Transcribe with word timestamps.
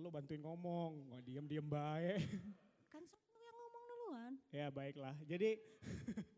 lo 0.00 0.08
bantuin 0.12 0.42
ngomong, 0.42 1.12
nggak 1.12 1.22
diem-diem 1.24 1.66
baik. 1.66 2.20
Kan 2.92 3.02
lu 3.04 3.40
yang 3.40 3.56
ngomong 3.56 3.84
duluan. 3.88 4.32
ya 4.52 4.66
baiklah. 4.68 5.16
Jadi, 5.24 5.56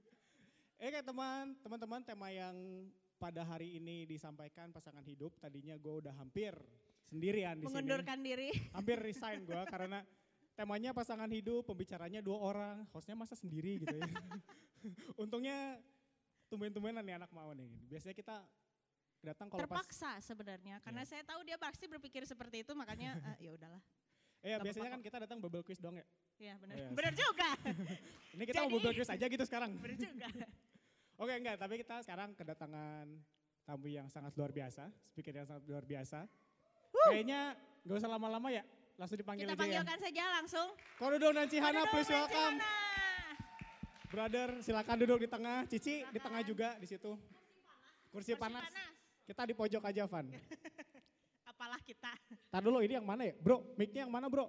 eh 0.83 0.89
kayak 0.95 1.07
teman, 1.07 1.59
teman-teman 1.63 2.01
tema 2.07 2.29
yang 2.31 2.55
pada 3.19 3.43
hari 3.43 3.83
ini 3.83 4.07
disampaikan 4.07 4.71
pasangan 4.71 5.03
hidup, 5.03 5.35
tadinya 5.43 5.75
gue 5.75 5.95
udah 6.07 6.15
hampir 6.15 6.55
sendirian 7.11 7.59
di 7.59 7.67
sini. 7.67 7.75
Mengundurkan 7.75 8.19
diri. 8.23 8.51
Hampir 8.77 8.97
resign 9.03 9.43
gue 9.43 9.63
karena 9.67 10.07
temanya 10.55 10.91
pasangan 10.95 11.31
hidup, 11.31 11.67
pembicaranya 11.67 12.23
dua 12.23 12.39
orang, 12.39 12.77
hostnya 12.95 13.19
masa 13.19 13.35
sendiri 13.35 13.83
gitu 13.83 13.97
ya. 13.99 14.07
Untungnya 15.23 15.83
tumben-tumbenan 16.47 17.03
nih 17.03 17.19
anak 17.19 17.31
mau 17.35 17.51
nih. 17.53 17.71
Biasanya 17.91 18.15
kita 18.15 18.37
datang 19.21 19.47
kalau 19.49 19.61
pas 19.61 19.83
Terpaksa 19.83 20.11
sebenarnya 20.23 20.79
karena 20.81 21.03
Iya. 21.03 21.11
saya 21.11 21.23
tahu 21.27 21.41
dia 21.43 21.59
pasti 21.59 21.85
berpikir 21.85 22.23
seperti 22.23 22.63
itu 22.63 22.73
makanya 22.73 23.19
eh, 23.35 23.47
ya 23.47 23.51
udahlah. 23.51 23.83
Eh 24.39 24.49
ya, 24.49 24.57
Gak 24.57 24.71
biasanya 24.71 24.91
kan 24.95 25.01
kita 25.03 25.17
datang 25.19 25.39
bubble 25.39 25.63
quiz 25.63 25.79
dong 25.79 25.99
ya. 25.99 26.07
Iya 26.39 26.55
benar. 26.57 26.75
Iya, 26.79 26.89
benar 26.95 27.13
juga. 27.13 27.51
Ini 28.39 28.43
kita 28.45 28.57
mau 28.57 28.65
Jadi- 28.65 28.75
bubble 28.79 28.95
quiz 28.95 29.11
aja 29.11 29.27
gitu 29.27 29.45
sekarang. 29.45 29.71
benar 29.75 29.99
juga. 29.99 30.29
Oke 31.23 31.33
enggak, 31.35 31.57
tapi 31.59 31.75
kita 31.77 31.99
sekarang 32.01 32.31
kedatangan 32.33 33.07
tamu 33.67 33.87
yang 33.87 34.07
sangat 34.07 34.31
luar 34.33 34.55
biasa, 34.55 34.87
speaker 35.05 35.35
yang 35.35 35.45
sangat 35.45 35.67
luar 35.67 35.83
biasa. 35.83 36.23
Kayaknya 37.11 37.59
gak 37.83 37.97
usah 37.99 38.09
lama-lama 38.09 38.49
ya, 38.49 38.63
langsung 38.95 39.19
dipanggil 39.19 39.45
Kita 39.45 39.53
aja 39.53 39.59
ya. 39.59 39.63
panggilkan 39.83 39.99
saja 39.99 40.25
langsung. 40.33 40.69
Koridor 40.95 41.35
dan 41.35 41.47
Cihana, 41.51 41.75
Aduh, 41.75 41.91
please 41.91 42.07
welcome. 42.09 42.55
Cihana. 42.55 42.75
Brother, 44.09 44.49
silakan 44.63 44.97
duduk 44.97 45.19
di 45.21 45.29
tengah. 45.29 45.69
Cici 45.69 46.01
di 46.07 46.19
tengah 46.19 46.41
juga 46.41 46.79
di 46.79 46.87
situ. 46.87 47.13
Kursi, 48.09 48.33
Kursi 48.33 48.41
panas. 48.41 48.65
Kita 49.29 49.45
di 49.45 49.53
pojok 49.53 49.85
aja, 49.85 50.09
Van. 50.09 50.25
Apalah 51.53 51.77
kita. 51.85 52.09
Tar 52.49 52.65
dulu 52.65 52.81
ini 52.81 52.97
yang 52.97 53.05
mana 53.05 53.29
ya? 53.29 53.37
Bro, 53.37 53.77
mic-nya 53.77 54.09
yang 54.09 54.13
mana 54.13 54.33
bro? 54.33 54.49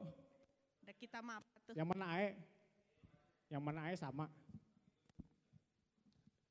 Udah 0.80 0.96
kita 0.96 1.20
maaf 1.20 1.44
tuh. 1.68 1.76
Yang 1.76 1.88
mana 1.92 2.06
Ae? 2.16 2.40
Yang 3.52 3.64
mana 3.68 3.80
Ae 3.92 3.96
sama. 4.00 4.32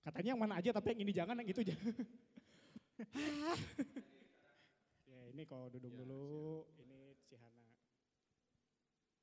Katanya 0.05 0.37
yang 0.37 0.41
mana 0.41 0.61
aja 0.61 0.77
tapi 0.77 0.93
yang 0.93 1.01
ini 1.09 1.13
jangan, 1.17 1.41
yang 1.41 1.49
itu 1.49 1.65
jangan. 1.65 1.89
ya 5.09 5.21
ini 5.33 5.43
kok 5.49 5.73
duduk 5.73 5.93
dulu, 5.97 6.69
ini 6.85 7.17
Cihana. 7.29 7.69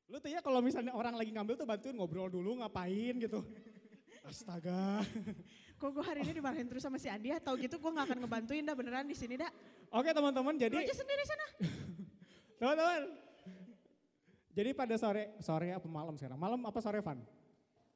Lu 0.10 0.18
tuh 0.18 0.34
ya 0.34 0.42
kalau 0.42 0.66
misalnya 0.66 0.98
orang 0.98 1.14
lagi 1.14 1.30
ngambil 1.30 1.58
tuh 1.58 1.70
bantuin 1.70 1.94
ngobrol 1.94 2.30
dulu 2.30 2.58
ngapain 2.62 3.22
gitu. 3.22 3.42
Astaga. 4.26 5.06
Kok 5.80 5.90
gue 5.94 6.04
hari 6.04 6.26
ini 6.26 6.42
dimarahin 6.42 6.66
terus 6.66 6.82
sama 6.82 6.98
si 6.98 7.06
Andi 7.06 7.30
ya? 7.30 7.38
Tahu 7.38 7.62
gitu 7.62 7.78
gue 7.78 7.92
gak 7.94 8.10
akan 8.10 8.18
ngebantuin 8.26 8.66
dah 8.66 8.74
beneran 8.74 9.06
di 9.06 9.14
sini 9.14 9.38
dah. 9.38 9.52
Oke 9.94 10.10
teman-teman 10.10 10.58
Lu 10.58 10.62
jadi 10.66 10.76
aja 10.82 10.96
sendiri 10.98 11.24
sana. 11.30 11.48
teman-teman. 12.60 13.02
Jadi 14.56 14.70
pada 14.72 14.96
sore, 14.96 15.36
sore 15.44 15.76
apa 15.76 15.86
malam 15.86 16.16
sekarang? 16.18 16.40
Malam 16.40 16.64
apa 16.66 16.80
sore 16.82 17.04
Van? 17.04 17.20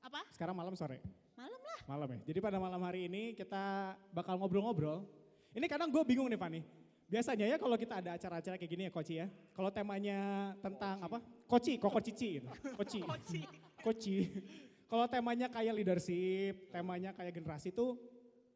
Apa? 0.05 0.21
Sekarang 0.35 0.53
malam 0.53 0.75
sore. 0.77 1.01
Malam 1.33 1.61
lah. 1.65 1.79
Malam 1.87 2.07
ya. 2.13 2.19
Jadi 2.29 2.39
pada 2.43 2.57
malam 2.61 2.81
hari 2.83 3.07
ini 3.07 3.33
kita 3.33 3.95
bakal 4.13 4.37
ngobrol-ngobrol. 4.37 5.07
Ini 5.55 5.65
kadang 5.65 5.89
gue 5.89 6.03
bingung 6.05 6.29
nih 6.29 6.37
Fani. 6.37 6.61
Biasanya 7.09 7.49
ya 7.49 7.57
kalau 7.57 7.73
kita 7.73 8.05
ada 8.05 8.13
acara-acara 8.13 8.53
kayak 8.61 8.69
gini 8.69 8.83
ya 8.85 8.91
Koci 8.93 9.13
ya. 9.17 9.25
Kalau 9.57 9.73
temanya 9.73 10.53
tentang 10.61 11.01
apa? 11.01 11.17
Koci, 11.49 11.81
koko 11.81 11.97
cici 12.05 12.37
gitu. 12.37 12.49
Koci. 12.77 13.01
Koci. 13.01 13.41
Koci. 13.81 14.15
Kalau 14.89 15.05
temanya 15.05 15.45
kayak 15.47 15.73
leadership, 15.77 16.73
temanya 16.73 17.13
kayak 17.13 17.29
generasi 17.31 17.69
itu 17.69 17.93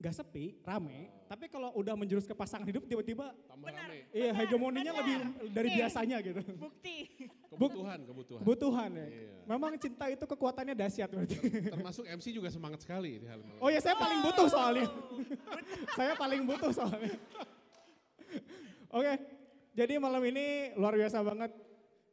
gak 0.02 0.12
sepi, 0.12 0.58
rame. 0.66 1.08
Tapi 1.30 1.48
kalau 1.48 1.72
udah 1.80 1.96
menjurus 1.96 2.28
ke 2.28 2.36
pasangan 2.36 2.68
hidup 2.68 2.84
tiba-tiba 2.84 3.32
Tambah 3.48 3.70
Benar. 3.72 3.88
rame. 3.88 4.00
iya 4.12 4.36
hegemoninya 4.36 4.92
benar. 4.92 5.00
lebih 5.00 5.16
dari 5.54 5.70
Nih. 5.72 5.78
biasanya 5.80 6.18
gitu. 6.20 6.42
Bukti. 6.60 6.96
Kebutuhan, 7.48 8.00
kebutuhan. 8.04 8.42
Kebutuhan 8.44 8.90
ya. 8.98 9.06
Iya. 9.08 9.30
Memang 9.48 9.72
cinta 9.80 10.06
itu 10.12 10.26
kekuatannya 10.28 10.76
dahsyat 10.76 11.08
berarti. 11.08 11.38
Termasuk 11.72 12.04
MC 12.04 12.26
juga 12.36 12.50
semangat 12.52 12.84
sekali 12.84 13.22
di 13.22 13.28
hal 13.30 13.40
ini. 13.40 13.56
Oh 13.62 13.70
ya 13.72 13.80
saya 13.80 13.96
paling 13.96 14.20
butuh 14.26 14.48
soalnya. 14.50 14.88
saya 15.98 16.14
paling 16.18 16.42
butuh 16.44 16.72
soalnya. 16.76 17.16
Oke, 18.90 19.14
jadi 19.74 19.94
malam 19.98 20.22
ini 20.26 20.74
luar 20.76 20.98
biasa 20.98 21.22
banget. 21.24 21.52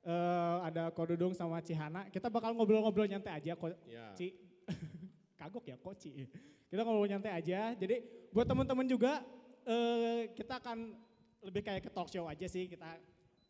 Eh, 0.00 0.56
ada 0.64 0.88
Kodudung 0.96 1.36
sama 1.36 1.60
Cihana. 1.60 2.08
Kita 2.08 2.32
bakal 2.32 2.56
ngobrol-ngobrol 2.56 3.04
nyantai 3.04 3.36
aja, 3.36 3.52
Ko 3.52 3.68
Ya. 3.84 4.16
Ci. 4.16 4.32
Kagok 5.40 5.68
ya, 5.68 5.76
Koci. 5.76 6.24
Kita 6.72 6.80
ngobrol 6.88 7.04
nyantai 7.04 7.36
aja. 7.36 7.76
Jadi 7.76 8.00
buat 8.32 8.48
teman-teman 8.48 8.88
juga, 8.88 9.20
eh, 9.68 10.32
kita 10.32 10.56
akan 10.56 10.96
lebih 11.44 11.62
kayak 11.68 11.84
ke 11.84 11.90
talk 11.92 12.08
show 12.08 12.24
aja 12.24 12.48
sih. 12.48 12.64
Kita 12.64 12.96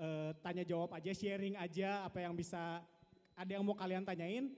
eh, 0.02 0.30
tanya 0.42 0.66
jawab 0.66 0.90
aja, 0.98 1.14
sharing 1.14 1.54
aja 1.54 2.02
apa 2.02 2.18
yang 2.18 2.34
bisa, 2.34 2.82
ada 3.38 3.50
yang 3.54 3.62
mau 3.62 3.78
kalian 3.78 4.02
tanyain. 4.02 4.50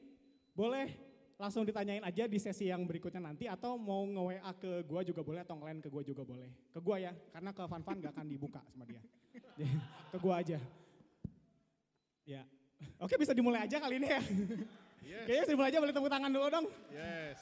Boleh 0.57 0.97
langsung 1.37 1.67
ditanyain 1.69 2.01
aja 2.01 2.25
di 2.25 2.39
sesi 2.41 2.73
yang 2.73 2.89
berikutnya 2.89 3.21
nanti 3.21 3.51
atau 3.51 3.77
mau 3.77 4.07
nge-WA 4.07 4.53
ke 4.57 4.71
gua 4.87 5.03
juga 5.05 5.21
boleh 5.21 5.43
atau 5.45 5.61
ngelain 5.61 5.83
ke 5.83 5.93
gua 5.93 6.01
juga 6.01 6.25
boleh. 6.25 6.49
Ke 6.73 6.81
gua 6.81 6.97
ya, 6.97 7.13
karena 7.37 7.53
ke 7.53 7.63
Van 7.69 7.99
gak 8.01 8.13
akan 8.17 8.27
dibuka 8.31 8.65
sama 8.73 8.89
dia. 8.89 9.03
Ke 10.13 10.17
gua 10.21 10.45
aja. 10.45 10.61
Ya. 12.23 12.43
Oke 12.99 13.15
bisa 13.19 13.35
dimulai 13.35 13.67
aja 13.67 13.79
kali 13.79 13.99
ini 13.99 14.09
ya. 14.11 14.23
Yes. 15.03 15.27
Kayaknya 15.27 15.47
dimulai 15.51 15.69
aja 15.75 15.79
boleh 15.83 15.95
tepuk 15.95 16.11
tangan 16.11 16.31
dulu 16.31 16.47
dong. 16.47 16.67
Yes. 16.95 17.39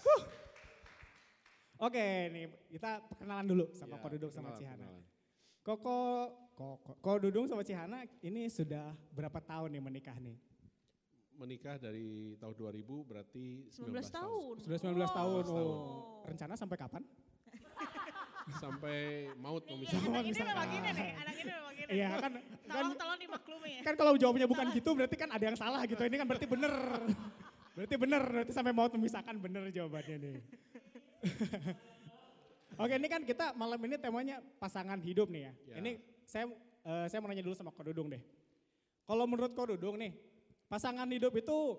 Oke 1.80 2.04
nih 2.28 2.44
kita 2.68 3.00
perkenalan 3.08 3.46
dulu 3.48 3.64
sama 3.72 3.96
Ya, 3.96 4.00
Ko 4.04 4.08
Dudung 4.12 4.32
sama 4.32 4.52
Cihana. 4.52 4.84
perkenalan. 4.84 5.02
Koko, 5.60 5.98
Koko, 6.56 6.92
Ko 7.00 7.12
Dudung 7.20 7.46
sama 7.48 7.64
Cihana 7.64 8.04
ini 8.20 8.48
sudah 8.52 8.92
berapa 9.12 9.40
tahun 9.40 9.72
nih 9.76 9.82
menikah 9.84 10.16
nih? 10.20 10.36
Menikah 11.40 11.80
dari 11.80 12.36
tahun 12.36 12.52
2000 12.52 12.84
berarti 13.08 13.64
19 13.72 13.96
19 13.96 14.12
tahun. 14.12 14.54
Sudah 14.60 14.78
19 14.80 15.08
tahun. 15.08 15.08
tahun. 15.08 15.44
Oh. 15.56 16.20
Rencana 16.28 16.52
sampai 16.52 16.76
kapan? 16.76 17.00
Sampai 18.56 18.96
maut 19.36 19.62
Iya, 19.62 19.72
memisahkan. 19.74 20.10
anak 20.10 20.22
ini 20.22 20.32
bisa. 20.32 20.44
memang 20.44 20.66
gini 20.66 20.88
nih, 20.90 21.10
anak 21.14 21.34
ini 21.34 21.42
memang 21.46 21.72
gini. 21.72 21.90
Iya 21.90 22.08
kan, 22.08 22.18
kan, 22.18 22.32
Tolong, 22.66 22.94
tolong 22.96 23.18
dimaklumi 23.18 23.70
ya. 23.70 23.82
kan 23.82 23.94
kalau 23.94 24.12
jawabnya 24.14 24.46
bukan 24.46 24.66
gitu 24.70 24.90
berarti 24.92 25.16
kan 25.16 25.28
ada 25.28 25.44
yang 25.44 25.54
salah 25.54 25.82
gitu. 25.84 26.00
Ini 26.00 26.16
kan 26.16 26.26
berarti 26.26 26.46
bener. 26.46 26.74
Berarti 27.70 27.94
bener, 27.96 28.22
berarti 28.22 28.52
sampai 28.52 28.72
mau 28.72 28.86
memisahkan 28.86 29.36
bener 29.36 29.62
jawabannya 29.70 30.16
nih. 30.18 30.34
Oke 32.80 32.94
ini 32.96 33.08
kan 33.08 33.22
kita 33.22 33.52
malam 33.52 33.76
ini 33.84 33.96
temanya 33.96 34.40
pasangan 34.56 34.96
hidup 34.98 35.28
nih 35.28 35.42
ya. 35.42 35.52
Ya. 35.68 35.74
Ini 35.78 35.90
saya 36.24 36.44
eh, 36.82 37.06
saya 37.06 37.18
mau 37.20 37.28
nanya 37.28 37.44
dulu 37.44 37.52
sama 37.52 37.70
Ko 37.70 37.84
Dudung 37.84 38.08
deh. 38.08 38.22
Kalau 39.04 39.24
menurut 39.28 39.52
Ko 39.52 39.68
Dudung 39.68 40.00
nih, 40.00 40.16
pasangan 40.64 41.04
hidup 41.06 41.34
itu 41.36 41.76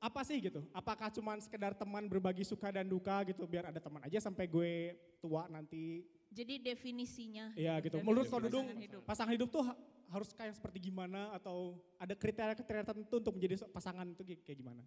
apa 0.00 0.20
sih 0.24 0.40
gitu? 0.40 0.64
Apakah 0.72 1.12
cuma 1.12 1.36
sekedar 1.36 1.76
teman 1.76 2.08
berbagi 2.08 2.40
suka 2.40 2.72
dan 2.72 2.88
duka 2.88 3.20
gitu 3.22 3.44
biar 3.44 3.68
ada 3.68 3.76
teman 3.76 4.00
aja 4.00 4.16
sampai 4.18 4.48
gue 4.48 4.72
tua 5.20 5.44
nanti 5.46 6.02
Jadi 6.30 6.56
definisinya. 6.58 7.52
Iya 7.52 7.76
gitu. 7.80 7.98
Definisi 7.98 8.06
Menurut 8.06 8.26
pasangan 8.26 8.46
Dudung, 8.48 8.66
hidup. 8.72 9.02
pasangan 9.04 9.32
hidup 9.34 9.48
tuh 9.50 9.62
ha- 9.62 9.78
harus 10.08 10.30
kayak 10.30 10.54
seperti 10.54 10.88
gimana 10.88 11.34
atau 11.34 11.74
ada 11.96 12.14
kriteria-kriteria 12.14 12.82
tertentu 12.82 13.18
untuk 13.18 13.34
menjadi 13.34 13.66
pasangan 13.68 14.06
itu 14.08 14.22
kayak- 14.40 14.56
gimana? 14.56 14.82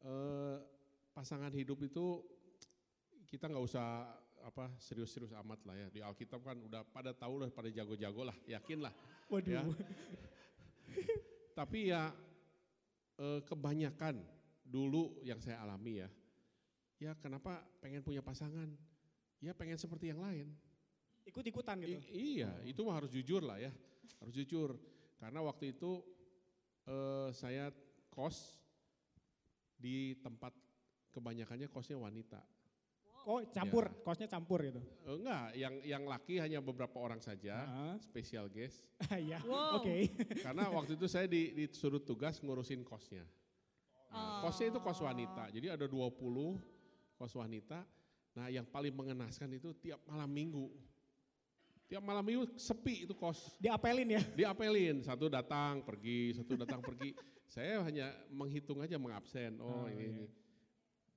Eh, 0.00 0.56
pasangan 1.10 1.50
hidup 1.50 1.82
itu 1.82 2.22
kita 3.26 3.50
nggak 3.50 3.60
usah 3.62 4.08
apa 4.40 4.70
serius-serius 4.78 5.34
amat 5.34 5.58
lah 5.66 5.74
ya. 5.74 5.88
Di 5.90 6.00
Alkitab 6.00 6.38
kan 6.40 6.56
udah 6.56 6.86
pada 6.86 7.10
tahu 7.10 7.42
lah, 7.42 7.50
pada 7.50 7.66
jago-jago 7.68 8.22
lah, 8.22 8.36
yakin 8.46 8.78
lah. 8.78 8.94
Waduh. 9.26 9.52
Ya. 9.58 9.62
Tapi 11.58 11.90
ya 11.90 12.14
kebanyakan 13.46 14.22
dulu 14.64 15.20
yang 15.22 15.38
saya 15.38 15.62
alami 15.62 16.02
ya, 16.02 16.08
ya 16.98 17.12
kenapa 17.18 17.62
pengen 17.78 18.02
punya 18.02 18.24
pasangan? 18.24 18.70
Ya 19.38 19.52
pengen 19.52 19.76
seperti 19.76 20.10
yang 20.10 20.24
lain. 20.24 20.50
Ikut-ikutan 21.28 21.80
gitu. 21.84 22.00
I- 22.10 22.40
iya, 22.40 22.50
itu 22.64 22.80
mah 22.84 22.96
harus 23.00 23.12
jujur 23.12 23.44
lah 23.44 23.60
ya, 23.60 23.72
harus 24.20 24.34
jujur. 24.34 24.76
Karena 25.20 25.40
waktu 25.44 25.76
itu 25.76 26.00
eh, 26.88 27.28
saya 27.32 27.72
kos 28.12 28.60
di 29.76 30.16
tempat 30.20 30.52
kebanyakannya 31.12 31.68
kosnya 31.68 32.00
wanita. 32.00 32.40
Oh 33.24 33.40
campur, 33.48 33.88
Ya. 33.88 33.96
kosnya 34.04 34.28
campur 34.28 34.60
gitu. 34.60 34.80
Eh, 34.80 35.16
enggak, 35.16 35.46
yang 35.56 35.74
yang 35.80 36.02
laki 36.04 36.36
hanya 36.36 36.60
beberapa 36.60 37.00
orang 37.00 37.18
saja, 37.18 37.64
Heeh. 37.64 37.94
special 38.00 38.48
guest. 38.48 38.84
Iya, 39.16 39.40
Wow. 39.42 39.80
oke. 39.80 39.96
Karena 40.44 40.68
waktu 40.68 40.94
itu 40.94 41.06
saya 41.08 41.24
di, 41.24 41.56
disuruh 41.56 41.98
tugas 41.98 42.36
ngurusin 42.38 42.84
kosnya. 42.84 43.24
Nah, 44.08 44.46
Kosnya 44.46 44.70
itu 44.70 44.78
kos 44.78 45.02
wanita, 45.02 45.50
jadi 45.50 45.74
ada 45.74 45.90
20 45.90 46.54
kos 47.16 47.34
wanita. 47.34 47.82
Nah 48.34 48.46
yang 48.46 48.62
paling 48.62 48.94
mengenaskan 48.94 49.50
itu 49.52 49.74
tiap 49.74 49.98
malam 50.06 50.30
minggu. 50.30 50.70
Tiap 51.84 52.00
malam 52.00 52.22
minggu 52.22 52.54
sepi 52.54 53.04
itu 53.04 53.14
kos. 53.14 53.58
Diapelin 53.58 54.14
ya. 54.14 54.22
Diapelin, 54.34 55.02
satu 55.02 55.26
datang 55.26 55.82
pergi, 55.82 56.32
satu 56.36 56.54
datang 56.54 56.78
pergi. 56.78 57.10
Saya 57.54 57.82
hanya 57.82 58.10
menghitung 58.30 58.80
aja 58.80 58.96
mengabsen, 58.96 59.58
Oh, 59.60 59.84
oh, 59.84 59.86
ini, 59.86 59.98
iya. 59.98 60.10
ini. 60.14 60.26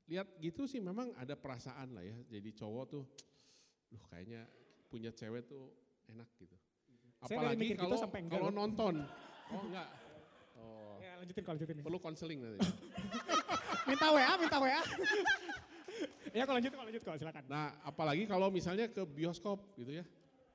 Lihat 0.07 0.27
gitu 0.39 0.63
sih 0.63 0.79
memang 0.79 1.11
ada 1.19 1.35
perasaan 1.35 1.91
lah 1.91 2.03
ya, 2.03 2.15
jadi 2.31 2.49
cowok 2.55 2.85
tuh, 2.87 3.03
loh 3.91 4.03
kayaknya 4.07 4.47
punya 4.87 5.11
cewek 5.11 5.43
tuh 5.45 5.67
enak 6.07 6.27
gitu. 6.39 6.55
Apalagi 7.19 7.75
gitu 7.75 7.81
kalau 7.83 7.97
sampai 7.99 8.19
enggak 8.23 8.39
kalau 8.39 8.49
loh. 8.49 8.55
nonton, 8.55 8.95
Oh 9.47 9.61
enggak. 9.67 9.89
Oh, 10.57 10.95
Ya 10.99 11.11
lanjutin 11.19 11.43
kalau 11.43 11.55
lanjutin. 11.59 11.75
perlu 11.83 11.99
konseling 11.99 12.39
nanti. 12.39 12.59
Minta 13.87 14.07
WA, 14.11 14.33
minta 14.35 14.57
WA. 14.59 14.81
ya 16.35 16.43
kalau 16.43 16.59
lanjut, 16.59 16.71
kalau 16.75 16.87
lanjut 16.91 17.03
kalau 17.07 17.17
silakan. 17.17 17.43
Nah, 17.47 17.71
apalagi 17.87 18.27
kalau 18.27 18.51
misalnya 18.51 18.91
ke 18.91 19.07
bioskop 19.07 19.75
gitu 19.79 19.95
ya. 19.95 20.03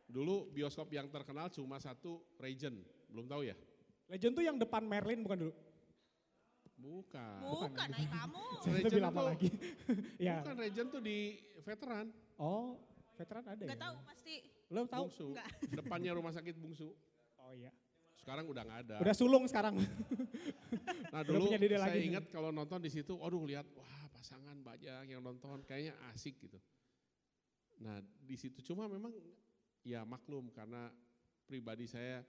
Dulu 0.05 0.53
bioskop 0.53 0.93
yang 0.93 1.09
terkenal 1.09 1.49
cuma 1.49 1.81
satu 1.81 2.21
Regent, 2.37 2.77
belum 3.09 3.25
tahu 3.25 3.49
ya? 3.49 3.57
Legend 4.13 4.33
tuh 4.37 4.45
yang 4.45 4.61
depan 4.61 4.85
Merlin 4.85 5.25
bukan 5.25 5.49
dulu? 5.49 5.53
Bukan. 6.83 7.39
Bukan, 7.47 7.89
ay 7.95 8.07
kamu. 8.11 8.45
Saya 8.67 8.83
lebih 8.83 9.03
lama 9.03 9.21
tuh- 9.23 9.29
lagi. 9.31 9.49
ya. 10.27 10.37
Bukan 10.43 10.55
Regent 10.59 10.89
tuh 10.91 11.03
di 11.03 11.19
veteran, 11.63 12.07
Oh, 12.43 12.75
veteran 13.15 13.45
ada 13.47 13.63
Gak 13.63 13.79
ya? 13.79 13.83
tahu 13.87 13.97
pasti. 14.03 14.35
Lo 14.73 14.83
tahu? 14.91 15.07
Bungsu. 15.07 15.27
Enggak. 15.31 15.49
Depannya 15.79 16.11
rumah 16.19 16.33
sakit 16.35 16.55
Bungsu. 16.59 16.91
Oh 17.39 17.53
iya. 17.55 17.71
Sekarang 18.19 18.47
udah 18.51 18.63
nggak 18.63 18.81
ada. 18.87 18.97
Udah 19.03 19.15
sulung 19.15 19.45
sekarang. 19.51 19.83
Nah 21.11 21.21
dulu 21.27 21.51
punya 21.51 21.59
saya 21.59 21.91
lagi. 21.91 22.07
ingat 22.07 22.25
kalau 22.31 22.55
nonton 22.55 22.79
di 22.79 22.87
situ, 22.87 23.19
aduh 23.19 23.43
lihat, 23.43 23.67
wah 23.75 24.07
pasangan 24.15 24.55
banyak 24.63 25.11
yang 25.11 25.19
nonton, 25.19 25.59
kayaknya 25.67 25.99
asik 26.15 26.39
gitu. 26.39 26.55
Nah 27.83 27.99
di 28.23 28.39
situ 28.39 28.63
cuma 28.63 28.87
memang 28.87 29.11
ya 29.83 30.07
maklum 30.07 30.55
karena 30.55 30.87
pribadi 31.51 31.91
saya 31.91 32.23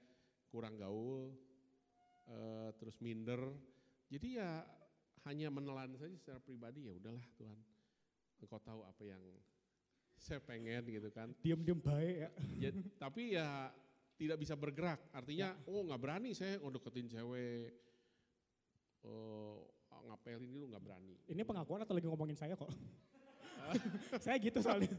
kurang 0.50 0.82
gaul, 0.82 1.30
eh, 2.26 2.70
terus 2.82 2.98
minder, 2.98 3.54
jadi 4.08 4.28
ya 4.40 4.50
hanya 5.24 5.48
menelan 5.48 5.96
saja 5.96 6.16
secara 6.16 6.40
pribadi 6.40 6.88
ya 6.88 6.94
udahlah 6.94 7.24
Tuhan, 7.40 7.60
engkau 8.44 8.60
tahu 8.60 8.84
apa 8.84 9.04
yang 9.04 9.24
saya 10.16 10.40
pengen 10.40 10.84
gitu 10.88 11.10
kan. 11.12 11.32
Diem-diem 11.40 11.80
baik 11.80 12.16
ya. 12.16 12.30
Ya, 12.60 12.70
tapi 12.96 13.36
ya 13.36 13.72
tidak 14.16 14.38
bisa 14.40 14.54
bergerak. 14.56 15.00
Artinya, 15.12 15.52
Ya. 15.52 15.68
oh 15.68 15.84
nggak 15.84 16.00
berani 16.00 16.32
saya 16.32 16.60
oh 16.60 16.70
deketin 16.70 17.08
cewek, 17.08 17.72
oh 19.04 19.68
ngapelin 20.04 20.52
itu 20.52 20.68
nggak 20.68 20.84
berani. 20.84 21.16
Ini 21.28 21.42
pengakuan 21.44 21.82
atau 21.84 21.96
lagi 21.96 22.08
ngomongin 22.08 22.36
saya 22.36 22.54
kok? 22.60 22.68
saya 24.24 24.36
gitu 24.44 24.60
soalnya. 24.60 24.92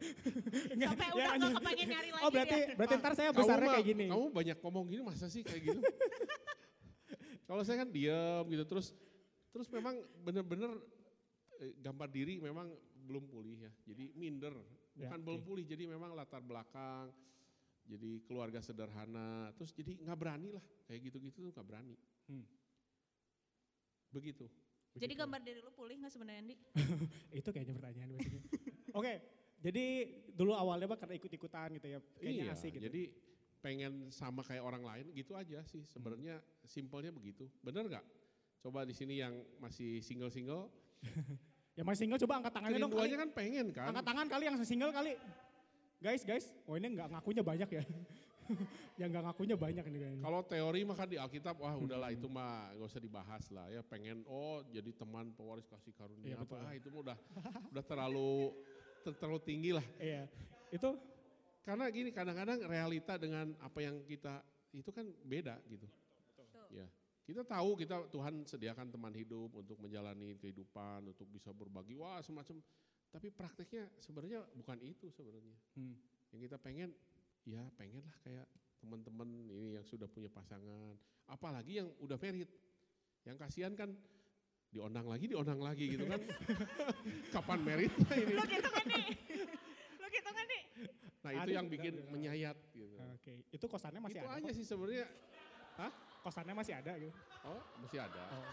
Enggak, 0.72 0.88
Sampai 0.96 1.08
ya, 1.12 1.12
udah 1.12 1.36
gak 1.36 1.52
kepengen 1.60 1.88
nyari 1.92 2.08
lagi 2.08 2.24
Oh 2.24 2.30
berarti 2.32 2.56
dia. 2.56 2.74
berarti 2.80 2.94
ntar 2.96 3.12
saya 3.12 3.28
Kamu 3.30 3.38
besarnya 3.44 3.68
kayak 3.76 3.86
gini. 3.86 4.06
Kamu 4.08 4.26
banyak 4.32 4.58
ngomong 4.64 4.84
gini 4.88 5.02
masa 5.04 5.26
sih 5.28 5.42
kayak 5.44 5.60
gitu? 5.68 5.80
Kalau 7.44 7.62
saya 7.62 7.84
kan 7.84 7.90
diem 7.92 8.44
gitu 8.48 8.64
terus 8.64 8.92
terus 9.52 9.68
memang 9.70 9.94
bener-bener 10.24 10.72
eh, 11.60 11.72
gambar 11.78 12.08
diri 12.10 12.40
memang 12.40 12.72
belum 13.04 13.28
pulih 13.28 13.68
ya. 13.68 13.72
Jadi 13.84 14.16
minder, 14.16 14.56
Ya, 14.94 15.10
bukan 15.10 15.18
oke. 15.20 15.26
belum 15.26 15.40
pulih. 15.42 15.64
Jadi 15.66 15.84
memang 15.90 16.14
latar 16.14 16.38
belakang, 16.40 17.10
jadi 17.84 18.22
keluarga 18.24 18.62
sederhana, 18.62 19.50
terus 19.58 19.74
jadi 19.76 19.98
nggak 20.00 20.18
berani 20.18 20.54
lah 20.54 20.64
kayak 20.88 21.10
gitu-gitu 21.10 21.44
tuh 21.44 21.52
nggak 21.52 21.66
berani. 21.66 21.96
Hmm. 22.30 22.46
Begitu. 24.14 24.46
Jadi 24.94 25.10
Begitu. 25.10 25.20
gambar 25.26 25.40
diri 25.42 25.58
lu 25.58 25.74
pulih 25.74 25.98
gak 26.06 26.14
sebenarnya 26.14 26.40
Andi? 26.46 26.56
Itu 27.42 27.50
kayaknya 27.50 27.74
pertanyaan 27.74 28.08
biasanya. 28.14 28.42
Oke, 28.94 29.12
jadi 29.58 29.84
dulu 30.30 30.54
awalnya 30.54 30.86
mah 30.86 30.98
karena 31.02 31.18
ikut-ikutan 31.18 31.74
gitu 31.82 31.86
ya, 31.90 31.98
kayaknya 32.22 32.44
iya, 32.46 32.54
asik 32.54 32.78
gitu. 32.78 32.86
jadi 32.86 33.02
pengen 33.64 34.12
sama 34.12 34.44
kayak 34.44 34.60
orang 34.60 34.84
lain 34.84 35.08
gitu 35.16 35.32
aja 35.32 35.64
sih 35.64 35.80
sebenarnya 35.88 36.36
simpelnya 36.68 37.08
begitu. 37.08 37.48
Bener 37.64 37.88
nggak? 37.88 38.04
Coba 38.60 38.84
di 38.84 38.92
sini 38.92 39.24
yang 39.24 39.32
masih 39.56 40.04
single-single, 40.04 40.68
ya 41.80 41.82
masih 41.84 42.04
single 42.04 42.20
coba 42.20 42.44
angkat 42.44 42.52
tangannya 42.60 42.76
dong 42.76 42.92
kali. 42.92 43.16
kan 43.16 43.30
pengen 43.32 43.66
kan. 43.72 43.88
Angkat 43.88 44.04
tangan 44.04 44.26
kali 44.28 44.44
yang 44.52 44.56
single 44.68 44.92
kali. 44.92 45.16
Guys, 46.04 46.20
guys, 46.28 46.52
oh 46.68 46.76
ini 46.76 46.92
nggak 46.92 47.08
ngakunya 47.16 47.40
banyak 47.40 47.68
ya. 47.80 47.84
yang 49.00 49.08
nggak 49.08 49.24
ngakunya 49.32 49.56
banyak 49.56 49.84
ini 49.88 49.96
kayaknya. 49.96 50.20
Kalau 50.20 50.40
teori 50.44 50.80
mah 50.84 50.96
kan 51.00 51.08
di 51.08 51.16
Alkitab, 51.16 51.56
wah 51.56 51.72
udahlah 51.80 52.12
itu 52.12 52.28
mah 52.28 52.68
gak 52.76 52.88
usah 52.92 53.00
dibahas 53.00 53.44
lah 53.48 53.72
ya. 53.72 53.80
Pengen 53.80 54.20
oh 54.28 54.60
jadi 54.68 54.92
teman 54.92 55.32
pewaris 55.32 55.64
kasih 55.64 55.96
karunia 55.96 56.36
Iya, 56.36 56.44
apa, 56.44 56.60
ah 56.60 56.76
itu 56.76 56.92
mah 56.92 57.00
udah 57.00 57.18
udah 57.72 57.84
terlalu 57.88 58.52
ter- 59.00 59.16
terlalu 59.16 59.40
tinggi 59.40 59.72
lah. 59.72 59.86
Iya, 59.96 60.28
itu 60.68 60.88
Karena 61.64 61.88
gini 61.88 62.12
kadang-kadang 62.12 62.60
realita 62.68 63.16
dengan 63.16 63.56
apa 63.64 63.80
yang 63.80 64.04
kita 64.04 64.44
itu 64.76 64.90
kan 64.92 65.08
beda 65.24 65.56
gitu. 65.72 65.88
Ya, 66.68 66.84
kita 67.24 67.40
tahu 67.40 67.80
kita 67.80 68.04
Tuhan 68.12 68.44
sediakan 68.44 68.92
teman 68.92 69.14
hidup 69.16 69.48
untuk 69.56 69.80
menjalani 69.80 70.36
kehidupan, 70.36 71.08
untuk 71.08 71.24
bisa 71.32 71.56
berbagi, 71.56 71.96
wah 71.96 72.20
semacam. 72.20 72.60
Tapi 73.08 73.32
prakteknya 73.32 73.88
sebenarnya 73.96 74.44
bukan 74.52 74.76
itu 74.84 75.08
sebenarnya. 75.08 75.56
Hmm. 75.78 75.96
Yang 76.36 76.52
kita 76.52 76.56
pengen, 76.60 76.90
ya 77.48 77.64
pengen 77.80 78.04
lah 78.04 78.16
kayak 78.20 78.46
teman-teman 78.82 79.48
ini 79.48 79.80
yang 79.80 79.86
sudah 79.88 80.04
punya 80.04 80.28
pasangan. 80.28 80.98
Apalagi 81.30 81.80
yang 81.80 81.88
udah 82.04 82.20
merit. 82.20 82.50
Yang 83.24 83.40
kasihan 83.40 83.72
kan 83.72 83.96
diondang 84.68 85.08
lagi, 85.08 85.24
diondang 85.30 85.62
lagi 85.64 85.96
gitu 85.96 86.04
kan. 86.04 86.20
Kapan 87.38 87.58
meritnya 87.64 88.12
ini? 88.20 88.34
Lu 88.36 88.44
gitu 88.44 88.68
kan 88.68 88.84
nih? 88.84 89.06
Lu 89.96 90.06
gitu 90.12 90.30
kan 90.34 90.44
nih? 90.44 90.62
Nah 91.24 91.32
itu 91.32 91.40
Ada- 91.48 91.56
yang 91.56 91.66
bikin 91.72 91.94
menyayat 92.12 92.56
gitu. 92.76 93.00
Oke, 93.16 93.32
itu 93.48 93.64
kosannya 93.64 94.00
masih 94.04 94.20
itu 94.20 94.28
ada. 94.28 94.36
aja 94.36 94.50
kok. 94.52 94.56
sih 94.60 94.64
sebenarnya. 94.68 95.06
Hah? 95.80 95.92
Kosannya 96.20 96.54
masih 96.54 96.74
ada 96.76 96.92
gitu. 97.00 97.12
Oh 97.48 97.60
masih 97.80 97.98
ada. 98.04 98.22
Oh. 98.28 98.44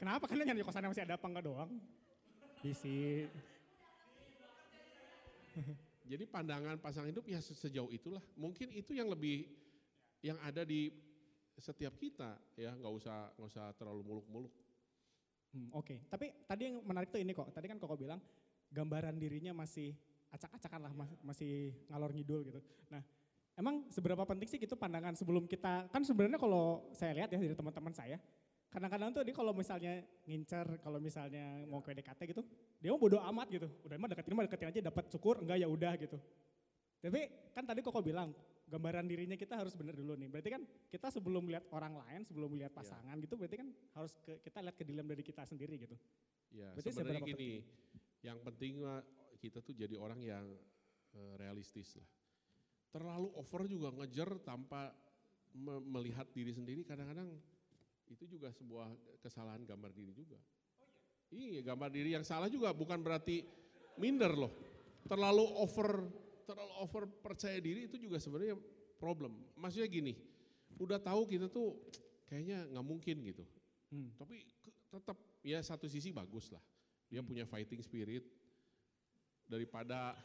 Kenapa 0.00 0.24
kan 0.24 0.36
nyari 0.40 0.64
kosannya 0.64 0.90
masih 0.90 1.04
ada 1.04 1.14
apa 1.20 1.26
enggak 1.28 1.44
doang? 1.44 1.70
Bisi. 2.64 3.28
Jadi 6.10 6.24
pandangan 6.28 6.76
pasangan 6.80 7.08
hidup 7.08 7.24
ya 7.28 7.40
se- 7.40 7.56
sejauh 7.56 7.88
itulah. 7.92 8.20
Mungkin 8.36 8.72
itu 8.72 8.92
yang 8.96 9.08
lebih 9.12 9.48
yang 10.24 10.40
ada 10.40 10.64
di 10.64 10.92
setiap 11.60 11.94
kita 12.00 12.34
ya 12.58 12.74
nggak 12.74 12.92
usah 12.92 13.30
nggak 13.36 13.48
usah 13.52 13.66
terlalu 13.76 14.02
muluk-muluk. 14.02 14.52
Hmm, 15.54 15.70
Oke, 15.70 16.02
tapi 16.10 16.34
tadi 16.50 16.66
yang 16.66 16.82
menarik 16.82 17.14
tuh 17.14 17.22
ini 17.22 17.30
kok. 17.30 17.48
Tadi 17.54 17.70
kan 17.70 17.78
koko 17.78 17.94
bilang 17.94 18.18
gambaran 18.74 19.14
dirinya 19.14 19.54
masih 19.54 19.94
acak-acakan 20.34 20.90
lah, 20.90 20.92
mas- 20.92 21.20
masih 21.22 21.70
ngalor 21.86 22.10
ngidul 22.10 22.42
gitu. 22.42 22.60
Nah, 22.90 23.02
emang 23.54 23.86
seberapa 23.94 24.26
penting 24.26 24.50
sih 24.50 24.58
gitu 24.58 24.74
pandangan 24.74 25.14
sebelum 25.14 25.46
kita, 25.46 25.86
kan 25.86 26.02
sebenarnya 26.02 26.42
kalau 26.42 26.90
saya 26.90 27.14
lihat 27.14 27.30
ya 27.30 27.38
dari 27.38 27.54
teman-teman 27.54 27.94
saya, 27.94 28.18
kadang-kadang 28.74 29.14
tuh 29.14 29.22
dia 29.22 29.30
kalau 29.30 29.54
misalnya 29.54 30.02
ngincer, 30.26 30.82
kalau 30.82 30.98
misalnya 30.98 31.62
mau 31.70 31.78
ke 31.78 31.94
DKT 31.94 32.20
gitu, 32.34 32.42
dia 32.82 32.90
mau 32.90 32.98
bodo 32.98 33.22
amat 33.22 33.46
gitu. 33.54 33.70
Udah 33.86 33.94
mah 33.94 34.10
deketin 34.10 34.34
mah 34.34 34.44
deketin 34.50 34.68
aja 34.74 34.80
dapat 34.90 35.06
syukur, 35.06 35.38
enggak 35.38 35.62
ya 35.62 35.70
udah 35.70 35.94
gitu. 35.94 36.18
Tapi 36.98 37.20
kan 37.54 37.62
tadi 37.62 37.84
koko 37.84 38.02
bilang 38.02 38.34
gambaran 38.64 39.04
dirinya 39.06 39.36
kita 39.36 39.60
harus 39.60 39.76
bener 39.78 39.94
dulu 39.94 40.18
nih. 40.18 40.26
Berarti 40.26 40.50
kan 40.50 40.62
kita 40.90 41.12
sebelum 41.14 41.46
lihat 41.46 41.68
orang 41.70 41.94
lain, 41.94 42.26
sebelum 42.26 42.50
lihat 42.58 42.72
pasangan 42.74 43.14
gitu, 43.22 43.38
berarti 43.38 43.60
kan 43.60 43.68
harus 43.94 44.18
ke, 44.18 44.40
kita 44.42 44.58
lihat 44.64 44.74
ke 44.74 44.82
dalam 44.82 45.06
dari 45.06 45.22
kita 45.22 45.46
sendiri 45.46 45.78
gitu. 45.78 45.94
Ya 46.50 46.72
Berarti 46.74 46.90
sebenarnya 46.90 47.22
gini, 47.22 47.62
yang 48.24 48.40
penting 48.40 48.80
kita 49.36 49.60
tuh 49.60 49.76
jadi 49.76 50.00
orang 50.00 50.18
yang 50.24 50.44
eh, 51.12 51.34
realistis 51.36 51.92
lah. 52.00 52.08
Terlalu 52.88 53.28
over 53.36 53.68
juga 53.68 53.92
ngejar 53.92 54.40
tanpa 54.40 54.88
me- 55.52 55.84
melihat 55.84 56.24
diri 56.32 56.56
sendiri 56.56 56.82
kadang-kadang 56.82 57.28
itu 58.08 58.24
juga 58.24 58.48
sebuah 58.52 58.88
kesalahan 59.20 59.62
gambar 59.68 59.92
diri 59.92 60.12
juga. 60.16 60.40
Iya 61.34 61.60
gambar 61.66 61.90
diri 61.90 62.14
yang 62.14 62.24
salah 62.24 62.48
juga 62.48 62.72
bukan 62.72 63.00
berarti 63.04 63.44
minder 64.00 64.32
loh. 64.32 64.52
Terlalu 65.04 65.44
over 65.60 66.08
terlalu 66.44 66.74
over 66.80 67.02
percaya 67.08 67.56
diri 67.60 67.88
itu 67.88 67.96
juga 68.00 68.16
sebenarnya 68.20 68.56
problem. 69.00 69.36
Maksudnya 69.58 69.88
gini, 69.88 70.14
udah 70.80 71.00
tahu 71.00 71.28
kita 71.28 71.48
tuh 71.48 71.76
kayaknya 72.28 72.68
nggak 72.72 72.86
mungkin 72.86 73.16
gitu. 73.24 73.44
Hmm. 73.90 74.12
Tapi 74.16 74.44
tetap 74.92 75.16
ya 75.42 75.58
satu 75.60 75.90
sisi 75.90 76.14
bagus 76.14 76.52
lah. 76.54 76.62
Dia 77.14 77.22
punya 77.22 77.46
fighting 77.46 77.78
spirit 77.78 78.26
daripada 79.46 80.18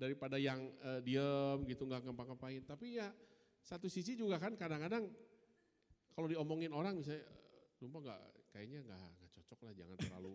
daripada 0.00 0.40
yang 0.40 0.72
eh, 0.80 1.04
diem 1.04 1.68
gitu 1.68 1.84
nggak 1.84 2.08
ngapa-ngapain. 2.08 2.64
Tapi 2.64 2.96
ya 2.96 3.12
satu 3.60 3.92
sisi 3.92 4.16
juga 4.16 4.40
kan 4.40 4.56
kadang-kadang 4.56 5.04
kalau 6.16 6.32
diomongin 6.32 6.72
orang 6.72 6.96
misalnya 6.96 7.28
eh, 7.28 7.84
lupa 7.84 8.08
nggak 8.08 8.20
kayaknya 8.56 8.88
nggak 8.88 9.04
nggak 9.20 9.30
cocok 9.36 9.58
lah 9.68 9.72
jangan 9.76 9.96
terlalu 10.00 10.32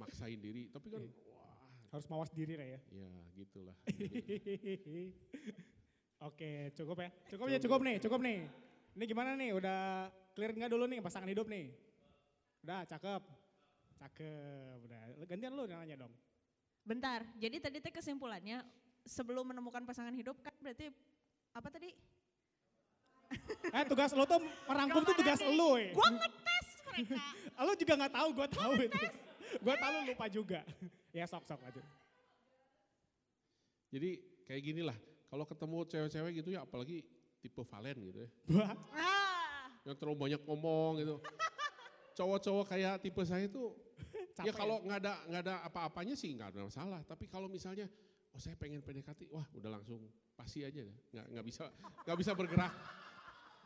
maksain 0.00 0.40
diri. 0.40 0.72
Tapi 0.72 0.88
kan 0.88 1.04
wah 1.04 1.50
Harus 1.90 2.06
mawas 2.06 2.30
diri 2.30 2.54
lah 2.54 2.70
ya. 2.70 2.80
ya 2.94 3.10
gitulah. 3.34 3.74
Oke, 6.30 6.70
cukup 6.78 7.02
ya. 7.02 7.10
Cukup 7.26 7.46
ya, 7.50 7.58
cukup 7.58 7.80
nih, 7.82 7.96
cukup 7.98 8.20
nih. 8.22 8.46
Ini 8.94 9.04
gimana 9.10 9.34
nih, 9.34 9.50
udah 9.58 10.06
clear 10.38 10.54
nggak 10.54 10.70
dulu 10.70 10.86
nih 10.86 11.02
pasangan 11.02 11.26
hidup 11.26 11.50
nih? 11.50 11.74
Udah, 12.62 12.86
cakep. 12.86 13.39
Cakep, 14.00 14.76
udah. 14.80 15.00
Gantian 15.28 15.52
lu 15.52 15.64
yang 15.64 15.78
nanya 15.78 15.96
dong. 16.00 16.12
Bentar, 16.80 17.20
jadi 17.36 17.60
tadi 17.60 17.78
teh 17.78 17.92
kesimpulannya 17.92 18.64
sebelum 19.04 19.44
menemukan 19.44 19.84
pasangan 19.84 20.10
hidup 20.10 20.40
kan 20.40 20.56
berarti 20.58 20.88
apa 21.52 21.68
tadi? 21.68 21.92
Eh 23.70 23.84
tugas 23.86 24.10
lu 24.10 24.24
tuh 24.24 24.40
merangkum 24.66 25.04
tuh 25.04 25.14
tugas 25.14 25.38
lu 25.38 25.52
diri. 25.76 25.86
ya. 25.86 25.94
Gua 25.94 26.08
ngetes 26.10 26.66
mereka. 26.82 27.22
Lu 27.62 27.72
juga 27.76 27.92
nggak 27.94 28.14
tahu, 28.16 28.28
gue 28.34 28.48
tahu 28.50 28.72
itu. 28.80 29.02
Gue 29.62 29.74
tahu 29.76 29.90
lu 29.92 30.02
lupa 30.08 30.26
juga. 30.26 30.60
ya 31.10 31.26
sok 31.26 31.42
sok 31.44 31.60
aja. 31.60 31.82
Jadi 33.90 34.10
kayak 34.42 34.62
gini 34.62 34.82
lah, 34.82 34.94
kalau 35.26 35.42
ketemu 35.42 35.78
cewek-cewek 35.84 36.32
gitu 36.38 36.48
ya 36.54 36.62
apalagi 36.62 37.02
tipe 37.38 37.58
Valen 37.60 37.98
gitu 38.00 38.18
ya. 38.22 38.30
Wah, 38.54 38.74
Ah, 38.90 39.66
Yang 39.82 39.96
terlalu 39.98 40.16
banyak 40.18 40.40
ngomong 40.42 40.90
gitu. 40.98 41.14
Cowok-cowok 42.20 42.64
kayak 42.68 43.00
tipe 43.00 43.22
saya 43.24 43.48
itu 43.48 43.72
ya 44.46 44.52
kalau 44.52 44.84
nggak 44.84 44.98
ada 45.00 45.12
nggak 45.24 45.42
ada 45.48 45.54
apa-apanya 45.64 46.12
sih 46.12 46.36
nggak 46.36 46.52
ada 46.52 46.60
masalah. 46.68 47.00
Tapi 47.08 47.24
kalau 47.24 47.48
misalnya 47.48 47.88
oh 48.30 48.38
saya 48.38 48.52
pengen 48.54 48.84
PDKT, 48.84 49.32
wah 49.32 49.48
udah 49.56 49.80
langsung 49.80 50.04
pasti 50.36 50.60
aja 50.60 50.84
deh. 50.84 50.96
Nggak 51.10 51.26
nggak 51.32 51.44
bisa 51.48 51.64
nggak 52.04 52.18
bisa 52.20 52.32
bergerak. 52.36 52.72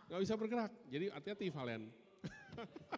Nggak 0.07 0.21
bisa 0.23 0.35
bergerak. 0.39 0.71
Jadi 0.87 1.07
hati-hati 1.11 1.47
Valen. 1.51 1.83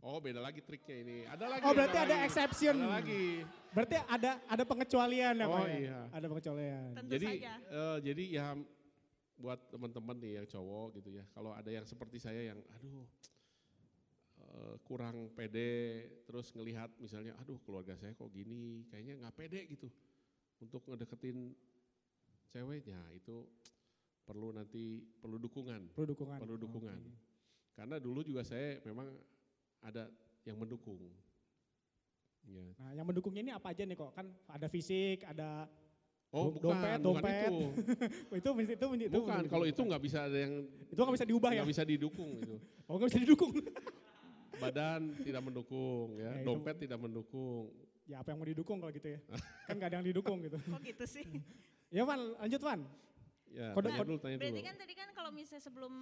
oh 0.00 0.16
beda 0.18 0.40
lagi 0.40 0.64
triknya 0.64 0.96
ini. 1.04 1.18
Ada 1.28 1.44
lagi. 1.46 1.62
Oh 1.68 1.72
berarti 1.76 1.98
ada 2.00 2.16
lagi. 2.16 2.24
exception. 2.26 2.74
Ada 2.80 2.88
lagi. 2.88 3.24
Berarti 3.70 3.96
ada 4.00 4.30
ada 4.48 4.64
pengecualian 4.64 5.34
ya 5.36 5.46
Oh, 5.46 5.62
ya? 5.62 5.76
iya. 5.76 5.98
Ada 6.10 6.26
pengecualian. 6.26 6.88
tentu 6.96 7.10
jadi 7.12 7.26
saja. 7.36 7.52
eh, 7.68 7.96
jadi 8.02 8.24
ya 8.32 8.46
buat 9.36 9.60
teman-teman 9.72 10.16
nih 10.20 10.32
yang 10.36 10.46
cowok 10.46 11.00
gitu 11.00 11.16
ya 11.16 11.24
kalau 11.32 11.56
ada 11.56 11.70
yang 11.72 11.88
seperti 11.88 12.20
saya 12.20 12.52
yang 12.52 12.60
aduh 12.76 13.08
eh, 14.50 14.76
kurang 14.82 15.30
pede 15.32 15.70
terus 16.26 16.50
ngelihat 16.52 16.90
misalnya 16.98 17.34
aduh 17.38 17.58
keluarga 17.62 17.94
saya 17.94 18.12
kok 18.12 18.30
gini 18.30 18.84
kayaknya 18.90 19.18
nggak 19.22 19.34
pede 19.34 19.60
gitu 19.70 19.86
untuk 20.60 20.84
ngedeketin 20.86 21.54
ceweknya 22.50 23.00
itu 23.14 23.46
perlu 24.22 24.50
nanti 24.52 25.02
perlu 25.18 25.38
dukungan 25.38 25.90
Perlu 25.94 26.06
dukungan. 26.12 26.38
perlu 26.38 26.56
dukungan 26.58 26.98
karena 27.74 27.96
dulu 27.96 28.20
juga 28.20 28.42
saya 28.42 28.82
memang 28.84 29.08
ada 29.80 30.10
yang 30.44 30.58
mendukung 30.58 30.98
ya 31.00 32.66
Nah 32.80 32.90
yang 32.96 33.06
mendukungnya 33.06 33.42
ini 33.44 33.52
apa 33.52 33.70
aja 33.70 33.84
nih 33.84 33.94
kok? 33.94 34.10
Kan 34.16 34.26
ada 34.48 34.66
fisik, 34.66 35.22
ada 35.28 35.68
oh 36.32 36.50
bukan 36.50 36.62
dompet, 36.62 36.98
bukan 36.98 37.04
dompet. 37.22 37.50
itu 37.52 37.68
itu 38.40 38.48
itu 38.50 38.72
itu, 38.74 38.86
itu 39.06 39.18
bukan 39.20 39.44
kalau 39.46 39.66
itu 39.68 39.78
nggak 39.84 40.02
bisa 40.02 40.24
ada 40.26 40.38
yang 40.40 40.54
itu 40.88 40.98
nggak 40.98 41.14
bisa 41.20 41.26
diubah 41.28 41.50
ya? 41.52 41.62
nggak 41.62 41.70
bisa 41.70 41.82
didukung 41.84 42.30
itu 42.40 42.56
Oh 42.88 42.96
nggak 42.98 43.08
bisa 43.12 43.20
didukung. 43.22 43.52
badan 44.62 45.00
tidak 45.18 45.42
mendukung 45.42 46.06
ya, 46.14 46.22
Ya, 46.22 46.30
itu- 46.36 46.46
dompet 46.46 46.76
tidak 46.78 46.98
mendukung. 46.98 47.72
ya 48.04 48.16
apa 48.18 48.28
yang 48.28 48.38
mau 48.38 48.48
didukung 48.48 48.76
kalau 48.76 48.90
gitu 48.90 49.08
ya? 49.08 49.20
kan 49.64 49.74
nggak 49.74 49.88
ada 49.88 49.96
yang 49.98 50.06
didukung 50.06 50.38
gitu. 50.40 50.56
Kok 50.70 50.82
gitu 50.82 51.04
sih? 51.06 51.24
Ya 51.88 52.02
Van, 52.02 52.20
lanjut 52.36 52.60
Van. 52.60 52.80
Ya, 53.50 53.74
Kode- 53.74 53.90
tanya 53.90 53.98
kode- 53.98 54.08
dulu, 54.08 54.18
tanya 54.20 54.36
Berarti 54.38 54.54
dulu. 54.56 54.68
kan 54.70 54.76
tadi 54.78 54.94
kan 54.94 55.08
kalau 55.10 55.30
misalnya 55.30 55.58
sebelum 55.58 55.94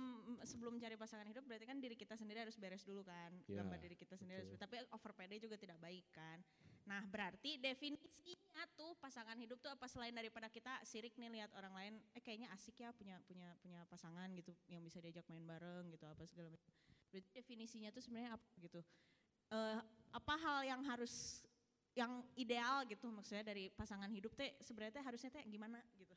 sebelum 0.43 0.77
cari 0.77 0.97
pasangan 0.97 1.25
hidup 1.25 1.41
berarti 1.43 1.65
kan 1.65 1.81
diri 1.81 1.97
kita 1.97 2.12
sendiri 2.12 2.45
harus 2.45 2.61
beres 2.61 2.85
dulu 2.85 3.00
kan. 3.03 3.33
Ya, 3.47 3.65
Gambar 3.65 3.79
diri 3.79 3.97
kita 3.97 4.21
sendiri 4.21 4.37
harus 4.38 4.53
betul. 4.53 4.61
tapi 4.61 4.85
over 4.87 5.12
pede 5.15 5.41
juga 5.41 5.57
tidak 5.57 5.81
baik 5.81 6.05
kan. 6.11 6.45
Nah, 6.85 7.00
berarti 7.07 7.57
definisinya 7.57 8.37
tuh 8.75 8.93
pasangan 8.97 9.33
hidup 9.35 9.57
tuh 9.59 9.69
apa 9.69 9.85
selain 9.85 10.12
daripada 10.12 10.49
kita 10.49 10.77
sirik 10.83 11.17
nih 11.17 11.33
lihat 11.35 11.49
orang 11.53 11.73
lain 11.73 11.95
eh 12.12 12.21
kayaknya 12.21 12.53
asik 12.53 12.77
ya 12.77 12.93
punya 12.93 13.17
punya 13.23 13.57
punya 13.59 13.81
pasangan 13.87 14.29
gitu 14.35 14.53
yang 14.69 14.81
bisa 14.81 14.97
diajak 14.99 15.25
main 15.27 15.41
bareng 15.43 15.88
gitu 15.88 16.05
apa 16.05 16.21
segala 16.25 16.49
macam. 16.50 16.69
Berarti 17.09 17.31
definisinya 17.33 17.88
tuh 17.93 18.03
sebenarnya 18.05 18.37
apa 18.37 18.49
gitu. 18.61 18.81
Eh 19.53 19.79
apa 20.09 20.35
hal 20.41 20.59
yang 20.65 20.81
harus 20.88 21.45
yang 21.93 22.23
ideal 22.38 22.87
gitu 22.87 23.11
maksudnya 23.11 23.43
dari 23.43 23.69
pasangan 23.75 24.09
hidup 24.09 24.33
teh 24.38 24.55
sebenarnya 24.62 25.00
teh 25.00 25.05
harusnya 25.05 25.31
teh 25.35 25.45
gimana 25.49 25.83
gitu. 25.99 26.15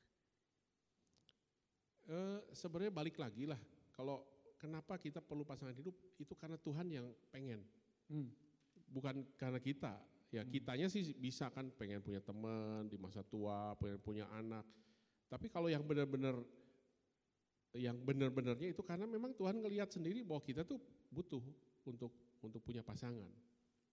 Eh, 2.12 2.40
Sebenarnya 2.52 2.92
balik 2.92 3.18
lagi 3.22 3.46
lah, 3.46 3.60
kalau 3.94 4.26
kenapa 4.58 4.98
kita 4.98 5.22
perlu 5.22 5.46
pasangan 5.46 5.74
hidup 5.74 5.94
itu 6.20 6.34
karena 6.36 6.58
Tuhan 6.60 6.88
yang 6.90 7.08
pengen, 7.30 7.62
Hmm. 8.12 8.28
bukan 8.92 9.24
karena 9.40 9.62
kita. 9.62 9.96
Ya 10.32 10.44
kitanya 10.48 10.88
sih 10.88 11.12
bisa 11.16 11.52
kan 11.52 11.72
pengen 11.76 12.00
punya 12.00 12.24
teman 12.24 12.88
di 12.88 12.96
masa 12.96 13.24
tua, 13.24 13.76
pengen 13.80 14.00
punya 14.00 14.26
anak. 14.32 14.64
Tapi 15.28 15.48
kalau 15.48 15.68
yang 15.68 15.84
benar-benar 15.84 16.40
yang 17.72 17.96
benar-benarnya 18.04 18.76
itu 18.76 18.84
karena 18.84 19.08
memang 19.08 19.32
Tuhan 19.32 19.64
ngelihat 19.64 19.88
sendiri 19.88 20.28
bahwa 20.28 20.44
kita 20.44 20.68
tuh 20.68 20.80
butuh 21.08 21.40
untuk 21.88 22.12
untuk 22.44 22.60
punya 22.60 22.84
pasangan. 22.84 23.32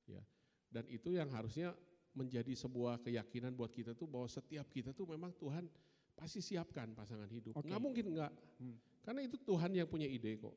Ya. 0.08 0.22
Dan 0.68 0.84
itu 0.90 1.14
yang 1.14 1.30
harusnya 1.30 1.72
menjadi 2.16 2.50
sebuah 2.58 2.98
keyakinan 3.06 3.54
buat 3.54 3.70
kita 3.70 3.94
tuh 3.94 4.10
bahwa 4.10 4.26
setiap 4.26 4.66
kita 4.72 4.90
tuh 4.90 5.06
memang 5.06 5.30
Tuhan 5.38 5.70
pasti 6.18 6.42
siapkan 6.42 6.90
pasangan 6.98 7.30
hidup. 7.30 7.54
Oke. 7.54 7.70
Nggak 7.70 7.82
mungkin 7.82 8.04
enggak. 8.10 8.32
Hmm. 8.58 8.76
Karena 9.06 9.20
itu 9.22 9.38
Tuhan 9.38 9.70
yang 9.72 9.86
punya 9.86 10.10
ide 10.10 10.34
kok. 10.36 10.56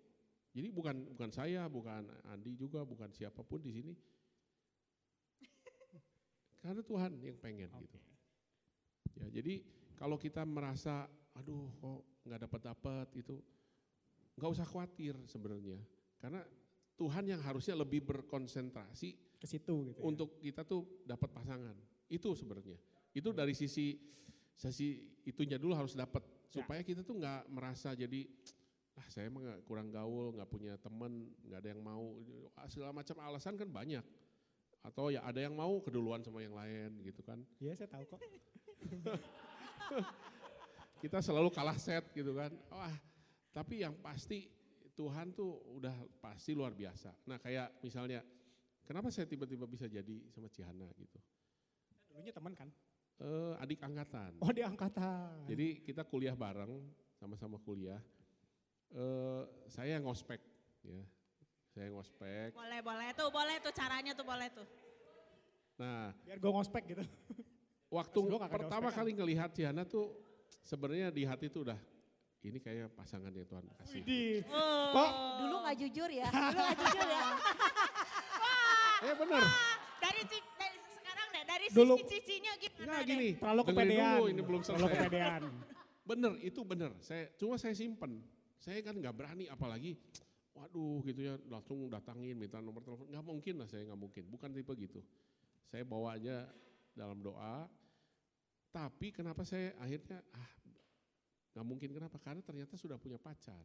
Jadi 0.52 0.68
bukan 0.74 1.16
bukan 1.16 1.30
saya, 1.32 1.70
bukan 1.72 2.10
Andi 2.28 2.58
juga, 2.58 2.84
bukan 2.84 3.14
siapa 3.14 3.46
pun 3.46 3.62
di 3.62 3.72
sini. 3.72 3.94
Karena 6.62 6.82
Tuhan 6.84 7.22
yang 7.22 7.38
pengen 7.40 7.70
gitu. 7.80 7.98
Ya, 9.22 9.28
jadi 9.42 9.64
kalau 9.96 10.18
kita 10.18 10.44
merasa, 10.44 11.08
aduh 11.38 11.72
kok 11.80 12.11
nggak 12.22 12.40
dapat 12.46 12.62
dapat 12.64 13.08
itu, 13.16 13.40
nggak 14.36 14.52
usah 14.52 14.66
khawatir 14.66 15.16
sebenarnya. 15.26 15.80
Karena 16.18 16.42
Tuhan 16.94 17.26
yang 17.26 17.42
harusnya 17.42 17.74
lebih 17.74 18.06
berkonsentrasi 18.06 19.18
Ke 19.42 19.50
situ 19.50 19.90
gitu. 19.90 19.98
ya. 19.98 20.06
untuk 20.06 20.38
kita 20.38 20.62
tuh 20.62 21.02
dapat 21.02 21.34
pasangan. 21.34 21.74
Itu 22.06 22.34
sebenarnya. 22.34 22.78
Itu 23.12 23.34
dari 23.34 23.52
sisi 23.52 23.98
sisi 24.54 25.02
itunya 25.26 25.58
dulu 25.58 25.74
harus 25.74 25.94
dapat 25.94 26.22
Ya. 26.52 26.62
supaya 26.62 26.84
kita 26.84 27.02
tuh 27.02 27.16
nggak 27.16 27.48
merasa 27.48 27.96
jadi 27.96 28.28
ah 28.92 29.08
saya 29.08 29.32
emang 29.32 29.64
kurang 29.64 29.88
gaul, 29.88 30.36
nggak 30.36 30.46
punya 30.46 30.76
teman, 30.76 31.32
nggak 31.48 31.60
ada 31.64 31.70
yang 31.72 31.82
mau 31.82 32.20
Ah, 32.54 32.68
segala 32.68 32.92
macam 32.92 33.16
alasan 33.24 33.56
kan 33.56 33.66
banyak. 33.66 34.04
Atau 34.84 35.10
ya 35.10 35.24
ada 35.24 35.40
yang 35.40 35.56
mau 35.56 35.80
keduluan 35.80 36.20
sama 36.22 36.44
yang 36.44 36.54
lain 36.54 37.00
gitu 37.02 37.24
kan. 37.24 37.40
Iya 37.58 37.74
saya 37.74 37.90
tahu 37.90 38.04
kok. 38.06 38.20
Kita 41.02 41.18
selalu 41.18 41.50
kalah 41.50 41.82
set 41.82 42.14
gitu 42.14 42.38
kan. 42.38 42.54
Wah, 42.70 42.94
tapi 43.50 43.82
yang 43.82 43.98
pasti 43.98 44.46
Tuhan 44.94 45.34
tuh 45.34 45.58
udah 45.82 45.98
pasti 46.22 46.54
luar 46.54 46.78
biasa. 46.78 47.10
Nah 47.26 47.42
kayak 47.42 47.82
misalnya, 47.82 48.22
kenapa 48.86 49.10
saya 49.10 49.26
tiba-tiba 49.26 49.66
bisa 49.66 49.90
jadi 49.90 50.22
sama 50.30 50.46
Cihana 50.46 50.86
gitu. 50.94 51.18
Dulunya 52.06 52.30
teman 52.30 52.54
kan? 52.54 52.70
Eh, 53.22 53.54
adik 53.58 53.82
angkatan. 53.82 54.38
Oh 54.46 54.54
di 54.54 54.62
angkatan. 54.62 55.50
Jadi 55.50 55.82
kita 55.82 56.06
kuliah 56.06 56.38
bareng, 56.38 56.86
sama-sama 57.18 57.58
kuliah. 57.58 57.98
Eh, 58.94 59.44
saya 59.74 59.98
yang 59.98 60.06
ngospek, 60.06 60.38
ya. 60.86 61.02
Saya 61.74 61.90
yang 61.90 61.98
ngospek. 61.98 62.54
Boleh, 62.54 62.80
boleh 62.86 63.10
tuh, 63.18 63.30
boleh 63.34 63.56
tuh 63.58 63.74
caranya 63.74 64.12
tuh, 64.14 64.26
boleh 64.28 64.48
tuh. 64.54 64.68
Nah, 65.82 66.14
Biar 66.22 66.38
gue 66.38 66.52
ngospek 66.52 66.84
gitu. 66.94 67.04
waktu 67.98 68.20
pertama 68.38 68.94
kali 68.94 69.18
ngelihat 69.18 69.50
Ciana 69.56 69.82
tuh, 69.88 70.14
sebenarnya 70.60 71.08
di 71.10 71.24
hati 71.24 71.48
tuh 71.48 71.64
udah, 71.64 71.80
ini 72.42 72.58
kayak 72.58 72.92
pasangan 72.92 73.30
yang 73.30 73.46
Tuhan 73.46 73.66
kasih. 73.76 74.02
Widih. 74.02 74.38
Oh. 74.48 74.92
Kok 74.92 75.12
Dulu 75.40 75.56
nggak 75.62 75.78
jujur 75.80 76.10
ya, 76.10 76.28
dulu 76.28 76.60
nggak 76.60 76.78
jujur 76.78 77.08
ya. 77.08 77.24
Eh 79.02 79.16
bener, 79.18 79.42
Dari, 79.98 80.22
ci- 80.24 80.46
dari 80.56 80.78
sekarang 80.94 81.28
deh, 81.32 81.44
dari 81.44 81.66
Dulu- 81.68 81.98
sisi 81.98 82.22
cicinya 82.22 82.54
gimana 82.56 82.86
nah 82.86 82.98
deh? 82.98 83.06
gini, 83.08 83.30
terlalu 83.34 83.62
dengerin 83.64 83.78
kepedean. 83.90 84.14
dulu, 84.14 84.26
ini 84.28 84.42
belum 84.42 84.62
Terlalu 84.62 84.78
selesai. 84.84 84.98
kepedean. 85.02 85.42
Bener, 86.12 86.32
itu 86.40 86.62
bener. 86.62 86.92
Saya 87.00 87.24
cuma 87.34 87.56
saya 87.56 87.74
simpen. 87.74 88.20
Saya 88.58 88.82
kan 88.82 88.94
nggak 88.94 89.14
berani, 89.14 89.46
apalagi, 89.48 89.98
waduh 90.52 91.02
gitu 91.02 91.22
ya, 91.24 91.38
langsung 91.46 91.86
datangin, 91.88 92.34
minta 92.36 92.58
nomor 92.58 92.82
telepon. 92.82 93.06
Nggak 93.08 93.22
mungkin 93.24 93.54
lah, 93.58 93.68
saya 93.70 93.86
nggak 93.86 94.02
mungkin. 94.02 94.24
Bukan 94.28 94.50
tipe 94.52 94.74
gitu. 94.78 95.00
Saya 95.64 95.82
bawa 95.82 96.14
aja 96.14 96.46
dalam 96.92 97.22
doa. 97.22 97.70
Tapi 98.72 99.12
kenapa 99.12 99.44
saya 99.44 99.76
akhirnya 99.78 100.24
ah 100.32 100.50
nggak 101.52 101.66
mungkin 101.68 101.90
kenapa? 101.92 102.16
Karena 102.18 102.40
ternyata 102.40 102.80
sudah 102.80 102.96
punya 102.96 103.20
pacar. 103.20 103.60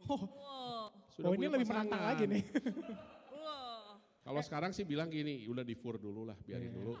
Wow, 0.00 0.90
Sudah 1.12 1.28
oh 1.28 1.34
ini 1.36 1.46
punya 1.46 1.50
lebih 1.54 1.68
menantang 1.70 2.02
lagi 2.02 2.24
nih. 2.26 2.42
Kalau 4.26 4.40
sekarang 4.44 4.70
sih 4.70 4.84
bilang 4.84 5.08
gini, 5.08 5.48
udah 5.48 5.64
di 5.64 5.72
fur 5.72 5.96
dulu 5.96 6.28
lah, 6.28 6.36
biarin 6.44 6.68
Iya. 6.68 6.76
dulu. 6.76 6.92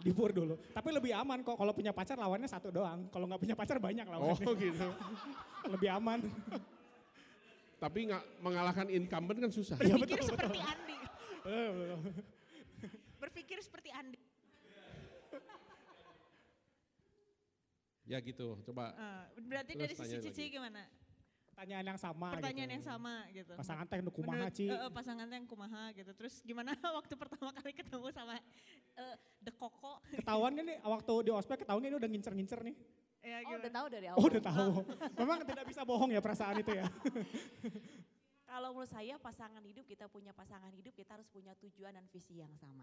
Dibur 0.00 0.30
dulu. 0.32 0.54
Tapi 0.72 0.88
lebih 0.96 1.12
aman 1.12 1.44
kok 1.44 1.60
kalau 1.60 1.76
punya 1.76 1.92
pacar 1.92 2.16
lawannya 2.16 2.48
satu 2.48 2.72
doang. 2.72 3.04
Kalau 3.12 3.28
nggak 3.28 3.36
punya 3.36 3.52
pacar 3.52 3.76
banyak 3.76 4.08
Oh 4.08 4.32
lawannya. 4.32 4.48
gitu. 4.56 4.88
Lebih 5.76 5.88
aman. 5.92 6.24
Tapi 7.76 8.08
nggak 8.08 8.22
mengalahkan 8.40 8.88
incumbent 8.88 9.44
kan 9.44 9.52
susah. 9.52 9.76
Iya, 9.76 10.00
Berpikir 10.00 10.24
betul, 10.24 10.30
seperti 10.32 10.58
Andi. 10.64 10.96
Eh, 11.44 11.68
betul. 11.68 11.98
Berpikir 13.20 13.58
seperti 13.60 13.88
Andi. 13.92 14.16
Ya 18.10 18.18
gitu, 18.18 18.58
coba. 18.66 18.90
Eh, 18.90 19.24
berarti 19.40 19.72
dari 19.72 19.94
sisi 19.94 20.18
cici 20.18 20.44
lagi. 20.44 20.54
gimana? 20.58 20.82
Pertanyaan 21.50 21.92
yang 21.92 22.00
sama 22.00 22.28
Pertanyaan 22.32 22.66
gitu. 22.66 22.76
yang 22.80 22.84
sama 22.84 23.14
gitu. 23.30 23.52
Pasangan 23.52 23.84
teh 23.84 24.00
nu 24.00 24.10
kumaha 24.10 24.46
Ci? 24.48 24.66
eh, 24.66 24.90
pasangan 24.90 25.28
yang 25.28 25.44
kumaha 25.44 25.92
gitu. 25.92 26.10
Terus 26.16 26.34
gimana 26.40 26.72
waktu 26.98 27.14
pertama 27.14 27.52
kali 27.52 27.70
ketemu 27.70 28.08
sama 28.10 28.34
eh, 28.96 29.14
The 29.38 29.52
Koko? 29.52 30.00
Ketahuan 30.10 30.56
kan 30.56 30.64
nih 30.66 30.78
waktu 30.80 31.12
di 31.22 31.30
ospek 31.30 31.62
ketahuan 31.62 31.84
ini 31.84 31.94
udah 31.94 32.08
ngincer-ngincer 32.08 32.60
nih. 32.64 32.76
Ya, 33.20 33.44
Oh 33.44 33.52
gimana? 33.52 33.60
udah 33.60 33.72
tahu 33.76 33.86
dari 33.92 34.06
awal. 34.08 34.16
Oh 34.16 34.24
udah 34.26 34.42
tahu. 34.42 34.72
Memang 35.20 35.38
tidak 35.44 35.64
bisa 35.68 35.82
bohong 35.84 36.10
ya 36.10 36.18
perasaan 36.18 36.56
itu 36.58 36.72
ya. 36.72 36.88
Kalau 38.50 38.74
menurut 38.74 38.90
saya 38.90 39.14
pasangan 39.14 39.62
hidup 39.62 39.86
kita 39.86 40.10
punya 40.10 40.34
pasangan 40.34 40.72
hidup 40.74 40.90
kita 40.90 41.14
harus 41.14 41.28
punya 41.30 41.54
tujuan 41.60 41.94
dan 41.94 42.08
visi 42.10 42.40
yang 42.40 42.50
sama. 42.58 42.82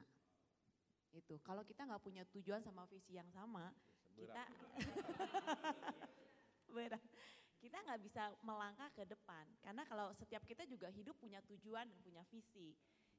Itu 1.11 1.41
kalau 1.41 1.65
kita 1.65 1.83
nggak 1.83 1.99
punya 1.99 2.23
tujuan 2.29 2.61
sama 2.61 2.85
visi 2.85 3.17
yang 3.17 3.27
sama, 3.33 3.73
kita 4.17 4.43
berat. 6.75 7.03
Kita 7.57 7.77
nggak 7.83 7.99
bisa 8.05 8.23
melangkah 8.45 8.89
ke 8.93 9.03
depan 9.05 9.45
karena 9.65 9.81
kalau 9.89 10.13
setiap 10.13 10.45
kita 10.45 10.65
juga 10.69 10.89
hidup 10.93 11.17
punya 11.17 11.41
tujuan 11.45 11.85
dan 11.89 11.99
punya 12.01 12.23
visi. 12.29 12.73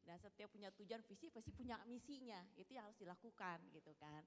Dan 0.06 0.16
setiap 0.16 0.48
punya 0.48 0.72
tujuan 0.72 1.04
visi 1.04 1.28
pasti 1.28 1.52
punya 1.52 1.76
misinya. 1.84 2.40
Itu 2.56 2.72
yang 2.72 2.88
harus 2.88 2.96
dilakukan 2.96 3.60
gitu 3.74 3.92
kan. 4.00 4.24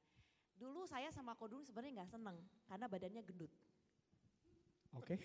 Dulu 0.54 0.86
saya 0.86 1.10
sama 1.10 1.34
Kodung 1.34 1.66
sebenarnya 1.66 2.04
nggak 2.04 2.12
seneng 2.12 2.38
karena 2.70 2.86
badannya 2.86 3.22
gendut. 3.26 3.52
Oke. 4.94 5.16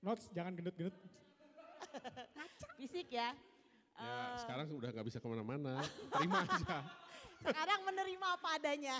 Notes 0.00 0.30
jangan 0.32 0.56
gendut-gendut. 0.56 0.96
Fisik 2.80 3.12
ya. 3.12 3.34
Ya 3.34 3.52
Eh, 4.00 4.36
sekarang 4.40 4.66
udah 4.72 4.88
nggak 4.88 5.06
bisa 5.06 5.18
ke 5.20 5.26
mana-mana, 5.28 5.84
terima 6.16 6.48
aja. 6.48 6.80
sekarang 7.44 7.80
menerima 7.84 8.26
apa 8.40 8.48
adanya. 8.56 8.96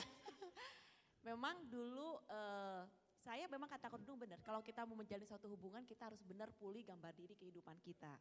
Memang 1.22 1.66
dulu 1.70 2.18
eh, 2.26 2.82
saya 3.22 3.46
memang 3.46 3.70
kata 3.70 3.86
Kodung 3.86 4.18
benar, 4.18 4.42
kalau 4.42 4.58
kita 4.66 4.82
mau 4.82 4.98
menjalin 4.98 5.22
suatu 5.22 5.46
hubungan 5.46 5.86
kita 5.86 6.10
harus 6.10 6.18
benar 6.26 6.50
pulih 6.58 6.82
gambar 6.82 7.14
diri 7.14 7.38
kehidupan 7.38 7.78
kita. 7.78 8.18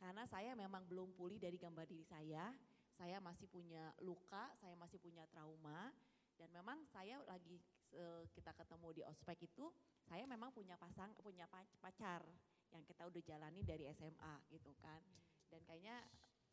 Karena 0.00 0.24
saya 0.24 0.56
memang 0.56 0.88
belum 0.88 1.12
pulih 1.12 1.36
dari 1.36 1.60
gambar 1.60 1.84
diri 1.84 2.08
saya, 2.08 2.48
saya 2.96 3.20
masih 3.20 3.44
punya 3.52 3.92
luka, 4.00 4.48
saya 4.56 4.72
masih 4.80 4.96
punya 4.96 5.28
trauma, 5.28 5.92
dan 6.40 6.48
memang 6.56 6.80
saya 6.88 7.20
lagi 7.28 7.60
eh, 7.92 8.24
kita 8.32 8.56
ketemu 8.56 8.88
di 8.96 9.02
ospek 9.04 9.44
itu, 9.44 9.68
saya 10.08 10.24
memang 10.24 10.48
punya 10.56 10.80
pasang, 10.80 11.12
punya 11.20 11.44
pac- 11.52 11.76
pacar 11.84 12.24
yang 12.72 12.80
kita 12.88 13.04
udah 13.04 13.20
jalani 13.20 13.60
dari 13.60 13.92
SMA 13.92 14.34
gitu 14.48 14.72
kan. 14.80 15.04
Dan 15.52 15.60
kayaknya 15.68 16.00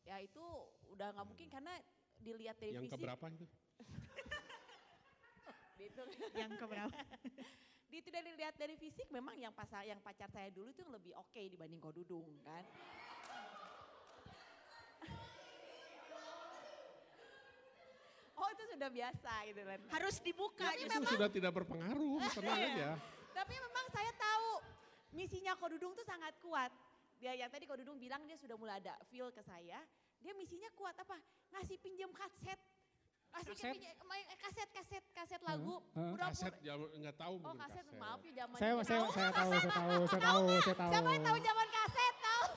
ya 0.04 0.20
itu 0.20 0.44
udah 0.92 1.16
nggak 1.16 1.24
mungkin 1.24 1.48
karena 1.48 1.72
dilihat 2.20 2.60
dari 2.60 2.76
Yang 2.76 2.92
keberapa 2.92 3.24
itu? 3.32 3.48
Itu, 5.78 6.02
Yang 6.34 6.52
keberapa? 6.58 6.90
itu 7.88 8.08
dari 8.12 8.28
dilihat 8.28 8.52
dari 8.54 8.76
fisik 8.76 9.08
memang 9.08 9.32
yang 9.40 9.48
pasar 9.50 9.80
yang 9.82 9.96
pacar 9.98 10.28
saya 10.28 10.52
dulu 10.52 10.68
itu 10.68 10.84
lebih 10.92 11.16
oke 11.16 11.40
dibanding 11.40 11.80
kau 11.80 11.94
dudung 11.94 12.26
kan. 12.44 12.64
Oh 18.38 18.46
itu 18.54 18.64
sudah 18.70 18.86
biasa 18.86 19.32
gitu 19.50 19.60
kan. 19.66 19.78
Harus 19.90 20.16
dibuka. 20.22 20.62
Tapi 20.70 20.86
Itu 20.86 21.10
sudah 21.10 21.26
tidak 21.26 21.52
berpengaruh, 21.58 22.22
tenang 22.38 22.54
Iya. 22.54 22.70
aja. 22.70 22.90
Tapi 23.34 23.54
memang 23.58 23.86
saya 23.90 24.12
tahu 24.14 24.62
misinya 25.10 25.58
Kodudung 25.58 25.90
tuh 25.98 26.06
sangat 26.06 26.38
kuat. 26.38 26.70
Dia 27.18 27.34
yang 27.34 27.50
tadi 27.50 27.66
Kodudung 27.66 27.98
bilang 27.98 28.22
dia 28.30 28.38
sudah 28.38 28.54
mulai 28.54 28.78
ada 28.78 28.94
feel 29.10 29.26
ke 29.34 29.42
saya. 29.42 29.82
Dia 30.22 30.30
misinya 30.38 30.70
kuat 30.78 30.94
apa? 30.94 31.18
Ngasih 31.50 31.82
pinjam 31.82 32.14
kaset. 32.14 32.58
Ngasih 33.30 33.54
Kaset? 33.54 33.74
main 34.02 34.24
eh, 34.24 34.38
kaset 34.38 34.68
kaset 34.68 35.04
kaset 35.12 35.40
lagu. 35.42 35.76
Heeh. 35.92 36.10
Udah 36.12 36.26
Kaset 36.28 36.54
nggak 36.58 37.16
tahu 37.16 37.34
Oh 37.36 37.42
mungkin 37.44 37.60
kaset, 37.60 37.84
kaset. 37.84 37.98
maaf 37.98 38.20
ya 38.20 38.32
zaman 38.34 38.56
Saya 38.56 38.72
saya 38.80 38.98
Tahu 38.98 39.10
saya 39.10 39.30
tahu, 39.30 39.50
saya 39.50 39.70
tahu, 39.70 39.92
saya 40.10 40.20
tahu, 40.20 40.46
saya 40.58 40.76
tahu. 40.76 40.90
Siapa 40.90 41.08
yang 41.08 41.24
tahu 41.24 41.38
zaman 41.40 41.66
kaset 41.70 42.14
tahu? 42.18 42.44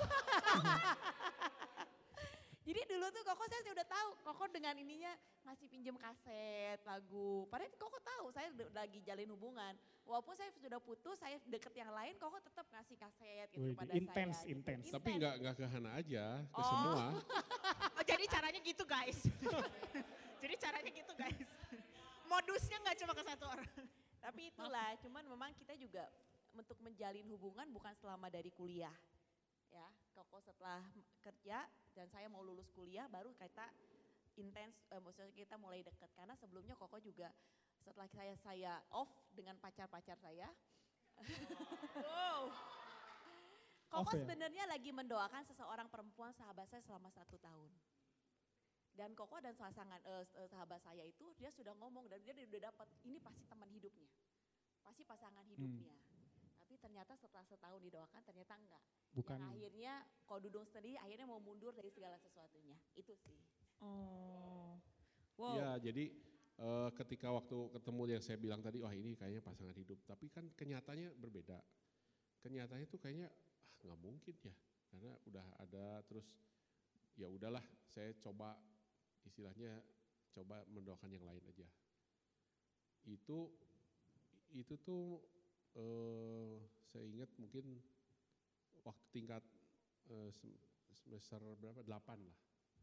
Jadi 2.61 2.87
dulu 2.87 3.03
tuh 3.09 3.23
Koko 3.25 3.43
saya 3.43 3.61
udah 3.67 3.83
tahu, 3.85 4.09
Koko 4.21 4.43
dengan 4.47 4.71
ininya 4.73 5.11
ngasih 5.43 5.67
pinjem 5.67 5.97
kaset 5.97 6.79
lagu. 6.81 7.43
Padahal 7.45 7.73
Koko 7.75 7.99
tahu 7.99 8.25
saya 8.31 8.47
lagi 8.71 9.01
jalin 9.01 9.27
hubungan. 9.29 9.73
Walaupun 10.01 10.33
saya 10.33 10.49
sudah 10.55 10.79
putus, 10.79 11.19
saya 11.19 11.35
deket 11.43 11.73
yang 11.73 11.91
lain, 11.91 12.15
Koko 12.15 12.39
tetap 12.39 12.63
ngasih 12.69 12.95
kaset 12.95 13.47
gitu 13.49 13.65
Wih, 13.65 13.75
pada 13.75 13.91
intens, 13.91 14.39
saya. 14.39 14.45
gitu. 14.45 14.53
intens. 14.55 14.85
Tapi 14.87 15.09
nggak 15.13 15.33
nggak 15.41 15.55
ke 15.57 15.65
Hana 15.67 15.89
aja, 15.93 16.25
ke 16.41 16.57
Oh. 16.57 16.63
semua. 16.63 17.05
Oh, 17.91 18.05
jadi 18.07 18.25
caranya 18.25 18.57
gitu 18.61 18.81
guys. 18.81 19.19
Jadi 20.41 20.55
caranya 20.57 20.91
gitu 20.91 21.13
guys. 21.15 21.49
Modusnya 22.25 22.77
nggak 22.81 22.97
cuma 23.05 23.13
ke 23.13 23.23
satu 23.23 23.45
orang. 23.45 23.71
Tapi 24.21 24.41
itulah, 24.53 24.89
cuman 25.01 25.23
memang 25.25 25.49
kita 25.57 25.73
juga 25.77 26.05
untuk 26.53 26.77
menjalin 26.83 27.25
hubungan 27.31 27.67
bukan 27.71 27.93
selama 27.97 28.27
dari 28.29 28.51
kuliah. 28.53 28.93
Ya, 29.71 29.87
Koko 30.11 30.43
setelah 30.43 30.83
kerja 31.23 31.63
dan 31.95 32.05
saya 32.11 32.27
mau 32.27 32.43
lulus 32.43 32.67
kuliah 32.75 33.07
baru 33.07 33.31
kita 33.39 33.71
intens, 34.35 34.75
eh, 34.91 34.99
maksudnya 34.99 35.31
kita 35.31 35.55
mulai 35.55 35.79
deket. 35.81 36.11
Karena 36.11 36.35
sebelumnya 36.35 36.75
Koko 36.75 36.99
juga 36.99 37.31
setelah 37.81 38.09
saya 38.11 38.35
saya 38.43 38.73
off 38.93 39.09
dengan 39.33 39.57
pacar-pacar 39.57 40.19
saya. 40.19 40.49
Wow. 42.01 42.51
Koko 43.91 44.11
ya? 44.15 44.23
sebenarnya 44.23 44.63
lagi 44.71 44.91
mendoakan 44.95 45.43
seseorang 45.43 45.91
perempuan 45.91 46.31
sahabat 46.31 46.67
saya 46.71 46.79
selama 46.87 47.11
satu 47.11 47.35
tahun. 47.41 47.71
Dan 48.91 49.15
Koko 49.15 49.39
dan 49.39 49.55
pasangan 49.55 49.99
eh, 50.03 50.25
eh, 50.35 50.47
sahabat 50.51 50.83
saya 50.83 51.07
itu 51.07 51.31
dia 51.39 51.47
sudah 51.47 51.71
ngomong 51.79 52.11
dan 52.11 52.19
dia 52.21 52.35
udah 52.35 52.61
dapat 52.71 52.87
ini 53.07 53.17
pasti 53.23 53.43
teman 53.47 53.69
hidupnya, 53.71 54.11
pasti 54.83 55.01
pasangan 55.07 55.41
Hmm. 55.47 55.51
hidupnya. 55.55 55.91
Tapi 56.59 56.75
ternyata 56.79 57.13
setelah 57.19 57.43
setahun 57.47 57.81
didoakan 57.83 58.21
ternyata 58.23 58.53
enggak. 58.55 58.83
Bukan. 59.11 59.39
Yang 59.39 59.51
akhirnya 59.55 59.93
kau 60.23 60.39
dudung 60.39 60.63
sendiri 60.67 60.95
akhirnya 60.99 61.27
mau 61.27 61.39
mundur 61.39 61.75
dari 61.75 61.91
segala 61.91 62.15
sesuatunya. 62.19 62.75
Itu 62.95 63.11
sih. 63.15 63.35
Oh. 63.83 64.79
Wow. 65.39 65.55
Iya, 65.57 65.69
jadi 65.91 66.05
eh, 66.61 66.89
ketika 66.95 67.33
waktu 67.33 67.57
ketemu 67.73 68.01
yang 68.07 68.23
saya 68.23 68.37
bilang 68.37 68.61
tadi, 68.61 68.77
wah 68.79 68.93
ini 68.93 69.17
kayaknya 69.17 69.41
pasangan 69.41 69.73
hidup. 69.73 69.99
Tapi 70.05 70.29
kan 70.29 70.47
kenyataannya 70.53 71.15
berbeda. 71.17 71.57
Kenyataannya 72.43 72.87
tuh 72.91 72.99
kayaknya 73.01 73.27
ah 73.81 73.81
nggak 73.81 73.99
mungkin 74.01 74.35
ya, 74.45 74.53
karena 74.93 75.11
udah 75.25 75.45
ada 75.57 75.85
terus 76.05 76.25
ya 77.17 77.25
udahlah 77.25 77.61
saya 77.89 78.13
coba 78.21 78.53
istilahnya 79.23 79.81
coba 80.31 80.63
mendoakan 80.67 81.11
yang 81.11 81.25
lain 81.25 81.43
aja. 81.45 81.67
Itu 83.05 83.51
itu 84.51 84.75
tuh 84.83 85.19
eh, 85.75 86.59
saya 86.91 87.05
ingat 87.07 87.31
mungkin 87.39 87.79
waktu 88.83 89.05
tingkat 89.11 89.43
eh, 90.09 90.29
sem- 90.35 90.59
semester 90.91 91.39
berapa? 91.57 91.81
8 91.81 92.19
lah. 92.19 92.37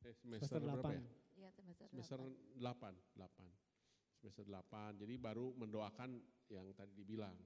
Eh 0.07 0.15
semester, 0.15 0.47
Semester 0.49 0.61
berapa 0.63 0.89
8. 0.89 0.97
ya? 0.97 1.03
Iya 1.39 1.49
semester, 1.55 1.85
semester 1.87 2.19
delapan. 2.59 2.95
8, 3.15 3.47
8. 3.47 4.19
Semester 4.19 4.45
8. 4.45 5.01
Jadi 5.01 5.15
baru 5.17 5.55
mendoakan 5.55 6.11
yang 6.51 6.67
tadi 6.75 6.93
dibilang. 6.97 7.37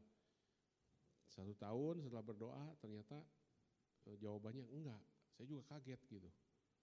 Satu 1.28 1.56
tahun 1.56 2.00
setelah 2.04 2.24
berdoa 2.24 2.64
ternyata 2.78 3.20
eh, 4.06 4.16
jawabannya 4.16 4.64
enggak. 4.68 5.02
Saya 5.32 5.46
juga 5.48 5.62
kaget 5.66 6.00
gitu. 6.08 6.30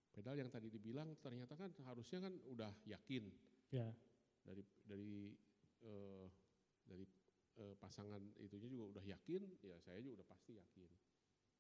Padahal 0.10 0.38
yang 0.42 0.52
tadi 0.52 0.68
dibilang 0.68 1.16
ternyata 1.22 1.56
kan 1.56 1.72
harusnya 1.88 2.20
kan 2.28 2.34
udah 2.50 2.72
yakin 2.86 3.30
Ya. 3.70 3.94
dari 4.44 4.64
dari 4.84 5.32
eh, 5.86 6.26
dari 6.84 7.06
eh, 7.60 7.76
pasangan 7.78 8.20
itunya 8.42 8.68
juga 8.68 8.98
udah 8.98 9.06
yakin, 9.06 9.42
ya 9.62 9.78
saya 9.80 10.02
juga 10.02 10.24
udah 10.24 10.28
pasti 10.28 10.58
yakin. 10.58 10.90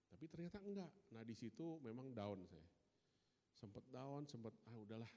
Tapi 0.09 0.25
ternyata 0.25 0.57
enggak. 0.59 0.89
Nah 1.13 1.21
di 1.21 1.35
situ 1.37 1.77
memang 1.85 2.11
down 2.11 2.41
saya. 2.49 2.65
Sempet 3.53 3.85
down, 3.93 4.25
sempet 4.25 4.55
ah 4.65 4.77
udahlah, 4.79 5.11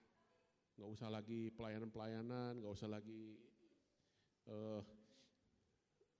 nggak 0.76 0.90
usah 0.92 1.08
lagi 1.08 1.48
pelayanan-pelayanan, 1.54 2.60
nggak 2.60 2.74
usah 2.74 2.90
lagi 2.90 3.40
eh, 4.46 4.80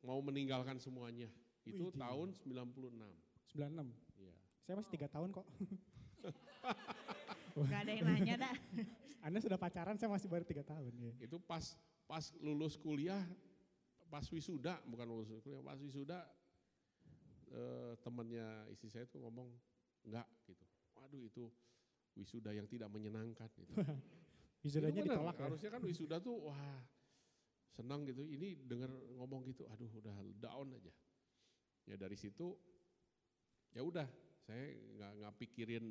mau 0.02 0.18
meninggalkan 0.24 0.80
semuanya. 0.80 1.28
Itu 1.62 1.92
Widih. 1.92 2.00
tahun 2.00 2.28
96. 2.34 2.96
96. 3.54 3.92
Iya. 4.18 4.34
Saya 4.64 4.74
masih 4.80 4.90
tiga 4.94 5.06
tahun 5.12 5.30
kok. 5.30 5.46
Gak 7.56 7.80
ada 7.86 7.92
yang 7.92 8.06
nanya 8.08 8.34
dah. 8.48 8.54
Anda 9.26 9.38
sudah 9.38 9.54
pacaran, 9.54 9.94
saya 9.94 10.10
masih 10.10 10.26
baru 10.26 10.42
tiga 10.42 10.66
tahun. 10.66 10.90
Ya. 10.98 11.12
Itu 11.30 11.38
pas 11.38 11.78
pas 12.10 12.34
lulus 12.42 12.74
kuliah, 12.74 13.22
pas 14.10 14.26
wisuda, 14.26 14.82
bukan 14.88 15.06
lulus 15.06 15.30
kuliah, 15.46 15.62
pas 15.62 15.78
wisuda 15.78 16.26
eh, 17.54 17.92
temannya 18.02 18.66
istri 18.74 18.90
saya 18.90 19.06
tuh 19.06 19.22
ngomong 19.22 19.46
enggak 20.02 20.26
gitu. 20.48 20.64
Waduh 20.98 21.22
itu 21.22 21.46
wisuda 22.18 22.50
yang 22.50 22.66
tidak 22.66 22.90
menyenangkan 22.90 23.48
gitu. 23.56 23.72
Wisudanya 24.62 25.02
Itu 25.02 25.10
ditolak 25.10 25.36
ya. 25.38 25.42
Harusnya 25.50 25.70
kan 25.74 25.82
wisuda 25.82 26.16
tuh 26.22 26.38
wah 26.46 26.78
senang 27.74 28.06
gitu. 28.06 28.22
Ini 28.22 28.62
dengar 28.62 28.90
ngomong 29.18 29.42
gitu, 29.50 29.66
aduh 29.66 29.90
udah 29.98 30.14
down 30.38 30.70
aja. 30.70 30.92
Ya 31.82 31.98
dari 31.98 32.14
situ 32.14 32.54
ya 33.74 33.82
udah 33.82 34.06
saya 34.44 34.70
nggak 34.76 35.12
nggak 35.18 35.32
pikirin 35.40 35.90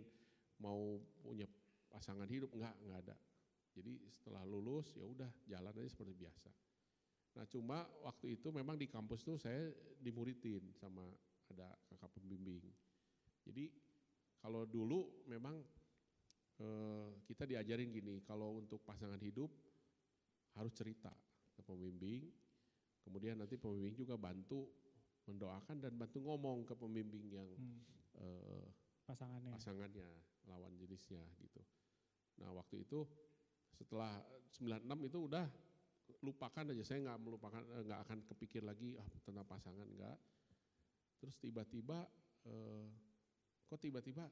mau 0.61 1.01
punya 1.25 1.49
pasangan 1.89 2.29
hidup 2.29 2.53
nggak 2.53 2.75
nggak 2.85 2.99
ada. 3.09 3.15
Jadi 3.71 3.97
setelah 4.13 4.43
lulus 4.45 4.93
ya 4.93 5.07
udah 5.07 5.27
jalan 5.49 5.73
aja 5.73 5.89
seperti 5.89 6.13
biasa. 6.13 6.49
Nah 7.39 7.45
cuma 7.47 7.87
waktu 8.03 8.35
itu 8.39 8.51
memang 8.51 8.75
di 8.75 8.87
kampus 8.91 9.23
tuh 9.23 9.39
saya 9.39 9.71
dimuridin 9.99 10.75
sama 10.75 11.03
ada 11.51 11.71
kakak 11.89 12.11
pembimbing. 12.15 12.63
Jadi 13.43 13.71
kalau 14.39 14.67
dulu 14.67 15.25
memang 15.27 15.59
eh, 16.59 17.09
kita 17.25 17.47
diajarin 17.47 17.91
gini, 17.91 18.21
kalau 18.23 18.59
untuk 18.59 18.83
pasangan 18.83 19.19
hidup 19.19 19.49
harus 20.59 20.73
cerita 20.75 21.11
ke 21.55 21.61
pembimbing, 21.63 22.27
kemudian 23.07 23.39
nanti 23.39 23.55
pembimbing 23.55 23.95
juga 23.95 24.19
bantu 24.19 24.67
mendoakan 25.29 25.79
dan 25.79 25.93
bantu 25.95 26.19
ngomong 26.19 26.65
ke 26.67 26.73
pembimbing 26.75 27.25
yang 27.31 27.49
Hmm, 27.55 27.79
eh, 28.19 28.67
pasangannya. 29.05 29.51
pasangannya, 29.55 30.09
lawan 30.47 30.73
jenisnya 30.77 31.23
gitu. 31.41 31.61
Nah 32.41 32.53
waktu 32.55 32.85
itu 32.85 33.05
setelah 33.75 34.21
96 34.53 35.07
itu 35.07 35.19
udah 35.31 35.45
lupakan 36.21 36.65
aja, 36.67 36.83
saya 36.83 36.99
nggak 37.07 37.19
melupakan, 37.23 37.63
eh, 37.63 37.83
nggak 37.87 38.01
akan 38.07 38.19
kepikir 38.27 38.61
lagi 38.61 38.99
ah, 38.99 39.07
tentang 39.23 39.47
pasangan 39.47 39.87
nggak. 39.87 40.17
Terus 41.23 41.35
tiba-tiba, 41.39 42.05
eh, 42.45 42.87
kok 43.65 43.79
tiba-tiba 43.79 44.27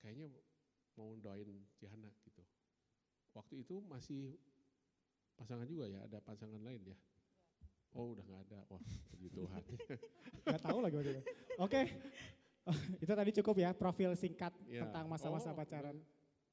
kayaknya 0.00 0.28
mau 0.96 1.16
doain 1.18 1.48
Cihana 1.76 2.10
gitu. 2.24 2.42
Waktu 3.34 3.66
itu 3.66 3.82
masih 3.84 4.38
pasangan 5.34 5.66
juga 5.66 5.90
ya, 5.90 6.06
ada 6.06 6.22
pasangan 6.22 6.62
lain 6.62 6.82
ya? 6.86 6.98
Oh 7.94 8.14
udah 8.14 8.24
nggak 8.26 8.42
ada, 8.50 8.60
wah 8.70 8.82
puji 9.10 9.30
Tuhan. 9.30 9.62
Gak 10.50 10.60
tahu 10.60 10.78
lagi. 10.82 10.98
Oke, 11.62 11.88
itu 13.04 13.12
tadi 13.12 13.30
cukup 13.36 13.56
ya 13.60 13.70
profil 13.70 14.16
singkat 14.16 14.50
Ya. 14.64 14.82
tentang 14.82 15.04
masa-masa 15.06 15.52
Oh, 15.52 15.54
pacaran. 15.54 16.00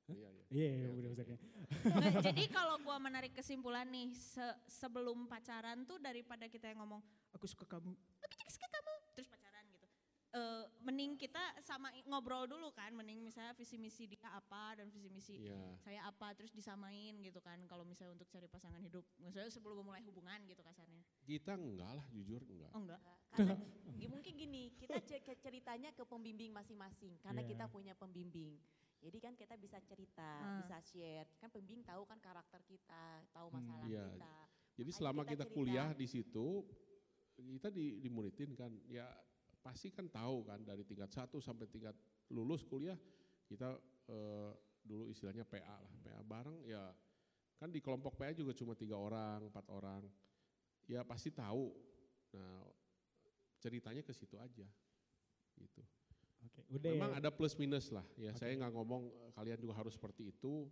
Iya, 0.05 0.29
iya. 0.51 0.67
Iya, 0.67 0.69
iya. 0.91 1.09
Nggak, 1.15 2.13
jadi 2.27 2.43
kalau 2.51 2.75
gua 2.77 2.99
menarik 2.99 3.31
kesimpulan 3.31 3.87
nih, 3.87 4.11
se- 4.11 4.59
sebelum 4.67 5.23
pacaran 5.25 5.87
tuh 5.87 5.95
daripada 5.97 6.43
kita 6.45 6.67
yang 6.67 6.83
ngomong, 6.83 6.99
aku 7.31 7.47
suka 7.47 7.63
kamu, 7.63 7.95
aku 7.95 8.33
juga 8.35 8.51
suka 8.51 8.67
kamu, 8.67 8.93
terus 9.15 9.27
pacaran 9.31 9.63
Eh, 10.31 10.63
mending 10.79 11.19
kita 11.19 11.43
sama 11.59 11.91
ngobrol 12.07 12.47
dulu 12.47 12.71
kan, 12.71 12.87
mending 12.95 13.19
misalnya 13.19 13.51
visi 13.51 13.75
misi 13.75 14.07
dia 14.07 14.31
apa 14.31 14.79
dan 14.79 14.87
visi 14.87 15.11
misi 15.11 15.35
Iya. 15.35 15.75
saya 15.83 16.07
apa, 16.07 16.31
terus 16.31 16.55
disamain 16.55 17.19
gitu 17.19 17.43
kan. 17.43 17.59
Kalau 17.67 17.83
misalnya 17.83 18.15
untuk 18.15 18.31
cari 18.31 18.47
pasangan 18.47 18.79
hidup, 18.79 19.03
misalnya 19.19 19.51
sebelum 19.51 19.83
memulai 19.83 19.99
hubungan 20.07 20.39
gitu 20.47 20.63
kasarnya. 20.63 21.03
Kita 21.27 21.59
enggak 21.59 21.99
lah, 21.99 22.05
jujur 22.15 22.39
enggak. 22.47 22.71
Oh 22.71 22.79
enggak? 22.79 23.03
Karena 23.27 23.59
gi- 23.99 24.07
mungkin 24.15 24.33
gini, 24.39 24.71
kita 24.79 25.03
ceritanya 25.35 25.91
ke 25.91 26.07
pembimbing 26.07 26.55
masing-masing 26.55 27.19
karena 27.19 27.43
Iya. 27.43 27.51
kita 27.51 27.65
punya 27.67 27.91
pembimbing. 27.91 28.55
Jadi 29.03 29.17
kan 29.19 29.35
kita 29.35 29.59
bisa 29.59 29.83
cerita, 29.83 30.31
Hmm. 30.39 30.63
bisa 30.63 30.79
share. 30.79 31.27
Kan 31.43 31.51
pembimbing 31.51 31.83
tahu 31.83 32.07
kan 32.07 32.23
karakter 32.23 32.63
kita, 32.63 33.27
tahu 33.35 33.51
Hmm, 33.51 33.59
masalah 33.59 33.83
iya. 33.83 34.07
kita. 34.07 34.35
Jadi 34.79 34.87
Makanya 34.87 34.95
selama 34.95 35.21
kita 35.27 35.43
kita, 35.43 35.51
kuliah 35.51 35.89
di 35.91 36.07
situ, 36.07 36.47
kita 37.35 37.67
di, 37.67 37.99
dimuridin 37.99 38.55
kan, 38.55 38.71
ya 38.87 39.11
pasti 39.61 39.93
kan 39.93 40.09
tahu 40.09 40.43
kan 40.43 40.59
dari 40.65 40.81
tingkat 40.81 41.13
satu 41.13 41.37
sampai 41.37 41.69
tingkat 41.69 41.93
lulus 42.33 42.65
kuliah, 42.65 42.97
kita 43.45 43.77
eh, 44.09 44.51
dulu 44.81 45.07
istilahnya 45.07 45.45
PA 45.45 45.77
lah, 45.77 45.93
PA 46.01 46.21
bareng 46.25 46.65
ya 46.65 46.89
kan 47.61 47.69
di 47.69 47.77
kelompok 47.77 48.17
PA 48.17 48.33
juga 48.33 48.57
cuma 48.57 48.73
tiga 48.73 48.97
orang, 48.97 49.45
empat 49.45 49.65
orang, 49.69 50.01
ya 50.89 51.05
pasti 51.05 51.29
tahu. 51.29 51.69
Nah 52.33 52.65
ceritanya 53.61 54.01
ke 54.01 54.09
situ 54.09 54.41
aja, 54.41 54.65
gitu. 55.53 55.81
Oke, 56.41 56.65
udah 56.73 56.89
Memang 56.97 57.13
ya. 57.13 57.17
ada 57.21 57.29
plus 57.29 57.53
minus 57.61 57.93
lah, 57.93 58.01
ya 58.17 58.33
Oke. 58.33 58.41
saya 58.41 58.57
nggak 58.57 58.73
ngomong 58.73 59.13
eh, 59.13 59.31
kalian 59.37 59.61
juga 59.61 59.77
harus 59.77 59.93
seperti 59.93 60.33
itu, 60.33 60.65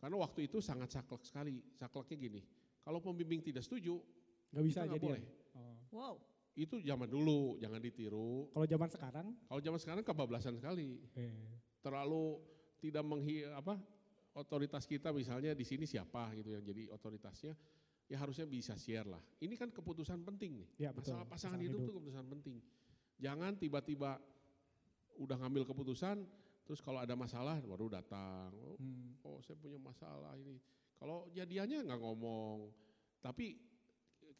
karena 0.00 0.16
waktu 0.16 0.48
itu 0.48 0.64
sangat 0.64 0.88
saklek 0.88 1.20
sekali, 1.28 1.60
sakleknya 1.76 2.16
gini, 2.16 2.40
kalau 2.80 3.04
pembimbing 3.04 3.44
tidak 3.44 3.60
setuju, 3.60 4.00
Gak 4.52 4.64
bisa 4.64 4.84
nggak 4.84 4.96
jadi 4.96 5.04
boleh. 5.04 5.22
Oh. 5.52 5.76
Wow. 5.92 6.14
Itu 6.52 6.76
zaman 6.84 7.08
dulu, 7.08 7.56
jangan 7.56 7.80
ditiru. 7.80 8.52
Kalau 8.52 8.66
zaman 8.68 8.88
sekarang, 8.92 9.26
Kalau 9.48 9.60
zaman 9.64 9.80
sekarang 9.80 10.04
kebablasan 10.04 10.54
sekali, 10.60 11.00
eh, 11.16 11.32
terlalu 11.80 12.36
tidak 12.76 13.04
menghi 13.06 13.46
apa 13.48 13.80
otoritas 14.36 14.84
kita 14.84 15.12
misalnya 15.12 15.56
di 15.56 15.64
sini 15.64 15.88
siapa 15.88 16.32
gitu 16.36 16.52
yang 16.52 16.64
jadi 16.64 16.92
otoritasnya, 16.92 17.56
ya 18.08 18.16
harusnya 18.20 18.44
bisa 18.44 18.76
share 18.76 19.08
lah. 19.08 19.20
Ini 19.40 19.54
kan 19.56 19.72
keputusan 19.72 20.20
penting 20.24 20.60
nih, 20.60 20.68
ya 20.76 20.90
betul. 20.92 21.16
masalah 21.16 21.24
pasangan 21.28 21.60
hidup, 21.60 21.88
itu 21.88 21.92
keputusan 21.92 22.26
penting. 22.28 22.56
Jangan 23.16 23.56
tiba-tiba 23.56 24.20
udah 25.16 25.36
ngambil 25.40 25.64
keputusan, 25.68 26.24
terus 26.64 26.80
kalau 26.84 27.00
ada 27.00 27.16
masalah 27.16 27.60
baru 27.64 27.88
datang. 27.92 28.52
Oh, 28.60 28.76
Hmm. 28.76 29.16
oh 29.24 29.38
saya 29.40 29.56
punya 29.56 29.80
masalah 29.80 30.36
ini. 30.36 30.60
Kalau 31.00 31.28
jadiannya 31.32 31.88
nggak 31.88 32.00
ngomong, 32.00 32.72
tapi 33.24 33.56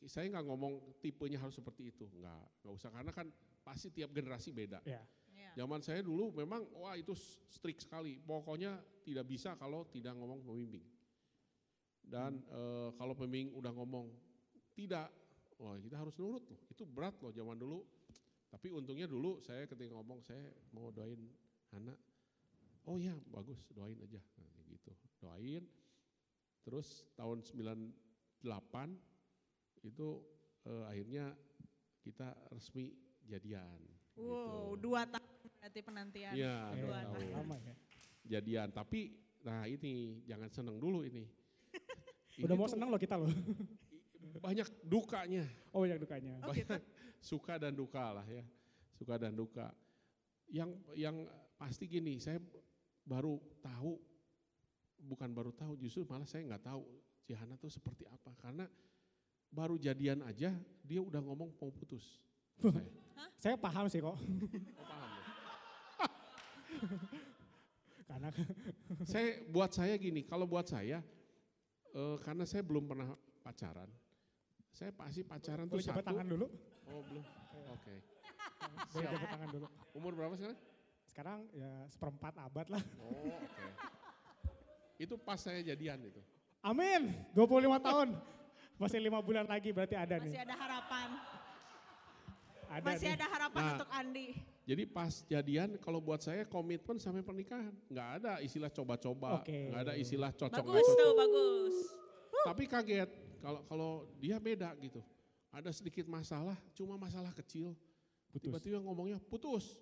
saya 0.07 0.27
nggak 0.31 0.47
ngomong 0.47 0.99
tipenya 1.03 1.39
harus 1.39 1.55
seperti 1.55 1.95
itu, 1.95 2.07
nggak, 2.19 2.67
nggak 2.67 2.75
usah 2.75 2.91
karena 2.91 3.13
kan 3.15 3.27
pasti 3.63 3.91
tiap 3.95 4.11
generasi 4.11 4.51
beda. 4.51 4.83
Ya. 4.83 5.03
Ya. 5.33 5.51
Zaman 5.59 5.83
saya 5.83 6.01
dulu 6.01 6.33
memang 6.33 6.65
wah 6.79 6.95
itu 6.97 7.15
strict 7.51 7.87
sekali, 7.87 8.19
pokoknya 8.23 8.79
tidak 9.03 9.27
bisa 9.27 9.55
kalau 9.59 9.87
tidak 9.91 10.15
ngomong 10.17 10.43
pembimbing. 10.43 10.85
Dan 12.03 12.43
eh, 12.51 12.91
kalau 12.99 13.15
pembimbing 13.15 13.55
udah 13.55 13.73
ngomong 13.75 14.11
tidak, 14.75 15.11
wah 15.59 15.77
kita 15.79 15.99
harus 15.99 16.15
nurut 16.19 16.45
loh, 16.47 16.61
itu 16.71 16.83
berat 16.87 17.17
loh 17.21 17.33
zaman 17.35 17.59
dulu. 17.59 17.85
Tapi 18.53 18.69
untungnya 18.69 19.09
dulu 19.09 19.41
saya 19.41 19.65
ketika 19.65 19.97
ngomong 19.97 20.21
saya 20.21 20.45
mau 20.77 20.93
doain 20.93 21.21
Hana, 21.73 21.97
oh 22.85 23.01
ya 23.01 23.17
bagus 23.33 23.65
doain 23.73 23.97
aja, 24.05 24.21
nah, 24.37 24.61
gitu 24.69 24.93
doain. 25.23 25.65
Terus 26.63 27.09
tahun 27.17 27.43
98 27.43 29.12
itu 29.83 30.23
eh, 30.65 30.85
akhirnya 30.87 31.35
kita 32.03 32.35
resmi 32.51 32.91
jadian. 33.27 33.79
Wow, 34.13 34.77
gitu. 34.77 34.91
dua 34.91 35.03
tahun 35.09 35.31
berarti 35.59 35.81
penantian. 35.81 36.33
Iya, 36.35 36.57
Eh, 36.75 36.81
dua 36.83 36.87
dua 36.87 36.99
tahun. 37.07 37.15
tahun. 37.23 37.35
lama 37.39 37.57
ya. 37.59 37.75
Jadian. 38.23 38.69
Tapi, 38.71 39.01
nah 39.43 39.65
ini 39.67 40.23
jangan 40.27 40.49
seneng 40.51 40.77
dulu 40.79 41.03
ini. 41.03 41.25
Udah 42.43 42.55
Ini 42.55 42.59
mau 42.59 42.67
tuh 42.67 42.75
senang 42.77 42.89
loh 42.91 43.01
kita 43.01 43.17
loh. 43.19 43.29
Banyak 44.43 44.65
dukanya, 44.89 45.45
Oh 45.77 45.85
banyak 45.85 45.99
dukanya. 46.01 46.41
Oh 46.47 46.55
gitu. 46.57 46.73
suka 47.21 47.61
dan 47.61 47.77
duka 47.77 48.17
lah 48.17 48.25
ya, 48.25 48.43
suka 48.97 49.21
dan 49.21 49.37
duka. 49.37 49.69
Yang 50.49 50.79
yang 50.97 51.17
pasti 51.61 51.85
gini, 51.85 52.17
saya 52.17 52.41
baru 53.05 53.37
tahu, 53.61 54.01
bukan 55.05 55.31
baru 55.37 55.53
tahu, 55.53 55.77
justru 55.77 56.03
malah 56.09 56.25
saya 56.25 56.49
nggak 56.49 56.65
tahu 56.65 56.83
Cihana 57.23 57.55
tuh 57.61 57.69
seperti 57.69 58.09
apa. 58.09 58.33
Karena 58.41 58.65
baru 59.53 59.77
jadian 59.77 60.25
aja 60.25 60.51
dia 60.83 61.01
udah 61.01 61.21
ngomong 61.21 61.53
mau 61.61 61.71
putus. 61.71 62.19
saya. 62.59 62.89
Saya 63.39 63.57
paham 63.61 63.87
sih 63.87 64.01
kok. 64.01 64.17
Oh, 64.17 64.85
paham 64.89 65.09
ya? 65.13 65.23
Karena 68.13 68.29
saya 69.09 69.29
buat 69.49 69.71
saya 69.73 69.95
gini, 69.97 70.21
kalau 70.27 70.45
buat 70.45 70.69
saya 70.69 71.01
eh, 71.97 72.17
karena 72.21 72.45
saya 72.45 72.61
belum 72.61 72.85
pernah 72.85 73.09
pacaran, 73.41 73.89
saya 74.69 74.93
pasti 74.93 75.25
pacaran 75.25 75.65
tuh 75.65 75.81
boleh 75.81 75.87
jabat 75.89 76.05
satu. 76.05 76.11
tangan 76.13 76.27
dulu. 76.29 76.47
Oh 76.93 77.01
belum, 77.09 77.25
oke. 77.73 77.95
Boleh 78.93 79.07
Siap. 79.09 79.13
jabat 79.17 79.29
tangan 79.33 79.49
dulu. 79.49 79.67
Umur 79.97 80.13
berapa 80.13 80.35
sekarang? 80.37 80.59
Sekarang 81.09 81.41
ya 81.57 81.73
seperempat 81.89 82.35
abad 82.37 82.67
lah. 82.69 82.85
Oh 83.01 83.33
oke. 83.33 83.67
Itu 85.01 85.17
pas 85.17 85.41
saya 85.41 85.65
jadian 85.65 86.05
itu. 86.05 86.21
Amin, 86.61 87.17
25 87.33 87.81
tahun. 87.81 88.09
Masih 88.83 88.99
lima 88.99 89.23
bulan 89.23 89.47
lagi 89.47 89.71
berarti 89.71 89.95
ada 89.95 90.19
Masih 90.19 90.27
nih. 90.29 90.43
ada 90.43 90.55
harapan. 90.59 91.09
Ada 92.67 92.83
Masih 92.83 93.07
nih. 93.07 93.15
ada 93.15 93.27
harapan 93.29 93.63
Nah. 93.63 93.73
untuk 93.77 93.91
Andi. 93.91 94.29
Jadi 94.63 94.83
pas 94.87 95.13
jadian 95.25 95.69
kalau 95.77 95.99
buat 95.99 96.19
saya 96.19 96.43
komitmen 96.43 96.97
sampai 96.97 97.21
pernikahan. 97.21 97.71
Nggak 97.87 98.09
ada 98.19 98.33
istilah 98.41 98.71
coba-coba, 98.71 99.39
Oke. 99.39 99.71
nggak 99.71 99.83
ada 99.83 99.95
istilah 99.95 100.31
cocok 100.31 100.63
Bagus 100.63 100.83
cocok. 100.83 100.99
tuh, 100.99 101.13
bagus. 101.15 101.77
Tapi 102.43 102.63
kaget 102.67 103.11
kalau 103.39 103.61
kalau 103.67 103.91
dia 104.19 104.39
beda 104.39 104.75
gitu. 104.79 104.99
Ada 105.53 105.69
sedikit 105.71 106.09
masalah, 106.09 106.57
cuma 106.73 106.97
masalah 106.97 107.29
kecil. 107.37 107.77
Tiba-tiba 108.33 108.81
ngomongnya 108.81 109.21
putus. 109.21 109.77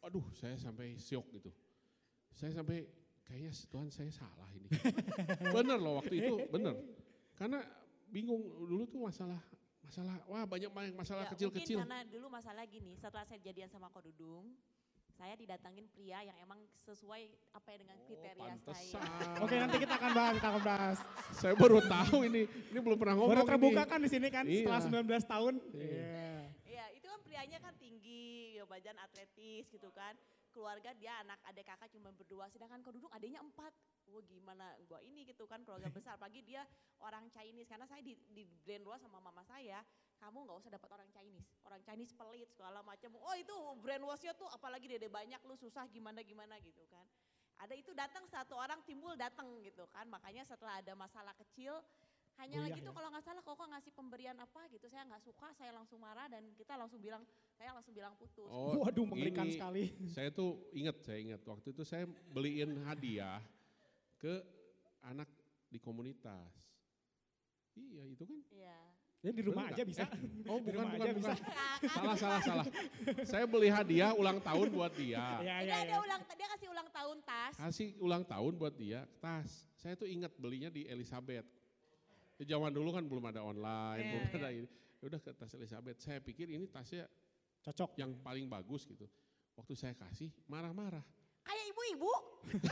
Aduh, 0.00 0.24
saya 0.32 0.56
sampai 0.56 0.96
syok 0.96 1.26
gitu. 1.36 1.50
Saya 2.32 2.56
sampai 2.56 2.88
kayaknya 3.22 3.52
Tuhan 3.68 3.92
saya 3.92 4.08
salah 4.08 4.48
ini. 4.56 4.66
bener 5.54 5.76
loh 5.76 6.00
waktu 6.00 6.16
itu, 6.16 6.48
bener. 6.48 6.74
Karena 7.36 7.60
bingung 8.12 8.44
dulu 8.68 8.84
tuh 8.84 9.00
masalah 9.00 9.40
masalah 9.82 10.20
wah 10.28 10.44
banyak 10.44 10.68
banyak 10.68 10.94
masalah 10.94 11.24
Ya, 11.26 11.30
kecil-kecil. 11.32 11.80
Mungkin 11.80 11.88
karena 11.90 12.00
dulu 12.06 12.26
masalah 12.28 12.64
gini, 12.64 12.92
setelah 12.94 13.24
saya 13.24 13.40
jadian 13.40 13.66
sama 13.66 13.88
Ko 13.88 13.98
Dudung, 13.98 14.52
saya 15.12 15.34
didatangin 15.34 15.84
pria 15.92 16.24
yang 16.24 16.36
emang 16.40 16.60
sesuai 16.80 17.22
apa 17.52 17.68
ya 17.68 17.76
dengan 17.82 17.96
kriteria 18.04 18.32
saya. 18.32 18.48
Oh, 18.48 18.56
Pantesan. 18.64 19.42
Oke 19.44 19.54
nanti 19.58 19.76
kita 19.80 19.94
akan 19.96 20.10
bahas, 20.12 20.32
kita 20.38 20.48
akan 20.48 20.62
bahas. 20.64 20.98
Saya 21.36 21.54
baru 21.56 21.78
tahu 21.84 22.16
ini, 22.24 22.42
ini 22.48 22.78
belum 22.80 22.96
pernah 22.96 23.14
ngomong. 23.18 23.32
Baru 23.32 23.44
terbuka 23.44 23.82
ini. 23.84 23.90
kan 23.90 23.98
di 24.00 24.08
sini 24.08 24.28
kan 24.32 24.44
Iya. 24.48 24.64
setelah 24.64 24.80
19 25.02 25.24
tahun. 25.26 25.54
Iya. 25.72 25.82
Iya. 25.82 26.36
Iya, 26.64 26.84
itu 26.96 27.06
kan 27.08 27.20
prianya 27.20 27.58
kan 27.60 27.74
tinggi, 27.76 28.56
ya 28.56 28.64
badan 28.64 28.96
atletis 28.96 29.64
gitu 29.68 29.88
kan. 29.92 30.14
Keluarga 30.52 30.92
dia 30.92 31.16
anak 31.24 31.40
adik 31.48 31.64
kakak 31.64 31.88
cuma 31.96 32.12
berdua, 32.12 32.44
sedangkan 32.52 32.84
Ko 32.84 32.92
Dudung 32.92 33.08
adiknya 33.08 33.40
empat. 33.40 33.72
Wah 34.12 34.20
gimana 34.28 34.76
gua 34.84 35.00
ini 35.00 35.24
gitu 35.24 35.48
kan 35.48 35.64
keluarga 35.64 35.88
besar. 35.96 36.20
Pagi 36.20 36.44
dia 36.44 36.62
orang 37.00 37.32
Chinese, 37.32 37.72
karena 37.72 37.88
saya 37.88 38.04
di, 38.04 38.12
di 38.30 38.44
brainwash 38.44 39.00
sama 39.00 39.16
mama 39.18 39.40
saya, 39.48 39.80
kamu 40.20 40.44
nggak 40.44 40.58
usah 40.60 40.70
dapat 40.76 40.90
orang 40.92 41.08
Chinese. 41.10 41.48
Orang 41.64 41.80
Chinese 41.82 42.12
pelit 42.12 42.48
segala 42.52 42.84
macam. 42.84 43.16
Oh 43.18 43.34
itu 43.34 43.56
brainwashnya 43.80 44.36
tuh 44.36 44.46
apalagi 44.52 44.86
dede 44.86 45.08
banyak 45.08 45.40
lu 45.48 45.56
susah 45.56 45.88
gimana 45.88 46.20
gimana 46.20 46.60
gitu 46.60 46.84
kan. 46.92 47.08
Ada 47.62 47.74
itu 47.78 47.94
datang 47.94 48.26
satu 48.26 48.58
orang 48.58 48.82
timbul 48.84 49.16
datang 49.16 49.48
gitu 49.64 49.88
kan. 49.88 50.04
Makanya 50.10 50.44
setelah 50.44 50.82
ada 50.82 50.92
masalah 50.92 51.32
kecil, 51.38 51.80
hanya 52.40 52.58
Goyah 52.58 52.64
lagi 52.72 52.80
tuh 52.80 52.92
ya? 52.92 52.96
kalau 52.96 53.08
nggak 53.12 53.24
salah 53.24 53.42
kok 53.44 53.56
ngasih 53.60 53.92
pemberian 53.92 54.36
apa 54.40 54.60
gitu 54.72 54.86
saya 54.88 55.02
nggak 55.08 55.22
suka 55.22 55.48
saya 55.54 55.70
langsung 55.76 55.98
marah 56.00 56.26
dan 56.32 56.42
kita 56.56 56.74
langsung 56.74 56.98
bilang 56.98 57.22
saya 57.54 57.70
langsung 57.76 57.94
bilang 57.94 58.14
putus. 58.18 58.48
Oh, 58.50 58.82
Waduh 58.82 59.06
mengerikan 59.06 59.46
ini 59.46 59.54
sekali. 59.54 59.84
Saya 60.16 60.34
tuh 60.34 60.66
ingat, 60.74 60.98
saya 61.06 61.18
ingat 61.22 61.42
waktu 61.46 61.70
itu 61.70 61.82
saya 61.86 62.10
beliin 62.34 62.74
hadiah 62.82 63.38
ke 64.18 64.42
anak 65.06 65.30
di 65.70 65.78
komunitas. 65.78 66.50
Iya 67.78 68.02
itu 68.10 68.24
kan. 68.26 68.38
Iya. 68.50 68.78
Ya 69.22 69.30
di 69.30 69.42
rumah 69.46 69.70
Bener 69.70 69.78
aja 69.78 69.82
bisa. 69.86 70.02
Oh 70.50 70.58
Di 70.58 70.74
bukan 70.74 70.82
rumah 70.82 70.90
bukan 70.98 71.06
aja 71.06 71.12
bukan. 71.14 71.36
bisa. 71.38 71.88
Salah 71.94 72.16
salah 72.18 72.40
salah. 72.42 72.66
Saya 73.22 73.44
beli 73.46 73.70
hadiah 73.70 74.10
ulang 74.18 74.42
tahun 74.42 74.66
buat 74.74 74.92
dia. 74.98 75.22
Iya, 75.38 75.38
Dia 75.38 75.56
iya, 75.62 75.74
ada 75.86 75.94
iya. 75.94 75.98
ulang 76.02 76.20
dia 76.26 76.48
kasih 76.50 76.68
ulang 76.74 76.88
tahun 76.90 77.16
tas. 77.22 77.54
Kasih 77.54 77.88
ulang 78.02 78.22
tahun 78.26 78.52
buat 78.58 78.74
dia 78.74 79.06
tas. 79.22 79.70
Saya 79.78 79.94
tuh 79.94 80.10
ingat 80.10 80.34
belinya 80.34 80.66
di 80.74 80.90
Elizabeth. 80.90 81.46
Zaman 82.42 82.70
dulu 82.70 82.90
kan 82.90 83.04
belum 83.04 83.24
ada 83.24 83.40
online, 83.40 83.98
Iya, 83.98 84.10
belum 84.10 84.22
iya. 84.24 84.36
ada 84.36 84.48
ini. 84.50 84.68
Ya 84.98 85.04
Udah 85.06 85.18
ke 85.18 85.30
tas 85.32 85.52
Elizabeth. 85.52 85.98
Saya 85.98 86.18
pikir 86.18 86.46
ini 86.48 86.66
tasnya 86.66 87.06
Cocok. 87.60 87.94
yang 87.96 88.18
paling 88.18 88.46
bagus 88.46 88.84
gitu. 88.84 89.06
Waktu 89.54 89.74
saya 89.74 89.94
kasih 89.94 90.30
marah-marah. 90.46 91.02
Kayak 91.42 91.64
ibu-ibu. 91.70 92.12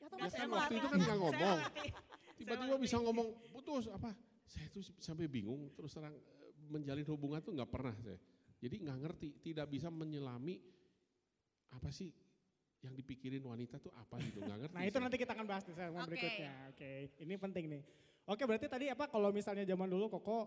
ya 0.00 0.06
toh 0.08 0.18
Ya 0.18 0.28
kan 0.28 0.48
marah. 0.48 0.58
waktu 0.64 0.74
itu 0.76 0.88
kan 0.88 0.98
nggak 0.98 1.18
ngomong. 1.18 1.58
Tiba-tiba 2.34 2.76
bisa 2.80 2.96
ngomong 2.98 3.28
putus 3.52 3.84
apa? 3.88 4.10
Saya 4.42 4.66
tuh 4.72 4.82
sampai 4.98 5.28
bingung 5.28 5.70
terus 5.76 5.92
terang 5.92 6.16
eh, 6.16 6.52
menjalin 6.66 7.06
hubungan 7.06 7.40
tuh 7.40 7.52
nggak 7.54 7.70
pernah 7.70 7.94
saya. 7.94 8.18
Jadi 8.60 8.76
nggak 8.80 8.98
ngerti, 8.98 9.28
tidak 9.40 9.66
bisa 9.68 9.88
menyelami 9.88 10.58
apa 11.70 11.88
sih 11.88 12.10
yang 12.80 12.94
dipikirin 12.96 13.44
wanita 13.44 13.76
tuh 13.76 13.92
apa 13.92 14.16
gitu 14.20 14.40
nggak 14.40 14.58
ngerti. 14.64 14.74
Nah 14.74 14.84
itu 14.84 14.96
saya. 14.96 15.04
nanti 15.04 15.16
kita 15.20 15.32
akan 15.36 15.46
bahas 15.46 15.64
di 15.64 15.72
segmen 15.76 16.00
Oke. 16.00 16.08
berikutnya. 16.08 16.52
Oke, 16.72 16.88
ini 17.20 17.34
penting 17.36 17.64
nih. 17.68 17.82
Oke 18.24 18.42
berarti 18.48 18.66
tadi 18.66 18.86
apa 18.88 19.04
kalau 19.04 19.28
misalnya 19.30 19.64
zaman 19.64 19.88
dulu 19.90 20.08
Koko 20.08 20.38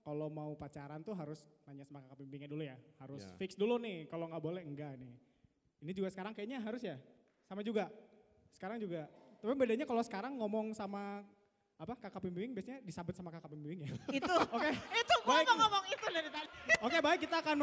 kalau 0.00 0.28
mau 0.28 0.52
pacaran 0.56 1.00
tuh 1.00 1.16
harus 1.16 1.44
nanya 1.64 1.84
sama 1.84 2.00
kakak 2.04 2.24
bimbingnya 2.24 2.48
dulu 2.48 2.62
ya. 2.64 2.76
Harus 3.00 3.24
Ya. 3.24 3.36
fix 3.36 3.56
dulu 3.56 3.76
nih, 3.76 4.08
kalau 4.08 4.28
nggak 4.28 4.40
boleh 4.40 4.62
enggak 4.64 4.96
nih. 4.96 5.12
Ini 5.84 5.92
juga 5.92 6.08
sekarang 6.08 6.32
kayaknya 6.32 6.60
harus 6.60 6.80
ya? 6.80 6.96
Sama 7.44 7.60
juga? 7.60 7.92
Sekarang 8.52 8.80
juga. 8.80 9.04
Tapi 9.44 9.52
bedanya 9.52 9.84
kalau 9.84 10.00
sekarang 10.00 10.40
ngomong 10.40 10.72
sama 10.72 11.20
apa 11.74 11.98
kakak 11.98 12.22
bimbing 12.22 12.54
biasanya 12.54 12.80
disabet 12.80 13.12
sama 13.12 13.28
kakak 13.28 13.52
bimbing 13.52 13.84
ya. 13.84 13.92
Itu, 14.18 14.32
Oke. 14.56 14.72
itu 14.72 15.14
gue 15.20 15.28
Baik. 15.28 15.46
mau 15.52 15.56
ngomong 15.68 15.84
itu 15.90 16.06
dari 16.08 16.30
tadi. 16.32 16.48
Oke 16.80 16.98
baik 17.00 17.18
kita 17.28 17.36
akan 17.40 17.56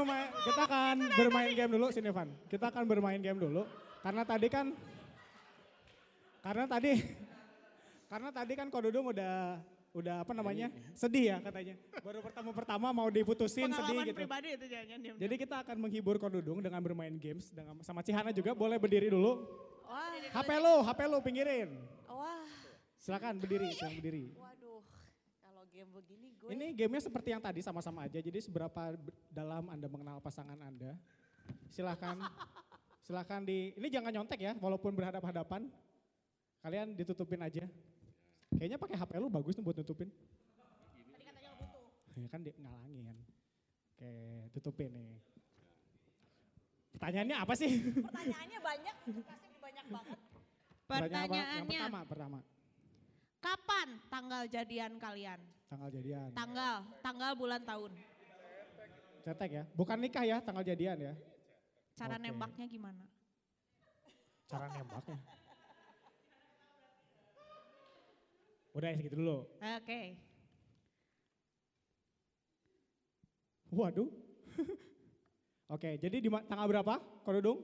kita 0.46 0.62
akan 0.66 0.96
bermain 1.16 1.52
game 1.54 1.72
dulu 1.72 1.86
sini 1.90 2.10
Van. 2.10 2.30
Kita 2.46 2.70
akan 2.70 2.84
bermain 2.86 3.18
game 3.18 3.38
dulu 3.40 3.64
karena 4.02 4.24
tadi 4.26 4.48
kan 4.50 4.66
karena 6.42 6.66
tadi 6.66 6.94
karena 8.10 8.30
tadi 8.34 8.54
kan 8.58 8.68
Ko 8.74 8.82
Dudung 8.82 9.14
udah 9.14 9.62
udah 9.92 10.24
apa 10.24 10.32
namanya 10.32 10.72
sedih 10.96 11.36
ya 11.36 11.38
katanya. 11.44 11.76
Baru 12.00 12.24
pertama 12.24 12.50
pertama 12.56 12.88
mau 12.96 13.08
diputusin 13.12 13.68
sedih 13.68 13.76
Pengalaman 13.76 14.08
gitu. 14.08 14.20
pribadi 14.24 14.48
itu 14.56 14.66
jangan 14.72 15.00
diam 15.04 15.16
Jadi 15.20 15.36
kita 15.36 15.56
akan 15.68 15.78
menghibur 15.78 16.16
Ko 16.18 16.28
Dudung 16.32 16.60
dengan 16.64 16.80
bermain 16.80 17.14
games 17.20 17.52
dengan 17.52 17.76
sama 17.84 18.00
Cihana 18.02 18.32
juga 18.32 18.56
boleh 18.56 18.80
berdiri 18.80 19.12
dulu. 19.12 19.44
Wah, 19.86 20.16
HP 20.32 20.50
lo, 20.64 20.76
HP 20.88 21.00
lo 21.12 21.20
pinggirin. 21.20 21.76
wah, 22.08 22.48
Silakan 22.96 23.44
berdiri, 23.44 23.68
silakan 23.76 23.92
berdiri. 24.00 24.26
waduh. 24.40 24.80
Kalau 25.44 25.64
game 25.68 25.92
begini 25.92 26.28
gue 26.40 26.50
Ini 26.56 26.66
gamenya 26.72 27.02
seperti 27.04 27.30
yang 27.36 27.44
tadi 27.44 27.60
sama-sama 27.60 28.08
aja. 28.08 28.24
Jadi 28.24 28.40
seberapa 28.40 28.96
dalam 29.28 29.68
Anda 29.68 29.92
mengenal 29.92 30.24
pasangan 30.24 30.56
Anda. 30.64 30.96
Silahkan, 31.68 32.16
silahkan 33.12 33.44
di, 33.44 33.76
ini 33.76 33.92
jangan 33.92 34.16
nyontek 34.16 34.40
ya, 34.40 34.56
walaupun 34.56 34.96
berhadap-hadapan. 34.96 35.68
Kalian 36.64 36.96
ditutupin 36.96 37.44
aja. 37.44 37.68
Kayaknya 38.56 38.80
pakai 38.80 38.96
HP 38.96 39.12
lu 39.20 39.28
bagus 39.28 39.60
nih 39.60 39.64
buat 39.68 39.76
nutupin. 39.76 40.08
Ya 42.16 42.28
kan 42.32 42.40
dia 42.40 42.56
ngalangin. 42.56 43.12
Oke, 43.92 44.12
tutupin 44.56 44.96
nih. 44.96 45.20
Pertanyaannya 46.96 47.36
apa 47.36 47.54
sih? 47.60 47.72
pertanyaannya 48.08 48.60
banyak, 48.64 48.96
pasti 49.28 49.48
banyak 49.60 49.86
banget. 49.92 50.20
Pertanyaan 50.88 51.12
apa? 51.28 51.36
Yang 51.36 51.48
Pertanyaannya, 51.52 51.80
pertama, 51.84 52.02
pertama. 52.08 52.40
kapan 53.42 53.88
tanggal 54.08 54.44
jadian 54.48 54.92
kalian? 55.02 55.40
Tanggal 55.68 55.90
jadian. 55.92 56.30
Tanggal, 56.32 56.76
tanggal 57.04 57.32
bulan 57.36 57.62
tahun. 57.68 57.92
Cetek 59.24 59.52
ya. 59.52 59.64
Bukan 59.76 59.98
nikah 60.00 60.24
ya, 60.24 60.38
tanggal 60.40 60.64
jadian 60.64 60.98
ya. 61.00 61.14
Cara 61.98 62.16
Oke. 62.18 62.24
nembaknya 62.24 62.66
gimana? 62.68 63.04
Cara 64.48 64.66
nembaknya. 64.72 65.20
Udah 68.72 68.88
ya 68.88 68.96
segitu 68.96 69.16
dulu. 69.20 69.44
Oke. 69.60 70.02
Waduh. 73.72 74.10
Oke, 75.72 75.96
jadi 75.96 76.20
di 76.20 76.28
tanggal 76.28 76.68
berapa? 76.68 77.00
Kododung? 77.24 77.64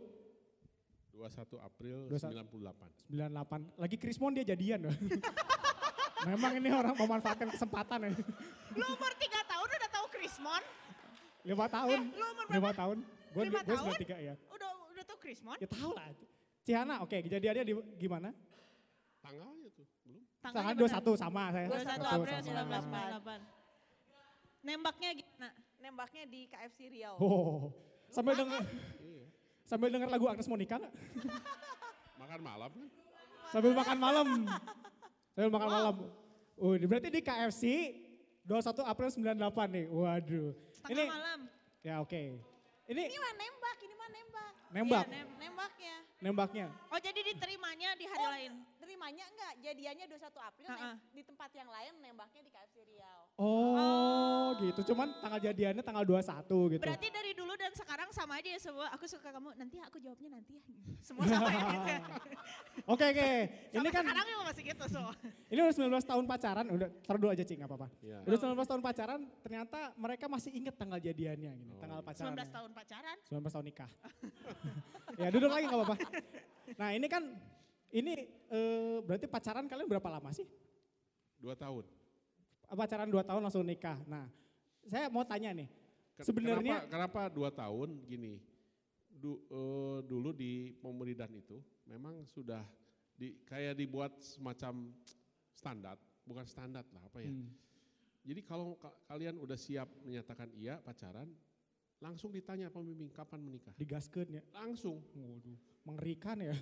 21 1.12 1.60
April 1.60 1.98
21. 2.08 2.48
98. 2.56 3.12
98. 3.12 3.82
Lagi 3.84 3.98
Krismon 4.00 4.32
dia 4.38 4.46
jadian. 4.48 4.88
Memang 6.30 6.54
ini 6.56 6.70
orang 6.72 6.96
memanfaatkan 6.96 7.52
kesempatan 7.52 8.08
ya. 8.08 8.12
Lu 8.76 8.86
umur 8.96 9.12
3 9.12 9.52
tahun 9.52 9.68
udah 9.68 9.90
tahu 9.92 10.06
Krismon? 10.14 10.64
Lima 11.48 11.66
tahun. 11.68 12.00
Eh, 12.00 12.04
lu 12.16 12.26
umur 12.32 12.46
Lima 12.52 12.72
tahun. 12.76 12.98
Gue 13.34 13.44
Lima 13.48 13.60
gue 13.62 13.76
tahun? 13.76 13.94
93 13.98 14.28
ya. 14.28 14.34
Udah 14.50 14.70
udah 14.92 15.04
tahu 15.06 15.18
Krismon? 15.22 15.58
Ya 15.60 15.68
tahu 15.68 15.92
lah. 15.94 16.08
Cihana, 16.64 16.96
oke 17.00 17.18
kejadiannya 17.24 17.64
di, 17.64 17.74
gimana? 17.96 18.30
Tanggalnya 19.24 19.70
tuh 19.72 19.86
belum. 20.04 20.22
Tanggal 20.44 20.62
Tanggalnya 20.76 21.16
21 21.16 21.24
sama 21.24 21.44
saya. 21.52 21.68
21 21.68 21.88
Satu 21.88 22.08
April 22.08 22.38
sama. 22.44 23.02
1998. 24.60 24.66
Nembaknya 24.68 25.10
gimana? 25.16 25.50
Nembaknya 25.80 26.24
di 26.28 26.40
KFC 26.50 26.80
Riau. 26.92 27.16
Oh, 27.22 27.72
sambil 28.12 28.36
denger, 28.36 28.62
Iya. 29.00 29.26
sambil 29.70 29.88
denger 29.94 30.10
lagu 30.12 30.26
Agnes 30.28 30.48
Monica 30.50 30.76
nggak? 30.76 30.94
Makan 32.22 32.40
malam 32.44 32.72
kan? 32.74 32.90
Sambil 33.48 33.72
makan 33.72 33.98
malam. 33.98 34.28
Sambil 35.32 35.50
makan 35.56 35.70
malam. 35.72 35.96
Oh, 36.60 36.76
ini 36.76 36.84
berarti 36.84 37.08
di 37.08 37.22
KFC 37.24 37.64
21 38.44 38.84
April 38.84 39.08
98 39.08 39.72
nih. 39.72 39.86
Waduh. 39.88 40.52
Tengah 40.52 40.90
Ini 40.92 41.04
malam. 41.08 41.40
ya 41.80 41.96
oke. 42.04 42.22
Ini 42.88 43.04
Ini 43.04 43.18
mah 43.20 43.34
nembak, 43.36 43.78
ini 43.84 43.94
mah 43.94 44.10
nembak. 44.10 44.52
nembak, 44.70 45.04
Iya, 45.04 45.12
nem- 45.12 45.36
Nembaknya. 45.38 45.96
nembaknya. 46.24 46.66
Oh 46.88 46.96
jadi 46.98 47.20
diterimanya 47.22 47.90
di 47.94 48.06
hari 48.08 48.24
Oh, 48.24 48.32
lain? 48.32 48.52
Terimanya 48.88 49.28
enggak, 49.28 49.54
jadiannya 49.60 50.06
21 50.08 50.40
April 50.40 50.68
Ha-ha. 50.72 50.96
nem- 50.96 51.00
di 51.12 51.20
tempat 51.20 51.52
yang 51.52 51.68
lain 51.68 51.92
nembaknya 52.00 52.40
di 52.40 52.48
KFC 52.48 52.88
Riau. 52.88 53.20
Oh, 53.36 54.56
gitu. 54.64 54.80
Cuman 54.88 55.12
tanggal 55.20 55.44
jadiannya 55.44 55.84
tanggal 55.84 56.08
21 56.08 56.72
gitu. 56.72 56.80
Berarti 56.80 57.08
dari 57.12 57.36
dulu 57.36 57.52
dan 57.60 57.76
sekarang 57.76 58.08
sama 58.16 58.40
aja 58.40 58.48
ya 58.48 58.56
semua. 58.56 58.88
Aku 58.96 59.04
suka 59.04 59.28
kamu, 59.28 59.60
nanti 59.60 59.84
aku 59.84 60.00
jawabnya 60.00 60.40
nanti 60.40 60.56
ya. 60.56 60.64
Semua 61.08 61.28
sama 61.28 61.52
ya 61.52 61.60
gitu 61.68 61.84
ya. 61.84 62.00
Oke, 62.96 63.04
oke. 63.12 63.30
Ini 63.76 63.88
kan 63.92 64.04
sekarang 64.08 64.26
juga 64.26 64.44
masih 64.48 64.64
gitu 64.64 64.86
so. 64.88 65.04
ini 65.52 65.60
udah 65.60 65.76
19 65.76 66.08
tahun 66.08 66.24
pacaran, 66.24 66.66
udah 66.72 66.88
taruh 67.04 67.20
dulu 67.20 67.32
aja 67.36 67.44
Cing, 67.44 67.60
nggak 67.60 67.68
apa-apa. 67.68 67.88
Iya. 68.00 68.18
Udah 68.24 68.38
19 68.40 68.64
tahun 68.64 68.82
pacaran, 68.82 69.20
ternyata 69.44 69.80
mereka 70.00 70.26
masih 70.32 70.56
inget 70.56 70.72
tanggal 70.80 70.96
jadiannya 70.96 71.52
gini, 71.52 71.74
Oh, 71.76 71.82
tanggal 71.84 72.00
iya. 72.00 72.08
pacaran. 72.08 72.32
19 72.32 72.48
tahun 72.56 72.72
pacaran. 72.72 73.18
19 73.28 73.52
tahun 73.52 73.66
nikah. 73.68 73.92
ya 75.22 75.28
duduk 75.28 75.52
lagi 75.52 75.64
nggak 75.68 75.80
apa-apa. 75.84 75.96
Nah 76.80 76.90
ini 76.96 77.08
kan, 77.12 77.24
ini 77.98 78.14
eh, 78.48 78.98
berarti 79.02 79.26
pacaran 79.26 79.66
kalian 79.66 79.88
berapa 79.88 80.10
lama 80.10 80.30
sih? 80.30 80.46
Dua 81.38 81.54
tahun. 81.54 81.86
Pacaran 82.68 83.08
2 83.08 83.24
tahun 83.24 83.42
langsung 83.42 83.64
nikah. 83.64 83.98
Nah 84.06 84.28
saya 84.84 85.08
mau 85.08 85.24
tanya 85.24 85.52
nih, 85.52 85.68
Sebenarnya- 86.20 86.88
kenapa, 86.88 87.24
kenapa 87.28 87.34
dua 87.34 87.50
tahun 87.52 87.90
gini? 88.04 88.40
Du- 89.08 89.42
eh, 89.44 90.00
dulu 90.04 90.30
di 90.32 90.72
pemuridan 90.78 91.32
itu 91.34 91.58
memang 91.84 92.22
sudah 92.24 92.62
di 93.14 93.34
kayak 93.44 93.74
dibuat 93.76 94.14
semacam 94.20 94.94
standar, 95.52 95.98
bukan 96.22 96.46
standar 96.46 96.86
lah 96.94 97.02
apa 97.02 97.20
ya. 97.20 97.32
Hmm. 97.32 97.50
Jadi 98.24 98.42
kalau 98.44 98.76
ka- 98.76 98.94
kalian 99.08 99.40
udah 99.40 99.56
siap 99.56 99.88
menyatakan 100.04 100.52
iya 100.54 100.78
pacaran, 100.78 101.32
langsung 101.98 102.30
ditanya 102.30 102.70
pembimbing 102.70 103.10
kapan 103.10 103.42
menikah. 103.42 103.74
digaskeun 103.74 104.38
ya. 104.38 104.44
Langsung. 104.54 105.02
Waduh, 105.18 105.58
mengerikan 105.86 106.38
ya. 106.42 106.54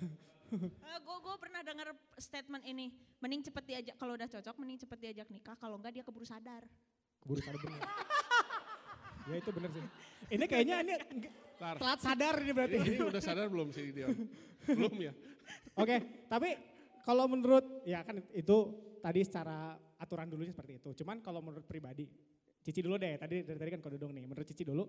gue 1.06 1.16
gue 1.20 1.36
pernah 1.42 1.60
dengar 1.66 1.92
statement 2.16 2.64
ini, 2.64 2.94
mending 3.18 3.50
cepet 3.50 3.64
diajak 3.66 3.96
kalau 3.98 4.14
udah 4.14 4.28
cocok, 4.30 4.54
mending 4.62 4.78
cepet 4.86 4.98
diajak 5.02 5.28
nikah. 5.28 5.56
Kalau 5.58 5.76
enggak 5.76 5.92
dia 5.92 6.04
keburu 6.06 6.24
sadar. 6.24 6.64
Keburu 7.20 7.40
sadar 7.42 7.60
bener. 7.60 7.80
ya 9.28 9.34
itu 9.42 9.50
bener 9.50 9.70
sih. 9.74 9.84
Ini 10.32 10.44
kayaknya 10.46 10.76
ini 10.86 10.94
telat 11.58 12.00
sadar 12.00 12.34
ini 12.40 12.52
berarti. 12.54 12.76
ini, 12.78 12.90
ini 12.96 13.04
udah 13.04 13.22
sadar 13.22 13.46
belum 13.50 13.68
sih 13.74 13.90
Dion? 13.90 14.14
belum 14.66 14.94
ya? 14.98 15.12
Oke, 15.76 16.26
tapi 16.30 16.56
kalau 17.04 17.28
menurut 17.28 17.84
ya 17.86 18.02
kan 18.02 18.18
itu 18.34 18.56
tadi 19.02 19.20
secara 19.22 19.78
aturan 20.00 20.26
dulunya 20.30 20.50
seperti 20.54 20.78
itu. 20.82 20.90
Cuman 21.02 21.22
kalau 21.22 21.42
menurut 21.42 21.66
pribadi, 21.66 22.06
Cici 22.66 22.82
dulu 22.82 22.98
deh. 22.98 23.14
Tadi 23.14 23.46
dari 23.46 23.58
tadi 23.58 23.70
kan 23.70 23.80
kode 23.82 23.94
dong 23.94 24.10
nih. 24.10 24.26
Menurut 24.26 24.46
Cici 24.46 24.66
dulu, 24.66 24.84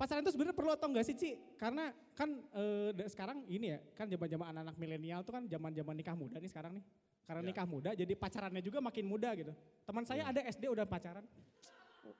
pacaran 0.00 0.24
itu 0.24 0.32
sebenarnya 0.32 0.56
perlu 0.56 0.72
atau 0.72 0.88
enggak 0.88 1.04
sih 1.04 1.12
Ci? 1.12 1.30
Karena 1.60 1.92
kan 2.16 2.32
eh, 2.56 2.96
da- 2.96 3.04
sekarang 3.04 3.44
ini 3.44 3.76
ya, 3.76 3.78
kan 3.92 4.08
zaman-zaman 4.08 4.56
anak-anak 4.56 4.76
milenial 4.80 5.20
tuh 5.20 5.36
kan 5.36 5.44
zaman-zaman 5.44 5.92
nikah 5.92 6.16
muda 6.16 6.40
nih 6.40 6.48
sekarang 6.48 6.72
nih. 6.80 6.84
Karena 7.28 7.42
Ya. 7.44 7.48
nikah 7.52 7.66
muda, 7.68 7.90
jadi 7.92 8.12
pacarannya 8.16 8.62
juga 8.64 8.80
makin 8.80 9.04
muda 9.04 9.30
gitu. 9.36 9.52
Teman 9.84 10.02
saya 10.02 10.24
Ya. 10.24 10.32
ada 10.32 10.40
SD 10.48 10.64
udah 10.66 10.88
pacaran. 10.88 11.22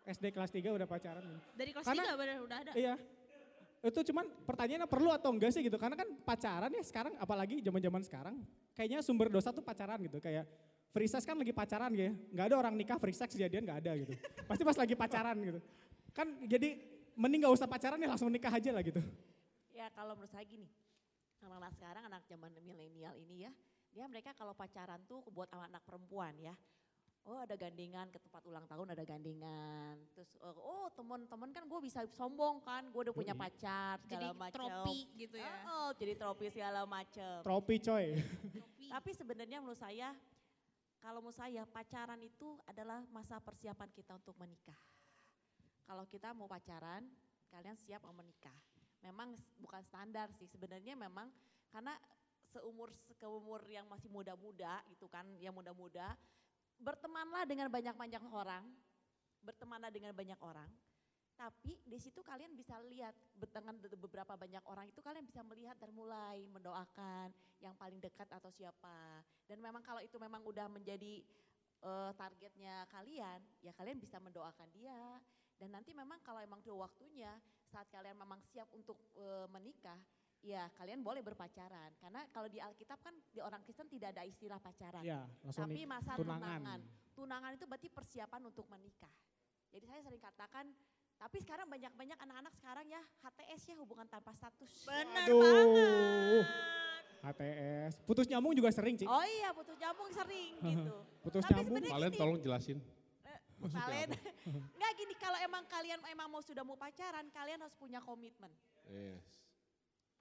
SD 0.06 0.30
kelas 0.30 0.50
3 0.52 0.70
udah 0.70 0.84
pacaran. 0.86 1.24
Dari 1.56 1.70
kelas 1.72 1.86
Karena- 1.88 2.04
3 2.14 2.20
bener 2.20 2.36
udah 2.44 2.58
ada. 2.62 2.72
Iya. 2.76 2.94
Itu 3.80 4.00
cuman 4.12 4.28
pertanyaannya 4.44 4.84
perlu 4.86 5.08
atau 5.08 5.32
enggak 5.32 5.50
sih 5.50 5.64
gitu. 5.64 5.80
Karena 5.80 5.96
kan 5.96 6.04
pacaran 6.20 6.68
ya 6.68 6.84
sekarang 6.84 7.16
apalagi 7.16 7.64
zaman-zaman 7.64 8.04
sekarang 8.04 8.34
kayaknya 8.76 9.00
sumber 9.00 9.32
dosa 9.32 9.50
tuh 9.50 9.64
pacaran 9.64 9.96
gitu. 10.04 10.20
Kayak 10.20 10.44
free 10.92 11.08
sex 11.08 11.24
kan 11.24 11.32
lagi 11.34 11.50
pacaran 11.50 11.90
ya, 11.96 12.12
nggak 12.12 12.46
ada 12.52 12.56
orang 12.60 12.74
nikah 12.76 13.00
free 13.00 13.16
sex 13.16 13.32
kejadian 13.32 13.64
nggak 13.64 13.78
ada 13.82 13.92
gitu. 14.04 14.12
Pasti 14.44 14.62
pas 14.68 14.76
lagi 14.76 14.94
pacaran 14.94 15.36
gitu. 15.40 15.60
Kan 16.12 16.26
jadi 16.44 16.76
mending 17.18 17.46
nggak 17.46 17.54
usah 17.54 17.68
pacaran 17.70 17.98
ya 17.98 18.08
langsung 18.10 18.30
nikah 18.30 18.52
aja 18.52 18.70
lah 18.74 18.82
gitu. 18.84 19.00
Ya 19.70 19.88
kalau 19.94 20.18
menurut 20.18 20.30
saya 20.30 20.44
gini, 20.44 20.68
anak-anak 21.40 21.72
sekarang 21.78 22.02
anak 22.04 22.22
zaman 22.28 22.52
milenial 22.60 23.14
ini 23.16 23.48
ya, 23.48 23.52
dia 23.90 24.04
mereka 24.06 24.36
kalau 24.36 24.52
pacaran 24.52 25.00
tuh 25.08 25.24
buat 25.32 25.48
anak-anak 25.50 25.82
perempuan 25.86 26.34
ya. 26.38 26.54
Oh 27.28 27.36
ada 27.36 27.52
gandengan 27.52 28.08
ke 28.08 28.16
tempat 28.16 28.40
ulang 28.48 28.64
tahun 28.64 28.96
ada 28.96 29.04
gandengan. 29.04 30.00
Terus 30.16 30.32
oh, 30.40 30.56
oh 30.56 30.86
teman-teman 30.96 31.52
kan 31.52 31.68
gue 31.68 31.80
bisa 31.84 32.00
sombong 32.16 32.64
kan, 32.64 32.88
gue 32.88 33.00
udah 33.08 33.14
punya 33.14 33.36
pacar 33.36 34.00
Jadi 34.08 34.24
segala 34.24 34.32
macam. 34.32 34.56
tropi 34.56 34.98
gitu 35.20 35.36
ya. 35.36 35.54
Oh, 35.68 35.90
jadi 35.92 36.12
trofi 36.16 36.46
segala 36.48 36.80
macam. 36.88 37.44
Tropi 37.44 37.76
coy. 37.76 38.06
Tropi. 38.56 38.86
Tapi 38.88 39.10
sebenarnya 39.12 39.60
menurut 39.60 39.76
saya, 39.76 40.16
kalau 40.96 41.20
menurut 41.20 41.36
saya 41.36 41.68
pacaran 41.68 42.20
itu 42.24 42.56
adalah 42.64 43.04
masa 43.12 43.36
persiapan 43.36 43.88
kita 43.92 44.16
untuk 44.16 44.32
menikah. 44.40 44.76
Kalau 45.90 46.06
kita 46.06 46.30
mau 46.30 46.46
pacaran, 46.46 47.02
kalian 47.50 47.74
siap 47.74 48.06
mau 48.06 48.14
menikah. 48.14 48.54
Memang 49.02 49.34
bukan 49.58 49.82
standar 49.82 50.30
sih, 50.38 50.46
sebenarnya 50.46 50.94
memang 50.94 51.26
karena 51.66 51.98
seumur 52.46 52.94
seumur 53.18 53.58
yang 53.66 53.90
masih 53.90 54.06
muda-muda 54.06 54.86
gitu 54.86 55.10
kan, 55.10 55.26
yang 55.42 55.50
muda-muda, 55.50 56.14
bertemanlah 56.78 57.42
dengan 57.42 57.66
banyak-banyak 57.66 58.22
orang, 58.30 58.70
bertemanlah 59.42 59.90
dengan 59.90 60.14
banyak 60.14 60.38
orang. 60.38 60.70
Tapi 61.34 61.82
di 61.82 61.98
situ 61.98 62.22
kalian 62.22 62.54
bisa 62.54 62.78
lihat 62.86 63.18
dengan 63.34 63.74
beberapa 63.74 64.38
banyak 64.38 64.62
orang 64.70 64.86
itu 64.94 65.02
kalian 65.02 65.26
bisa 65.26 65.42
melihat 65.42 65.74
dan 65.74 65.90
mulai 65.90 66.46
mendoakan 66.54 67.34
yang 67.58 67.74
paling 67.74 67.98
dekat 67.98 68.30
atau 68.30 68.54
siapa. 68.54 69.26
Dan 69.42 69.58
memang 69.58 69.82
kalau 69.82 69.98
itu 69.98 70.22
memang 70.22 70.46
udah 70.46 70.70
menjadi 70.70 71.18
eh, 71.82 72.10
targetnya 72.14 72.86
kalian, 72.94 73.42
ya 73.58 73.74
kalian 73.74 73.98
bisa 73.98 74.22
mendoakan 74.22 74.70
dia. 74.70 75.18
Dan 75.60 75.76
nanti 75.76 75.92
memang 75.92 76.16
kalau 76.24 76.40
emang 76.40 76.64
udah 76.64 76.88
waktunya 76.88 77.36
saat 77.68 77.84
kalian 77.92 78.16
memang 78.16 78.40
siap 78.48 78.64
untuk 78.72 78.96
eh, 79.12 79.44
menikah, 79.52 80.00
ya 80.40 80.72
kalian 80.80 81.04
boleh 81.04 81.20
berpacaran. 81.20 81.92
Karena 82.00 82.24
kalau 82.32 82.48
di 82.48 82.56
Alkitab 82.56 82.96
kan 83.04 83.12
di 83.28 83.44
orang 83.44 83.60
Kristen 83.60 83.84
tidak 83.92 84.16
ada 84.16 84.24
istilah 84.24 84.56
pacaran. 84.56 85.04
Ya 85.04 85.28
Tapi 85.52 85.84
masa 85.84 86.16
tunangan. 86.16 86.64
tunangan. 86.64 86.80
Tunangan 87.12 87.50
itu 87.52 87.64
berarti 87.68 87.88
persiapan 87.92 88.40
untuk 88.48 88.64
menikah. 88.72 89.12
Jadi 89.70 89.84
saya 89.84 90.00
sering 90.00 90.22
katakan, 90.24 90.64
tapi 91.20 91.36
sekarang 91.44 91.68
banyak-banyak 91.68 92.16
anak-anak 92.16 92.52
sekarang 92.56 92.86
ya 92.88 93.04
HTS 93.20 93.60
ya 93.68 93.76
hubungan 93.76 94.08
tanpa 94.08 94.32
status. 94.32 94.88
Aduh. 94.88 95.44
banget. 95.44 96.48
HTS. 97.20 97.92
Putus 98.08 98.24
nyambung 98.32 98.56
juga 98.56 98.72
sering 98.72 98.96
Cik. 98.96 99.04
Oh 99.04 99.20
iya 99.28 99.52
putus 99.52 99.76
nyambung 99.76 100.08
sering 100.08 100.56
gitu. 100.64 100.96
Putus 101.28 101.44
Tapi 101.44 101.52
nyambung. 101.52 101.68
sebenarnya 101.68 101.92
Kalian 101.92 102.10
gini, 102.10 102.20
tolong 102.24 102.38
jelasin. 102.40 102.78
Maksudnya 103.60 103.84
kalian, 103.84 104.08
nggak 104.80 104.92
gini 104.96 105.14
kalau 105.20 105.38
emang 105.44 105.64
kalian 105.68 106.00
emang 106.08 106.28
mau 106.32 106.42
sudah 106.42 106.64
mau 106.64 106.76
pacaran, 106.80 107.28
kalian 107.30 107.60
harus 107.60 107.76
punya 107.76 108.00
komitmen. 108.00 108.50
Yes. 108.88 109.24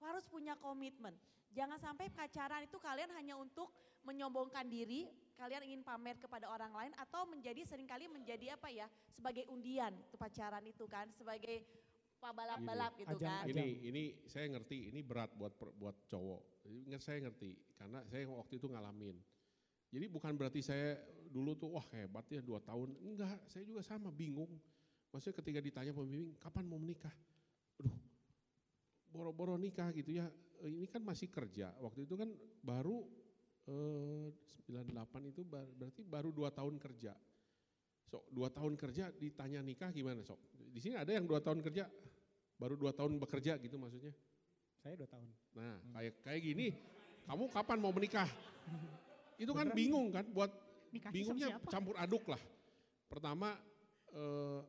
Harus 0.00 0.24
punya 0.28 0.54
komitmen. 0.60 1.16
Jangan 1.50 1.80
sampai 1.82 2.12
pacaran 2.12 2.62
itu 2.62 2.78
kalian 2.78 3.10
hanya 3.16 3.34
untuk 3.34 3.72
menyombongkan 4.06 4.64
diri, 4.70 5.10
kalian 5.36 5.66
ingin 5.66 5.82
pamer 5.82 6.16
kepada 6.16 6.46
orang 6.48 6.72
lain 6.72 6.92
atau 6.96 7.26
menjadi 7.26 7.66
sering 7.66 7.88
kali 7.88 8.06
menjadi 8.06 8.54
apa 8.54 8.70
ya, 8.70 8.86
sebagai 9.12 9.44
undian 9.50 9.92
itu 9.92 10.16
pacaran 10.16 10.62
itu 10.64 10.84
kan, 10.86 11.10
sebagai 11.12 11.64
balap-balap 12.20 12.92
gitu 13.00 13.16
Ajang- 13.16 13.44
kan. 13.44 13.44
Ini 13.48 13.66
ini 13.88 14.02
saya 14.28 14.46
ngerti, 14.52 14.92
ini 14.92 15.00
berat 15.00 15.32
buat 15.34 15.56
buat 15.56 15.96
cowok. 16.06 16.68
Saya 17.00 17.24
ngerti 17.24 17.56
karena 17.80 18.04
saya 18.06 18.28
waktu 18.28 18.60
itu 18.60 18.68
ngalamin. 18.68 19.16
Jadi 19.90 20.06
bukan 20.06 20.32
berarti 20.38 20.62
saya 20.62 20.94
dulu 21.30 21.54
tuh 21.58 21.74
wah 21.74 21.86
hebat 21.94 22.26
ya 22.30 22.38
dua 22.38 22.62
tahun. 22.62 22.94
Enggak, 23.02 23.42
saya 23.50 23.66
juga 23.66 23.82
sama 23.82 24.14
bingung. 24.14 24.50
Maksudnya 25.10 25.42
ketika 25.42 25.58
ditanya 25.58 25.90
pembimbing 25.90 26.38
kapan 26.38 26.64
mau 26.70 26.78
menikah, 26.78 27.10
aduh 27.82 27.98
boro-boro 29.10 29.58
nikah 29.58 29.90
gitu 29.90 30.22
ya. 30.22 30.30
Ini 30.62 30.86
kan 30.86 31.02
masih 31.02 31.26
kerja. 31.26 31.74
Waktu 31.82 32.06
itu 32.06 32.14
kan 32.14 32.30
baru 32.62 33.02
eh, 33.66 34.30
98 34.70 35.34
itu 35.34 35.42
berarti 35.42 36.02
baru 36.06 36.30
dua 36.30 36.54
tahun 36.54 36.78
kerja. 36.78 37.18
So 38.06 38.26
dua 38.30 38.50
tahun 38.50 38.78
kerja 38.78 39.10
ditanya 39.14 39.62
nikah 39.62 39.90
gimana 39.90 40.22
sok? 40.22 40.38
Di 40.70 40.78
sini 40.78 40.94
ada 40.94 41.10
yang 41.10 41.26
dua 41.26 41.42
tahun 41.42 41.62
kerja, 41.62 41.90
baru 42.58 42.78
dua 42.78 42.94
tahun 42.94 43.18
bekerja 43.18 43.58
gitu 43.58 43.74
maksudnya. 43.78 44.14
Saya 44.78 44.94
dua 44.94 45.10
tahun. 45.10 45.26
Nah 45.58 45.78
kayak 45.98 46.14
kayak 46.22 46.40
gini, 46.42 46.66
kamu 47.26 47.50
kapan 47.50 47.78
mau 47.82 47.90
menikah? 47.90 48.30
Itu 49.40 49.56
kan 49.56 49.72
bingung 49.72 50.12
kan, 50.12 50.28
buat 50.28 50.52
sama 50.92 51.08
bingungnya 51.08 51.48
campur 51.72 51.96
aduk 51.96 52.28
lah. 52.28 52.42
Pertama 53.08 53.56
eh, 54.12 54.60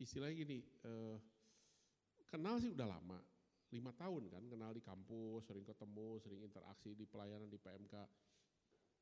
istilahnya 0.00 0.32
gini, 0.32 0.58
eh, 0.64 1.16
kenal 2.24 2.56
sih 2.56 2.72
udah 2.72 2.88
lama, 2.88 3.20
lima 3.68 3.92
tahun 3.92 4.32
kan, 4.32 4.42
kenal 4.48 4.72
di 4.72 4.80
kampus, 4.80 5.44
sering 5.44 5.68
ketemu, 5.68 6.16
sering 6.24 6.40
interaksi 6.40 6.96
di 6.96 7.04
pelayanan 7.04 7.52
di 7.52 7.60
PMK. 7.60 7.94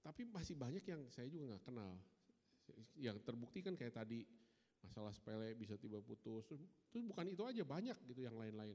Tapi 0.02 0.26
masih 0.26 0.59
banyak 0.59 0.83
yang 0.83 1.07
saya 1.14 1.31
juga 1.31 1.55
nggak 1.55 1.64
kenal. 1.70 1.94
Yang 2.98 3.22
terbukti 3.22 3.62
kan 3.62 3.78
kayak 3.78 3.94
tadi 3.94 4.26
masalah 4.83 5.14
sepele 5.14 5.55
bisa 5.55 5.78
tiba 5.78 6.02
putus. 6.02 6.50
Terus, 6.50 6.66
terus 6.90 7.05
bukan 7.07 7.31
itu 7.31 7.46
aja 7.46 7.62
banyak 7.62 7.94
gitu 8.11 8.26
yang 8.26 8.35
lain-lain. 8.35 8.74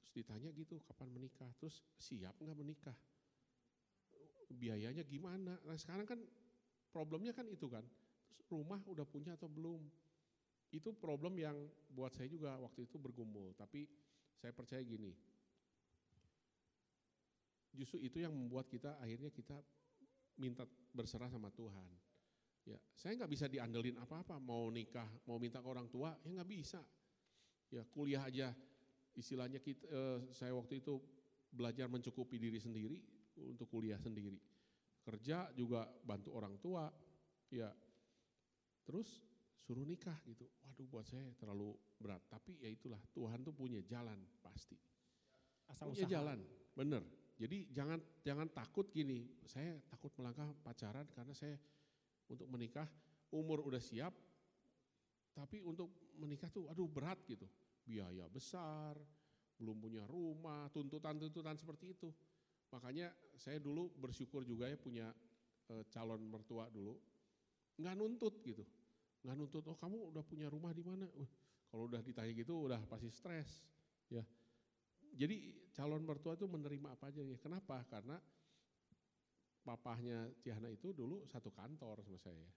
Terus 0.00 0.12
ditanya 0.16 0.48
gitu 0.56 0.80
kapan 0.88 1.12
menikah, 1.12 1.52
terus 1.60 1.84
siap 2.00 2.32
nggak 2.40 2.56
menikah? 2.56 2.96
Biayanya 4.52 5.02
gimana? 5.08 5.56
Nah 5.64 5.76
sekarang 5.80 6.04
kan 6.04 6.20
problemnya 6.92 7.32
kan 7.32 7.48
itu 7.48 7.66
kan. 7.66 7.84
Terus 8.36 8.48
rumah 8.52 8.80
udah 8.84 9.04
punya 9.08 9.34
atau 9.34 9.48
belum? 9.48 9.80
Itu 10.72 10.92
problem 10.96 11.36
yang 11.40 11.56
buat 11.92 12.12
saya 12.16 12.28
juga 12.28 12.56
waktu 12.60 12.88
itu 12.88 12.96
bergumul. 12.96 13.52
Tapi 13.56 13.88
saya 14.36 14.52
percaya 14.52 14.80
gini, 14.82 15.12
justru 17.72 18.00
itu 18.04 18.20
yang 18.20 18.32
membuat 18.32 18.68
kita 18.68 18.96
akhirnya 19.00 19.32
kita 19.32 19.56
minta 20.40 20.64
berserah 20.92 21.28
sama 21.28 21.52
Tuhan. 21.52 21.88
Ya, 22.62 22.78
saya 22.94 23.18
nggak 23.18 23.32
bisa 23.32 23.46
diandelin 23.50 23.98
apa-apa. 23.98 24.38
Mau 24.38 24.70
nikah, 24.70 25.08
mau 25.26 25.36
minta 25.36 25.58
ke 25.58 25.68
orang 25.68 25.90
tua, 25.90 26.14
ya 26.22 26.30
nggak 26.30 26.50
bisa. 26.50 26.80
Ya 27.72 27.82
kuliah 27.88 28.22
aja, 28.22 28.54
istilahnya 29.16 29.58
kita, 29.58 29.84
eh, 29.88 30.18
saya 30.32 30.52
waktu 30.56 30.80
itu 30.80 31.00
belajar 31.52 31.88
mencukupi 31.88 32.40
diri 32.40 32.60
sendiri 32.60 33.11
untuk 33.40 33.68
kuliah 33.70 33.98
sendiri. 34.00 34.38
Kerja 35.02 35.50
juga 35.56 35.88
bantu 36.04 36.30
orang 36.36 36.54
tua, 36.60 36.86
ya. 37.50 37.70
Terus 38.82 39.22
suruh 39.62 39.86
nikah 39.86 40.18
gitu. 40.26 40.46
Waduh 40.66 40.86
buat 40.90 41.06
saya 41.06 41.30
terlalu 41.38 41.74
berat. 41.98 42.22
Tapi 42.26 42.58
ya 42.62 42.68
itulah 42.70 42.98
Tuhan 43.14 43.42
tuh 43.42 43.54
punya 43.54 43.82
jalan 43.86 44.18
pasti. 44.42 44.78
Asal 45.70 45.90
punya 45.90 46.06
usaha. 46.06 46.14
jalan, 46.18 46.38
bener. 46.74 47.02
Jadi 47.38 47.72
jangan 47.74 47.98
jangan 48.22 48.46
takut 48.50 48.86
gini. 48.90 49.26
Saya 49.46 49.74
takut 49.90 50.14
melangkah 50.18 50.46
pacaran 50.62 51.06
karena 51.10 51.34
saya 51.34 51.56
untuk 52.30 52.46
menikah 52.46 52.86
umur 53.32 53.64
udah 53.64 53.80
siap, 53.80 54.14
tapi 55.32 55.64
untuk 55.64 56.12
menikah 56.20 56.52
tuh 56.52 56.68
aduh 56.68 56.86
berat 56.86 57.18
gitu. 57.26 57.48
Biaya 57.82 58.30
besar, 58.30 58.94
belum 59.58 59.78
punya 59.82 60.06
rumah, 60.06 60.70
tuntutan-tuntutan 60.70 61.58
seperti 61.58 61.94
itu. 61.96 62.10
Makanya 62.72 63.12
saya 63.36 63.60
dulu 63.60 63.92
bersyukur 64.00 64.42
juga 64.42 64.66
ya 64.66 64.76
punya 64.80 65.12
eh, 65.68 65.84
calon 65.92 66.24
mertua 66.24 66.72
dulu. 66.72 66.96
Nggak 67.76 67.94
nuntut 67.96 68.34
gitu. 68.42 68.64
Nggak 69.22 69.36
nuntut, 69.38 69.64
oh 69.70 69.78
kamu 69.78 70.10
udah 70.10 70.24
punya 70.26 70.50
rumah 70.50 70.74
di 70.74 70.82
mana? 70.82 71.06
Uh, 71.14 71.30
kalau 71.70 71.86
udah 71.86 72.02
ditanya 72.02 72.32
gitu 72.34 72.66
udah 72.66 72.80
pasti 72.90 73.06
stres. 73.12 73.62
Ya. 74.10 74.24
Jadi 75.12 75.68
calon 75.76 76.02
mertua 76.02 76.34
itu 76.34 76.48
menerima 76.48 76.96
apa 76.96 77.12
aja 77.12 77.22
ya. 77.22 77.36
Kenapa? 77.38 77.84
Karena 77.86 78.18
papahnya 79.62 80.26
Ciahana 80.42 80.72
itu 80.72 80.90
dulu 80.90 81.22
satu 81.30 81.54
kantor 81.54 82.02
sama 82.02 82.18
saya. 82.18 82.48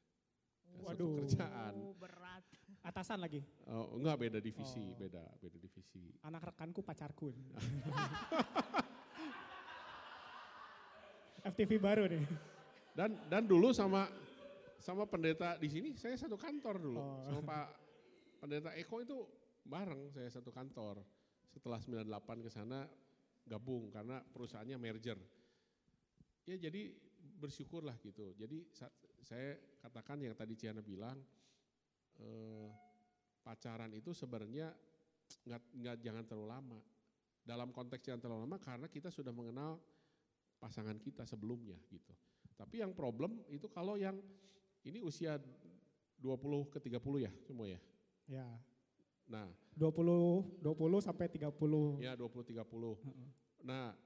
Ya, 0.66 0.82
satu 0.82 0.84
Waduh. 0.89 1.16
kerjaan. 1.22 1.74
Oh, 1.78 1.93
berat. 1.93 2.43
Atasan 2.82 3.22
lagi. 3.22 3.45
Oh, 3.70 3.93
enggak 4.01 4.18
beda 4.18 4.39
divisi, 4.41 4.82
Oh. 4.89 4.97
beda 4.97 5.22
beda 5.38 5.57
divisi. 5.61 6.09
Anak 6.26 6.49
rekanku 6.53 6.82
pacarku. 6.82 7.30
FTV 11.46 11.72
baru 11.78 12.10
nih. 12.10 12.26
Dan 12.96 13.14
dan 13.30 13.43
dulu 13.46 13.70
sama 13.76 14.08
sama 14.82 15.06
pendeta 15.06 15.58
di 15.58 15.70
sini 15.70 15.89
saya 15.98 16.18
satu 16.18 16.38
kantor 16.38 16.76
dulu. 16.82 17.00
Oh. 17.00 17.22
Sama 17.26 17.41
Pak 17.46 17.68
Pendeta 18.41 18.72
Eko 18.78 19.02
itu 19.02 19.18
bareng 19.66 20.10
saya 20.14 20.30
satu 20.30 20.50
kantor. 20.50 21.02
Setelah 21.50 21.80
98 21.82 22.46
ke 22.46 22.50
sana 22.52 22.86
gabung 23.46 23.89
karena 23.93 24.22
perusahaannya 24.22 24.78
merger. 24.78 25.18
Ya 26.46 26.58
jadi 26.58 26.93
bersyukurlah 27.41 27.98
gitu. 28.02 28.34
Jadi 28.38 28.70
sa- 28.74 28.93
saya 29.26 29.58
katakan 29.82 30.22
yang 30.22 30.38
tadi 30.38 30.54
Ciana 30.54 30.86
bilang 30.86 31.18
eh, 32.22 32.70
pacaran 33.41 33.89
itu 33.93 34.14
sebenarnya 34.14 34.70
nggak 35.46 35.62
nggak 35.82 35.96
jangan 36.02 36.24
terlalu 36.26 36.48
lama. 36.50 36.80
Dalam 37.46 37.70
konteks 37.70 38.02
jangan 38.06 38.22
terlalu 38.22 38.41
lama 38.50 38.58
karena 38.62 38.88
kita 38.89 39.10
sudah 39.14 39.34
mengenal 39.34 39.78
pasangan 40.66 40.97
kita 40.97 41.30
sebelumnya 41.30 41.78
gitu. 41.93 42.09
Tapi 42.57 42.82
yang 42.82 42.89
problem 42.97 43.45
itu 43.53 43.70
kalau 43.70 43.93
yang 43.93 44.18
ini 44.82 44.97
usia 45.05 45.38
20 46.18 46.74
ke 46.74 46.82
30 46.82 46.97
ya 47.22 47.32
semua 47.45 47.70
ya. 47.70 47.78
Ya, 48.26 48.49
Nah, 49.26 49.49
20 49.74 50.61
20 50.61 51.01
sampai 51.01 51.26
30. 51.30 51.97
ya 51.97 52.13
20 52.13 52.45
30. 52.45 52.93
Nah, 53.66 53.97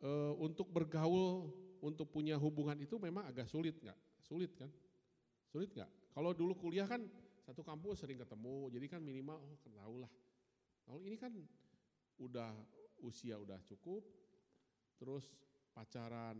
eh, 0.00 0.32
untuk 0.40 0.72
bergaul, 0.72 1.52
untuk 1.84 2.08
punya 2.08 2.40
hubungan 2.40 2.76
itu 2.80 2.96
memang 2.96 3.28
agak 3.28 3.48
sulit 3.48 3.76
nggak? 3.76 3.98
Sulit 4.24 4.56
kan? 4.56 4.72
Sulit 5.52 5.68
nggak? 5.76 5.88
Kalau 6.16 6.32
dulu 6.32 6.56
kuliah 6.56 6.88
kan 6.88 7.04
satu 7.44 7.60
kampus 7.60 8.04
sering 8.04 8.20
ketemu, 8.20 8.72
jadi 8.72 8.86
kan 8.88 9.00
minimal 9.04 9.36
oh 9.36 9.56
kenal 9.60 10.08
lah. 10.08 10.12
Kalau 10.88 11.00
ini 11.04 11.16
kan 11.20 11.32
udah 12.16 12.56
usia 13.04 13.36
udah 13.36 13.60
cukup, 13.68 14.00
terus 15.02 15.26
pacaran 15.74 16.38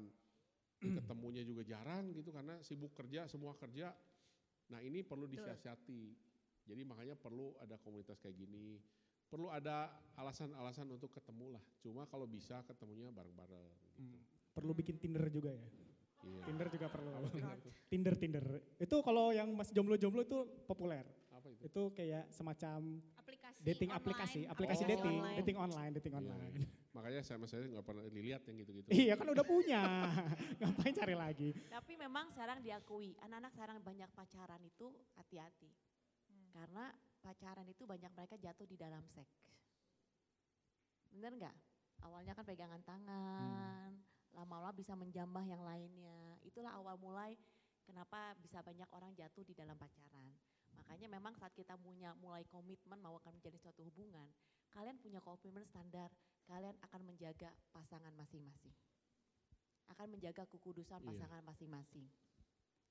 ketemunya 1.02 1.42
juga 1.42 1.66
jarang 1.66 2.14
gitu 2.14 2.30
karena 2.30 2.62
sibuk 2.62 2.94
kerja, 2.94 3.26
semua 3.26 3.58
kerja. 3.58 3.90
Nah 4.70 4.78
ini 4.78 5.02
perlu 5.02 5.26
disiasati. 5.26 6.14
Jadi 6.62 6.82
makanya 6.86 7.18
perlu 7.18 7.58
ada 7.58 7.74
komunitas 7.82 8.22
kayak 8.22 8.38
gini, 8.38 8.78
perlu 9.26 9.50
ada 9.50 9.90
alasan-alasan 10.14 10.86
untuk 10.94 11.10
ketemu 11.10 11.58
lah. 11.58 11.64
Cuma 11.82 12.06
kalau 12.06 12.30
bisa 12.30 12.62
ketemunya 12.62 13.10
bareng-bareng. 13.10 13.66
Gitu. 13.66 13.98
Hmm, 13.98 14.22
Perlu 14.54 14.70
bikin 14.76 15.00
Tinder 15.02 15.26
juga 15.26 15.50
ya. 15.50 15.68
Iya. 16.22 16.44
Tinder 16.46 16.68
juga 16.70 16.86
perlu. 16.86 17.10
Tinder 17.90 18.14
Tinder. 18.14 18.44
Itu 18.78 19.02
kalau 19.02 19.34
yang 19.34 19.50
masih 19.58 19.74
jomblo-jomblo 19.74 20.22
itu 20.22 20.38
populer. 20.70 21.02
Apa 21.43 21.51
itu? 21.51 21.62
Itu 21.66 21.82
kayak 21.90 22.30
semacam 22.30 23.03
Aplikasi 23.18 23.59
dating 23.66 23.90
online, 23.90 23.99
aplikasi, 23.99 24.40
aplikasi 24.47 24.82
Oh. 24.82 24.90
dating, 24.95 25.16
online. 25.18 25.36
dating 25.43 25.59
online, 25.59 25.90
dating 25.99 26.14
Iya, 26.14 26.20
online. 26.22 26.53
iya. 26.55 26.68
Makanya 26.93 27.20
sama 27.26 27.45
saya 27.51 27.66
nggak 27.66 27.82
pernah 27.82 28.03
dilihat 28.07 28.43
yang 28.47 28.57
gitu-gitu. 28.62 28.86
Iya 29.11 29.14
kan 29.18 29.26
udah 29.26 29.43
punya, 29.43 29.82
ngapain 30.62 30.95
cari 30.95 31.14
lagi? 31.18 31.51
Tapi 31.66 31.93
memang 31.99 32.30
sekarang 32.30 32.62
diakui, 32.62 33.18
anak-anak 33.18 33.51
sekarang 33.51 33.76
banyak 33.82 34.07
pacaran 34.14 34.62
itu 34.62 34.86
hati-hati. 35.18 35.66
Hmm. 36.30 36.51
Karena 36.55 36.84
pacaran 37.18 37.66
itu 37.66 37.82
banyak 37.82 38.12
mereka 38.14 38.38
jatuh 38.38 38.66
di 38.70 38.78
dalam 38.78 39.03
seks. 39.11 39.51
Bener 41.11 41.34
nggak? 41.34 41.57
Awalnya 42.03 42.38
kan 42.38 42.45
pegangan 42.47 42.82
tangan, 42.86 43.90
lama-lama 44.30 44.70
bisa 44.70 44.95
menjambah 44.95 45.43
yang 45.43 45.62
lainnya. 45.62 46.38
Itulah 46.43 46.78
awal 46.78 46.95
mulai 46.99 47.34
kenapa 47.82 48.34
bisa 48.38 48.62
banyak 48.62 48.86
orang 48.95 49.11
jatuh 49.14 49.43
di 49.43 49.55
dalam 49.59 49.74
pacaran. 49.74 50.30
Makanya 50.77 51.09
memang 51.09 51.35
saat 51.37 51.53
kita 51.53 51.77
punya 51.77 52.14
mulai 52.20 52.45
komitmen 52.49 53.01
mau 53.01 53.16
akan 53.20 53.39
menjadi 53.41 53.59
suatu 53.61 53.85
hubungan, 53.85 54.29
kalian 54.73 54.97
punya 55.01 55.20
komitmen 55.20 55.64
standar, 55.68 56.09
kalian 56.49 56.77
akan 56.85 57.01
menjaga 57.05 57.53
pasangan 57.73 58.12
masing-masing. 58.16 58.73
Akan 59.93 60.09
menjaga 60.09 60.49
kekudusan 60.49 61.05
Iya. 61.05 61.09
pasangan 61.12 61.43
masing-masing. 61.45 62.09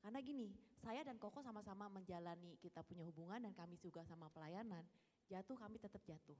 Karena 0.01 0.17
gini, 0.21 0.49
saya 0.81 1.05
dan 1.05 1.21
Koko 1.21 1.45
sama-sama 1.45 1.85
menjalani 1.85 2.57
kita 2.57 2.81
punya 2.81 3.05
hubungan 3.05 3.37
dan 3.37 3.53
kami 3.53 3.77
juga 3.77 4.01
sama 4.09 4.33
pelayanan, 4.33 4.81
jatuh 5.29 5.53
kami 5.53 5.77
tetap 5.77 6.01
jatuh. 6.05 6.37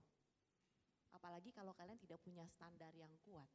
Apalagi 1.14 1.54
kalau 1.54 1.74
kalian 1.78 2.02
tidak 2.02 2.18
punya 2.26 2.46
standar 2.58 2.89
yang 2.98 3.14
kuat. 3.22 3.46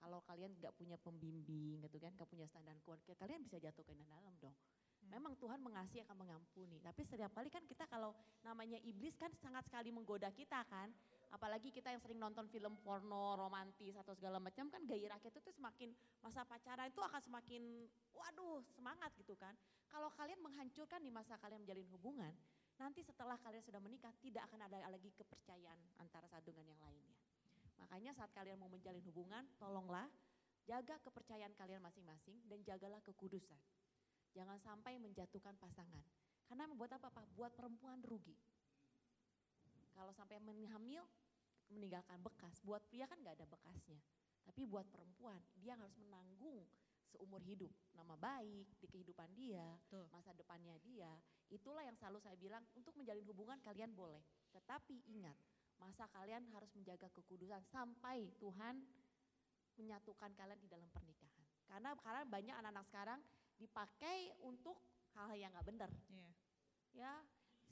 Kalau 0.00 0.20
kalian 0.24 0.52
nggak 0.60 0.72
punya 0.76 0.96
pembimbing 1.00 1.80
gitu 1.80 1.96
kan, 2.00 2.12
nggak 2.16 2.28
punya 2.28 2.48
standar 2.48 2.76
kuat, 2.84 3.00
kalian 3.04 3.40
bisa 3.44 3.60
jatuh 3.60 3.84
ke 3.84 3.92
dalam 4.04 4.32
dong. 4.40 4.56
Memang 5.12 5.36
Tuhan 5.38 5.60
mengasihi 5.60 6.02
akan 6.04 6.26
mengampuni, 6.26 6.80
tapi 6.80 7.04
setiap 7.04 7.30
kali 7.32 7.52
kan 7.52 7.62
kita 7.68 7.84
kalau 7.86 8.16
namanya 8.42 8.80
iblis 8.82 9.14
kan 9.14 9.30
sangat 9.38 9.64
sekali 9.68 9.92
menggoda 9.92 10.32
kita 10.32 10.64
kan. 10.66 10.90
Apalagi 11.34 11.74
kita 11.74 11.90
yang 11.90 11.98
sering 11.98 12.22
nonton 12.22 12.46
film 12.46 12.78
porno, 12.78 13.34
romantis 13.34 13.98
atau 13.98 14.14
segala 14.14 14.38
macam 14.38 14.70
kan 14.70 14.82
gairah 14.86 15.18
kita 15.18 15.42
tuh 15.42 15.50
semakin 15.50 15.90
masa 16.22 16.46
pacaran 16.46 16.86
itu 16.86 17.02
akan 17.02 17.20
semakin 17.20 17.62
waduh 18.14 18.62
semangat 18.74 19.10
gitu 19.18 19.34
kan. 19.34 19.52
Kalau 19.90 20.10
kalian 20.14 20.38
menghancurkan 20.42 21.02
di 21.02 21.10
masa 21.10 21.34
kalian 21.42 21.66
menjalin 21.66 21.86
hubungan, 21.90 22.32
nanti 22.78 23.02
setelah 23.02 23.38
kalian 23.42 23.62
sudah 23.62 23.82
menikah 23.82 24.10
tidak 24.22 24.46
akan 24.50 24.66
ada 24.66 24.86
lagi 24.90 25.10
kepercayaan 25.14 25.78
antara 25.98 26.26
satu 26.30 26.50
dengan 26.50 26.74
yang 26.74 26.82
lainnya. 26.82 27.14
Makanya 27.82 28.14
saat 28.14 28.30
kalian 28.34 28.58
mau 28.58 28.70
menjalin 28.70 29.02
hubungan, 29.06 29.42
tolonglah 29.58 30.06
jaga 30.64 30.96
kepercayaan 31.04 31.52
kalian 31.54 31.82
masing-masing 31.84 32.40
dan 32.48 32.62
jagalah 32.64 33.02
kekudusan. 33.04 33.58
Jangan 34.34 34.58
sampai 34.58 34.98
menjatuhkan 34.98 35.54
pasangan. 35.56 36.02
Karena 36.44 36.66
membuat 36.66 36.98
apa 36.98 37.08
Pak? 37.08 37.26
Buat 37.38 37.54
perempuan 37.54 38.02
rugi. 38.02 38.34
Kalau 39.94 40.10
sampai 40.10 40.42
hamil, 40.42 41.06
meninggalkan 41.70 42.18
bekas. 42.20 42.58
Buat 42.66 42.82
pria 42.90 43.06
kan 43.06 43.16
nggak 43.22 43.38
ada 43.40 43.46
bekasnya. 43.46 44.02
Tapi 44.44 44.68
buat 44.68 44.84
perempuan, 44.90 45.40
dia 45.56 45.72
harus 45.78 45.94
menanggung 45.96 46.66
seumur 47.08 47.40
hidup. 47.46 47.70
Nama 47.94 48.12
baik 48.18 48.66
di 48.82 48.86
kehidupan 48.90 49.32
dia, 49.32 49.64
Betul. 49.86 50.04
masa 50.12 50.34
depannya 50.36 50.76
dia. 50.84 51.08
Itulah 51.48 51.86
yang 51.86 51.96
selalu 51.96 52.18
saya 52.20 52.36
bilang, 52.36 52.60
untuk 52.76 52.92
menjalin 52.98 53.24
hubungan 53.24 53.56
kalian 53.62 53.94
boleh. 53.94 54.20
Tetapi 54.52 55.08
ingat, 55.14 55.38
masa 55.78 56.10
kalian 56.10 56.44
harus 56.52 56.68
menjaga 56.76 57.08
kekudusan 57.14 57.62
sampai 57.70 58.28
Tuhan 58.42 58.82
menyatukan 59.78 60.30
kalian 60.34 60.60
di 60.60 60.68
dalam 60.68 60.90
pernikahan. 60.90 61.46
Karena 61.66 61.96
karena 61.98 62.22
banyak 62.28 62.54
anak-anak 62.54 62.84
sekarang 62.90 63.20
dipakai 63.58 64.34
untuk 64.42 64.76
hal-hal 65.14 65.38
yang 65.38 65.50
nggak 65.54 65.66
benar. 65.66 65.90
Iya. 66.10 66.28
Ya, 66.94 67.12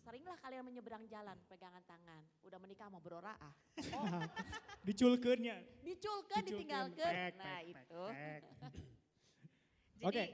seringlah 0.03 0.35
kalian 0.43 0.67
menyeberang 0.67 1.07
jalan 1.07 1.39
pegangan 1.47 1.83
tangan. 1.87 2.23
Udah 2.43 2.59
menikah 2.59 2.91
mau 2.91 2.99
beroraah. 2.99 3.55
Diculkeunnya. 4.87 5.63
Diculkan, 5.87 6.43
Diculkeun, 6.43 6.47
ditinggalkan. 6.47 7.13
pek, 7.15 7.33
Nah 7.39 7.59
pek, 7.63 7.71
itu. 7.71 8.03
pek. 8.11 8.43
Jadi 10.03 10.07
Oke. 10.11 10.25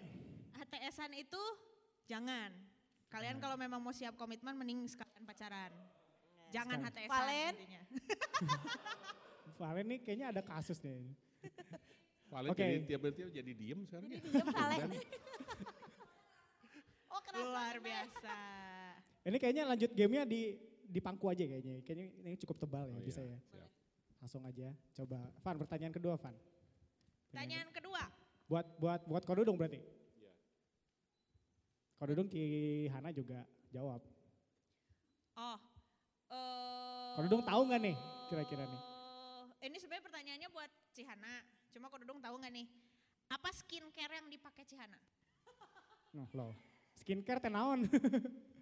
HTS-an 0.57 1.13
itu 1.13 1.43
jangan. 2.09 2.51
Kalian 3.13 3.37
kalau 3.41 3.57
memang 3.61 3.81
mau 3.81 3.93
siap 3.93 4.17
komitmen 4.17 4.57
mending 4.57 4.89
sekalian 4.89 5.25
pacaran. 5.29 5.73
Jangan. 6.49 6.81
HTS-an 6.89 7.13
Valen? 7.13 7.55
Valen 9.61 9.87
nih 9.93 9.99
kayaknya 10.01 10.27
ada 10.33 10.41
kasus 10.41 10.81
deh. 10.81 10.97
Paling 12.29 12.51
Oke. 12.53 12.61
jadi 12.61 12.85
tiap-tiap 12.85 13.31
jadi 13.33 13.53
diem 13.57 13.81
sekarang 13.89 14.09
ya. 14.13 14.21
Diam 14.21 14.47
Valen. 14.53 14.91
Oh 17.09 17.21
kerasa. 17.25 17.41
Luar 17.41 17.77
biasa. 17.81 18.37
Ini 19.25 19.37
kayaknya 19.41 19.65
lanjut 19.65 19.91
gamenya 19.97 20.29
di 20.29 20.61
di 20.85 21.01
pangku 21.01 21.33
aja 21.33 21.41
kayaknya. 21.41 21.81
Kayaknya 21.81 22.07
ini 22.21 22.37
cukup 22.37 22.61
tebal 22.61 22.85
ya 22.85 23.01
Oh 23.01 23.05
bisa 23.05 23.25
iya, 23.25 23.33
ya. 23.33 23.39
siap. 23.49 23.71
Langsung 24.21 24.45
aja. 24.45 24.69
Coba. 24.93 25.25
Van, 25.41 25.57
pertanyaan 25.57 25.95
kedua 25.97 26.15
Van. 26.21 26.37
Pertanyaan 27.33 27.69
kedua. 27.73 28.03
Buat 28.45 28.67
buat 28.77 29.01
buat 29.09 29.25
Kodudung 29.25 29.57
berarti. 29.57 29.81
Iya. 30.21 30.33
Kodudung 31.97 32.29
Ki 32.29 32.45
Hana 32.93 33.09
juga 33.09 33.41
jawab. 33.73 34.05
Oh. 35.33 35.59
eh 36.29 37.13
Kodudung 37.17 37.41
tahu 37.41 37.61
nggak 37.73 37.81
nih 37.89 37.97
kira-kira 38.29 38.69
nih? 38.69 38.83
Ini 39.65 39.77
sebenarnya 39.81 40.05
pertanyaannya 40.07 40.49
buat 40.53 40.71
Cihana. 40.93 41.41
Cuma 41.73 41.87
Kodudung 41.93 42.19
tahu 42.21 42.37
nggak 42.41 42.53
nih? 42.53 42.67
Apa 43.29 43.53
skincare 43.53 44.21
yang 44.21 44.27
dipakai 44.33 44.65
Cihana? 44.65 44.97
Noh, 46.17 46.29
loh. 46.33 46.53
Skincare 46.97 47.41
teh 47.41 47.53
naon? 47.53 47.85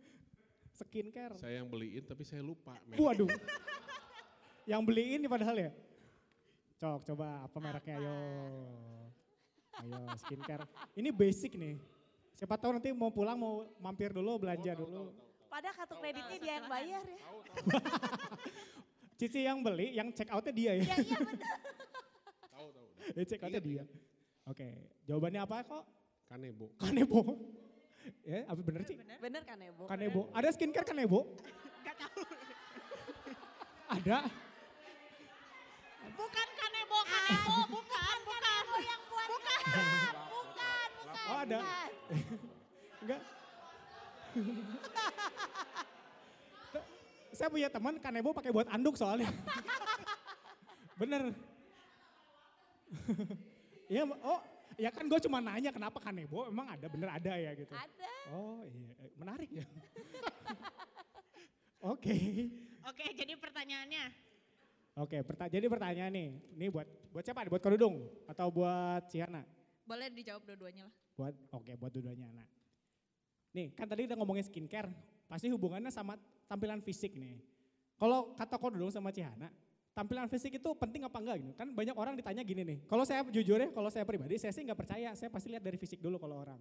Skincare. 0.79 1.39
Saya 1.41 1.63
yang 1.63 1.69
beliin 1.71 2.05
tapi 2.05 2.27
saya 2.27 2.43
lupa. 2.43 2.75
men. 2.85 2.99
Waduh. 2.99 3.31
Yang 4.67 4.83
beliin 4.83 5.19
nih 5.25 5.31
padahal 5.31 5.57
ya. 5.57 5.71
Cok, 6.77 7.01
coba 7.09 7.49
apa 7.49 7.57
mereknya 7.63 7.97
ayo. 8.03 8.17
Ayo 9.81 9.99
skincare. 10.21 10.67
Ini 10.99 11.09
basic 11.15 11.57
nih. 11.57 11.81
Siapa 12.37 12.61
tahu 12.61 12.77
nanti 12.77 12.93
mau 12.93 13.09
pulang 13.09 13.39
mau 13.41 13.65
mampir 13.81 14.13
dulu 14.13 14.37
belanja 14.45 14.77
dulu. 14.77 15.15
Padahal 15.49 15.73
kartu 15.73 15.95
kreditnya 15.97 16.37
dia 16.37 16.53
yang 16.61 16.69
bayar 16.69 17.03
ya. 17.09 17.19
Cici 19.19 19.41
yang 19.49 19.65
beli, 19.65 19.97
yang 19.97 20.13
check 20.13 20.29
outnya 20.29 20.53
dia 20.53 20.73
ya. 20.77 20.85
Iya 20.85 20.97
iya 21.01 21.19
benar. 21.25 21.49
Ya, 23.17 23.25
outnya 23.25 23.61
dia. 23.65 23.83
Oke, 24.45 24.69
jawabannya 25.09 25.41
apa 25.41 25.65
kok? 25.65 25.85
Kanebo. 26.29 26.69
Kanebo. 26.77 27.21
ya, 28.29 28.45
apa 28.45 28.61
bener 28.61 28.85
sih? 28.85 29.01
Bener? 29.01 29.17
Bener 29.25 29.43
kan 29.49 29.57
ya 29.57 29.73
Bu? 29.73 29.89
Kanebo. 29.89 30.29
Ada 30.37 30.53
skincare 30.53 30.85
Kanebo? 30.85 31.33
Gak 31.87 31.97
tahu. 31.97 32.21
Ada. 33.89 34.19
Bukan 36.17 36.49
kanebo, 36.61 36.99
kanebo, 37.09 37.55
bukan, 37.73 38.17
bukan. 38.25 38.65
yang 38.85 39.03
buat 39.09 39.29
Bukan. 39.33 39.61
Bukan, 39.65 40.89
bukan. 41.01 41.27
Oh 41.33 41.39
ada. 41.41 41.59
Enggak. 43.01 43.21
Saya 47.37 47.49
punya 47.53 47.69
teman 47.69 47.97
Kanebo 48.01 48.33
pakai 48.33 48.53
buat 48.53 48.69
anduk 48.69 48.97
soalnya. 48.97 49.29
Bener. 50.97 51.46
Iya, 53.87 54.03
oh 54.03 54.43
ya 54.75 54.91
kan 54.91 55.07
gue 55.07 55.21
cuma 55.23 55.39
nanya 55.39 55.71
kenapa 55.71 56.03
Kanebo, 56.03 56.51
emang 56.51 56.67
ada, 56.75 56.91
bener 56.91 57.07
ada 57.07 57.33
ya 57.39 57.55
gitu. 57.55 57.71
Ada. 57.71 58.13
Oh 58.35 58.67
iya, 58.67 58.91
eh, 58.99 59.11
menarik 59.15 59.51
ya. 59.55 59.63
Oke. 61.95 62.17
Oke, 62.83 63.05
jadi 63.15 63.39
pertanyaannya. 63.39 64.05
Oke, 64.97 65.21
perta 65.23 65.47
jadi 65.47 65.69
pertanyaan 65.69 66.09
nih. 66.09 66.29
Ini 66.57 66.67
buat 66.73 66.89
buat 67.13 67.23
siapa? 67.23 67.47
Buat 67.47 67.63
Kodudung 67.63 68.11
atau 68.27 68.49
buat 68.49 69.05
Ciana? 69.13 69.45
Boleh 69.87 70.11
dijawab 70.11 70.43
dua-duanya 70.43 70.89
lah. 70.89 70.95
Buat 71.15 71.35
oke 71.53 71.73
buat 71.79 71.93
dua-duanya. 71.93 72.27
Nah, 72.33 72.49
nih 73.55 73.71
kan 73.77 73.87
tadi 73.87 74.09
udah 74.09 74.17
ngomongin 74.19 74.43
skincare, 74.43 74.91
pasti 75.31 75.47
hubungannya 75.53 75.93
sama 75.93 76.19
tampilan 76.49 76.81
fisik 76.81 77.15
nih. 77.15 77.39
Kalau 77.97 78.35
kata 78.35 78.57
kau 78.57 78.73
dulu 78.73 78.89
sama 78.91 79.13
Cihana, 79.13 79.53
tampilan 79.97 80.29
fisik 80.29 80.61
itu 80.61 80.71
penting 80.77 81.09
apa 81.09 81.17
enggak 81.17 81.37
gitu? 81.41 81.53
Kan 81.57 81.73
banyak 81.73 81.97
orang 81.97 82.13
ditanya 82.21 82.45
gini 82.45 82.61
nih. 82.69 82.79
Kalau 82.85 83.09
saya 83.09 83.25
jujur 83.25 83.57
ya, 83.57 83.73
kalau 83.73 83.89
saya 83.89 84.05
pribadi 84.05 84.37
saya 84.37 84.53
sih 84.53 84.61
nggak 84.61 84.77
percaya. 84.77 85.17
Saya 85.17 85.33
pasti 85.33 85.49
lihat 85.49 85.65
dari 85.65 85.81
fisik 85.81 86.05
dulu 86.05 86.21
kalau 86.21 86.45
orang. 86.45 86.61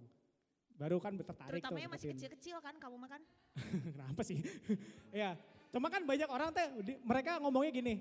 Baru 0.76 0.96
kan 0.96 1.12
tertarik 1.12 1.60
Terutama 1.60 1.76
tuh. 1.76 1.82
yang 1.84 1.92
masih 1.92 2.08
kecil-kecil 2.16 2.56
kan 2.64 2.74
kamu 2.80 2.96
makan. 2.96 3.20
Kenapa 3.92 4.22
sih? 4.24 4.40
ya, 5.20 5.36
cuma 5.68 5.92
kan 5.92 6.00
banyak 6.08 6.28
orang 6.32 6.48
teh 6.56 6.64
mereka 7.04 7.36
ngomongnya 7.40 7.72
gini, 7.76 7.94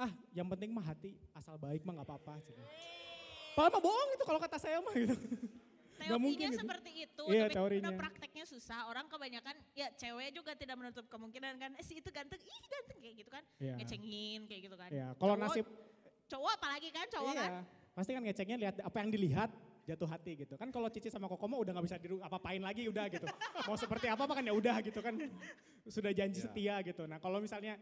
ah 0.00 0.12
yang 0.32 0.48
penting 0.48 0.72
mah 0.72 0.84
hati, 0.84 1.16
asal 1.36 1.60
baik 1.60 1.84
mah 1.84 2.00
nggak 2.00 2.08
apa-apa. 2.08 2.40
cina. 2.44 2.64
Padahal 3.52 3.76
mah 3.76 3.82
bohong 3.84 4.10
itu 4.16 4.24
kalau 4.24 4.40
kata 4.40 4.56
saya 4.56 4.80
mah 4.80 4.92
gitu. 4.96 5.16
Nggak 5.92 6.20
mungkin 6.20 6.48
Teorinya 6.48 6.50
gitu. 6.50 6.62
seperti 6.64 6.90
itu, 7.04 7.24
Iya, 7.28 7.44
tapi 7.46 7.54
teorinya. 7.54 7.82
udah 7.84 7.92
prakteknya 7.94 8.44
susah. 8.44 8.80
Orang 8.88 9.06
kebanyakan, 9.06 9.54
ya 9.72 9.88
cewek 9.94 10.28
juga 10.32 10.52
tidak 10.56 10.76
menutup 10.76 11.04
kemungkinan 11.06 11.52
kan, 11.56 11.70
eh, 11.76 11.84
si 11.84 12.00
itu 12.00 12.10
ganteng, 12.10 12.40
ih 12.40 12.60
ganteng 12.66 12.98
kayak 12.98 13.14
gitu 13.22 13.30
kan. 13.30 13.44
Iya. 13.60 13.74
Ngecengin 13.78 14.40
kayak 14.50 14.60
gitu 14.66 14.76
kan. 14.76 14.90
Ya, 14.90 15.06
kalau 15.16 15.34
nasib 15.36 15.66
Cowok 16.26 16.52
apalagi 16.56 16.88
kan, 16.88 17.04
cowok 17.12 17.34
iya, 17.36 17.42
kan. 17.44 17.52
pasti 17.92 18.10
kan 18.16 18.22
ngeceknya 18.24 18.56
lihat 18.56 18.76
apa 18.80 18.96
yang 19.04 19.12
dilihat 19.12 19.52
jatuh 19.84 20.08
hati 20.08 20.32
gitu. 20.40 20.56
Kan 20.56 20.72
kalau 20.72 20.88
Cici 20.88 21.12
sama 21.12 21.28
Koko 21.28 21.44
mah 21.44 21.60
udah 21.60 21.76
nggak 21.76 21.86
bisa 21.92 21.96
diru 22.00 22.16
apa-apain 22.24 22.56
lagi 22.64 22.88
udah 22.88 23.04
gitu. 23.12 23.28
Mau 23.68 23.76
seperti 23.76 24.08
apa 24.08 24.24
mah 24.24 24.32
kan 24.40 24.44
ya 24.48 24.54
udah 24.56 24.80
gitu 24.80 25.04
kan. 25.04 25.12
Sudah 25.84 26.08
janji 26.16 26.40
Iya. 26.40 26.48
setia 26.48 26.74
gitu. 26.88 27.04
Nah, 27.04 27.20
kalau 27.20 27.36
misalnya 27.36 27.76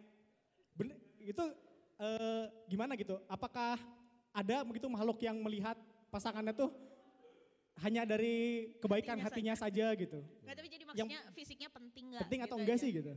bener, 0.75 0.99
itu 1.23 1.45
eh, 2.01 2.45
gimana 2.67 2.99
gitu? 2.99 3.23
Apakah 3.31 3.79
ada 4.35 4.57
begitu 4.67 4.91
makhluk 4.91 5.23
yang 5.23 5.39
melihat 5.39 5.79
pasangannya 6.11 6.51
tuh 6.51 6.75
hanya 7.79 8.03
dari 8.03 8.69
kebaikan 8.83 9.17
Hatinya 9.23 9.55
hatinya, 9.55 9.55
saja 9.57 9.87
gitu? 9.95 10.21
Nggak, 10.45 10.55
tapi 10.59 10.69
jadi 10.69 10.85
Yang 10.85 10.89
maksudnya 10.91 11.21
fisiknya 11.33 11.71
penting 11.71 12.05
nggak? 12.13 12.23
Penting 12.27 12.41
atau 12.43 12.57
gitu 12.57 12.63
enggak 12.63 12.77
aja. 12.77 12.85
sih 12.85 12.91
gitu? 12.91 13.13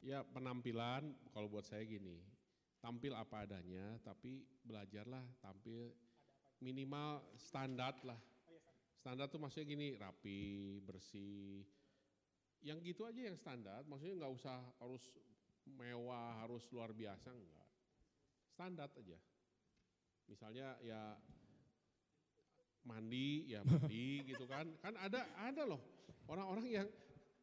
Ya 0.00 0.18
penampilan 0.24 1.02
kalau 1.34 1.50
buat 1.50 1.66
saya 1.66 1.82
gini, 1.84 2.22
tampil 2.78 3.12
apa 3.12 3.44
adanya 3.44 3.98
tapi 4.06 4.46
belajarlah 4.64 5.26
tampil 5.42 5.92
minimal 6.62 7.22
standar 7.36 7.94
lah. 8.06 8.18
Standar 8.98 9.30
tuh 9.30 9.38
maksudnya 9.38 9.66
gini, 9.68 9.94
rapi, 9.94 10.82
bersih. 10.82 11.62
Yang 12.58 12.78
gitu 12.94 13.06
aja 13.06 13.30
yang 13.30 13.38
standar, 13.38 13.86
maksudnya 13.86 14.18
nggak 14.18 14.34
usah 14.34 14.58
harus 14.82 15.04
mewah, 15.62 16.42
harus 16.42 16.66
luar 16.74 16.90
biasa 16.90 17.30
enggak. 17.30 17.68
Standar 18.50 18.88
aja. 18.98 19.18
Misalnya 20.26 20.74
ya 20.82 21.14
mandi, 22.82 23.48
ya 23.48 23.60
mandi 23.62 24.06
gitu 24.30 24.44
kan. 24.44 24.66
Kan 24.78 24.94
ada 24.94 25.24
ada 25.36 25.62
loh 25.64 25.80
orang-orang 26.26 26.66
yang 26.68 26.88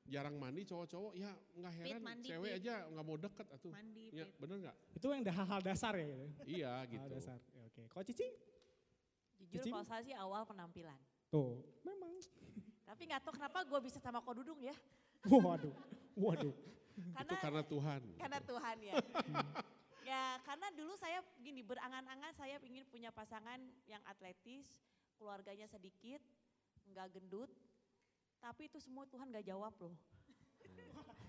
jarang 0.06 0.38
mandi 0.38 0.62
cowok-cowok 0.62 1.18
ya 1.18 1.34
nggak 1.58 1.74
heran 1.82 2.02
mandi, 2.04 2.28
cewek 2.30 2.52
Pit. 2.52 2.60
aja 2.62 2.74
nggak 2.88 3.06
mau 3.06 3.18
deket 3.18 3.48
atuh. 3.50 3.74
Mandi, 3.74 4.06
Ya, 4.14 4.26
Pit. 4.26 4.38
bener 4.38 4.56
nggak? 4.62 4.76
Itu 4.94 5.06
yang 5.10 5.24
dah 5.26 5.36
hal-hal 5.36 5.62
dasar 5.62 5.94
ya 5.98 6.06
gitu. 6.06 6.26
Iya 6.46 6.72
Hal 6.78 6.86
gitu. 6.88 7.10
dasar. 7.10 7.38
Ya, 7.52 7.62
Oke. 7.66 7.82
Kalau 7.90 8.04
Cici? 8.06 8.28
Jujur 9.36 9.52
Cici? 9.58 9.70
kalau 9.70 9.84
saya 9.84 10.02
sih 10.02 10.16
awal 10.16 10.46
penampilan. 10.46 11.00
Tuh, 11.28 11.58
memang. 11.82 12.14
Tapi 12.86 13.02
nggak 13.10 13.22
tahu 13.26 13.34
kenapa 13.34 13.66
gue 13.66 13.80
bisa 13.82 13.98
sama 13.98 14.22
kok 14.22 14.36
dudung 14.38 14.62
ya. 14.62 14.76
Waduh. 15.26 15.74
Waduh. 16.14 16.54
Karena 17.12 17.28
Itu 17.28 17.36
karena 17.42 17.62
Tuhan. 17.66 18.02
karena 18.16 18.40
Tuhan 18.40 18.78
ya. 18.80 18.94
ya 20.06 20.22
karena 20.46 20.68
dulu 20.72 20.94
saya 20.96 21.20
gini 21.36 21.60
berangan-angan 21.60 22.32
saya 22.32 22.56
ingin 22.62 22.86
punya 22.88 23.10
pasangan 23.10 23.58
yang 23.84 24.00
atletis, 24.06 24.70
keluarganya 25.16 25.68
sedikit, 25.68 26.22
nggak 26.92 27.18
gendut. 27.18 27.52
Tapi 28.44 28.70
itu 28.70 28.78
semua 28.78 29.10
Tuhan 29.10 29.32
nggak 29.32 29.48
jawab 29.48 29.74
loh. 29.82 29.96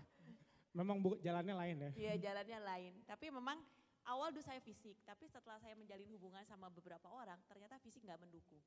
Memang 0.77 1.01
bu, 1.01 1.17
jalannya 1.25 1.55
lain 1.57 1.77
ya. 1.81 1.91
Iya 1.97 2.15
jalannya 2.29 2.61
lain. 2.61 2.93
Tapi 3.09 3.33
memang 3.33 3.57
awal 4.05 4.29
dulu 4.29 4.45
saya 4.45 4.61
fisik, 4.61 5.01
tapi 5.09 5.25
setelah 5.25 5.57
saya 5.57 5.73
menjalin 5.73 6.05
hubungan 6.13 6.45
sama 6.45 6.69
beberapa 6.69 7.09
orang, 7.09 7.41
ternyata 7.49 7.81
fisik 7.81 8.05
nggak 8.05 8.21
mendukung. 8.21 8.61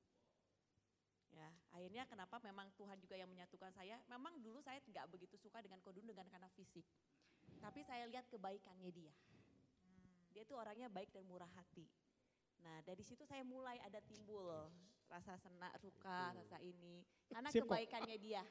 Ya, 1.30 1.46
akhirnya 1.70 2.10
kenapa 2.10 2.42
memang 2.42 2.74
Tuhan 2.74 2.98
juga 2.98 3.14
yang 3.14 3.30
menyatukan 3.30 3.70
saya. 3.78 4.02
Memang 4.10 4.42
dulu 4.42 4.58
saya 4.66 4.82
nggak 4.82 5.06
begitu 5.14 5.38
suka 5.38 5.62
dengan 5.62 5.78
Kodun 5.86 6.10
dengan 6.10 6.26
karena 6.26 6.50
fisik. 6.58 6.82
Tapi 7.62 7.86
saya 7.86 8.10
lihat 8.10 8.26
kebaikannya 8.34 8.90
dia. 8.90 9.14
Dia 10.34 10.44
tuh 10.50 10.58
orangnya 10.58 10.90
baik 10.90 11.14
dan 11.14 11.30
murah 11.30 11.50
hati. 11.54 11.86
Nah 12.66 12.82
dari 12.82 13.06
situ 13.06 13.22
saya 13.30 13.46
mulai 13.46 13.78
ada 13.86 14.02
timbul 14.02 14.50
rasa 15.10 15.34
senang, 15.38 15.74
suka, 15.76 16.32
rasa 16.32 16.58
ini. 16.62 17.02
Karena 17.28 17.50
Sip 17.50 17.62
kok. 17.62 17.68
kebaikannya 17.68 18.18
dia. 18.18 18.46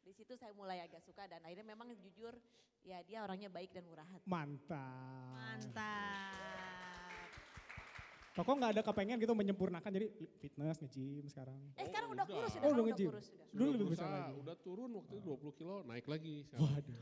Di 0.00 0.12
situ 0.12 0.34
saya 0.34 0.52
mulai 0.52 0.80
agak 0.80 1.00
suka 1.00 1.24
dan 1.24 1.40
akhirnya 1.40 1.66
memang 1.66 1.90
jujur 1.96 2.36
ya 2.82 3.00
dia 3.02 3.20
orangnya 3.20 3.48
baik 3.48 3.72
dan 3.72 3.82
murah 3.82 4.04
hati. 4.04 4.24
Mantap. 4.24 5.34
Mantap. 5.34 7.28
Koko 8.34 8.50
nggak 8.52 8.72
ada 8.72 8.82
kepengen 8.82 9.16
gitu 9.16 9.30
menyempurnakan 9.32 9.90
jadi 9.90 10.10
fitness 10.36 10.78
nge-gym 10.80 11.22
sekarang. 11.24 11.54
Eh 11.74 11.86
sekarang 11.86 12.10
Oh, 12.10 12.14
udah 12.14 12.26
udah. 12.26 12.34
kurus 12.36 12.50
Oh, 12.50 12.50
sudah, 12.50 12.60
udah 12.60 12.60
sekarang 12.60 12.74
udah 12.74 12.84
nge-gym. 12.84 13.08
kurus 13.08 13.26
sudah. 13.28 13.46
Dulu 13.48 13.68
lebih 13.72 13.86
besar 13.88 14.08
lagi. 14.10 14.32
Udah 14.36 14.56
turun 14.58 14.90
waktu 14.92 15.14
itu 15.14 15.24
20 15.24 15.54
kilo, 15.54 15.76
naik 15.82 16.06
lagi. 16.06 16.34
sekarang. 16.44 16.66
Waduh. 16.68 16.98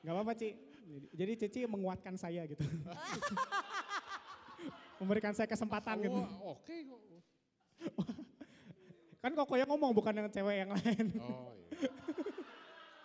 Gak 0.00 0.12
apa-apa 0.12 0.32
Ci. 0.34 0.48
Jadi 1.10 1.32
Cici 1.38 1.60
menguatkan 1.64 2.14
saya 2.14 2.44
gitu. 2.44 2.60
Memberikan 4.94 5.32
saya 5.32 5.46
kesempatan 5.46 5.96
gitu. 6.00 6.18
Oh, 6.40 6.54
Oke 6.54 6.76
kok. 6.84 7.00
Kan 9.24 9.32
Koko 9.32 9.54
yang 9.56 9.68
ngomong 9.72 9.96
bukan 9.96 10.12
yang 10.12 10.28
cewek 10.28 10.56
yang 10.64 10.70
lain. 10.72 11.06
Oh 11.24 11.56
iya. 11.56 11.90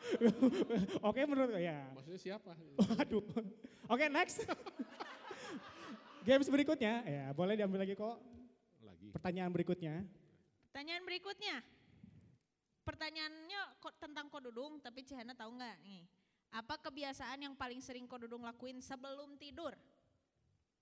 Oke 1.09 1.21
menurut 1.23 1.53
ya. 1.55 1.79
Maksudnya 1.95 2.19
siapa? 2.19 2.51
Waduh. 2.75 3.23
Oke 3.87 4.05
next. 4.11 4.43
Games 6.27 6.51
berikutnya, 6.51 7.01
ya 7.07 7.25
boleh 7.31 7.55
diambil 7.55 7.87
lagi 7.87 7.95
kok. 7.95 8.19
Lagi. 8.83 9.07
Pertanyaan 9.15 9.51
berikutnya. 9.55 10.03
Pertanyaan 10.69 11.03
berikutnya. 11.07 11.63
Pertanyaannya 12.83 13.61
kok 13.79 13.95
tentang 14.01 14.27
kodudung, 14.27 14.81
tapi 14.83 15.05
Cihana 15.05 15.37
tahu 15.37 15.55
nggak 15.55 15.77
nih? 15.85 16.03
Apa 16.49 16.81
kebiasaan 16.81 17.45
yang 17.45 17.53
paling 17.53 17.79
sering 17.79 18.09
kodudung 18.09 18.43
lakuin 18.43 18.81
sebelum 18.81 19.37
tidur? 19.37 19.77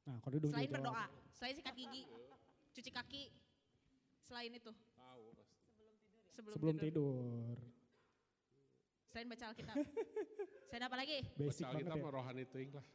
Nah, 0.07 0.15
kok 0.23 0.31
duduk 0.31 0.55
Selain 0.55 0.71
berdoa, 0.71 1.05
selain 1.35 1.55
sikat 1.59 1.75
gigi, 1.75 2.07
cuci 2.71 2.91
kaki, 2.95 3.23
selain 4.27 4.51
itu. 4.51 4.71
Tahu 4.99 5.23
pasti. 5.39 5.87
Sebelum, 6.35 6.53
Sebelum 6.53 6.75
tidur. 6.77 7.55
tidur. 7.55 7.57
Selain 9.07 9.27
baca 9.31 9.45
Alkitab. 9.49 9.75
Selain 10.67 10.83
apa 10.83 10.95
lagi? 10.99 11.17
Basic 11.39 11.63
Baca 11.63 11.73
Alkitab 11.73 11.97
ya. 11.97 12.11
rohani 12.11 12.43
teuing 12.45 12.71
lah. 12.75 12.85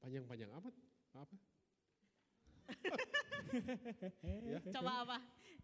Panjang-panjang 0.00 0.50
amat. 0.56 0.74
Apa? 1.12 1.36
ya. 4.52 4.58
Coba 4.72 4.92
apa? 5.04 5.18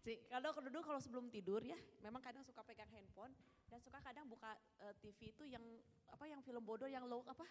Ci, 0.05 0.21
kalau 0.29 0.53
dulu 0.61 0.85
kalau 0.85 1.01
sebelum 1.01 1.25
tidur 1.33 1.65
ya, 1.65 1.77
memang 2.05 2.21
kadang 2.21 2.45
suka 2.45 2.61
pegang 2.61 2.89
handphone 2.93 3.33
dan 3.69 3.81
suka 3.81 3.97
kadang 4.05 4.29
buka 4.29 4.53
eh, 4.85 4.93
TV 5.01 5.33
itu 5.33 5.43
yang 5.49 5.63
apa 6.13 6.29
yang 6.29 6.45
film 6.45 6.61
bodoh 6.61 6.85
yang 6.85 7.09
low 7.09 7.25
apa? 7.25 7.45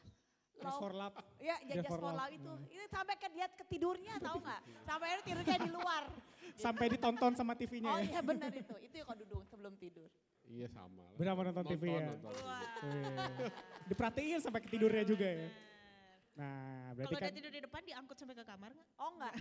Just 0.55 0.79
for 0.79 0.93
love. 0.93 1.15
Ya, 1.39 1.57
Just 1.61 1.75
Just 1.77 1.89
for 1.91 1.99
for 1.99 2.09
Love. 2.09 2.19
Love 2.21 2.33
itu. 2.33 2.53
Ini 2.71 2.85
sampai 2.87 3.15
ke 3.17 3.29
dia 3.31 3.47
ke 3.49 3.65
tidurnya 3.67 4.15
tahu 4.27 4.39
nggak? 4.41 4.61
Sampai 4.83 5.07
akhirnya 5.11 5.27
tidurnya 5.27 5.59
di 5.61 5.71
luar. 5.73 6.03
Sampai 6.65 6.87
ditonton 6.87 7.33
sama 7.35 7.53
TV-nya 7.59 7.91
Oh 7.91 7.99
ya. 7.99 8.07
iya 8.15 8.21
benar 8.23 8.53
itu. 8.55 8.75
Itu 8.79 8.95
kalau 9.03 9.19
duduk 9.19 9.43
sebelum 9.51 9.75
tidur. 9.75 10.07
Iya 10.45 10.69
sama 10.71 11.03
lah. 11.03 11.17
Benar 11.19 11.33
menonton 11.35 11.65
TV 11.67 11.83
ya. 11.89 12.07
nonton. 12.15 12.33
Diperhatiin 13.91 14.39
sampai 14.39 14.61
ke 14.63 14.69
tidurnya 14.71 15.03
juga 15.03 15.27
ya. 15.27 15.49
Nah, 16.35 16.91
berarti 16.99 17.15
Kalau 17.15 17.23
kan 17.23 17.31
udah 17.31 17.37
tidur 17.39 17.53
di 17.55 17.61
depan 17.63 17.81
diangkut 17.87 18.17
sampai 18.19 18.35
ke 18.35 18.45
kamar 18.45 18.71
nggak? 18.75 18.89
Oh 18.99 19.11
enggak. 19.15 19.35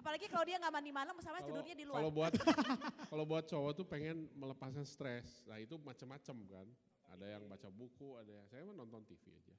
Apalagi 0.00 0.26
kalau 0.32 0.44
dia 0.48 0.56
nggak 0.56 0.72
mandi 0.72 0.92
malam 0.92 1.14
Kalau- 1.20 1.44
tidurnya 1.44 1.74
di 1.76 1.84
luar. 1.84 1.98
Kalau 2.00 2.10
buat 2.12 2.32
kalau 3.12 3.24
buat 3.28 3.44
cowok 3.44 3.72
tuh 3.76 3.86
pengen 3.88 4.16
melepaskan 4.32 4.84
stres. 4.84 5.44
Nah, 5.44 5.60
itu 5.60 5.76
macam-macam 5.76 6.36
kan. 6.48 6.66
Ada 7.08 7.26
yang 7.40 7.44
baca 7.48 7.68
buku, 7.72 8.20
ada 8.20 8.32
yang 8.32 8.46
saya 8.48 8.64
mah 8.68 8.76
nonton 8.76 9.00
TV 9.08 9.32
aja. 9.32 9.54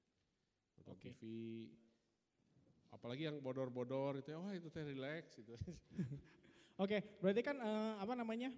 Nonton 0.80 0.96
Oke. 0.96 1.12
TV. 1.12 1.24
Apalagi 2.90 3.30
yang 3.30 3.38
bodor-bodor 3.44 4.18
itu, 4.18 4.34
wah 4.34 4.56
itu 4.56 4.72
teh 4.72 4.82
relax 4.82 5.38
gitu. 5.38 5.54
Oke, 6.84 7.20
berarti 7.20 7.42
kan 7.44 7.60
eh, 7.60 7.94
apa 8.00 8.14
namanya? 8.16 8.50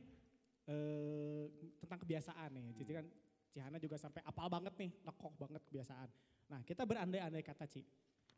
eh 0.69 1.49
tentang 1.82 1.99
kebiasaan 2.05 2.53
nih. 2.53 2.65
Cici 2.78 2.93
kan 2.93 3.05
Cihana 3.51 3.82
juga 3.82 3.97
sampai 3.99 4.24
apal 4.24 4.47
banget 4.47 4.78
nih, 4.78 4.91
lekok 5.03 5.34
banget 5.36 5.61
kebiasaan. 5.67 6.07
Nah, 6.53 6.61
kita 6.63 6.88
berandai-andai 6.88 7.43
kata, 7.43 7.67
Ci. 7.67 7.84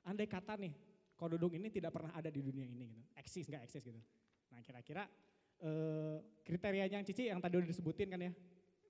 Andai 0.08 0.26
kata 0.26 0.58
nih, 0.58 0.74
kododong 1.14 1.54
ini 1.54 1.70
tidak 1.70 1.94
pernah 1.94 2.16
ada 2.16 2.34
di 2.34 2.42
dunia 2.42 2.66
ini 2.66 2.90
gitu. 2.90 3.04
Eksis 3.14 3.46
nggak 3.46 3.64
eksis 3.70 3.84
gitu. 3.86 4.02
Nah, 4.50 4.60
kira-kira 4.66 5.06
eh 5.64 6.18
kriterianya 6.42 6.98
yang 6.98 7.06
Cici 7.06 7.30
yang 7.30 7.38
tadi 7.44 7.60
udah 7.62 7.70
disebutin 7.70 8.08
kan 8.10 8.20
ya. 8.24 8.32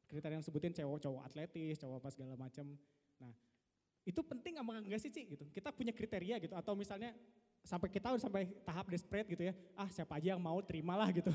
Kriteria 0.08 0.38
yang 0.38 0.46
sebutin 0.46 0.72
cowok-cowok 0.78 1.22
atletis, 1.26 1.82
cowok 1.82 1.98
apa 2.06 2.10
segala 2.14 2.34
macam. 2.38 2.78
Nah, 3.18 3.34
itu 4.04 4.20
penting 4.20 4.60
apa 4.60 4.84
enggak 4.84 5.00
sih, 5.00 5.10
Ci 5.12 5.24
gitu. 5.24 5.48
Kita 5.52 5.72
punya 5.72 5.96
kriteria 5.96 6.36
gitu 6.44 6.54
atau 6.54 6.76
misalnya 6.76 7.16
sampai 7.64 7.88
kita 7.88 8.12
udah 8.12 8.22
sampai 8.22 8.52
tahap 8.68 8.86
desperate 8.92 9.28
gitu 9.32 9.48
ya. 9.48 9.54
Ah 9.80 9.88
siapa 9.88 10.20
aja 10.20 10.36
yang 10.36 10.42
mau 10.44 10.60
terimalah 10.60 11.08
gitu. 11.16 11.32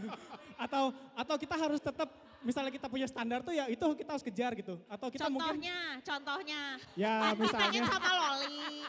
atau 0.64 0.90
atau 1.12 1.36
kita 1.36 1.54
harus 1.54 1.80
tetap 1.80 2.08
misalnya 2.40 2.72
kita 2.72 2.88
punya 2.88 3.04
standar 3.04 3.44
tuh 3.44 3.52
ya 3.52 3.68
itu 3.68 3.84
kita 3.92 4.10
harus 4.16 4.24
kejar 4.24 4.56
gitu. 4.56 4.80
Atau 4.88 5.12
kita 5.12 5.28
mungkin 5.28 5.60
contohnya, 5.60 5.78
contohnya. 6.00 6.62
ya 6.96 7.36
misalnya 7.36 7.80
sama 7.84 8.10
Loli, 8.16 8.88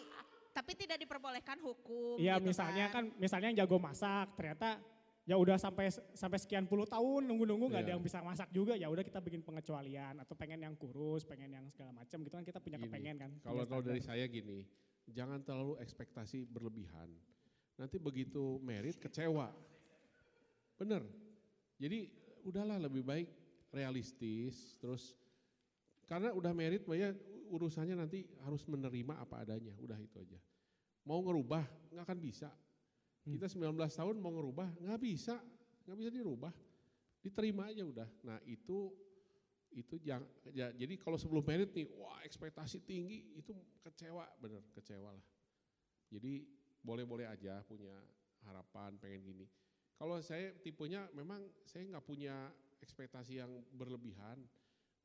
tapi 0.55 0.71
tidak 0.79 0.97
diperbolehkan 1.03 1.59
hukum. 1.59 2.15
Iya 2.15 2.39
gitu 2.39 2.55
misalnya 2.55 2.85
kan 2.87 3.03
misalnya 3.19 3.47
yang 3.51 3.67
jago 3.67 3.77
masak 3.83 4.31
ternyata 4.39 4.79
ya 5.29 5.37
udah 5.37 5.61
sampai 5.61 5.93
sampai 5.93 6.41
sekian 6.41 6.65
puluh 6.65 6.89
tahun 6.89 7.29
nunggu-nunggu 7.29 7.69
nggak 7.69 7.83
ada 7.85 7.91
Iya. 7.93 7.95
yang 7.95 8.01
bisa 8.01 8.17
masak 8.25 8.49
juga 8.49 8.73
ya 8.73 8.89
udah 8.89 9.05
kita 9.05 9.21
bikin 9.21 9.45
pengecualian 9.45 10.17
atau 10.17 10.33
pengen 10.33 10.65
yang 10.65 10.73
kurus 10.73 11.21
pengen 11.21 11.53
yang 11.53 11.69
segala 11.69 11.93
macam 11.93 12.17
gitu 12.25 12.33
kan 12.33 12.41
kita 12.41 12.57
punya 12.57 12.81
Gini, 12.81 12.89
kepengen 12.89 13.15
kan 13.21 13.31
Kalau 13.45 13.61
kalau 13.69 13.85
dari 13.85 14.01
saya 14.01 14.25
gini, 14.25 14.65
jangan 15.05 15.45
terlalu 15.45 15.77
ekspektasi 15.85 16.49
berlebihan. 16.49 17.13
Nanti 17.77 18.01
begitu 18.01 18.57
merit 18.65 18.97
kecewa. 18.97 19.53
Bener. 20.81 21.05
Jadi 21.77 22.09
udahlah 22.41 22.81
lebih 22.81 23.05
baik 23.05 23.29
realistis 23.69 24.81
terus 24.81 25.13
karena 26.09 26.33
udah 26.33 26.57
merit 26.57 26.89
banyak 26.89 27.13
urusannya 27.53 27.93
nanti 27.93 28.25
harus 28.41 28.65
menerima 28.65 29.13
apa 29.13 29.45
adanya, 29.45 29.77
udah 29.77 29.97
itu 30.01 30.17
aja. 30.17 30.41
Mau 31.05 31.21
ngerubah 31.21 31.93
nggak 31.93 32.01
akan 32.01 32.17
bisa. 32.17 32.49
Kita 33.29 33.45
19 33.45 33.77
tahun 33.77 34.15
mau 34.17 34.33
ngerubah 34.33 34.81
nggak 34.81 34.99
bisa, 34.99 35.37
nggak 35.85 35.97
bisa 35.97 36.11
dirubah. 36.11 36.53
Diterima 37.19 37.69
aja 37.69 37.83
udah. 37.85 38.09
Nah 38.25 38.39
itu 38.47 38.89
itu 39.69 40.01
jang, 40.01 40.25
ya, 40.49 40.73
jadi 40.73 40.97
kalau 40.97 41.13
sebelum 41.13 41.45
merit 41.45 41.69
nih, 41.69 41.85
wah 41.93 42.25
ekspektasi 42.25 42.81
tinggi 42.89 43.37
itu 43.37 43.53
kecewa, 43.85 44.25
bener 44.41 44.65
kecewa 44.73 45.13
lah. 45.13 45.25
Jadi 46.09 46.41
boleh-boleh 46.81 47.29
aja 47.29 47.61
punya 47.61 47.93
harapan 48.49 48.97
pengen 48.97 49.21
gini. 49.21 49.45
Kalau 49.93 50.17
saya 50.25 50.55
tipenya 50.57 51.05
memang 51.13 51.45
saya 51.69 51.85
nggak 51.85 52.01
punya 52.01 52.49
ekspektasi 52.81 53.45
yang 53.45 53.51
berlebihan, 53.75 54.41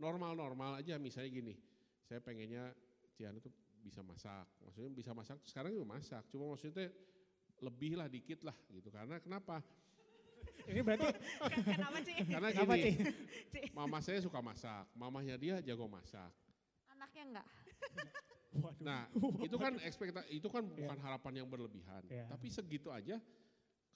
normal-normal 0.01 0.81
aja 0.81 0.97
misalnya 0.97 1.29
gini, 1.29 1.55
saya 2.01 2.25
pengennya 2.25 2.72
Ciana 3.14 3.39
tuh 3.39 3.53
bisa 3.85 4.01
masak, 4.01 4.49
maksudnya 4.64 4.91
bisa 4.91 5.12
masak, 5.12 5.39
sekarang 5.45 5.77
juga 5.77 5.87
masak, 5.99 6.25
cuma 6.33 6.49
maksudnya 6.51 6.89
lebih 7.63 7.99
lah 7.99 8.07
dikit 8.11 8.43
lah 8.43 8.57
gitu, 8.71 8.89
karena 8.91 9.19
kenapa? 9.23 9.63
ini 10.71 10.81
berarti 10.81 11.07
Kenapa 11.65 11.99
sih? 12.05 12.15
Karena 12.25 12.49
gini, 12.53 12.79
sih 12.81 12.95
mama 13.73 13.99
saya 14.01 14.19
suka 14.23 14.41
masak, 14.41 14.87
mamahnya 14.97 15.37
dia 15.37 15.61
jago 15.61 15.87
masak. 15.91 16.31
Anaknya 16.93 17.23
enggak. 17.31 17.47
Waduh. 18.55 18.83
Nah, 18.87 19.11
itu 19.43 19.57
kan 19.59 19.75
ekspektasi 19.83 20.29
itu 20.31 20.47
kan 20.47 20.63
bukan 20.63 20.99
harapan 21.03 21.43
yang 21.43 21.49
berlebihan. 21.51 22.07
Iya. 22.07 22.31
Tapi 22.31 22.47
segitu 22.55 22.89
aja 22.95 23.19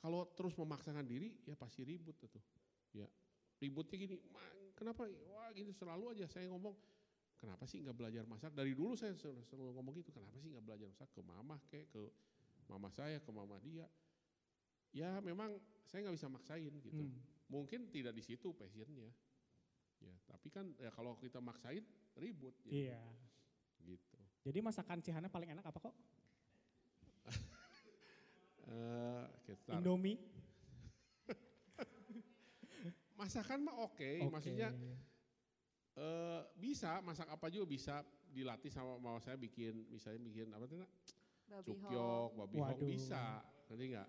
kalau 0.02 0.26
terus 0.34 0.54
memaksakan 0.58 1.06
diri 1.06 1.38
ya 1.46 1.54
pasti 1.54 1.86
ribut 1.86 2.18
tuh. 2.18 2.42
Ya. 2.90 3.06
Ributnya 3.62 3.96
gini, 3.98 4.16
"Ma, 4.30 4.42
kenapa? 4.74 5.06
Wah, 5.30 5.50
gitu 5.54 5.70
selalu 5.74 6.14
aja 6.14 6.26
saya 6.30 6.50
ngomong 6.50 6.74
Kenapa 7.38 7.70
sih 7.70 7.78
nggak 7.86 7.94
belajar 7.94 8.26
masak? 8.26 8.50
Dari 8.50 8.74
dulu 8.74 8.98
saya 8.98 9.14
selalu, 9.14 9.46
selalu 9.46 9.70
ngomong 9.78 9.94
gitu. 10.02 10.10
Kenapa 10.10 10.42
sih 10.42 10.50
nggak 10.50 10.64
belajar 10.66 10.86
masak 10.90 11.08
ke 11.14 11.22
mama 11.22 11.54
kayak 11.70 11.86
ke 11.94 12.02
mama 12.68 12.88
saya, 12.92 13.18
ke 13.18 13.30
mama 13.32 13.56
dia? 13.60 13.88
Ya 14.92 15.20
memang 15.20 15.56
saya 15.88 16.08
nggak 16.08 16.16
bisa 16.16 16.28
maksain 16.28 16.72
gitu. 16.84 17.04
Hmm. 17.04 17.16
Mungkin 17.48 17.88
tidak 17.88 18.16
di 18.16 18.22
situ 18.24 18.52
passionnya. 18.52 19.08
Ya, 19.98 20.14
tapi 20.30 20.48
kan 20.52 20.70
ya 20.78 20.94
kalau 20.94 21.18
kita 21.18 21.42
maksain 21.42 21.82
ribut. 22.14 22.54
Gitu. 22.62 22.86
iya 22.86 23.02
gitu. 23.88 24.20
jadi 24.44 24.60
masakan 24.60 25.00
Cihana 25.00 25.32
paling 25.32 25.56
enak 25.56 25.64
apa 25.64 25.78
kok 25.80 25.96
kita 29.48 29.80
Indomie 29.80 30.20
masakan 33.20 33.66
mah 33.66 33.74
oke, 33.82 34.22
Oke. 34.22 34.30
maksudnya 34.30 34.70
eh, 35.96 36.40
bisa 36.54 37.02
masak 37.02 37.26
apa 37.32 37.50
juga 37.50 37.66
bisa 37.66 38.04
dilatih 38.28 38.70
sama 38.70 39.00
mau 39.00 39.18
saya 39.18 39.40
bikin 39.40 39.88
misalnya 39.88 40.20
bikin 40.22 40.52
apa 40.52 40.68
tuh 40.68 40.78
Nak? 40.84 40.90
Babi 41.48 41.64
cukyok, 41.64 42.28
babi 42.36 42.56
hong 42.60 42.68
Waduh. 42.76 42.88
bisa, 42.92 43.24
ngerti 43.68 43.84
nggak? 43.96 44.08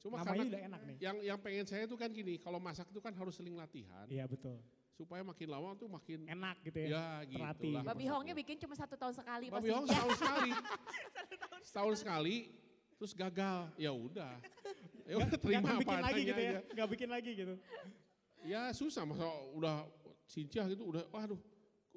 Cuma 0.00 0.14
namanya 0.18 0.26
karena 0.26 0.42
udah 0.50 0.62
enak 0.66 0.80
nih. 0.86 0.96
yang 0.98 1.16
yang 1.22 1.38
pengen 1.38 1.66
saya 1.66 1.84
tuh 1.86 1.98
kan 1.98 2.10
gini, 2.10 2.34
kalau 2.42 2.58
masak 2.58 2.86
itu 2.90 2.98
kan 2.98 3.12
harus 3.14 3.34
seling 3.34 3.54
latihan. 3.54 4.06
Iya 4.10 4.26
betul. 4.26 4.58
Supaya 4.94 5.22
makin 5.24 5.48
lama 5.48 5.72
tuh 5.78 5.88
makin 5.88 6.28
enak 6.28 6.56
gitu 6.66 6.78
ya, 6.84 6.88
ya 6.90 7.04
gitu 7.24 7.38
terlatih. 7.40 7.72
lah. 7.72 7.82
Babi 7.86 8.04
hongnya 8.10 8.34
bikin 8.36 8.56
cuma 8.60 8.74
satu 8.76 8.94
tahun 8.98 9.14
sekali 9.16 9.46
Babi 9.48 9.68
hong 9.70 9.86
setahun 9.86 10.14
sekali, 10.18 10.50
setahun 11.70 11.94
sekali, 11.96 12.36
terus 13.00 13.12
gagal, 13.16 13.60
ya 13.80 13.92
udah, 13.94 14.34
ya 15.08 15.14
udah 15.16 15.28
Nggak 15.30 15.40
terima 15.40 15.68
apa 15.72 15.78
bikin 15.80 16.00
lagi 16.04 16.20
gitu 16.26 16.40
ya? 16.42 16.50
aja. 16.50 16.60
nggak 16.74 16.88
bikin 16.90 17.08
lagi 17.08 17.30
gitu? 17.32 17.54
Ya 18.40 18.62
susah 18.72 19.04
masa 19.04 19.26
udah 19.52 19.84
cincah 20.24 20.64
gitu 20.68 20.84
udah 20.88 21.04
waduh 21.12 21.40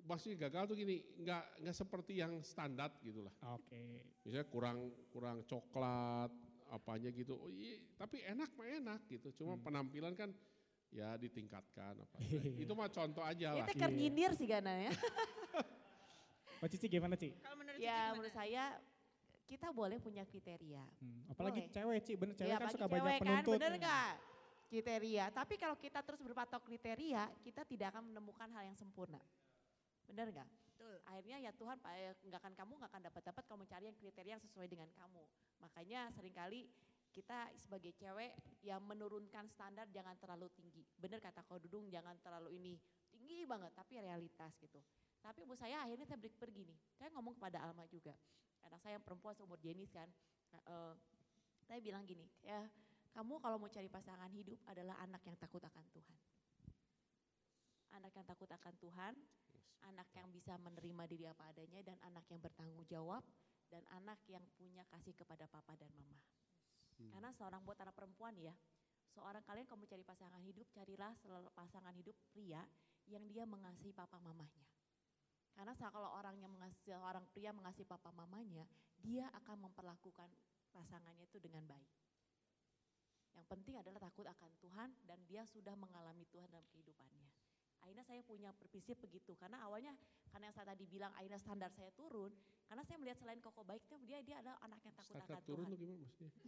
pasti 0.03 0.33
gagal 0.33 0.63
tuh 0.65 0.75
gini 0.75 0.95
nggak 1.17 1.43
nggak 1.59 1.75
seperti 1.75 2.13
yang 2.17 2.39
standar 2.39 2.91
gitu 2.99 3.21
lah. 3.21 3.33
oke 3.49 3.83
Misalnya 4.21 4.47
kurang 4.47 4.77
kurang 5.09 5.37
coklat 5.43 6.31
apanya 6.67 7.07
gitu. 7.09 7.37
Oh, 7.37 7.47
iya, 7.47 7.77
tapi 7.93 8.19
enak 8.19 8.49
mah 8.51 8.65
enak 8.65 8.99
gitu. 9.07 9.29
Cuma 9.33 9.53
Hmm. 9.53 9.63
penampilan 9.63 10.13
kan 10.13 10.33
ya 10.89 11.15
ditingkatkan 11.15 11.95
apa. 11.95 12.17
Iya. 12.19 12.41
itu 12.59 12.71
mah 12.71 12.87
contoh 12.87 13.21
aja 13.21 13.53
lah. 13.53 13.63
Itu 13.63 13.73
kan 13.75 13.89
nyindir 13.89 14.31
sih 14.33 14.45
Gana 14.45 14.73
ya. 14.79 14.91
Mbak 16.59 16.69
Cici 16.69 16.87
gimana 16.87 17.13
Ci? 17.13 17.29
Kalau 17.37 17.55
menurut 17.55 17.75
Cici 17.75 17.83
Ya 17.83 17.93
gimana? 17.93 18.11
menurut 18.13 18.33
saya 18.33 18.63
kita 19.43 19.67
boleh 19.69 19.97
punya 19.99 20.23
kriteria. 20.23 20.83
Hmm, 20.97 21.27
apalagi 21.27 21.61
Boleh. 21.61 21.73
cewek 21.73 21.99
Ci, 22.01 22.13
bener 22.15 22.33
cewek 22.33 22.49
Ya, 22.49 22.57
kan 22.57 22.69
suka 22.71 22.87
cewek 22.87 22.93
banyak 22.95 23.11
kan, 23.11 23.21
penuntut. 23.21 23.57
bener 23.59 23.73
nggak? 23.77 24.13
Kriteria. 24.65 25.25
Tapi 25.29 25.53
kalau 25.55 25.75
kita 25.75 25.99
terus 26.01 26.17
berpatok 26.17 26.61
kriteria, 26.63 27.23
kita 27.39 27.61
tidak 27.63 27.93
akan 27.93 28.09
menemukan 28.09 28.49
hal 28.49 28.63
yang 28.65 28.73
sempurna. 28.73 29.21
Bener 30.07 30.27
nggak? 30.31 30.49
Betul. 30.73 30.95
Akhirnya 31.07 31.37
ya 31.39 31.51
Tuhan, 31.55 31.77
Pak, 31.79 31.91
eh, 31.95 32.13
nggak 32.27 32.39
akan 32.43 32.53
kamu 32.57 32.71
nggak 32.81 32.91
akan 32.91 33.03
dapat 33.07 33.23
dapat 33.23 33.43
kamu 33.47 33.63
cari 33.69 33.85
yang 33.87 33.97
kriteria 33.97 34.31
yang 34.35 34.43
sesuai 34.43 34.67
dengan 34.67 34.89
kamu. 34.91 35.23
Makanya 35.63 36.11
sering 36.11 36.35
kali 36.35 36.67
kita 37.13 37.53
sebagai 37.61 37.93
cewek 37.93 38.33
yang 38.65 38.81
menurunkan 38.81 39.45
standar 39.53 39.85
jangan 39.93 40.17
terlalu 40.17 40.49
tinggi. 40.57 40.81
Bener 40.97 41.21
kata 41.21 41.45
kau 41.45 41.61
Dudung, 41.61 41.85
jangan 41.93 42.17
terlalu 42.25 42.57
ini 42.57 42.73
tinggi 43.13 43.45
banget, 43.45 43.69
tapi 43.77 44.01
realitas 44.01 44.57
gitu. 44.57 44.81
Tapi 45.21 45.45
bu 45.45 45.53
saya 45.53 45.85
akhirnya 45.85 46.09
saya 46.09 46.19
break 46.19 46.35
pergi 46.35 46.65
nih. 46.65 46.79
Saya 46.97 47.13
ngomong 47.13 47.37
kepada 47.37 47.61
Alma 47.63 47.85
juga. 47.87 48.17
Anak 48.65 48.81
saya 48.81 48.97
yang 48.97 49.05
perempuan 49.05 49.37
seumur 49.37 49.61
Jenis 49.61 49.93
kan. 49.93 50.09
Eh, 50.51 50.93
saya 51.63 51.79
bilang 51.79 52.03
gini, 52.03 52.27
ya 52.43 52.67
kamu 53.13 53.37
kalau 53.39 53.61
mau 53.61 53.69
cari 53.69 53.87
pasangan 53.87 54.27
hidup 54.33 54.57
adalah 54.65 54.97
anak 55.05 55.21
yang 55.23 55.37
takut 55.37 55.61
akan 55.61 55.85
Tuhan. 55.93 56.17
Anak 57.93 58.11
yang 58.17 58.25
takut 58.25 58.49
akan 58.49 58.73
Tuhan, 58.81 59.13
anak 59.83 60.07
yang 60.15 60.27
bisa 60.31 60.55
menerima 60.61 61.03
diri 61.09 61.25
apa 61.27 61.51
adanya 61.51 61.81
dan 61.83 61.97
anak 62.07 62.23
yang 62.31 62.39
bertanggung 62.39 62.83
jawab 62.87 63.23
dan 63.67 63.83
anak 63.91 64.21
yang 64.29 64.43
punya 64.55 64.85
kasih 64.93 65.17
kepada 65.17 65.49
papa 65.49 65.73
dan 65.75 65.89
mama. 65.97 66.19
Karena 67.09 67.33
seorang 67.33 67.65
buat 67.65 67.75
anak 67.81 67.97
perempuan 67.97 68.37
ya, 68.37 68.53
seorang 69.11 69.41
kalian 69.43 69.65
kalau 69.65 69.81
mau 69.81 69.89
cari 69.89 70.05
pasangan 70.05 70.41
hidup, 70.45 70.69
carilah 70.71 71.11
pasangan 71.57 71.93
hidup 71.97 72.15
pria 72.31 72.61
yang 73.09 73.25
dia 73.27 73.43
mengasihi 73.43 73.91
papa 73.91 74.21
mamanya. 74.21 74.63
Karena 75.53 75.73
kalau 75.77 76.09
orang 76.17 76.37
yang 76.41 76.53
mengasihi 76.53 76.97
orang 76.97 77.25
pria 77.33 77.53
mengasihi 77.53 77.85
papa 77.85 78.13
mamanya, 78.13 78.65
dia 79.01 79.29
akan 79.41 79.69
memperlakukan 79.69 80.29
pasangannya 80.73 81.25
itu 81.29 81.37
dengan 81.41 81.65
baik. 81.69 81.89
Yang 83.33 83.45
penting 83.49 83.75
adalah 83.81 84.01
takut 84.01 84.25
akan 84.29 84.51
Tuhan 84.61 84.89
dan 85.05 85.19
dia 85.25 85.45
sudah 85.49 85.73
mengalami 85.73 86.25
Tuhan 86.29 86.49
dalam 86.53 86.65
kehidupannya. 86.69 87.32
Aina 87.83 88.01
saya 88.01 88.23
punya 88.23 88.49
berprinsip 88.55 88.95
begitu 88.99 89.35
karena 89.35 89.59
awalnya 89.61 89.91
karena 90.31 90.49
yang 90.49 90.55
saya 90.55 90.71
tadi 90.71 90.87
bilang 90.87 91.11
Aina 91.15 91.35
standar 91.35 91.69
saya 91.69 91.91
turun 91.91 92.31
karena 92.65 92.81
saya 92.83 92.97
melihat 92.97 93.19
selain 93.19 93.37
koko 93.37 93.61
baiknya 93.61 93.97
dia 94.01 94.17
dia 94.23 94.35
adalah 94.39 94.57
anak 94.63 94.79
yang 94.81 94.95
takut 94.95 95.15
akan 95.15 95.41
turun 95.43 95.65
Tuhan. 95.67 95.71
tuh 95.71 95.79
gimana 95.79 95.99
maksudnya? 95.99 96.31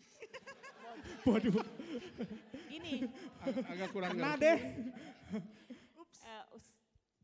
Waduh, 1.25 1.55
Ini 2.69 2.93
Ag- 3.41 3.65
Agak 3.67 3.89
kurang 3.89 4.13
kena 4.13 4.37
ngerti. 4.37 4.43
deh. 4.45 4.59
eh, 6.21 6.43
us, 6.53 6.65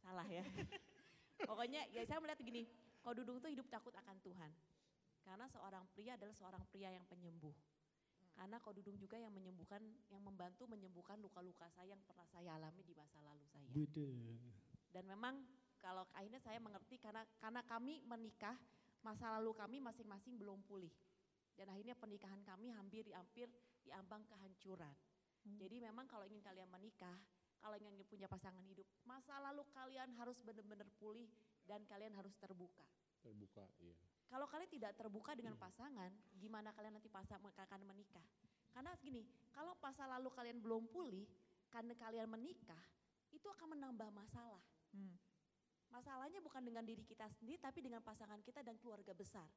salah 0.01 0.25
ya. 0.25 0.41
Pokoknya 1.41 1.85
ya 1.89 2.01
saya 2.03 2.17
melihat 2.19 2.41
gini, 2.41 2.65
kau 2.99 3.13
Dudung 3.13 3.37
tuh 3.37 3.49
hidup 3.49 3.69
takut 3.69 3.93
akan 3.93 4.17
Tuhan. 4.21 4.51
Karena 5.21 5.45
seorang 5.45 5.85
pria 5.93 6.17
adalah 6.17 6.33
seorang 6.33 6.63
pria 6.73 6.89
yang 6.89 7.05
penyembuh. 7.05 7.53
Karena 8.35 8.57
kau 8.63 8.73
Dudung 8.73 8.97
juga 8.97 9.19
yang 9.19 9.31
menyembuhkan, 9.35 9.83
yang 10.09 10.23
membantu 10.23 10.65
menyembuhkan 10.65 11.19
luka-luka 11.19 11.67
saya 11.75 11.93
yang 11.93 12.01
pernah 12.07 12.25
saya 12.31 12.57
alami 12.57 12.81
di 12.81 12.95
masa 12.95 13.19
lalu 13.21 13.45
saya. 13.51 13.67
Dan 14.91 15.03
memang 15.07 15.45
kalau 15.81 16.05
akhirnya 16.15 16.41
saya 16.41 16.59
mengerti 16.61 16.97
karena 17.01 17.25
karena 17.41 17.61
kami 17.65 18.01
menikah, 18.05 18.55
masa 19.01 19.33
lalu 19.39 19.51
kami 19.57 19.77
masing-masing 19.81 20.37
belum 20.37 20.61
pulih. 20.65 20.91
Dan 21.57 21.69
akhirnya 21.69 21.93
pernikahan 21.93 22.41
kami 22.47 22.71
hampir 22.71 23.05
hampir 23.11 23.51
diambang 23.83 24.23
kehancuran. 24.25 24.95
Jadi 25.57 25.81
memang 25.81 26.05
kalau 26.05 26.25
ingin 26.25 26.41
kalian 26.45 26.69
menikah, 26.69 27.17
kalau 27.61 27.77
ingin 27.77 27.97
punya 28.05 28.29
pasangan 28.29 28.61
hidup, 28.65 28.85
masa 29.05 29.37
lalu 29.41 29.65
kalian 29.73 30.09
harus 30.17 30.37
benar-benar 30.41 30.89
pulih 31.01 31.29
dan 31.65 31.81
kalian 31.89 32.13
harus 32.13 32.33
terbuka. 32.37 32.85
Terbuka, 33.21 33.65
iya. 33.81 33.97
Kalau 34.31 34.47
kalian 34.47 34.71
tidak 34.71 34.95
terbuka 34.95 35.35
dengan 35.35 35.59
pasangan, 35.59 36.07
gimana 36.39 36.71
kalian 36.71 36.95
nanti 36.95 37.11
pasang 37.11 37.43
akan 37.43 37.81
menikah? 37.83 38.23
Karena 38.71 38.95
gini, 39.03 39.27
kalau 39.51 39.75
masa 39.83 40.07
lalu 40.07 40.31
kalian 40.31 40.63
belum 40.63 40.87
pulih, 40.87 41.27
karena 41.67 41.91
kalian 41.99 42.31
menikah, 42.31 42.79
itu 43.35 43.43
akan 43.51 43.75
menambah 43.75 44.07
masalah. 44.15 44.63
Hmm. 44.95 45.19
Masalahnya 45.91 46.39
bukan 46.39 46.63
dengan 46.63 46.87
diri 46.87 47.03
kita 47.03 47.27
sendiri, 47.35 47.59
tapi 47.59 47.83
dengan 47.83 47.99
pasangan 47.99 48.39
kita 48.39 48.63
dan 48.63 48.79
keluarga 48.79 49.11
besar. 49.11 49.51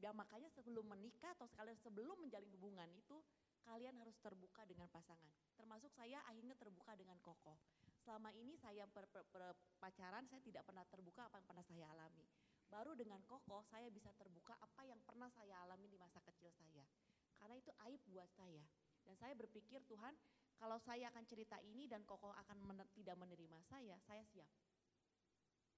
Ya, 0.00 0.08
makanya 0.16 0.48
sebelum 0.56 0.88
menikah 0.88 1.36
atau 1.36 1.44
sekalian 1.44 1.76
sebelum 1.76 2.16
menjalin 2.16 2.48
hubungan 2.56 2.88
itu, 2.96 3.20
kalian 3.68 3.92
harus 4.00 4.16
terbuka 4.24 4.64
dengan 4.64 4.88
pasangan. 4.88 5.28
Termasuk 5.52 5.92
saya 5.92 6.24
akhirnya 6.24 6.56
terbuka 6.56 6.96
dengan 6.96 7.20
Koko. 7.20 7.60
Selama 8.00 8.32
ini 8.32 8.56
saya 8.56 8.88
per, 8.88 9.04
per, 9.12 9.28
per, 9.28 9.52
pacaran, 9.76 10.24
saya 10.30 10.40
tidak 10.40 10.64
pernah 10.64 10.88
terbuka 10.88 11.28
apa 11.28 11.36
yang 11.42 11.46
pernah 11.48 11.64
saya 11.68 11.84
alami. 11.92 12.24
Baru 12.66 12.92
dengan 12.98 13.22
Koko 13.24 13.62
saya 13.70 13.86
bisa 13.88 14.10
terbuka 14.18 14.58
apa 14.58 14.82
yang 14.82 14.98
pernah 15.06 15.30
saya 15.32 15.62
alami 15.66 15.86
di 15.86 15.98
masa 15.98 16.18
kecil 16.22 16.50
saya. 16.54 16.84
Karena 17.38 17.54
itu 17.58 17.70
aib 17.86 18.00
buat 18.10 18.28
saya. 18.34 18.64
Dan 19.06 19.14
saya 19.16 19.38
berpikir 19.38 19.86
Tuhan 19.86 20.14
kalau 20.56 20.80
saya 20.82 21.12
akan 21.12 21.24
cerita 21.28 21.60
ini 21.62 21.86
dan 21.86 22.02
Koko 22.02 22.32
akan 22.32 22.58
mener, 22.64 22.88
tidak 22.96 23.14
menerima 23.20 23.60
saya, 23.68 23.96
saya 24.08 24.24
siap. 24.32 24.48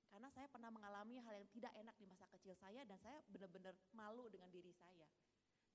Karena 0.08 0.32
saya 0.32 0.48
pernah 0.48 0.72
mengalami 0.72 1.20
hal 1.20 1.34
yang 1.36 1.48
tidak 1.52 1.72
enak 1.76 1.92
di 2.00 2.06
masa 2.08 2.24
kecil 2.32 2.56
saya 2.56 2.80
dan 2.88 2.96
saya 3.04 3.20
benar-benar 3.28 3.76
malu 3.92 4.24
dengan 4.32 4.48
diri 4.48 4.72
saya. 4.72 5.04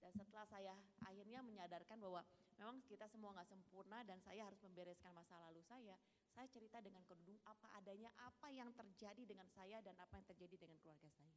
Dan 0.02 0.12
setelah 0.18 0.44
saya 0.50 0.74
akhirnya 1.06 1.40
menyadarkan 1.46 1.96
bahwa 2.02 2.26
memang 2.64 2.80
kita 2.88 3.12
semua 3.12 3.36
nggak 3.36 3.52
sempurna 3.52 4.08
dan 4.08 4.24
saya 4.24 4.48
harus 4.48 4.56
membereskan 4.64 5.12
masa 5.12 5.36
lalu 5.44 5.60
saya, 5.68 6.00
saya 6.32 6.48
cerita 6.48 6.80
dengan 6.80 7.04
kedudung 7.04 7.36
apa 7.44 7.68
adanya, 7.76 8.08
apa 8.24 8.48
yang 8.56 8.72
terjadi 8.72 9.28
dengan 9.28 9.52
saya 9.52 9.84
dan 9.84 10.00
apa 10.00 10.16
yang 10.16 10.24
terjadi 10.32 10.56
dengan 10.64 10.80
keluarga 10.80 11.12
saya. 11.12 11.36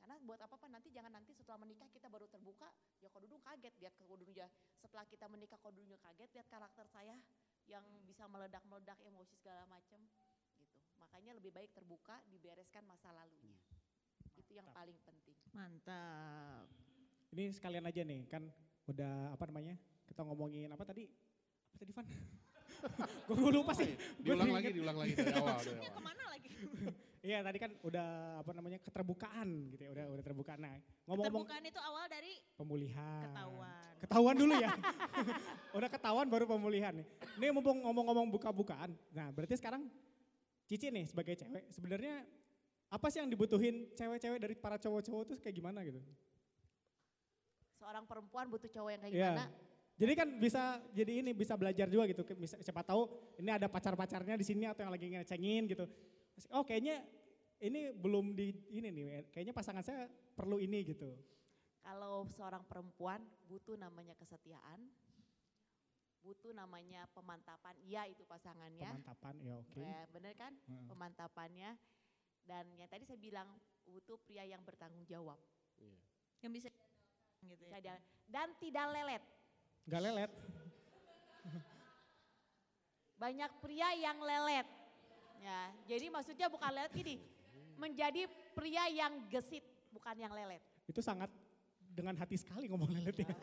Karena 0.00 0.16
buat 0.24 0.40
apa-apa 0.40 0.72
nanti 0.72 0.88
jangan 0.88 1.12
nanti 1.12 1.36
setelah 1.36 1.60
menikah 1.60 1.84
kita 1.92 2.08
baru 2.08 2.24
terbuka, 2.32 2.72
ya 3.04 3.12
kodudung 3.12 3.44
kaget 3.44 3.76
lihat 3.76 3.92
kodudungnya. 4.00 4.48
Setelah 4.80 5.04
kita 5.04 5.28
menikah 5.28 5.60
kodudungnya 5.60 6.00
kaget 6.00 6.32
lihat 6.32 6.48
karakter 6.48 6.88
saya 6.88 7.20
yang 7.68 7.84
bisa 8.08 8.24
meledak-meledak 8.24 8.96
emosi 9.04 9.36
segala 9.36 9.68
macam 9.68 10.00
gitu. 10.56 10.80
Makanya 10.96 11.36
lebih 11.36 11.52
baik 11.52 11.76
terbuka, 11.76 12.24
dibereskan 12.32 12.88
masa 12.88 13.12
lalunya. 13.12 13.60
Itu 14.32 14.56
yang 14.56 14.64
paling 14.72 14.96
penting. 15.04 15.36
Mantap. 15.52 16.72
Ini 17.36 17.52
sekalian 17.52 17.84
aja 17.84 18.00
nih, 18.00 18.24
kan 18.24 18.48
udah 18.88 19.36
apa 19.36 19.44
namanya? 19.52 19.76
Kita 20.08 20.24
ngomongin 20.24 20.72
apa 20.72 20.82
tadi? 20.82 21.04
Apa 21.68 21.76
tadi 21.76 21.92
Van? 21.92 22.06
gue 23.28 23.50
lupa 23.52 23.72
sih. 23.74 23.90
Gua 24.22 24.24
Diulang 24.24 24.48
jadi 24.48 24.56
lagi, 24.56 24.68
diulang 24.72 24.96
lagi 24.96 25.12
dari 25.14 25.32
awal. 25.34 25.58
Dari 25.58 25.78
awal. 25.78 25.92
ke 25.92 26.02
mana 26.02 26.24
lagi? 26.26 26.50
Iya 27.18 27.42
tadi 27.42 27.58
kan 27.58 27.74
udah 27.82 28.08
apa 28.40 28.54
namanya 28.54 28.78
keterbukaan 28.78 29.74
gitu 29.74 29.82
ya, 29.84 29.90
udah 29.90 30.06
udah 30.16 30.24
terbuka. 30.24 30.54
Nah 30.54 30.78
ngomong-ngomong 31.02 31.44
Terbukaan 31.50 31.64
itu 31.66 31.80
awal 31.82 32.04
dari 32.06 32.32
pemulihan. 32.54 33.20
ketahuan. 33.26 33.92
Ketahuan 33.98 34.36
dulu 34.38 34.54
ya. 34.54 34.68
udah 35.74 35.88
ketahuan 35.90 36.26
baru 36.30 36.44
pemulihan 36.46 36.94
nih. 36.94 37.06
Ini 37.36 37.50
mumpung 37.50 37.82
ngomong-ngomong 37.82 38.30
buka-bukaan. 38.30 38.94
Nah 39.10 39.34
berarti 39.34 39.58
sekarang 39.58 39.90
Cici 40.70 40.94
nih 40.94 41.10
sebagai 41.10 41.34
cewek 41.34 41.68
sebenarnya 41.68 42.22
apa 42.88 43.06
sih 43.10 43.18
yang 43.18 43.28
dibutuhin 43.28 43.90
cewek-cewek 43.98 44.38
dari 44.38 44.54
para 44.54 44.78
cowok-cowok 44.78 45.22
tuh 45.26 45.36
kayak 45.42 45.56
gimana 45.58 45.82
gitu? 45.82 45.98
Seorang 47.76 48.06
perempuan 48.06 48.46
butuh 48.46 48.70
cowok 48.70 48.90
yang 48.94 49.02
kayak 49.02 49.12
Iya. 49.12 49.30
gimana? 49.34 49.46
Jadi 49.98 50.12
kan 50.14 50.28
bisa 50.38 50.78
jadi 50.94 51.26
ini 51.26 51.34
bisa 51.34 51.58
belajar 51.58 51.90
juga 51.90 52.06
gitu. 52.06 52.22
Bisa, 52.38 52.54
siapa 52.62 52.86
tahu 52.86 53.10
ini 53.42 53.50
ada 53.50 53.66
pacar-pacarnya 53.66 54.38
di 54.38 54.46
sini 54.46 54.70
atau 54.70 54.86
yang 54.86 54.94
lagi 54.94 55.10
ngecengin 55.10 55.66
gitu. 55.66 55.84
Oh 56.54 56.62
kayaknya 56.62 57.02
ini 57.58 57.90
belum 57.90 58.30
di 58.38 58.54
ini 58.70 58.94
nih. 58.94 59.34
Kayaknya 59.34 59.54
pasangan 59.54 59.82
saya 59.82 60.06
perlu 60.38 60.62
ini 60.62 60.86
gitu. 60.86 61.10
Kalau 61.82 62.30
seorang 62.30 62.62
perempuan 62.62 63.26
butuh 63.50 63.74
namanya 63.74 64.14
kesetiaan, 64.14 64.86
butuh 66.22 66.54
namanya 66.54 67.10
pemantapan, 67.10 67.74
iya 67.82 68.06
itu 68.06 68.22
pasangannya. 68.22 69.02
Pemantapan 69.02 69.34
ya 69.42 69.54
oke. 69.58 69.82
Ya, 69.82 70.00
bener 70.14 70.34
kan? 70.38 70.54
Hmm. 70.70 70.86
Pemantapannya. 70.86 71.74
Dan 72.46 72.64
yang 72.78 72.86
tadi 72.86 73.02
saya 73.02 73.18
bilang 73.18 73.50
butuh 73.82 74.16
pria 74.22 74.46
yang 74.46 74.62
bertanggung 74.62 75.02
jawab. 75.10 75.36
Iya. 75.80 75.98
Yang 76.46 76.52
bisa 76.54 76.68
gitu 77.42 77.64
ya. 77.66 77.98
Dan 78.30 78.54
tidak 78.62 78.86
lelet. 78.94 79.37
Gak 79.88 80.02
lelet. 80.04 80.28
Banyak 83.18 83.50
pria 83.58 83.90
yang 83.98 84.22
lelet. 84.22 84.66
Ya, 85.38 85.70
jadi 85.86 86.10
maksudnya 86.10 86.50
bukan 86.50 86.70
lelet 86.70 86.92
gini, 86.94 87.18
menjadi 87.78 88.26
pria 88.54 88.90
yang 88.90 89.26
gesit, 89.30 89.62
bukan 89.90 90.18
yang 90.18 90.34
lelet. 90.34 90.62
Itu 90.86 91.02
sangat 91.02 91.30
dengan 91.94 92.14
hati 92.14 92.38
sekali 92.38 92.70
ngomong 92.70 92.90
lelet 92.94 93.22
ya. 93.22 93.26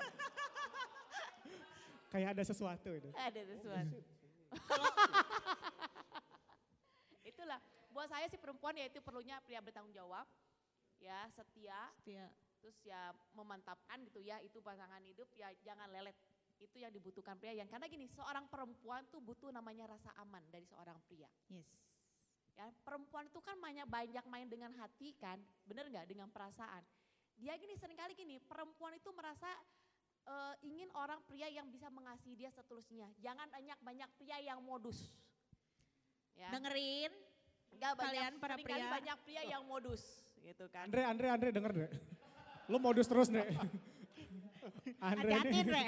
Kayak 2.12 2.40
ada 2.40 2.44
sesuatu 2.48 2.90
itu. 2.96 3.12
Ada 3.16 3.42
sesuatu. 3.44 4.00
Itulah, 7.32 7.60
buat 7.92 8.08
saya 8.08 8.32
sih 8.32 8.40
perempuan 8.40 8.80
ya 8.80 8.88
itu 8.88 9.04
perlunya 9.04 9.44
pria 9.44 9.60
bertanggung 9.60 9.92
jawab, 9.92 10.24
ya 11.04 11.28
setia, 11.36 11.92
Setia. 12.00 12.32
terus 12.64 12.80
ya 12.88 13.12
memantapkan 13.36 14.00
gitu 14.08 14.24
ya 14.24 14.40
itu 14.40 14.64
pasangan 14.64 15.04
hidup 15.04 15.28
ya 15.36 15.52
jangan 15.68 15.92
lelet. 15.92 16.16
Itu 16.60 16.80
yang 16.80 16.92
dibutuhkan 16.92 17.36
pria 17.36 17.52
yang 17.52 17.68
karena 17.68 17.86
gini 17.92 18.08
seorang 18.08 18.48
perempuan 18.48 19.04
tuh 19.12 19.20
butuh 19.20 19.52
namanya 19.52 19.92
rasa 19.92 20.12
aman 20.20 20.44
dari 20.48 20.64
seorang 20.68 20.96
pria. 21.08 21.28
Yes. 21.52 21.68
Ya, 22.56 22.72
perempuan 22.88 23.28
itu 23.28 23.44
kan 23.44 23.60
banyak 23.60 23.84
banyak 23.84 24.26
main 24.32 24.48
dengan 24.48 24.72
hati 24.80 25.12
kan, 25.20 25.36
bener 25.68 25.92
nggak 25.92 26.08
dengan 26.08 26.32
perasaan. 26.32 26.80
Dia 27.36 27.52
gini 27.60 27.76
sering 27.76 28.00
kali 28.00 28.16
gini, 28.16 28.40
perempuan 28.40 28.96
itu 28.96 29.12
merasa 29.12 29.52
eh, 30.24 30.56
ingin 30.64 30.88
orang 30.96 31.20
pria 31.28 31.52
yang 31.52 31.68
bisa 31.68 31.92
mengasihi 31.92 32.40
dia 32.40 32.48
seterusnya. 32.56 33.12
Jangan 33.20 33.52
banyak 33.52 33.80
banyak 33.84 34.10
pria 34.16 34.40
yang 34.40 34.64
modus. 34.64 35.12
Ya, 36.36 36.52
Dengerin. 36.52 37.12
nggak 37.76 37.92
banyak, 37.92 38.08
kalian 38.08 38.34
para 38.40 38.56
pria. 38.56 38.88
banyak 38.88 39.18
pria 39.28 39.44
yang 39.44 39.64
modus, 39.68 40.04
gitu 40.40 40.72
kan. 40.72 40.88
Andre, 40.88 41.04
Andre, 41.04 41.28
Andre 41.28 41.50
denger 41.52 41.72
deh. 41.76 41.92
Lu 42.72 42.80
modus 42.80 43.08
terus 43.12 43.28
deh. 43.28 43.44
Andre 45.02 45.32
Hati-hati, 45.36 45.58
ini. 45.62 45.68
Dre. 45.68 45.86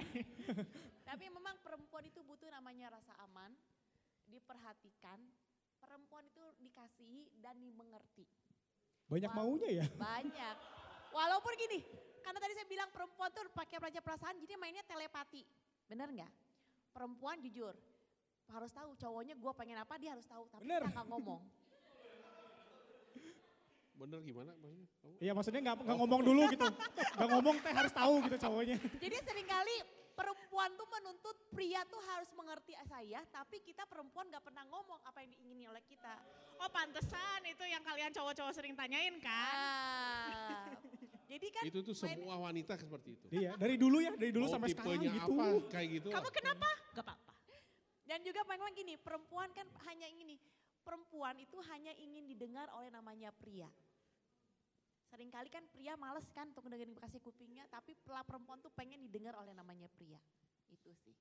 Tapi 1.09 1.25
memang 1.31 1.55
perempuan 1.63 2.03
itu 2.05 2.19
butuh 2.21 2.49
namanya 2.51 2.97
rasa 2.99 3.13
aman, 3.25 3.53
diperhatikan. 4.27 5.19
Perempuan 5.77 6.25
itu 6.25 6.41
dikasihi 6.59 7.31
dan 7.37 7.57
dimengerti. 7.61 8.25
Banyak 9.07 9.31
Wah. 9.31 9.37
maunya 9.39 9.69
ya. 9.83 9.85
Banyak. 9.95 10.55
Walaupun 11.13 11.53
gini, 11.55 11.79
karena 12.25 12.39
tadi 12.43 12.53
saya 12.57 12.67
bilang 12.67 12.89
perempuan 12.91 13.31
tuh 13.31 13.47
pakai 13.55 13.79
pelajar 13.79 14.03
perasaan, 14.03 14.35
jadi 14.41 14.59
mainnya 14.59 14.83
telepati. 14.83 15.47
Bener 15.87 16.11
nggak? 16.11 16.31
Perempuan 16.91 17.39
jujur, 17.39 17.71
harus 18.51 18.71
tahu 18.73 18.97
cowoknya 18.99 19.37
gue 19.37 19.51
pengen 19.55 19.77
apa 19.79 19.95
dia 19.95 20.11
harus 20.11 20.27
tahu, 20.27 20.49
tapi 20.51 20.67
Bener. 20.67 20.83
kita 20.83 20.91
nggak 20.97 21.07
ngomong. 21.07 21.41
Bener 23.97 24.19
gimana 24.21 24.51
maksudnya? 24.55 24.87
Kamu? 25.01 25.15
Iya 25.17 25.31
maksudnya 25.33 25.61
nggak 25.65 25.75
nggak 25.83 25.97
ngomong 25.97 26.21
dulu 26.21 26.41
gitu. 26.53 26.65
Nggak 27.17 27.29
ngomong 27.33 27.55
teh 27.59 27.73
harus 27.73 27.93
tahu 27.93 28.13
gitu 28.23 28.35
cowoknya. 28.37 28.77
Jadi 29.01 29.15
sering 29.25 29.47
kali 29.49 29.75
perempuan 30.13 30.69
tuh 30.73 30.87
menuntut 30.87 31.37
pria 31.49 31.81
tuh 31.85 32.01
harus 32.05 32.29
mengerti 32.33 32.73
saya, 32.85 33.21
tapi 33.29 33.61
kita 33.61 33.85
perempuan 33.85 34.29
nggak 34.29 34.41
pernah 34.41 34.65
ngomong 34.65 35.01
apa 35.01 35.21
yang 35.21 35.29
diingini 35.33 35.65
oleh 35.65 35.81
kita. 35.83 36.13
Oh 36.57 36.69
pantesan 36.69 37.41
itu 37.45 37.65
yang 37.65 37.81
kalian 37.81 38.09
cowok-cowok 38.09 38.53
sering 38.53 38.73
tanyain 38.73 39.17
kan. 39.17 39.53
Ah, 39.53 40.73
jadi 41.25 41.47
kan 41.53 41.63
Itu 41.65 41.79
tuh 41.81 41.93
main- 42.01 42.17
semua 42.17 42.35
wanita 42.37 42.73
seperti 42.77 43.09
itu. 43.17 43.25
Iya 43.29 43.57
dari 43.57 43.77
dulu 43.77 43.97
ya 44.01 44.13
dari 44.13 44.29
dulu 44.29 44.45
Mau 44.45 44.53
sampai 44.53 44.69
sekarang 44.73 44.93
tipenya 44.97 45.11
gitu. 45.13 45.33
apa 45.33 45.45
kayak 45.69 45.87
gitu. 46.01 46.09
Kamu 46.13 46.29
kenapa? 46.29 46.69
Gak 46.93 47.05
apa-apa. 47.05 47.33
Dan 48.07 48.19
juga 48.23 48.41
memang 48.47 48.71
gini, 48.71 48.95
perempuan 48.95 49.51
kan 49.51 49.67
hanya 49.83 50.07
ingin 50.07 50.31
nih, 50.31 50.39
perempuan 50.79 51.35
itu 51.37 51.59
hanya 51.67 51.91
ingin 51.99 52.23
didengar 52.23 52.71
oleh 52.71 52.87
namanya 52.87 53.35
pria. 53.35 53.67
Seringkali 55.07 55.47
kan 55.47 55.63
pria 55.71 55.95
males 55.95 56.27
kan 56.35 56.51
untuk 56.51 56.67
dengerin 56.67 56.95
kasih 56.99 57.23
kupingnya, 57.23 57.63
tapi 57.71 57.95
pelah 58.03 58.27
perempuan 58.27 58.59
tuh 58.59 58.71
pengen 58.75 58.99
didengar 59.07 59.39
oleh 59.39 59.55
namanya 59.55 59.87
pria. 59.95 60.19
Itu 60.67 60.91
sih. 60.99 61.15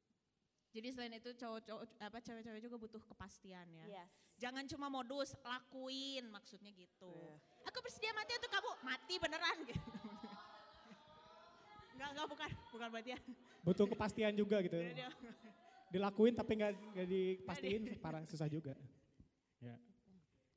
Jadi 0.74 0.92
selain 0.92 1.14
itu 1.16 1.32
cowok-cowok 1.32 1.82
apa 2.02 2.18
cewek-cewek 2.20 2.60
juga 2.60 2.76
butuh 2.76 3.00
kepastian 3.00 3.64
ya. 3.72 3.86
Yes. 3.88 4.10
Jangan 4.36 4.68
cuma 4.68 4.92
modus, 4.92 5.32
lakuin 5.40 6.28
maksudnya 6.28 6.68
gitu. 6.74 7.08
Iya. 7.08 7.34
Aku 7.72 7.80
bersedia 7.80 8.12
mati 8.12 8.36
untuk 8.36 8.52
kamu, 8.52 8.72
mati 8.84 9.14
beneran 9.16 9.56
gitu. 9.64 9.80
Enggak, 11.96 12.12
enggak 12.12 12.28
bukan, 12.28 12.50
bukan 12.76 12.88
berarti 12.92 13.10
ya. 13.16 13.20
Butuh 13.64 13.86
kepastian 13.88 14.36
juga 14.36 14.60
gitu. 14.60 14.76
Dilakuin 15.88 16.36
tapi 16.36 16.60
nggak 16.60 16.72
nggak 16.92 17.08
dipastiin 17.08 17.82
parah 18.04 18.20
susah 18.28 18.52
juga. 18.52 18.76
Ya. 19.64 19.80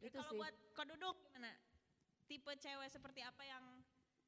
Itu 0.04 0.20
Kalau 0.20 0.36
sih. 0.36 0.40
buat 0.44 0.54
kau 0.76 0.84
duduk 0.84 1.16
gimana? 1.32 1.56
Tipe 2.30 2.54
cewek 2.56 2.88
seperti 2.88 3.22
apa 3.22 3.42
yang 3.42 3.64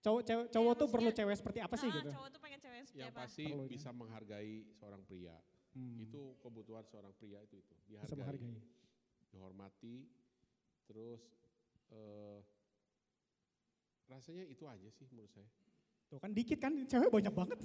Cowok 0.02 0.22
cewek 0.26 0.46
cowok 0.50 0.74
tuh 0.76 0.88
perlu 0.90 1.10
cewek 1.12 1.36
seperti 1.38 1.60
apa 1.62 1.76
sih 1.78 1.86
Ah, 1.86 1.94
gitu? 1.94 2.10
Cowok 2.10 2.30
tuh 2.34 2.42
pengen 2.42 2.58
cewek 2.58 2.76
yang 2.76 2.88
seperti 2.90 3.04
Yang 3.04 3.14
apa? 3.14 3.20
pasti 3.22 3.44
Perlunya. 3.46 3.70
bisa 3.70 3.90
menghargai 3.94 4.54
seorang 4.74 5.02
pria. 5.06 5.38
Hmm, 5.72 5.96
Itu 6.02 6.22
kebutuhan 6.42 6.84
seorang 6.84 7.14
pria 7.14 7.38
itu 7.40 7.56
itu. 7.56 7.74
bisa 7.86 8.02
Dihargai, 8.10 8.18
menghargai. 8.42 8.58
dihormati, 9.30 9.96
terus 10.84 11.22
eh, 11.92 12.38
rasanya 14.10 14.44
itu 14.44 14.66
aja 14.66 14.90
sih 14.90 15.06
menurut 15.08 15.30
saya. 15.30 15.46
Tuh 16.10 16.18
kan 16.18 16.34
dikit 16.34 16.58
kan 16.58 16.74
cewek 16.84 17.08
banyak 17.08 17.32
banget. 17.32 17.60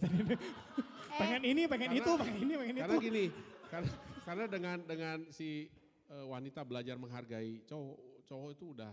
pengen 1.18 1.43
ini, 1.43 1.62
pengen 1.64 1.89
Karena- 1.91 1.99
itu, 1.99 2.11
pengen 2.14 2.37
ini, 2.39 2.55
pengen 2.55 2.74
Karena 2.76 2.93
itu. 2.93 3.03
gini, 3.03 3.24
karena, 3.66 3.91
karena 4.22 4.45
dengan 4.47 4.78
dengan 4.84 5.18
si 5.32 5.72
eh, 6.07 6.26
wanita 6.26 6.62
belajar 6.62 6.95
menghargai 6.95 7.64
cowok, 7.64 7.97
cowok 8.22 8.49
itu 8.53 8.64
udah 8.70 8.93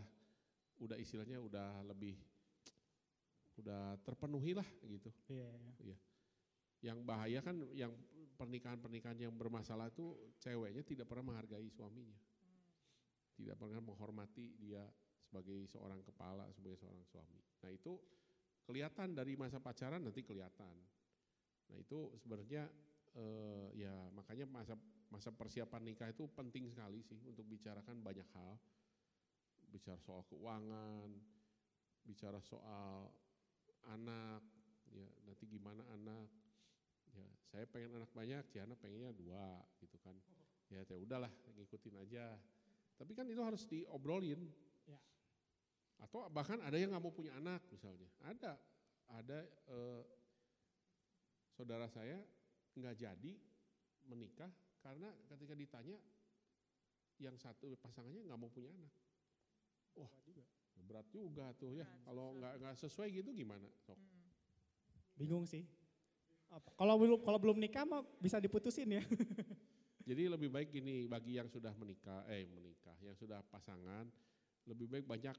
udah 0.83 0.97
istilahnya 0.99 1.39
udah 1.39 1.81
lebih 1.87 2.19
udah 3.59 3.95
terpenuhi 4.01 4.57
lah 4.57 4.65
gitu. 4.83 5.09
Iya, 5.29 5.49
iya. 5.81 5.97
Yang 6.83 6.99
bahaya 7.07 7.39
kan 7.39 7.55
yang 7.71 7.93
pernikahan-pernikahan 8.35 9.15
yang 9.15 9.33
bermasalah 9.33 9.93
itu 9.93 10.17
ceweknya 10.41 10.83
tidak 10.83 11.05
pernah 11.07 11.33
menghargai 11.33 11.69
suaminya. 11.69 12.17
Tidak 13.33 13.55
pernah 13.57 13.81
menghormati 13.81 14.57
dia 14.59 14.83
sebagai 15.23 15.65
seorang 15.69 16.01
kepala, 16.05 16.45
sebagai 16.53 16.77
seorang 16.77 17.01
suami. 17.09 17.41
Nah 17.65 17.71
itu 17.71 17.97
kelihatan 18.67 19.17
dari 19.17 19.33
masa 19.33 19.57
pacaran 19.57 20.03
nanti 20.03 20.21
kelihatan. 20.21 20.75
Nah 21.71 21.77
itu 21.79 22.13
sebenarnya 22.21 22.69
eh, 23.17 23.67
ya 23.79 23.93
makanya 24.13 24.45
masa 24.49 24.75
masa 25.09 25.29
persiapan 25.29 25.81
nikah 25.85 26.09
itu 26.09 26.25
penting 26.33 26.65
sekali 26.69 27.05
sih 27.05 27.21
untuk 27.25 27.45
bicarakan 27.45 28.01
banyak 28.01 28.25
hal. 28.33 28.57
Bicara 29.73 29.97
soal 29.97 30.21
keuangan, 30.29 31.09
bicara 32.05 32.37
soal 32.45 33.09
anak, 33.89 34.45
ya 34.93 35.09
nanti 35.25 35.49
gimana 35.49 35.81
anak. 35.97 36.29
Ya 37.13 37.25
saya 37.49 37.65
pengen 37.65 37.97
anak 37.97 38.13
banyak, 38.13 38.45
Ciana 38.53 38.77
pengennya 38.77 39.09
dua 39.17 39.57
gitu 39.81 39.97
kan. 40.05 40.13
Ya 40.69 40.85
ya 40.85 40.97
udahlah 41.01 41.33
ngikutin 41.57 41.95
aja. 42.05 42.37
Tapi 43.01 43.17
kan 43.17 43.25
itu 43.25 43.41
harus 43.41 43.65
diobrolin. 43.65 44.45
Ya. 44.85 44.99
Atau 46.05 46.29
bahkan 46.29 46.61
ada 46.61 46.77
yang 46.77 46.93
nggak 46.93 47.01
mau 47.01 47.13
punya 47.13 47.33
anak 47.33 47.65
misalnya. 47.73 48.05
Ada, 48.21 48.53
ada 49.09 49.39
eh, 49.49 50.03
saudara 51.53 51.89
saya 51.89 52.21
nggak 52.77 52.95
jadi 52.97 53.33
menikah 54.09 54.49
karena 54.81 55.09
ketika 55.29 55.53
ditanya 55.55 55.97
yang 57.21 57.37
satu 57.37 57.77
pasangannya 57.79 58.25
nggak 58.25 58.39
mau 58.39 58.49
punya 58.49 58.73
anak. 58.73 59.02
Wah, 59.95 60.11
berat 60.83 61.07
juga 61.09 61.53
tuh 61.55 61.73
ya. 61.73 61.85
Berat, 61.85 62.01
Kalau 62.05 62.25
nggak 62.37 62.53
nggak 62.59 62.75
sesuai 62.79 63.07
gitu 63.13 63.29
gimana? 63.31 63.67
Sok. 63.81 63.97
Mm. 63.97 64.29
Bingung 65.15 65.45
sih. 65.45 65.63
Kalau 66.77 66.95
belum 67.01 67.25
kalau 67.25 67.39
belum 67.41 67.57
nikah 67.57 67.81
mah 67.81 68.05
bisa 68.21 68.37
diputusin 68.37 68.89
ya. 68.93 69.01
Jadi 70.09 70.27
lebih 70.27 70.51
baik 70.51 70.69
gini 70.69 71.07
bagi 71.07 71.39
yang 71.39 71.47
sudah 71.47 71.71
menikah, 71.79 72.27
eh 72.27 72.43
menikah, 72.45 72.93
yang 72.99 73.15
sudah 73.15 73.39
pasangan, 73.47 74.03
lebih 74.67 74.91
baik 74.91 75.07
banyak 75.07 75.33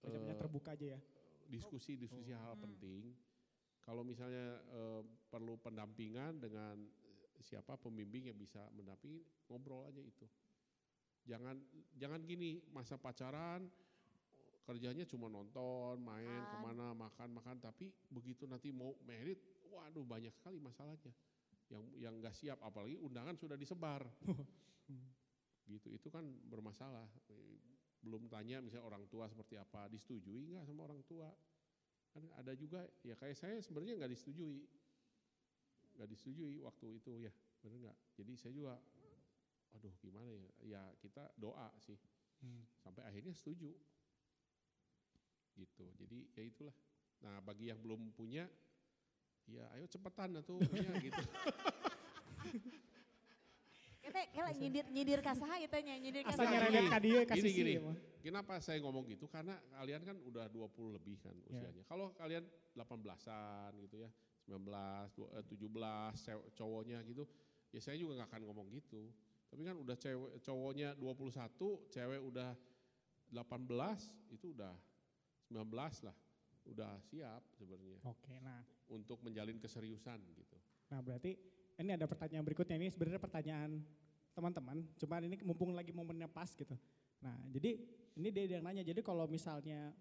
Banyak-banyak 0.00 0.36
eh, 0.36 0.40
terbuka 0.40 0.70
aja 0.78 0.86
ya. 0.96 1.00
diskusi-diskusi 1.50 2.30
Oh. 2.32 2.40
hal 2.40 2.54
Hmm. 2.56 2.64
penting. 2.70 3.02
Kalau 3.82 4.00
misalnya 4.00 4.62
eh, 4.62 5.02
perlu 5.28 5.58
pendampingan 5.58 6.40
dengan 6.40 6.76
siapa 7.42 7.76
pembimbing 7.76 8.32
yang 8.32 8.38
bisa 8.38 8.64
mendampingi, 8.72 9.20
ngobrol 9.50 9.84
aja 9.84 10.00
itu. 10.00 10.24
Jangan 11.24 11.56
jangan 11.96 12.20
gini 12.24 12.60
masa 12.72 13.00
pacaran 13.00 13.64
kerjanya 14.64 15.04
cuma 15.04 15.28
nonton, 15.28 16.00
main 16.00 16.24
Makan. 16.24 16.48
ke 16.48 16.56
mana, 16.56 16.86
makan 16.96 17.28
makan, 17.36 17.56
tapi 17.60 17.92
begitu 18.08 18.48
nanti 18.48 18.72
mau 18.72 18.96
merit, 19.04 19.36
waduh 19.68 20.02
banyak 20.02 20.32
sekali 20.32 20.56
masalahnya. 20.56 21.12
Yang 21.68 21.84
yang 22.00 22.14
nggak 22.20 22.32
siap, 22.32 22.58
apalagi 22.64 22.96
undangan 22.96 23.36
sudah 23.36 23.60
disebar. 23.60 24.00
gitu 25.68 25.88
itu 25.92 26.08
kan 26.08 26.24
bermasalah. 26.48 27.08
Belum 28.00 28.28
tanya 28.28 28.60
misalnya 28.60 28.84
orang 28.84 29.04
tua 29.08 29.28
seperti 29.28 29.60
apa, 29.60 29.88
disetujui 29.92 30.56
nggak 30.56 30.64
sama 30.64 30.88
orang 30.88 31.00
tua? 31.04 31.28
Kan 32.12 32.24
ada 32.36 32.52
juga 32.56 32.84
ya 33.04 33.16
kayak 33.20 33.36
saya 33.36 33.60
sebenarnya 33.60 34.00
nggak 34.00 34.12
disetujui, 34.16 34.64
nggak 36.00 36.08
disetujui 36.08 36.56
waktu 36.64 36.86
itu 37.00 37.12
ya, 37.20 37.32
benar 37.60 37.88
nggak? 37.88 37.98
Jadi 38.16 38.32
saya 38.40 38.52
juga, 38.56 38.80
aduh 39.74 39.92
gimana 39.98 40.30
ya? 40.30 40.48
Ya 40.64 40.82
kita 40.98 41.30
doa 41.34 41.68
sih 41.78 41.98
Hmm. 42.38 42.60
sampai 42.76 43.00
akhirnya 43.02 43.32
setuju, 43.32 43.72
gitu. 45.54 45.86
Jadi 45.96 46.28
ya 46.30 46.42
itulah. 46.44 46.76
Nah 47.18 47.40
bagi 47.40 47.72
yang 47.72 47.80
belum 47.80 48.12
punya, 48.12 48.44
ya 49.46 49.64
ayo 49.72 49.88
cepetan 49.88 50.36
tuh 50.40 50.60
punya 50.60 50.92
gitu. 51.06 51.22
Kita 54.04 54.20
kita 54.28 54.50
nyindir 54.52 54.84
nyindir 54.92 55.20
kasaha 55.24 55.56
itu 55.56 55.72
nya 55.80 55.94
nyindir 55.96 56.20
Asal 56.28 56.44
Gini, 56.44 56.52
nyerempet 56.52 56.84
ka 56.86 56.98
dia 57.00 57.20
kasih 57.24 57.50
gini, 57.50 57.72
gini. 57.80 57.96
Kenapa 58.20 58.60
saya 58.60 58.76
ngomong 58.84 59.08
gitu? 59.08 59.24
Karena 59.24 59.56
kalian 59.72 60.02
kan 60.04 60.16
udah 60.20 60.44
20 60.48 60.92
lebih 60.92 61.16
kan 61.24 61.32
Ya. 61.48 61.64
usianya. 61.64 61.82
Kalau 61.88 62.12
kalian 62.12 62.44
18-an 62.76 63.72
gitu 63.80 63.96
ya, 63.98 64.10
19, 64.44 65.08
dua- 65.16 65.32
eh, 65.32 65.44
17 65.44 66.12
cew- 66.20 66.44
cowoknya 66.52 67.00
gitu, 67.04 67.24
ya 67.72 67.80
saya 67.80 67.96
juga 67.96 68.20
nggak 68.20 68.28
akan 68.28 68.42
ngomong 68.44 68.68
gitu. 68.70 69.08
Tapi 69.54 69.70
kan 69.70 69.78
udah 69.78 69.94
cewek 69.94 70.42
cowoknya 70.42 70.98
21, 70.98 71.86
cewek 71.86 72.20
udah 72.26 72.58
18, 73.30 74.34
itu 74.34 74.50
udah 74.50 74.74
19 75.46 75.70
lah. 76.10 76.16
Udah 76.66 76.98
siap 77.06 77.38
sebenarnya 77.54 78.02
Oke, 78.02 78.34
nah. 78.42 78.66
untuk 78.90 79.22
menjalin 79.22 79.54
keseriusan 79.62 80.18
gitu. 80.34 80.58
Nah 80.90 80.98
berarti 80.98 81.38
ini 81.78 81.90
ada 81.94 82.10
pertanyaan 82.10 82.42
berikutnya 82.42 82.74
ini 82.82 82.90
sebenarnya 82.90 83.22
pertanyaan 83.22 83.78
teman-teman. 84.34 84.82
Cuman 84.98 85.22
ini 85.30 85.38
mumpung 85.46 85.70
lagi 85.70 85.94
momennya 85.94 86.26
pas 86.26 86.50
gitu. 86.50 86.74
Nah 87.22 87.38
jadi 87.54 87.78
ini 88.18 88.28
dia 88.34 88.58
yang 88.58 88.66
nanya. 88.66 88.82
Jadi 88.82 89.06
kalau 89.06 89.30
misalnya 89.30 89.94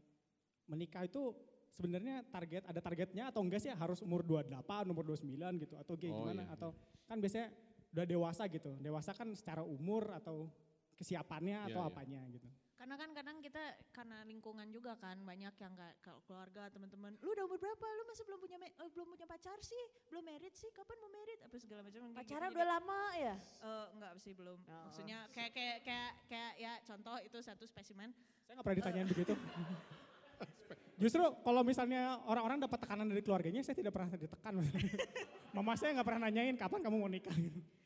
menikah 0.65 1.05
itu 1.05 1.29
sebenarnya 1.77 2.25
target 2.25 2.65
ada 2.65 2.81
targetnya 2.81 3.29
atau 3.29 3.45
enggak 3.45 3.61
sih 3.61 3.69
harus 3.69 4.01
umur 4.01 4.25
28, 4.25 4.89
umur 4.89 5.13
29 5.13 5.61
gitu 5.61 5.77
atau 5.77 5.93
kayak 5.93 6.09
Oh, 6.09 6.25
gimana 6.25 6.41
iya, 6.41 6.53
atau 6.57 6.73
kan 7.05 7.21
biasanya 7.21 7.53
udah 7.93 8.05
dewasa 8.09 8.49
gitu. 8.49 8.73
Dewasa 8.81 9.13
kan 9.13 9.29
secara 9.37 9.61
umur 9.61 10.09
atau 10.17 10.49
kesiapannya 10.97 11.69
atau 11.69 11.81
Iya, 11.81 11.87
iya. 11.87 11.93
apanya 11.93 12.21
gitu. 12.33 12.49
Karena 12.83 12.99
kan 12.99 13.15
kadang 13.15 13.39
kita 13.39 13.63
karena 13.95 14.27
lingkungan 14.27 14.67
juga 14.67 14.99
kan 14.99 15.15
banyak 15.23 15.55
yang 15.55 15.73
kalau 16.03 16.19
keluarga 16.27 16.67
teman-teman, 16.67 17.15
lu 17.23 17.31
udah 17.31 17.47
umur 17.47 17.55
berapa? 17.55 17.85
Lu 17.95 18.03
masih 18.11 18.27
belum 18.27 18.39
punya 18.43 18.57
eh, 18.59 18.89
belum 18.91 19.07
punya 19.07 19.23
pacar 19.23 19.55
sih? 19.63 19.83
Belum 20.11 20.19
merit 20.27 20.51
sih? 20.51 20.67
Kapan 20.75 20.99
mau 20.99 21.07
merit? 21.15 21.39
Apa 21.47 21.55
segala 21.63 21.79
macam. 21.79 22.11
Pacaran 22.11 22.49
gitu. 22.51 22.57
udah 22.59 22.67
lama 22.67 23.01
ya? 23.15 23.35
Eh, 23.39 23.85
enggak 23.95 24.13
sih 24.19 24.35
belum. 24.35 24.59
Oh. 24.67 24.83
Maksudnya 24.91 25.31
kayak 25.31 25.51
kayak 25.55 25.77
kayak 25.87 26.11
kayak 26.27 26.53
ya 26.59 26.73
contoh 26.83 27.15
itu 27.23 27.37
satu 27.39 27.63
spesimen. 27.63 28.11
Saya 28.43 28.59
nggak 28.59 28.65
pernah 28.67 28.79
ditanyain 28.83 29.07
begitu. 29.07 29.33
Justru 31.01 31.23
kalau 31.39 31.61
misalnya 31.63 32.19
orang-orang 32.27 32.67
dapat 32.67 32.83
tekanan 32.83 33.07
dari 33.07 33.23
keluarganya, 33.23 33.63
saya 33.63 33.79
tidak 33.79 33.95
pernah 33.95 34.11
ditekan. 34.11 34.59
Mama 35.55 35.73
saya 35.79 35.95
nggak 35.95 36.07
pernah 36.07 36.27
nanyain 36.27 36.59
kapan 36.59 36.79
kamu 36.83 36.95
mau 36.99 37.07
nikah. 37.07 37.37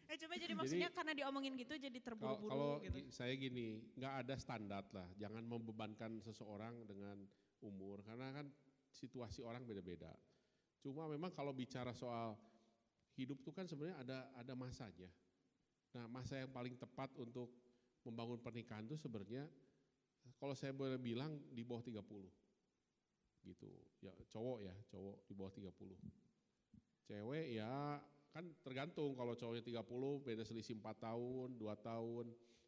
Eh 0.08 0.16
coba 0.16 0.40
jadi 0.40 0.54
maksudnya 0.56 0.90
karena 0.96 1.12
diomongin 1.12 1.54
gitu 1.60 1.76
jadi 1.76 2.00
Kalau 2.00 2.16
terburu-buru 2.16 2.48
kalau 2.50 2.72
gitu. 2.80 2.96
gi- 2.96 3.12
saya 3.12 3.34
gini, 3.36 3.84
nggak 4.00 4.14
ada 4.24 4.36
standar 4.40 4.84
lah. 4.96 5.08
Jangan 5.20 5.44
membebankan 5.44 6.24
seseorang 6.24 6.88
dengan 6.88 7.28
umur 7.60 8.00
karena 8.08 8.32
kan 8.32 8.48
situasi 8.96 9.44
orang 9.44 9.68
beda-beda. 9.68 10.16
Cuma 10.80 11.12
memang 11.12 11.36
kalau 11.36 11.52
bicara 11.52 11.92
soal 11.92 12.40
hidup 13.20 13.44
tuh 13.44 13.52
kan 13.52 13.68
sebenarnya 13.68 14.00
ada 14.00 14.18
ada 14.40 14.54
masanya. 14.56 15.12
Nah, 15.92 16.08
masa 16.08 16.40
yang 16.40 16.52
paling 16.56 16.80
tepat 16.80 17.12
untuk 17.20 17.52
membangun 18.08 18.40
pernikahan 18.40 18.88
itu 18.88 18.96
sebenarnya 18.96 19.44
kalau 20.40 20.56
saya 20.56 20.72
boleh 20.72 20.96
bilang 20.96 21.36
di 21.52 21.68
bawah 21.68 21.84
30. 21.84 22.00
Gitu. 23.44 23.72
Ya 24.00 24.16
cowok 24.32 24.64
ya, 24.64 24.76
cowok 24.88 25.16
di 25.28 25.34
bawah 25.36 25.52
30. 25.52 26.00
Cewek 27.08 27.48
ya 27.56 28.00
kan 28.32 28.46
tergantung 28.62 29.16
kalau 29.18 29.34
cowoknya 29.34 29.64
30 29.64 30.26
beda 30.26 30.44
selisih 30.46 30.78
4 30.78 30.84
tahun, 31.00 31.58
2 31.58 31.88
tahun. 31.88 32.26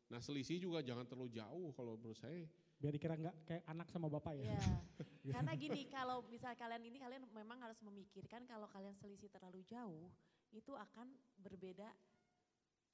Nah 0.10 0.20
selisih 0.24 0.58
juga 0.58 0.82
jangan 0.82 1.06
terlalu 1.06 1.38
jauh 1.38 1.70
kalau 1.78 1.94
menurut 2.00 2.18
saya. 2.18 2.48
Biar 2.80 2.96
dikira 2.96 3.20
nggak 3.20 3.36
kayak 3.46 3.64
anak 3.68 3.88
sama 3.92 4.08
bapak 4.10 4.40
ya. 4.40 4.56
Iya. 4.56 4.62
Karena 5.36 5.54
gini, 5.54 5.86
kalau 5.92 6.26
misal 6.32 6.56
kalian 6.56 6.82
ini 6.88 6.98
kalian 6.98 7.28
memang 7.36 7.60
harus 7.62 7.78
memikirkan 7.84 8.48
kalau 8.48 8.66
kalian 8.72 8.96
selisih 8.98 9.30
terlalu 9.30 9.62
jauh, 9.68 10.10
itu 10.56 10.74
akan 10.74 11.12
berbeda 11.38 11.92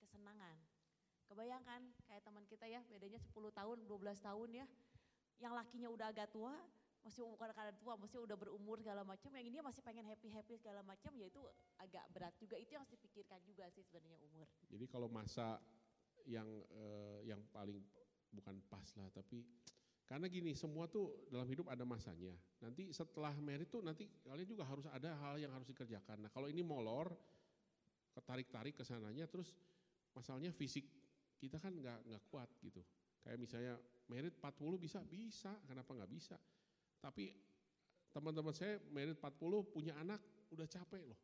kesenangan. 0.01 0.57
Kebayangkan 1.26 1.82
kayak 2.05 2.22
teman 2.26 2.43
kita 2.49 2.66
ya, 2.68 2.82
bedanya 2.89 3.22
10 3.22 3.32
tahun, 3.53 3.78
12 3.88 4.20
tahun 4.26 4.49
ya. 4.51 4.66
Yang 5.39 5.53
lakinya 5.53 5.88
udah 5.93 6.07
agak 6.11 6.28
tua, 6.34 6.53
masih 7.06 7.22
bukan 7.22 7.53
karena 7.53 7.72
tua, 7.78 7.93
masih 8.01 8.18
udah 8.26 8.34
berumur 8.34 8.82
segala 8.82 9.06
macam. 9.06 9.30
Yang 9.30 9.45
ini 9.53 9.58
masih 9.62 9.82
pengen 9.86 10.10
happy-happy 10.10 10.58
segala 10.58 10.82
macam, 10.82 11.14
ya 11.14 11.30
itu 11.30 11.41
agak 11.78 12.06
berat 12.10 12.34
juga. 12.41 12.58
Itu 12.58 12.74
yang 12.74 12.82
harus 12.82 12.97
dipikirkan 12.97 13.39
juga 13.45 13.70
sih 13.70 13.86
sebenarnya 13.86 14.18
umur. 14.26 14.49
Jadi 14.66 14.86
kalau 14.89 15.06
masa 15.06 15.62
yang 16.26 16.49
eh, 16.74 17.30
yang 17.30 17.41
paling 17.53 17.78
bukan 18.34 18.58
pas 18.68 18.89
lah 18.97 19.08
tapi 19.14 19.45
karena 20.06 20.30
gini 20.30 20.53
semua 20.53 20.86
tuh 20.86 21.30
dalam 21.34 21.49
hidup 21.49 21.66
ada 21.70 21.82
masanya. 21.82 22.34
Nanti 22.62 22.93
setelah 22.93 23.34
merit 23.41 23.74
tuh 23.74 23.82
nanti 23.82 24.06
kalian 24.26 24.45
juga 24.45 24.66
harus 24.66 24.86
ada 24.89 25.18
hal 25.18 25.41
yang 25.41 25.49
harus 25.49 25.66
dikerjakan. 25.66 26.26
Nah 26.26 26.30
kalau 26.30 26.45
ini 26.45 26.62
molor, 26.62 27.10
ketarik-tarik 28.14 28.78
ke 28.78 28.86
sananya 28.86 29.26
terus 29.26 29.49
masalahnya 30.14 30.53
fisik 30.53 30.86
kita 31.41 31.58
kan 31.58 31.74
nggak 31.74 32.06
nggak 32.06 32.24
kuat 32.30 32.49
gitu. 32.62 32.86
Kayak 33.26 33.38
misalnya 33.41 33.74
merit 34.06 34.38
40 34.38 34.78
bisa, 34.78 35.01
bisa, 35.01 35.58
kenapa 35.66 35.97
nggak 35.97 36.12
bisa? 36.14 36.38
Tapi 37.06 37.38
teman-teman 38.10 38.49
saya 38.49 38.82
merit 38.89 39.22
40 39.22 39.38
punya 39.70 39.93
anak 40.01 40.18
udah 40.49 40.66
capek 40.66 41.06
loh. 41.06 41.20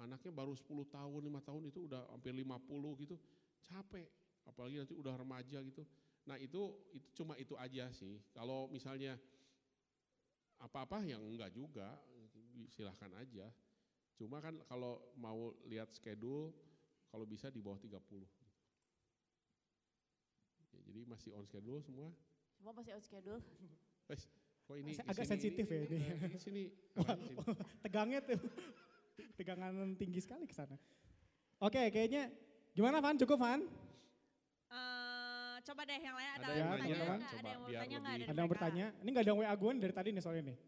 Anaknya 0.00 0.32
baru 0.32 0.56
10 0.56 0.64
tahun, 0.88 1.20
5 1.28 1.44
tahun 1.44 1.62
itu 1.68 1.84
udah 1.84 2.08
hampir 2.08 2.32
50 2.32 3.04
gitu. 3.04 3.20
Capek. 3.60 4.08
Apalagi 4.48 4.80
nanti 4.80 4.96
udah 4.96 5.12
remaja 5.20 5.60
gitu. 5.60 5.84
Nah 6.24 6.40
itu 6.40 6.72
itu 6.96 7.08
cuma 7.12 7.36
itu 7.36 7.52
aja 7.60 7.92
sih. 7.92 8.16
Kalau 8.32 8.64
misalnya 8.72 9.20
apa-apa 10.56 11.04
yang 11.04 11.20
enggak 11.20 11.52
juga, 11.52 12.00
silahkan 12.72 13.12
aja. 13.20 13.52
Cuma 14.16 14.40
kan 14.40 14.56
kalau 14.68 15.00
mau 15.20 15.52
lihat 15.68 15.92
schedule, 15.92 16.52
kalau 17.12 17.28
bisa 17.28 17.52
di 17.52 17.60
bawah 17.60 17.76
30. 17.76 17.96
Ya, 20.70 20.80
jadi 20.88 21.00
masih 21.04 21.36
on 21.36 21.44
schedule 21.44 21.80
semua. 21.84 22.08
Semua 22.56 22.72
masih 22.72 22.96
on 22.96 23.04
schedule. 23.04 23.40
Wes, 24.08 24.28
kok 24.70 24.78
ini 24.78 24.92
Agak- 24.94 25.14
sini- 25.18 25.30
sensitif 25.34 25.66
ya 25.66 25.78
ini. 25.80 25.98
Di 26.30 26.38
sini. 26.38 26.38
sini. 26.46 26.62
Tegangnya 27.82 28.20
tuh. 28.22 28.38
Tegangan 29.38 29.74
tinggi 29.98 30.20
sekali 30.20 30.46
ke 30.46 30.54
sana. 30.54 30.78
Oke, 31.58 31.90
kayaknya 31.90 32.30
gimana 32.70 33.02
Van? 33.02 33.18
Cukup 33.18 33.36
Van? 33.36 33.60
Eh, 34.70 35.54
coba 35.60 35.82
deh 35.82 35.98
yang 35.98 36.14
lain 36.14 36.30
ada, 36.30 36.38
Ada 36.40 36.52
yang 36.54 36.56
yang 36.56 36.70
nanya 36.70 36.78
bertanya 36.86 36.94
nggak? 36.94 37.18
nggak? 37.18 37.18
Coba, 37.26 37.40
Ada 37.40 37.48
yang 37.50 37.58
mau 37.58 37.66
bertanya 37.66 37.96
nggak 37.98 38.14
dari 38.14 38.22
Ada 38.24 38.38
yang 38.38 38.50
bertanya? 38.50 38.86
Ini 38.94 39.08
gak 39.10 39.20
ada 39.20 39.28
yang 39.28 39.40
WA 39.40 39.54
gue 39.56 39.70
nih 39.70 39.80
dari 39.80 39.92
tadi 39.92 40.08
nih 40.10 40.22
soalnya 40.22 40.44
nih. 40.46 40.58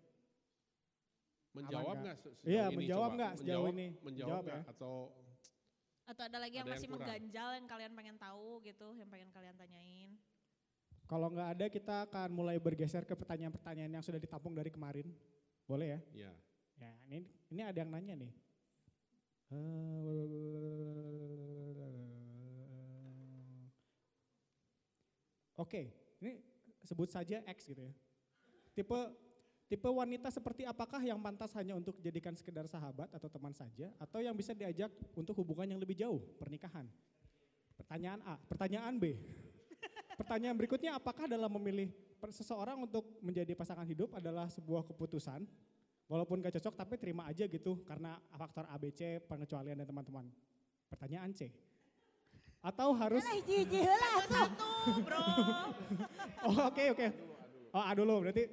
Menjawab 1.53 1.97
nggak? 1.99 2.17
Iya, 2.43 2.65
ini? 2.65 2.77
menjawab 2.77 3.11
nggak 3.13 3.33
sejauh 3.35 3.47
Menjawab- 3.63 3.73
ini? 3.73 3.87
Menjawab 4.03 4.43
ya. 4.45 4.59
Atau 4.67 4.93
Atau 6.03 6.23
ada 6.27 6.39
lagi 6.41 6.59
yang 6.59 6.67
Ada 6.67 6.67
yang 6.67 6.81
masih 6.83 6.89
kurang. 6.91 6.99
mengganjal 6.99 7.49
yang 7.55 7.67
kalian 7.71 7.93
pengen 7.95 8.17
tahu 8.19 8.49
gitu, 8.61 8.89
yang 8.93 9.07
pengen 9.07 9.31
kalian 9.31 9.55
tanyain. 9.55 10.11
Kalau 11.13 11.29
nggak 11.29 11.49
ada 11.61 11.67
kita 11.69 12.09
akan 12.09 12.33
mulai 12.33 12.57
bergeser 12.57 13.05
ke 13.05 13.13
pertanyaan-pertanyaan 13.13 14.01
yang 14.01 14.01
sudah 14.01 14.17
ditampung 14.17 14.57
dari 14.57 14.73
kemarin. 14.73 15.13
Boleh 15.69 16.01
ya? 16.01 16.01
ya 16.25 16.33
Ya, 16.81 16.89
ini 17.05 17.29
ini 17.53 17.61
ada 17.61 17.77
yang 17.85 17.93
nanya 17.93 18.17
nih. 18.17 18.33
Oke, 25.61 25.93
ini 26.25 26.41
sebut 26.81 27.13
saja 27.13 27.45
X 27.45 27.69
gitu 27.69 27.85
ya. 27.85 27.93
Tipe 28.73 29.01
tipe 29.69 29.89
wanita 29.93 30.33
seperti 30.33 30.65
apakah 30.65 31.05
yang 31.05 31.21
pantas 31.21 31.53
hanya 31.61 31.77
untuk 31.77 32.01
dijadikan 32.01 32.33
sekedar 32.33 32.65
sahabat 32.65 33.13
atau 33.13 33.29
teman 33.29 33.53
saja 33.53 33.93
atau 34.01 34.25
yang 34.25 34.33
bisa 34.33 34.57
diajak 34.57 34.89
untuk 35.13 35.37
hubungan 35.45 35.77
yang 35.77 35.81
lebih 35.85 35.93
jauh, 35.93 36.25
pernikahan? 36.41 36.89
Pertanyaan 37.77 38.25
A, 38.25 38.41
pertanyaan 38.49 38.97
B. 38.97 39.21
Pertanyaan 40.17 40.57
berikutnya 40.57 40.97
apakah 40.97 41.25
dalam 41.25 41.49
memilih 41.61 41.89
seseorang 42.31 42.85
untuk 42.85 43.19
menjadi 43.25 43.57
pasangan 43.57 43.89
hidup 43.89 44.15
adalah 44.15 44.47
sebuah 44.47 44.87
keputusan 44.87 45.43
walaupun 46.07 46.45
gak 46.45 46.61
cocok 46.61 46.75
tapi 46.77 46.95
terima 47.01 47.27
aja 47.27 47.49
gitu 47.49 47.81
karena 47.83 48.21
faktor 48.37 48.69
ABC 48.71 49.25
pengecualian 49.27 49.81
dan 49.83 49.87
teman-teman. 49.89 50.29
Pertanyaan 50.93 51.33
C. 51.33 51.49
Atau 52.63 52.95
harus 52.95 53.25
Lah. 53.25 54.23
Satu 54.31 54.71
bro. 55.03 55.19
Oh 56.47 56.59
oke 56.71 56.85
oke. 56.95 57.07
Oh 57.75 57.83
A 57.83 57.91
dulu 57.97 58.23
berarti 58.23 58.47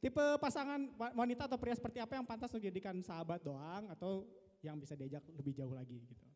tipe 0.00 0.24
pasangan 0.40 0.80
wa- 0.96 1.14
wanita 1.24 1.44
atau 1.48 1.58
pria 1.60 1.76
seperti 1.76 2.00
apa 2.00 2.16
yang 2.16 2.24
pantas 2.24 2.52
untuk 2.52 2.64
dijadikan 2.64 3.00
sahabat 3.04 3.42
doang 3.44 3.90
atau 3.92 4.24
yang 4.62 4.78
bisa 4.78 4.94
diajak 4.94 5.24
lebih 5.34 5.52
jauh 5.52 5.74
lagi 5.74 5.98
gitu. 6.06 6.26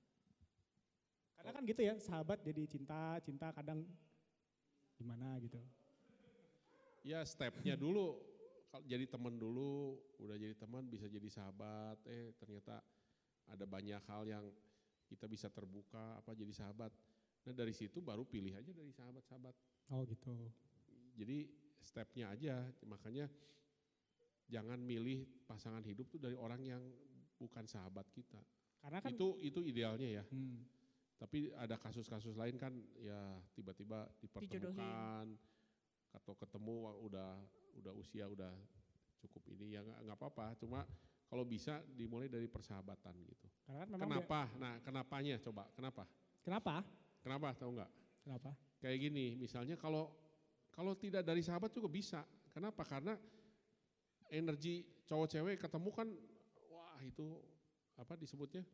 Karena 1.38 1.50
kan 1.54 1.62
gitu 1.62 1.80
ya 1.80 1.94
sahabat 2.02 2.42
jadi 2.42 2.62
cinta, 2.66 3.22
cinta 3.22 3.54
kadang 3.54 3.86
gimana 4.96 5.36
gitu. 5.40 5.60
ya 7.06 7.22
stepnya 7.22 7.76
dulu. 7.78 8.18
Kalau 8.66 8.82
jadi 8.82 9.06
teman 9.06 9.38
dulu 9.38 9.94
udah 10.18 10.36
jadi 10.36 10.56
teman 10.58 10.84
bisa 10.90 11.06
jadi 11.06 11.28
sahabat. 11.30 12.02
Eh 12.08 12.34
ternyata 12.36 12.82
ada 13.46 13.64
banyak 13.64 14.02
hal 14.10 14.26
yang 14.26 14.44
kita 15.06 15.30
bisa 15.30 15.46
terbuka 15.52 16.18
apa 16.18 16.34
jadi 16.34 16.50
sahabat. 16.50 16.90
Nah 17.46 17.54
dari 17.54 17.70
situ 17.70 18.02
baru 18.02 18.26
pilih 18.26 18.58
aja 18.58 18.74
dari 18.74 18.90
sahabat-sahabat. 18.90 19.54
Oh 19.94 20.02
gitu. 20.02 20.34
jadi 21.14 21.46
stepnya 21.78 22.34
aja. 22.34 22.66
Makanya 22.82 23.30
jangan 24.50 24.82
milih 24.82 25.46
pasangan 25.46 25.82
hidup 25.86 26.10
tuh 26.10 26.18
dari 26.18 26.34
orang 26.34 26.58
yang 26.66 26.82
bukan 27.38 27.64
sahabat 27.70 28.10
kita. 28.10 28.42
Karena 28.82 28.98
kan 29.02 29.14
itu 29.14 29.38
itu 29.42 29.60
idealnya 29.62 30.22
ya. 30.22 30.24
Hmm. 30.30 30.62
Tapi 31.16 31.48
ada 31.56 31.80
kasus-kasus 31.80 32.36
lain 32.36 32.60
kan 32.60 32.72
ya 33.00 33.40
tiba-tiba 33.56 34.04
dipertemukan 34.20 35.32
atau 36.12 36.32
ketemu 36.36 36.92
udah 37.08 37.40
udah 37.80 37.92
usia 37.96 38.28
udah 38.28 38.52
cukup 39.24 39.42
ini 39.56 39.76
ya 39.76 39.80
nggak 39.82 40.16
apa-apa. 40.16 40.52
Cuma 40.60 40.84
kalau 41.26 41.42
bisa 41.42 41.80
dimulai 41.96 42.28
dari 42.28 42.46
persahabatan 42.46 43.16
gitu. 43.24 43.48
Karena 43.64 43.82
kan 43.82 43.88
memang 43.96 44.08
kenapa? 44.22 44.40
Nah 44.60 44.74
kenapanya 44.84 45.34
coba? 45.40 45.64
Kenapa? 45.72 46.04
Dia- 46.04 46.44
kenapa? 46.44 46.74
kenapa? 47.24 47.48
Tahu 47.56 47.70
nggak? 47.74 47.90
Kenapa? 48.22 48.50
kayak 48.76 48.98
gini 49.08 49.34
misalnya 49.40 49.74
kalau 49.80 50.12
kalau 50.70 50.92
tidak 50.94 51.24
dari 51.24 51.40
sahabat 51.40 51.72
juga 51.72 51.88
bisa. 51.88 52.20
Kenapa? 52.52 52.84
Karena 52.84 53.16
energi 54.32 54.84
cowok 55.08 55.28
cewek 55.28 55.56
ketemu 55.60 55.90
kan 55.92 56.08
wah 56.68 57.00
itu 57.00 57.40
apa 57.96 58.12
disebutnya 58.18 58.64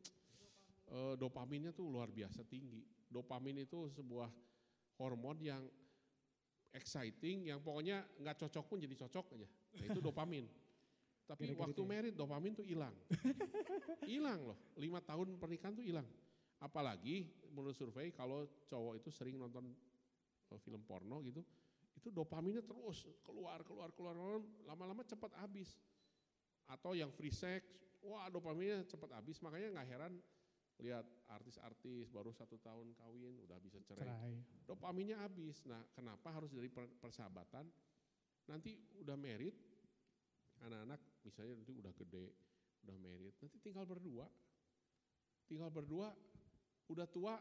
Eh, 0.93 1.15
dopaminnya 1.17 1.73
tuh 1.73 1.89
luar 1.89 2.13
biasa 2.13 2.45
tinggi. 2.45 2.85
Dopamin 3.09 3.65
itu 3.65 3.89
sebuah 3.97 4.29
hormon 5.01 5.41
yang 5.41 5.65
exciting 6.69 7.49
yang 7.49 7.57
pokoknya 7.57 8.05
nggak 8.21 8.45
cocok 8.45 8.65
pun 8.69 8.77
jadi 8.77 8.93
cocok 9.01 9.25
aja. 9.33 9.47
Nah, 9.49 9.85
itu 9.89 9.99
dopamin. 10.01 10.45
Tapi 11.29 11.49
Kira-kira 11.49 11.61
waktu 11.65 11.81
gitu 11.81 11.81
ya? 11.81 11.89
merit 11.89 12.13
dopamin 12.13 12.53
tuh 12.53 12.65
hilang. 12.67 12.93
Hilang 14.03 14.53
loh. 14.53 14.59
Lima 14.75 14.99
tahun 14.99 15.39
pernikahan 15.39 15.73
tuh 15.73 15.81
hilang. 15.81 16.05
Apalagi 16.59 17.31
menurut 17.55 17.73
survei 17.73 18.11
kalau 18.11 18.45
cowok 18.67 18.99
itu 18.99 19.09
sering 19.09 19.39
nonton 19.39 19.71
eh, 20.53 20.59
film 20.61 20.83
porno 20.85 21.23
gitu 21.25 21.41
itu 21.93 22.09
dopaminnya 22.09 22.65
terus 22.65 23.05
keluar 23.23 23.63
keluar 23.63 23.89
keluar 23.95 24.13
keluar, 24.13 24.43
lama-lama 24.67 25.01
cepat 25.07 25.31
habis. 25.41 25.73
Atau 26.69 26.93
yang 26.93 27.09
free 27.09 27.33
sex 27.33 27.65
wah 28.03 28.29
dopaminnya 28.29 28.85
cepat 28.85 29.17
habis. 29.17 29.39
Makanya 29.41 29.79
nggak 29.79 29.87
heran 29.89 30.13
lihat 30.81 31.05
artis-artis 31.29 32.09
baru 32.09 32.33
satu 32.33 32.57
tahun 32.57 32.97
kawin 32.97 33.37
udah 33.45 33.57
bisa 33.61 33.77
cerai 33.85 34.09
Cerai. 34.09 34.33
dopaminnya 34.65 35.21
habis. 35.21 35.61
Nah, 35.69 35.81
kenapa 35.93 36.33
harus 36.33 36.49
dari 36.49 36.71
per- 36.71 36.89
persahabatan? 36.97 37.69
Nanti 38.49 38.75
udah 38.99 39.15
merit, 39.15 39.55
anak-anak 40.65 40.99
misalnya 41.23 41.61
nanti 41.61 41.73
udah 41.77 41.93
gede, 41.95 42.27
udah 42.83 42.97
merit, 42.99 43.35
nanti 43.39 43.57
tinggal 43.61 43.85
berdua. 43.87 44.27
Tinggal 45.47 45.69
berdua, 45.69 46.11
udah 46.89 47.07
tua, 47.07 47.35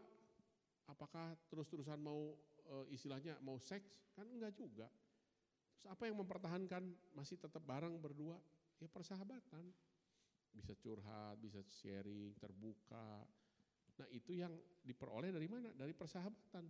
apakah 0.91 1.35
terus-terusan 1.49 1.99
mau 1.99 2.35
e, 2.67 2.95
istilahnya 2.95 3.39
mau 3.43 3.59
seks? 3.59 4.13
Kan 4.15 4.29
enggak 4.29 4.55
juga. 4.55 4.87
Terus 5.79 5.87
apa 5.89 6.07
yang 6.07 6.19
mempertahankan 6.21 6.83
masih 7.17 7.39
tetap 7.41 7.63
bareng 7.65 7.97
berdua? 7.99 8.39
Ya 8.79 8.91
persahabatan. 8.91 9.71
Bisa 10.53 10.77
curhat, 10.77 11.41
bisa 11.41 11.61
sharing, 11.65 12.37
terbuka. 12.37 13.25
Nah 13.99 14.09
itu 14.13 14.37
yang 14.37 14.53
diperoleh 14.85 15.33
dari 15.33 15.49
mana? 15.49 15.73
Dari 15.73 15.93
persahabatan. 15.97 16.65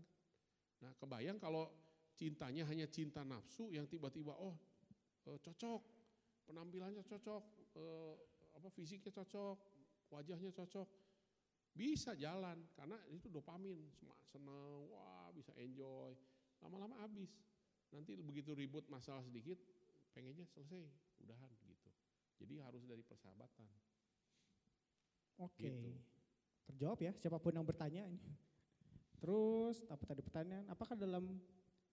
Nah 0.83 0.93
kebayang 0.99 1.39
kalau 1.39 1.71
cintanya 2.15 2.67
hanya 2.69 2.87
cinta 2.87 3.27
nafsu 3.27 3.71
yang 3.75 3.87
tiba-tiba 3.87 4.35
oh 4.37 4.55
eh, 5.27 5.39
cocok, 5.39 5.83
penampilannya 6.47 7.03
cocok, 7.07 7.43
eh, 7.79 8.15
apa 8.59 8.69
fisiknya 8.75 9.15
cocok, 9.15 9.57
wajahnya 10.13 10.53
cocok, 10.53 10.89
bisa 11.73 12.13
jalan 12.21 12.61
karena 12.77 13.01
itu 13.09 13.33
dopamin, 13.33 13.81
seneng, 14.29 14.93
wah 14.93 15.33
bisa 15.33 15.57
enjoy, 15.57 16.13
lama-lama 16.61 17.01
habis. 17.01 17.33
Nanti 17.93 18.17
begitu 18.21 18.53
ribut 18.53 18.85
masalah 18.93 19.25
sedikit, 19.25 19.57
pengennya 20.13 20.45
selesai, 20.49 20.85
udahan 21.25 21.49
gitu. 21.65 21.72
Jadi 22.43 22.59
harus 22.59 22.83
dari 22.83 23.07
persahabatan. 23.07 23.71
Oke. 25.39 25.63
Gitu. 25.63 25.91
Terjawab 26.67 26.99
ya 26.99 27.13
siapa 27.15 27.39
pun 27.39 27.55
yang 27.55 27.63
bertanya 27.63 28.03
ini. 28.03 28.19
Terus 29.23 29.87
apa 29.87 30.03
tadi 30.03 30.19
pertanyaan? 30.27 30.67
Apakah 30.67 30.99
dalam 30.99 31.39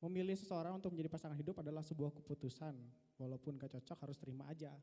memilih 0.01 0.33
seseorang 0.33 0.81
untuk 0.81 0.89
menjadi 0.95 1.13
pasangan 1.13 1.37
hidup 1.37 1.61
adalah 1.61 1.85
sebuah 1.85 2.09
keputusan 2.17 2.73
walaupun 3.21 3.59
gak 3.61 3.77
cocok 3.77 4.09
harus 4.09 4.17
terima 4.17 4.47
aja 4.49 4.73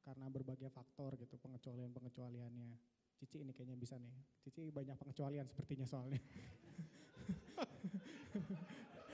karena 0.00 0.32
berbagai 0.32 0.72
faktor 0.72 1.20
gitu 1.20 1.36
pengecualian 1.36 1.92
pengecualiannya. 1.92 2.72
Cici 3.20 3.44
ini 3.44 3.52
kayaknya 3.52 3.76
bisa 3.76 4.00
nih. 4.00 4.16
Cici 4.40 4.72
banyak 4.72 4.96
pengecualian 4.96 5.44
sepertinya 5.44 5.84
soalnya. 5.84 6.16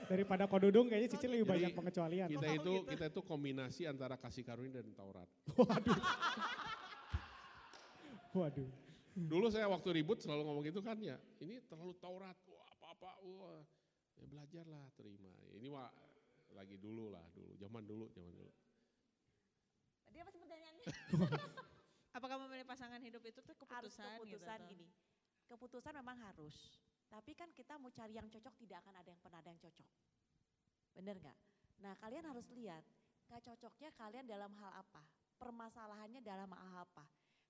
Daripada 0.06 0.46
kodudung 0.46 0.86
kayaknya 0.86 1.18
Cici 1.18 1.26
lebih 1.26 1.46
Jadi, 1.46 1.52
banyak 1.52 1.70
pengecualian. 1.74 2.28
Kita 2.30 2.48
itu 2.54 2.72
gitu. 2.78 2.90
kita 2.90 3.04
itu 3.10 3.20
kombinasi 3.26 3.82
antara 3.90 4.14
kasih 4.14 4.46
karunia 4.46 4.78
dan 4.78 4.94
Taurat. 4.94 5.26
Waduh. 5.58 5.98
Waduh. 8.38 8.70
Dulu 9.16 9.48
saya 9.48 9.64
waktu 9.72 9.96
ribut 9.96 10.20
selalu 10.20 10.44
ngomong 10.44 10.64
gitu 10.68 10.84
kan 10.84 11.00
ya, 11.00 11.16
ini 11.40 11.56
terlalu 11.64 11.96
Taurat, 11.96 12.36
wah 12.52 12.68
apa-apa, 12.76 13.10
wah 13.24 13.64
ya 14.20 14.28
belajarlah 14.28 14.92
terima. 14.92 15.32
Ini 15.56 15.72
mah 15.72 15.88
lagi 16.52 16.76
dulu 16.76 17.08
lah 17.08 17.24
dulu, 17.32 17.56
zaman 17.56 17.80
dulu, 17.88 18.12
zaman 18.12 18.32
dulu. 18.36 18.52
Tadi 20.04 20.20
apa 20.20 20.28
sih 20.28 20.40
pertanyaannya? 20.44 20.84
Apakah 22.16 22.36
memilih 22.44 22.68
pasangan 22.68 23.00
hidup 23.00 23.24
itu 23.24 23.40
tuh 23.40 23.56
harus 23.72 23.92
keputusan, 23.92 24.20
keputusan 24.20 24.36
gitu? 24.36 24.44
toh? 24.44 24.68
gini. 24.68 24.86
Keputusan 25.48 25.92
memang 25.96 26.16
harus. 26.20 26.56
Tapi 27.06 27.32
kan 27.38 27.50
kita 27.54 27.78
mau 27.78 27.90
cari 27.94 28.18
yang 28.18 28.26
cocok 28.26 28.54
tidak 28.58 28.82
akan 28.82 28.94
ada 28.98 29.08
yang 29.10 29.20
pernah 29.22 29.38
ada 29.40 29.50
yang 29.50 29.60
cocok. 29.62 29.88
Bener 30.96 31.16
nggak? 31.20 31.38
Nah 31.84 31.92
kalian 32.00 32.24
harus 32.26 32.48
lihat 32.56 32.82
gak 33.26 33.42
cocoknya 33.42 33.90
kalian 33.98 34.26
dalam 34.26 34.54
hal 34.62 34.72
apa? 34.80 35.02
Permasalahannya 35.36 36.22
dalam 36.22 36.48
hal 36.54 36.86
apa? 36.86 37.04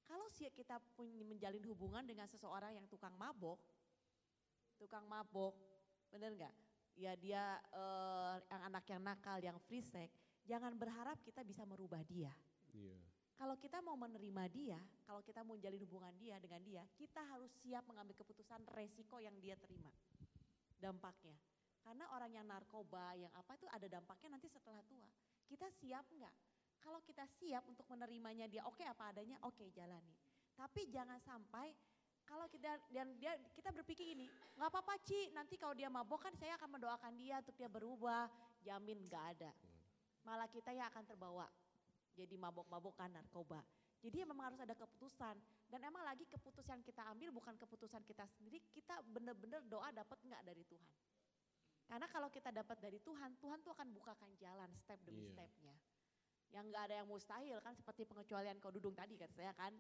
Kalau 0.07 0.31
kita 0.31 0.79
menjalin 1.27 1.65
hubungan 1.67 2.07
dengan 2.07 2.31
seseorang 2.31 2.79
yang 2.79 2.87
tukang 2.87 3.15
mabok, 3.19 3.59
tukang 4.79 5.03
mabok, 5.05 5.59
bener 6.15 6.31
nggak? 6.39 6.55
Ya 6.97 7.13
dia 7.19 7.59
eh, 7.75 8.35
yang 8.49 8.63
anak 8.71 8.85
yang 8.87 9.03
nakal, 9.03 9.39
yang 9.43 9.59
free 9.67 9.83
sex, 9.83 10.15
jangan 10.47 10.73
berharap 10.79 11.19
kita 11.27 11.43
bisa 11.43 11.67
merubah 11.67 12.01
dia. 12.07 12.31
Iya. 12.73 13.16
Kalau 13.37 13.53
kita 13.61 13.85
mau 13.85 14.01
menerima 14.01 14.45
dia, 14.49 14.81
kalau 15.05 15.21
kita 15.21 15.45
mau 15.45 15.61
menjalin 15.61 15.81
hubungan 15.85 16.15
dia 16.17 16.41
dengan 16.41 16.61
dia, 16.65 16.83
kita 16.97 17.21
harus 17.21 17.53
siap 17.61 17.85
mengambil 17.85 18.17
keputusan 18.17 18.65
resiko 18.73 19.21
yang 19.21 19.37
dia 19.45 19.53
terima. 19.61 19.93
Dampaknya. 20.81 21.37
Karena 21.85 22.09
orang 22.17 22.33
yang 22.33 22.49
narkoba, 22.49 23.13
yang 23.13 23.29
apa 23.37 23.53
itu 23.61 23.69
ada 23.69 23.85
dampaknya 23.87 24.41
nanti 24.41 24.49
setelah 24.49 24.81
tua. 24.89 25.05
Kita 25.45 25.69
siap 25.69 26.09
nggak? 26.17 26.35
Kalau 26.81 26.99
kita 27.05 27.29
siap 27.37 27.69
untuk 27.69 27.85
menerimanya 27.93 28.49
dia, 28.49 28.65
oke 28.65 28.81
apa 28.83 29.13
adanya, 29.13 29.37
oke 29.45 29.69
jalani. 29.69 30.17
Tapi 30.57 30.89
jangan 30.89 31.21
sampai 31.21 31.77
kalau 32.25 32.49
kita 32.49 32.73
dan 32.89 33.15
dia 33.21 33.37
kita 33.53 33.69
berpikir 33.71 34.17
ini, 34.17 34.27
nggak 34.57 34.69
apa-apa 34.73 34.97
Ci, 35.05 35.31
nanti 35.37 35.61
kalau 35.61 35.77
dia 35.77 35.93
mabok 35.93 36.27
kan 36.27 36.35
saya 36.41 36.57
akan 36.57 36.81
mendoakan 36.81 37.13
dia 37.15 37.39
untuk 37.39 37.55
dia 37.55 37.69
berubah, 37.69 38.27
jamin 38.65 38.99
nggak 39.07 39.25
ada. 39.37 39.53
Malah 40.25 40.49
kita 40.51 40.75
yang 40.75 40.89
akan 40.91 41.05
terbawa 41.07 41.47
jadi 42.17 42.35
mabok-mabokan 42.41 43.13
narkoba. 43.13 43.61
Jadi 44.01 44.25
memang 44.25 44.49
harus 44.53 44.61
ada 44.65 44.73
keputusan 44.73 45.37
dan 45.69 45.81
emang 45.85 46.01
lagi 46.05 46.25
keputusan 46.25 46.81
kita 46.81 47.05
ambil 47.13 47.33
bukan 47.37 47.55
keputusan 47.61 48.01
kita 48.09 48.25
sendiri, 48.37 48.61
kita 48.73 49.05
benar-benar 49.13 49.61
doa 49.69 49.93
dapat 49.93 50.17
nggak 50.25 50.43
dari 50.45 50.65
Tuhan. 50.65 50.93
Karena 51.87 52.07
kalau 52.11 52.29
kita 52.33 52.51
dapat 52.51 52.77
dari 52.83 52.99
Tuhan, 52.99 53.39
Tuhan 53.39 53.63
tuh 53.63 53.71
akan 53.71 53.89
bukakan 53.95 54.31
jalan 54.43 54.71
step 54.75 54.99
demi 55.07 55.29
Iya. 55.29 55.33
stepnya. 55.39 55.75
Yang 56.51 56.65
nggak 56.73 56.83
ada 56.91 56.95
yang 57.05 57.09
mustahil 57.09 57.59
kan 57.63 57.75
seperti 57.77 58.03
pengecualian 58.09 58.57
kau 58.59 58.73
dudung 58.75 58.95
tadi 58.97 59.15
kan 59.15 59.31
saya 59.37 59.53
kan. 59.55 59.71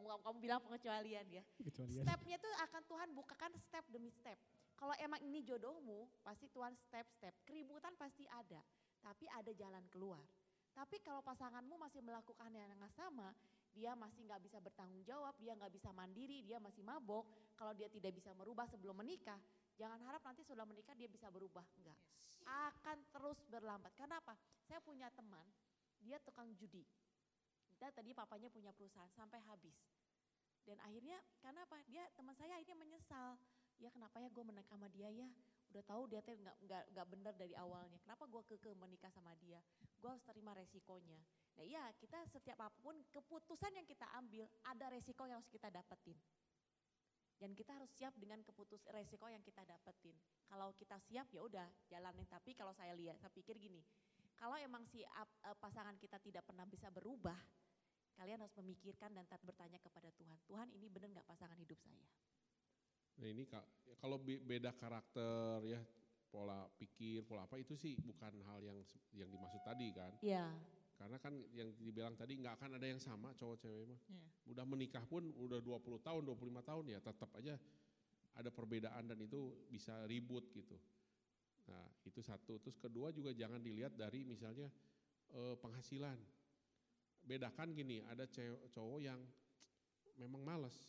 Kamu, 0.00 0.24
kamu 0.24 0.36
bilang 0.40 0.60
pengecualian 0.64 1.28
ya. 1.28 1.44
Kecuali 1.60 2.00
Stepnya 2.00 2.36
tuh 2.40 2.52
akan 2.64 2.82
Tuhan 2.88 3.08
bukakan 3.12 3.52
step 3.60 3.84
demi 3.92 4.08
step. 4.08 4.40
Kalau 4.80 4.96
emang 4.96 5.20
ini 5.20 5.44
jodohmu, 5.44 6.08
pasti 6.24 6.48
Tuhan 6.48 6.72
step-step. 6.72 7.36
Keributan 7.44 7.92
pasti 8.00 8.24
ada, 8.32 8.64
tapi 9.04 9.28
ada 9.28 9.52
jalan 9.52 9.84
keluar. 9.92 10.24
Tapi 10.80 10.96
kalau 11.04 11.20
pasanganmu 11.20 11.76
masih 11.76 12.00
melakukan 12.00 12.48
yang 12.56 12.72
sama, 12.96 13.36
dia 13.76 13.92
masih 13.92 14.24
nggak 14.24 14.40
bisa 14.40 14.56
bertanggung 14.64 15.04
jawab, 15.04 15.36
dia 15.36 15.52
nggak 15.52 15.76
bisa 15.76 15.92
mandiri, 15.92 16.40
dia 16.40 16.56
masih 16.56 16.80
mabok. 16.80 17.28
Kalau 17.52 17.76
dia 17.76 17.92
tidak 17.92 18.16
bisa 18.16 18.32
merubah 18.32 18.64
sebelum 18.64 18.96
menikah, 18.96 19.36
jangan 19.76 20.00
harap 20.08 20.24
nanti 20.24 20.40
sudah 20.40 20.64
menikah 20.64 20.96
dia 20.96 21.04
bisa 21.04 21.28
berubah. 21.28 21.60
Enggak. 21.76 22.00
Akan 22.48 22.96
terus 23.12 23.36
berlambat. 23.52 23.92
Karena 23.92 24.24
apa? 24.24 24.32
Saya 24.64 24.80
punya 24.80 25.12
teman, 25.12 25.44
dia 26.00 26.16
tukang 26.24 26.48
judi. 26.56 26.80
Kita 27.68 27.92
tadi 27.92 28.16
papanya 28.16 28.48
punya 28.48 28.72
perusahaan 28.72 29.12
sampai 29.12 29.36
habis. 29.52 29.76
Dan 30.64 30.80
akhirnya 30.80 31.20
karena 31.44 31.60
apa? 31.68 31.76
Dia 31.92 32.08
teman 32.16 32.32
saya 32.40 32.56
akhirnya 32.56 32.80
menyesal. 32.80 33.36
Ya 33.84 33.92
kenapa 33.92 34.16
ya 34.16 34.32
gue 34.32 34.44
menikah 34.48 34.64
sama 34.64 34.88
dia 34.88 35.12
ya? 35.12 35.28
Udah 35.70 35.84
tahu 35.86 36.02
dia 36.10 36.18
tuh 36.20 36.34
nggak 36.34 36.56
nggak 36.66 36.82
nggak 36.94 37.06
benar 37.06 37.34
dari 37.38 37.54
awalnya. 37.54 37.98
Kenapa 38.02 38.26
gue 38.26 38.42
keke 38.50 38.74
menikah 38.74 39.10
sama 39.14 39.30
dia? 39.38 39.62
Gue 40.02 40.10
harus 40.10 40.24
terima 40.26 40.50
resikonya. 40.50 41.18
Nah 41.54 41.64
iya 41.64 41.86
kita 41.94 42.18
setiap 42.26 42.58
apa 42.58 42.74
pun 42.82 42.98
keputusan 43.14 43.70
yang 43.78 43.86
kita 43.86 44.06
ambil 44.18 44.50
ada 44.66 44.86
resiko 44.90 45.30
yang 45.30 45.38
harus 45.38 45.50
kita 45.50 45.70
dapetin. 45.70 46.18
Dan 47.40 47.56
kita 47.56 47.72
harus 47.72 47.88
siap 47.96 48.12
dengan 48.20 48.44
keputus 48.44 48.84
resiko 48.92 49.24
yang 49.30 49.40
kita 49.40 49.64
dapetin. 49.64 50.12
Kalau 50.44 50.76
kita 50.76 51.00
siap 51.00 51.24
ya 51.32 51.40
udah 51.40 51.64
jalanin. 51.88 52.28
Tapi 52.28 52.52
kalau 52.52 52.76
saya 52.76 52.92
lihat, 52.92 53.16
saya 53.16 53.32
pikir 53.32 53.56
gini, 53.56 53.80
kalau 54.36 54.60
emang 54.60 54.84
si 54.84 55.00
eh, 55.00 55.56
pasangan 55.56 55.96
kita 55.96 56.20
tidak 56.20 56.44
pernah 56.44 56.68
bisa 56.68 56.92
berubah, 56.92 57.40
kalian 58.20 58.44
harus 58.44 58.52
memikirkan 58.60 59.16
dan 59.16 59.24
bertanya 59.24 59.80
kepada 59.80 60.12
Tuhan. 60.12 60.36
Tuhan 60.44 60.68
ini 60.76 60.92
benar 60.92 61.16
nggak 61.16 61.28
pasangan 61.32 61.56
hidup 61.56 61.80
saya? 61.80 62.04
Nah 63.20 63.28
ini 63.28 63.44
Kak, 63.44 63.64
kalau 64.00 64.16
be- 64.16 64.40
beda 64.40 64.72
karakter 64.72 65.60
ya, 65.68 65.80
pola 66.32 66.64
pikir, 66.80 67.20
pola 67.28 67.44
apa 67.44 67.60
itu 67.60 67.76
sih 67.76 68.00
bukan 68.00 68.40
hal 68.48 68.64
yang 68.64 68.78
yang 69.12 69.28
dimaksud 69.28 69.60
tadi 69.60 69.92
kan. 69.92 70.12
Iya. 70.24 70.48
Karena 70.96 71.16
kan 71.20 71.32
yang 71.52 71.72
dibilang 71.80 72.16
tadi 72.16 72.36
nggak 72.40 72.60
akan 72.60 72.70
ada 72.80 72.86
yang 72.88 73.00
sama 73.00 73.36
cowok 73.36 73.60
cewek 73.60 73.84
mah. 73.84 74.00
Iya. 74.08 74.24
Udah 74.56 74.64
menikah 74.64 75.04
pun 75.04 75.28
udah 75.36 75.60
20 75.60 76.00
tahun, 76.00 76.22
25 76.24 76.64
tahun 76.64 76.84
ya 76.88 76.98
tetap 77.04 77.30
aja 77.36 77.60
ada 78.36 78.48
perbedaan 78.48 79.04
dan 79.10 79.18
itu 79.20 79.52
bisa 79.68 80.08
ribut 80.08 80.48
gitu. 80.56 80.80
Nah 81.68 81.84
itu 82.08 82.24
satu. 82.24 82.56
Terus 82.62 82.80
kedua 82.80 83.12
juga 83.12 83.36
jangan 83.36 83.60
dilihat 83.60 83.92
dari 84.00 84.24
misalnya 84.24 84.72
eh, 85.36 85.56
penghasilan. 85.60 86.16
Bedakan 87.20 87.76
gini, 87.76 88.00
ada 88.08 88.24
cewek, 88.24 88.72
cowok 88.72 89.00
yang 89.04 89.20
memang 90.16 90.40
males. 90.40 90.88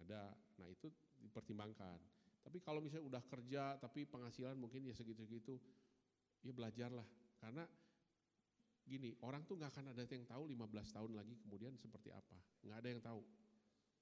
Ada, 0.00 0.32
nah 0.56 0.68
itu 0.70 0.88
dipertimbangkan. 1.22 1.98
Tapi 2.42 2.58
kalau 2.64 2.80
misalnya 2.80 3.06
udah 3.06 3.22
kerja 3.28 3.76
tapi 3.76 4.08
penghasilan 4.08 4.56
mungkin 4.56 4.86
ya 4.88 4.94
segitu-segitu, 4.96 5.60
ya 6.42 6.52
belajarlah. 6.54 7.04
Karena 7.38 7.66
gini, 8.88 9.12
orang 9.20 9.44
tuh 9.44 9.60
nggak 9.60 9.70
akan 9.76 9.92
ada 9.92 10.02
yang 10.08 10.24
tahu 10.24 10.48
15 10.48 10.96
tahun 10.96 11.12
lagi 11.12 11.34
kemudian 11.44 11.76
seperti 11.76 12.08
apa. 12.08 12.38
Nggak 12.64 12.78
ada 12.80 12.88
yang 12.88 13.02
tahu. 13.04 13.22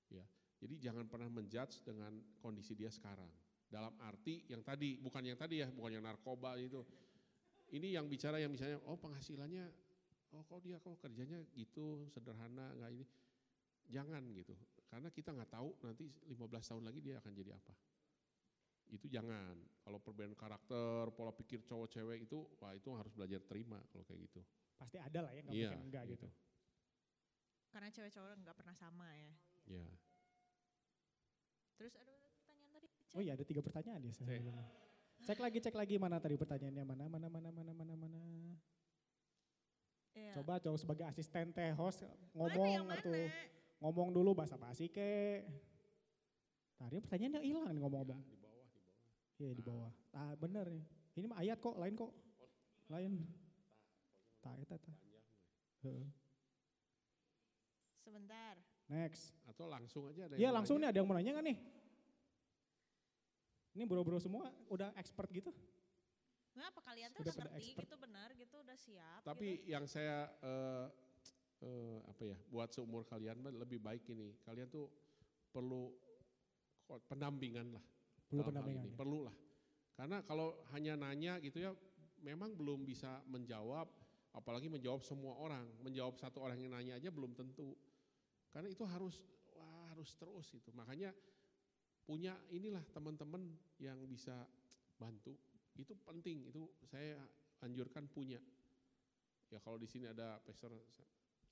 Ya, 0.06 0.22
jadi 0.62 0.74
jangan 0.78 1.10
pernah 1.10 1.26
menjudge 1.26 1.82
dengan 1.82 2.14
kondisi 2.38 2.78
dia 2.78 2.88
sekarang. 2.88 3.28
Dalam 3.66 3.90
arti 3.98 4.46
yang 4.46 4.62
tadi, 4.62 4.94
bukan 5.02 5.26
yang 5.26 5.34
tadi 5.34 5.58
ya, 5.58 5.68
bukan 5.74 5.98
yang 5.98 6.04
narkoba 6.06 6.54
itu. 6.54 6.86
Ini 7.74 7.98
yang 7.98 8.06
bicara 8.06 8.38
yang 8.38 8.54
misalnya, 8.54 8.78
oh 8.86 8.94
penghasilannya, 8.94 9.66
oh 10.38 10.46
kok 10.46 10.62
dia 10.62 10.78
kok 10.78 11.02
kerjanya 11.02 11.42
gitu, 11.50 12.06
sederhana, 12.14 12.70
nggak 12.78 12.90
ini. 12.94 13.06
Jangan 13.90 14.22
gitu, 14.30 14.54
karena 14.86 15.08
kita 15.10 15.34
nggak 15.34 15.50
tahu 15.50 15.68
nanti 15.82 16.06
15 16.30 16.70
tahun 16.70 16.84
lagi 16.86 16.98
dia 17.02 17.18
akan 17.18 17.32
jadi 17.34 17.50
apa. 17.52 17.74
Itu 18.86 19.10
jangan. 19.10 19.58
Kalau 19.82 19.98
perbedaan 19.98 20.38
karakter, 20.38 21.10
pola 21.10 21.34
pikir 21.34 21.66
cowok 21.66 21.90
cewek 21.90 22.18
itu, 22.30 22.38
wah 22.62 22.70
itu 22.70 22.86
harus 22.94 23.10
belajar 23.10 23.42
terima 23.42 23.82
kalau 23.90 24.06
kayak 24.06 24.30
gitu. 24.30 24.40
Pasti 24.78 24.96
ada 25.02 25.26
lah 25.26 25.30
ya, 25.34 25.40
nggak 25.42 25.54
Iya, 25.54 25.68
mungkin 25.74 25.86
enggak 25.90 26.04
gitu. 26.14 26.28
Karena 27.74 27.88
cewek 27.90 28.10
cowok 28.14 28.30
nggak 28.46 28.56
pernah 28.56 28.76
sama 28.78 29.06
ya. 29.10 29.32
Ya. 29.66 29.86
Terus 31.76 31.92
ada 31.98 32.14
pertanyaan 32.38 32.70
tadi? 32.72 32.86
Cek. 32.88 33.14
Oh 33.18 33.20
iya 33.20 33.32
ada 33.34 33.44
tiga 33.44 33.60
pertanyaan 33.60 34.00
ya. 34.06 34.12
saya 34.14 34.38
Cek. 34.38 35.26
Cek 35.26 35.38
lagi, 35.42 35.58
cek 35.58 35.74
lagi 35.74 35.94
mana 35.98 36.22
tadi 36.22 36.38
pertanyaannya 36.38 36.84
mana, 36.86 37.04
mana, 37.10 37.26
mana, 37.26 37.50
mana, 37.50 37.72
mana, 37.74 37.94
mana. 37.98 38.20
Iya. 40.16 40.32
Coba 40.40 40.56
coba 40.62 40.76
sebagai 40.80 41.04
asisten 41.04 41.52
teh 41.52 41.74
host 41.76 42.06
Mana 42.06 42.32
ngomong 42.32 42.68
yang 42.72 42.86
atau 42.88 43.12
mana? 43.12 43.55
Ngomong 43.80 44.08
dulu 44.12 44.32
bahasa 44.32 44.56
basi 44.56 44.88
ke. 44.88 45.42
Tadi 46.76 47.00
pertanyaannya 47.00 47.40
hilang 47.40 47.72
nih 47.72 47.80
ngomong-ngomong. 47.80 48.20
Di 48.20 48.36
bawah, 48.36 48.66
di 48.68 48.78
bawah. 48.80 49.40
Iya 49.40 49.50
di 49.52 49.62
bawah. 49.64 49.90
Ah 50.12 50.32
bener 50.36 50.66
nih. 50.68 50.84
Ini 51.16 51.26
mah 51.26 51.38
ayat 51.40 51.58
kok, 51.58 51.76
lain 51.76 51.94
kok. 51.96 52.12
Lain. 52.92 53.12
Tak 54.40 54.54
eta 54.60 54.76
tah. 54.76 54.96
Heeh. 55.82 56.06
Sebentar. 58.04 58.54
Next. 58.86 59.34
Atau 59.48 59.66
langsung 59.66 60.06
aja 60.06 60.28
ada 60.28 60.34
Iya 60.36 60.52
langsung 60.52 60.76
nih 60.78 60.88
ada 60.92 60.98
yang 61.00 61.08
mau 61.08 61.16
nanya 61.16 61.32
nggak 61.34 61.46
nih? 61.48 61.58
Ini 63.76 63.84
bro-bro 63.84 64.16
semua 64.16 64.48
udah 64.72 64.92
expert 64.96 65.28
gitu? 65.28 65.52
Nah, 66.56 66.72
apa 66.72 66.80
kalian 66.80 67.12
tuh 67.12 67.20
Udah 67.20 67.34
ngerti 67.36 67.60
expert. 67.60 67.84
gitu 67.84 67.94
benar 68.00 68.28
gitu 68.32 68.56
udah 68.64 68.76
siap 68.80 69.20
Tapi 69.20 69.60
gitu. 69.60 69.76
yang 69.76 69.84
saya 69.84 70.24
eh, 70.40 70.84
eh, 71.66 71.98
apa 72.06 72.22
ya 72.22 72.38
buat 72.46 72.70
seumur 72.70 73.02
kalian 73.02 73.42
lebih 73.42 73.82
baik 73.82 74.06
ini. 74.14 74.38
Kalian 74.46 74.70
tuh 74.70 74.86
perlu 75.50 75.90
pendampingan 77.10 77.74
lah. 77.74 77.84
Perlu 78.30 78.42
pendampingan 78.46 78.86
ini. 78.86 78.92
ya? 78.94 78.96
Perlu 78.96 79.18
lah. 79.26 79.36
Karena 79.96 80.22
kalau 80.22 80.54
hanya 80.76 80.94
nanya 80.94 81.40
gitu 81.42 81.58
ya 81.58 81.72
memang 82.20 82.52
belum 82.54 82.84
bisa 82.84 83.24
menjawab 83.26 83.88
apalagi 84.36 84.70
menjawab 84.70 85.02
semua 85.02 85.34
orang. 85.40 85.66
Menjawab 85.82 86.14
satu 86.20 86.44
orang 86.44 86.62
yang 86.62 86.72
nanya 86.76 87.00
aja 87.00 87.10
belum 87.10 87.34
tentu. 87.34 87.74
Karena 88.52 88.70
itu 88.70 88.84
harus 88.86 89.18
wah 89.56 89.90
harus 89.90 90.14
terus 90.14 90.46
itu. 90.54 90.70
Makanya 90.76 91.10
punya 92.06 92.38
inilah 92.54 92.84
teman-teman 92.94 93.42
yang 93.82 93.98
bisa 94.06 94.46
bantu. 94.94 95.34
Itu 95.76 95.92
penting, 96.06 96.48
itu 96.48 96.64
saya 96.88 97.18
anjurkan 97.60 98.06
punya. 98.08 98.38
Ya 99.50 99.58
kalau 99.62 99.76
di 99.78 99.86
sini 99.90 100.08
ada 100.10 100.38
pastor 100.42 100.72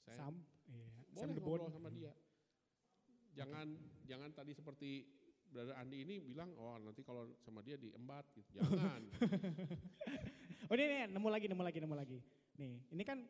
saya 0.04 0.16
Sam. 0.20 0.34
Iya. 0.68 0.86
Sam 1.16 1.28
boleh 1.32 1.34
the 1.34 1.42
ngobrol 1.42 1.70
sama 1.72 1.88
dia. 1.90 2.12
Jangan 3.34 3.66
jangan 4.06 4.30
tadi 4.30 4.52
seperti 4.54 4.90
Brother 5.50 5.74
Andi 5.78 6.02
ini 6.02 6.18
bilang, 6.18 6.50
oh 6.58 6.74
nanti 6.82 7.06
kalau 7.06 7.30
sama 7.42 7.62
dia 7.62 7.78
diembat 7.78 8.26
gitu. 8.34 8.58
Jangan. 8.58 9.02
Oh 10.64 10.74
ini, 10.80 10.88
nih, 10.88 11.12
nemu 11.12 11.28
lagi, 11.28 11.44
nemu 11.44 11.60
lagi, 11.60 11.78
nemu 11.84 11.92
lagi. 11.92 12.18
Nih, 12.56 12.80
ini 12.88 13.02
kan 13.04 13.20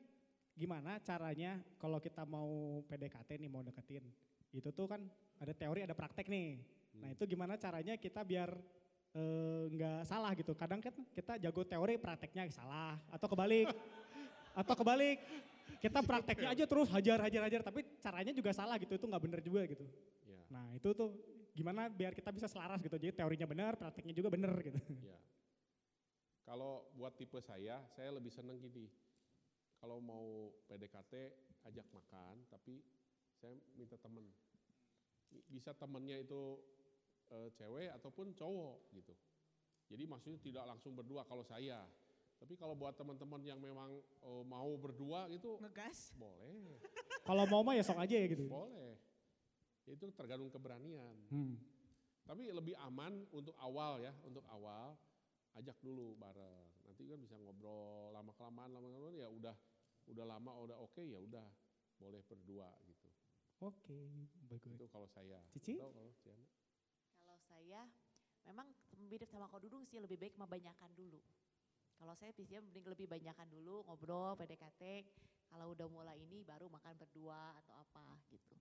gimana 0.55 1.03
caranya 1.03 1.59
kalau 1.83 1.99
kita 1.99 2.23
mau 2.23 2.79
PDKT 2.87 3.43
nih 3.43 3.51
mau 3.51 3.67
deketin, 3.67 4.07
itu 4.55 4.71
tuh 4.71 4.87
kan 4.87 5.03
ada 5.43 5.51
teori 5.51 5.83
ada 5.83 5.99
praktek 5.99 6.31
nih. 6.31 6.63
Nah 7.03 7.11
Hmm. 7.11 7.15
itu 7.19 7.27
gimana 7.27 7.59
caranya 7.59 7.99
kita 7.99 8.23
biar 8.23 8.55
eh, 9.19 9.63
nggak 9.67 10.07
salah 10.07 10.31
gitu. 10.39 10.55
Kadang 10.55 10.79
kan 10.79 10.95
kita 11.11 11.43
jago 11.43 11.67
teori 11.67 11.99
prakteknya 11.99 12.47
salah 12.55 12.95
atau 13.11 13.27
kebalik. 13.27 13.67
atau 14.63 14.75
kebalik. 14.79 15.19
Kita 15.81 16.01
prakteknya 16.01 16.53
aja 16.57 16.65
terus 16.65 16.89
hajar 16.89 17.19
hajar 17.25 17.43
hajar 17.49 17.61
tapi 17.61 17.85
caranya 18.01 18.33
juga 18.33 18.51
salah 18.53 18.77
gitu. 18.81 18.97
Itu 18.97 19.07
nggak 19.09 19.23
bener 19.23 19.41
juga 19.45 19.63
gitu. 19.69 19.85
Ya, 20.25 20.41
Nah 20.49 20.73
itu 20.77 20.89
tuh 20.97 21.13
gimana 21.55 21.87
biar 21.87 22.13
kita 22.13 22.35
bisa 22.35 22.51
selaras 22.51 22.83
gitu. 22.83 22.97
Jadi 22.99 23.15
teorinya 23.15 23.47
benar, 23.47 23.79
prakteknya 23.79 24.15
juga 24.17 24.29
benar 24.33 24.55
gitu. 24.61 24.79
ya. 25.07 25.19
Kalau 26.45 26.93
buat 26.93 27.17
tipe 27.17 27.41
saya, 27.41 27.81
saya 27.97 28.11
lebih 28.13 28.29
seneng 28.29 28.61
gini. 28.61 28.91
Kalau 29.81 30.01
mau 30.01 30.53
PDKT, 30.69 31.13
ajak 31.69 31.87
makan, 31.93 32.45
tapi 32.53 32.85
saya 33.41 33.57
minta 33.77 33.97
temen. 33.97 34.29
Bisa 35.49 35.73
temennya 35.73 36.21
itu 36.21 36.61
eh, 37.33 37.49
cewek 37.57 37.89
ataupun 37.97 38.37
cowok 38.37 38.93
gitu. 38.93 39.15
Jadi 39.89 40.05
maksudnya 40.09 40.41
tidak 40.41 40.65
langsung 40.69 40.97
berdua 40.97 41.25
kalau 41.29 41.45
saya. 41.45 41.85
Tapi 42.45 42.61
kalau 42.61 42.77
buat 42.77 42.93
teman-teman 42.93 43.41
yang 43.41 43.57
memang 43.57 43.89
eh, 44.21 44.45
mau 44.45 44.69
berdua 44.77 45.33
gitu, 45.33 45.57
Ngegas. 45.65 46.13
boleh, 46.13 46.77
Kalau 47.29 47.49
mau 47.49 47.65
mah 47.65 47.73
ya 47.73 47.81
sok 47.81 48.05
aja 48.05 48.21
ya 48.21 48.29
gitu. 48.29 48.45
boleh. 48.53 49.01
Itu 49.89 50.13
tergantung 50.13 50.53
keberanian. 50.53 51.25
Hmm. 51.33 51.57
Tapi 52.29 52.53
lebih 52.53 52.77
aman 52.85 53.25
untuk 53.33 53.57
awal 53.57 53.97
ya, 54.05 54.13
untuk 54.29 54.45
awal 54.53 54.93
ajak 55.57 55.73
dulu 55.81 56.21
bareng. 56.21 56.69
Nanti 56.85 57.09
kan 57.09 57.17
bisa 57.17 57.33
ngobrol 57.41 58.13
lama 58.13 58.29
kelamaan 58.37 58.77
lama 58.77 58.93
kelamaan 58.93 59.17
ya 59.17 59.29
udah 59.33 59.57
udah 60.13 60.25
lama 60.29 60.53
udah 60.69 60.77
oke 60.85 61.01
ya 61.01 61.17
udah 61.17 61.49
boleh 61.97 62.21
berdua 62.29 62.69
gitu. 62.85 63.09
Oke, 63.65 64.29
bagus. 64.53 64.77
Itu 64.77 64.85
kalau 64.93 65.09
saya. 65.09 65.41
Cici? 65.57 65.81
Tahu 65.81 65.97
kalau 65.97 66.13
Ciana? 66.21 66.45
Kalau 67.25 67.41
saya 67.49 67.89
memang 68.45 68.69
mirip 69.09 69.33
sama 69.33 69.49
kau 69.49 69.57
Dudung 69.57 69.89
sih 69.89 69.97
lebih 69.97 70.21
baik 70.21 70.37
membanyakan 70.37 70.93
dulu. 70.93 71.25
Kalau 72.05 72.21
saya 72.21 72.37
biasanya 72.37 72.61
mending 72.61 72.85
lebih 72.85 73.09
banyakan 73.09 73.49
dulu 73.49 73.81
ngobrol 73.89 74.37
PDKT. 74.37 75.09
Kalau 75.49 75.73
udah 75.73 75.89
mulai 75.89 76.21
ini 76.21 76.45
baru 76.45 76.69
makan 76.69 77.01
berdua 77.01 77.57
atau 77.65 77.73
apa 77.81 78.21
gitu. 78.29 78.61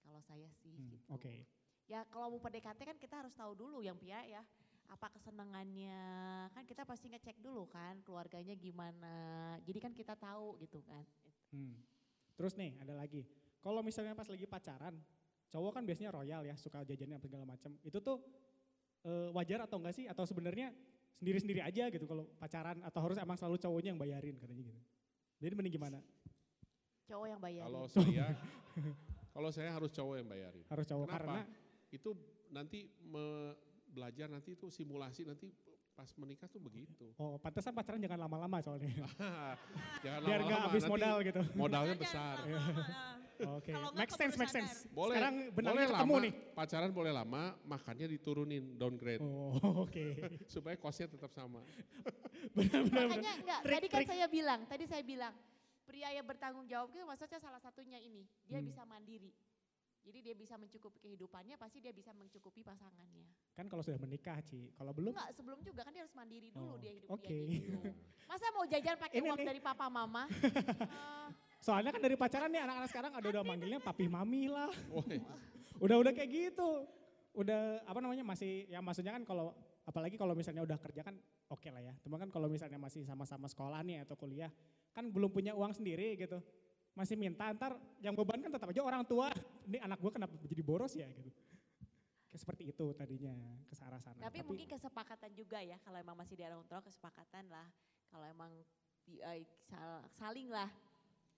Kalau 0.00 0.24
saya 0.24 0.48
sih 0.56 0.72
Hmm, 0.72 0.88
gitu. 0.88 0.96
Oke. 1.12 1.44
Ya 1.84 2.00
kalau 2.08 2.32
mau 2.32 2.40
PDKT 2.40 2.80
kan 2.80 2.96
kita 2.96 3.20
harus 3.20 3.36
tahu 3.36 3.52
dulu 3.52 3.84
yang 3.84 3.92
Pia 4.00 4.24
ya. 4.24 4.40
Apa 4.88 5.12
kesenangannya, 5.12 6.00
kan 6.56 6.64
kita 6.64 6.88
pasti 6.88 7.12
ngecek 7.12 7.44
dulu 7.44 7.68
kan 7.68 8.00
keluarganya 8.08 8.56
gimana. 8.56 9.60
Jadi 9.60 9.76
kan 9.76 9.92
kita 9.92 10.16
tahu 10.16 10.56
gitu 10.64 10.80
kan. 10.88 11.04
Hmm. 11.52 11.76
Terus 12.40 12.56
nih 12.56 12.80
ada 12.80 12.96
lagi. 12.96 13.28
Kalau 13.60 13.84
misalnya 13.84 14.16
pas 14.16 14.24
lagi 14.32 14.48
pacaran, 14.48 14.96
cowok 15.52 15.76
kan 15.76 15.84
biasanya 15.84 16.16
royal 16.16 16.40
ya, 16.48 16.56
suka 16.56 16.88
jajannya 16.88 17.20
apa 17.20 17.26
segala 17.28 17.44
macam. 17.44 17.76
Itu 17.84 18.00
tuh 18.00 18.24
eh, 19.04 19.28
wajar 19.36 19.68
atau 19.68 19.76
enggak 19.76 19.92
sih? 19.92 20.08
Atau 20.08 20.24
sebenarnya 20.24 20.72
sendiri-sendiri 21.20 21.60
aja 21.60 21.92
gitu 21.92 22.08
kalau 22.08 22.24
pacaran 22.40 22.80
atau 22.80 23.00
harus 23.04 23.20
emang 23.20 23.36
selalu 23.36 23.60
cowoknya 23.60 23.92
yang 23.92 24.00
bayarin 24.00 24.40
katanya 24.40 24.64
gitu. 24.72 24.80
Jadi 25.40 25.52
mending 25.52 25.74
gimana? 25.76 25.98
Cowok 27.04 27.26
yang 27.28 27.40
bayarin. 27.40 27.68
Kalau 27.68 27.84
saya 27.92 28.26
kalau 29.36 29.50
saya 29.52 29.70
harus 29.70 29.90
cowok 29.92 30.14
yang 30.16 30.28
bayarin. 30.28 30.64
Harus 30.72 30.86
cowok 30.88 31.06
Kenapa? 31.06 31.20
karena 31.20 31.40
Itu 31.92 32.10
nanti 32.48 32.88
me- 33.04 33.54
belajar 33.90 34.30
nanti 34.30 34.54
itu 34.54 34.70
simulasi 34.70 35.26
nanti 35.26 35.50
pas 36.00 36.08
menikah 36.16 36.48
tuh 36.48 36.56
begitu. 36.58 37.12
oh 37.14 37.36
pantesan 37.36 37.76
pacaran 37.76 38.00
jangan 38.00 38.24
lama-lama 38.24 38.56
soalnya. 38.58 38.88
Jangan 40.00 40.20
Biar 40.24 40.40
nggak 40.40 40.48
lama-lama, 40.48 40.68
habis 40.72 40.84
modal 40.88 41.16
gitu. 41.20 41.40
Modalnya 41.52 41.92
besar. 41.94 42.36
lama-lama. 42.40 42.84
Oke, 43.56 43.72
nggak 43.72 43.92
make 43.94 44.12
sense, 44.12 44.34
make 44.36 44.48
sense. 44.50 44.88
Boleh, 44.90 45.16
Sekarang 45.16 45.36
benarnya 45.52 45.76
boleh 45.76 45.88
ketemu 45.92 46.12
lama, 46.12 46.24
nih. 46.24 46.32
pacaran 46.52 46.90
boleh 46.90 47.12
lama, 47.12 47.42
makannya 47.62 48.06
diturunin, 48.10 48.64
downgrade, 48.74 49.20
Oh, 49.20 49.60
oke. 49.84 50.04
supaya 50.52 50.76
kosnya 50.76 51.04
tetap 51.06 51.28
sama. 51.30 51.60
Benar-benar. 52.50 53.04
Makanya 53.06 53.32
enggak, 53.36 53.60
Trik, 53.60 53.72
tadi 53.74 53.86
kan 53.86 54.00
trik. 54.00 54.08
saya 54.08 54.26
bilang, 54.26 54.60
tadi 54.64 54.84
saya 54.88 55.02
bilang, 55.02 55.34
pria 55.84 56.08
yang 56.12 56.24
bertanggung 56.24 56.64
jawab 56.64 56.88
itu 56.88 57.00
maksudnya 57.02 57.36
salah 57.38 57.60
satunya 57.60 57.96
ini, 57.98 58.24
dia 58.44 58.56
Hmm. 58.56 58.66
bisa 58.66 58.82
mandiri. 58.84 59.32
Jadi 60.00 60.18
dia 60.24 60.34
bisa 60.34 60.56
mencukupi 60.56 60.96
kehidupannya, 60.96 61.60
pasti 61.60 61.78
dia 61.78 61.92
bisa 61.92 62.10
mencukupi 62.16 62.64
pasangannya. 62.64 63.28
Kan 63.52 63.68
kalau 63.68 63.84
sudah 63.84 64.00
menikah, 64.00 64.40
Ci. 64.40 64.72
Kalau 64.72 64.96
belum, 64.96 65.12
Enggak, 65.12 65.30
sebelum 65.36 65.58
juga 65.60 65.80
kan 65.84 65.92
dia 65.92 66.02
harus 66.02 66.16
mandiri 66.16 66.48
dulu 66.48 66.72
Oh, 66.72 66.78
dia 66.80 66.92
hidup 66.96 67.08
oke. 67.12 67.28
dia 67.28 67.44
gitu. 67.44 67.76
Masa 68.30 68.46
mau 68.56 68.64
jajan 68.64 68.96
pakai 68.96 69.18
uang 69.20 69.38
nih. 69.38 69.46
dari 69.46 69.60
papa 69.60 69.86
mama? 69.92 70.24
Eh, 70.90 71.28
soalnya 71.60 71.92
kan 71.92 72.00
dari 72.00 72.16
pacaran 72.16 72.48
nih 72.48 72.64
anak-anak 72.64 72.88
sekarang 72.88 73.12
ada 73.12 73.26
udah 73.28 73.42
manggilnya 73.44 73.78
papi 73.84 74.08
mami 74.08 74.48
lah. 74.48 74.72
Udah-udah 75.84 76.12
kayak 76.16 76.30
gitu. 76.32 76.88
Udah 77.36 77.84
apa 77.84 78.00
namanya 78.00 78.24
masih 78.24 78.64
ya 78.72 78.80
maksudnya 78.80 79.12
kan 79.12 79.22
kalau 79.28 79.52
apalagi 79.84 80.16
kalau 80.16 80.32
misalnya 80.32 80.64
udah 80.64 80.80
kerja 80.80 81.04
kan 81.04 81.20
oke 81.52 81.68
lah 81.68 81.84
ya. 81.84 81.92
Cuma 82.00 82.16
kan 82.16 82.32
kalau 82.32 82.48
misalnya 82.48 82.80
masih 82.80 83.04
sama-sama 83.04 83.44
sekolah 83.44 83.84
nih 83.84 84.08
atau 84.08 84.16
kuliah 84.16 84.48
kan 84.96 85.12
belum 85.12 85.28
punya 85.30 85.52
uang 85.52 85.76
sendiri 85.76 86.16
gitu. 86.16 86.40
Masih 86.92 87.14
minta 87.14 87.46
ntar 87.54 87.72
yang 88.02 88.12
beban 88.12 88.42
kan 88.42 88.50
tetap 88.50 88.68
aja 88.68 88.82
orang 88.82 89.06
tua. 89.06 89.30
Ini 89.64 89.78
anak 89.80 89.98
gua 90.02 90.10
kenapa 90.10 90.34
jadi 90.44 90.62
boros 90.62 90.92
ya 90.94 91.06
gitu. 91.06 91.30
Kayak 92.30 92.40
seperti 92.46 92.62
itu 92.70 92.86
tadinya 92.94 93.34
ke 93.66 93.74
arah 93.82 93.98
sana. 93.98 94.18
Tapi, 94.22 94.38
mungkin 94.46 94.70
kesepakatan 94.70 95.30
juga 95.34 95.58
ya, 95.58 95.82
kalau 95.82 95.98
emang 95.98 96.14
masih 96.14 96.38
di 96.38 96.46
orang 96.46 96.62
tua 96.66 96.78
kesepakatan 96.78 97.50
lah. 97.50 97.66
Kalau 98.06 98.22
emang 98.26 98.50
di- 99.02 99.18
eh, 99.18 99.42
sal- 99.66 100.06
saling 100.14 100.46
lah. 100.46 100.70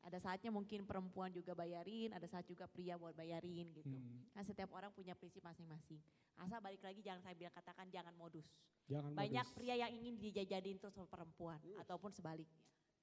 Ada 0.02 0.18
saatnya 0.18 0.50
mungkin 0.50 0.82
perempuan 0.82 1.30
juga 1.30 1.54
bayarin, 1.54 2.10
ada 2.10 2.26
saat 2.26 2.42
juga 2.44 2.66
pria 2.66 2.98
buat 2.98 3.14
bayarin 3.14 3.70
gitu. 3.70 3.86
Hmm, 3.88 4.26
Kan 4.34 4.42
setiap 4.42 4.74
orang 4.74 4.90
punya 4.90 5.14
prinsip 5.14 5.38
masing-masing. 5.40 6.02
Asal 6.34 6.58
balik 6.58 6.82
lagi 6.82 7.00
jangan 7.00 7.22
saya 7.22 7.38
bilang 7.38 7.54
katakan 7.54 7.86
jangan 7.86 8.10
modus. 8.12 8.44
jangan 8.90 9.14
Banyak 9.14 9.46
modus. 9.46 9.54
pria 9.54 9.78
yang 9.78 9.94
ingin 9.94 10.18
dijajadin 10.18 10.74
terus 10.76 10.90
sama 10.90 11.06
perempuan 11.06 11.56
ataupun 11.78 12.10
sebaliknya. 12.10 12.58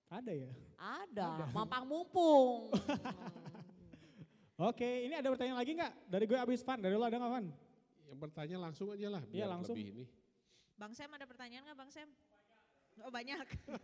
Ada 0.10 0.34
ya. 0.34 0.49
Ada, 0.76 1.30
mampang 1.53 1.86
mumpung. 1.86 2.73
Hmm. 2.73 4.65
Oke, 4.69 5.06
ini 5.06 5.14
ada 5.14 5.30
pertanyaan 5.30 5.56
lagi 5.56 5.72
nggak? 5.72 5.94
Dari 6.10 6.26
gue 6.26 6.36
abis 6.36 6.65
Van, 6.65 6.81
dari 6.81 6.91
lo 6.94 7.06
ada 7.06 7.15
nggak 7.15 7.31
Van? 7.31 7.48
yang 8.10 8.18
bertanya 8.18 8.57
langsung 8.57 8.90
aja 8.90 9.06
lah, 9.07 9.22
Iya, 9.30 9.45
biar 9.45 9.49
langsung. 9.53 9.77
lebih 9.77 9.94
ini. 9.94 10.06
Bang 10.73 10.98
Sam 10.98 11.14
ada 11.14 11.30
pertanyaan 11.30 11.61
nggak 11.61 11.77
Bang 11.77 11.91
Sam? 11.94 12.10
Oh 12.99 13.14
banyak. 13.14 13.45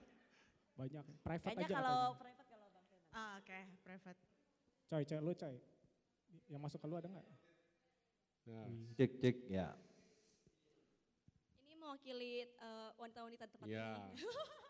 Banyak. 0.76 1.06
Private 1.24 1.46
Kayaknya 1.46 1.68
aja 1.68 1.76
kalau 1.78 1.96
katanya. 2.12 2.20
private 2.20 2.48
kalau 2.50 2.68
Bang 2.68 2.84
Firman. 2.84 3.14
Ah, 3.14 3.32
Oke, 3.40 3.60
private. 3.80 4.20
Coy, 4.86 5.04
coy, 5.06 5.20
lu 5.22 5.32
coy. 5.32 5.56
Yang 6.50 6.62
masuk 6.62 6.80
ke 6.82 6.88
lu 6.90 6.96
ada 6.98 7.08
nggak? 7.08 7.28
Nah, 8.46 8.68
Cek 8.94 9.12
cek 9.16 9.38
ya. 9.48 9.68
Ini 11.64 11.74
mewakili 11.76 12.34
eh, 12.44 12.90
wanita-wanita 12.98 13.46
tempat 13.48 13.66
ya, 13.70 13.94
ini. 13.96 14.20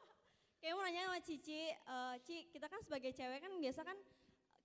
Kayak 0.66 0.82
mau 0.82 0.86
nanya 0.90 1.02
sama 1.06 1.22
Cici, 1.22 1.62
eh, 1.70 2.16
Ci, 2.26 2.50
kita 2.50 2.66
kan 2.66 2.82
sebagai 2.82 3.14
cewek 3.14 3.38
kan 3.38 3.54
biasa 3.54 3.86
kan 3.86 3.94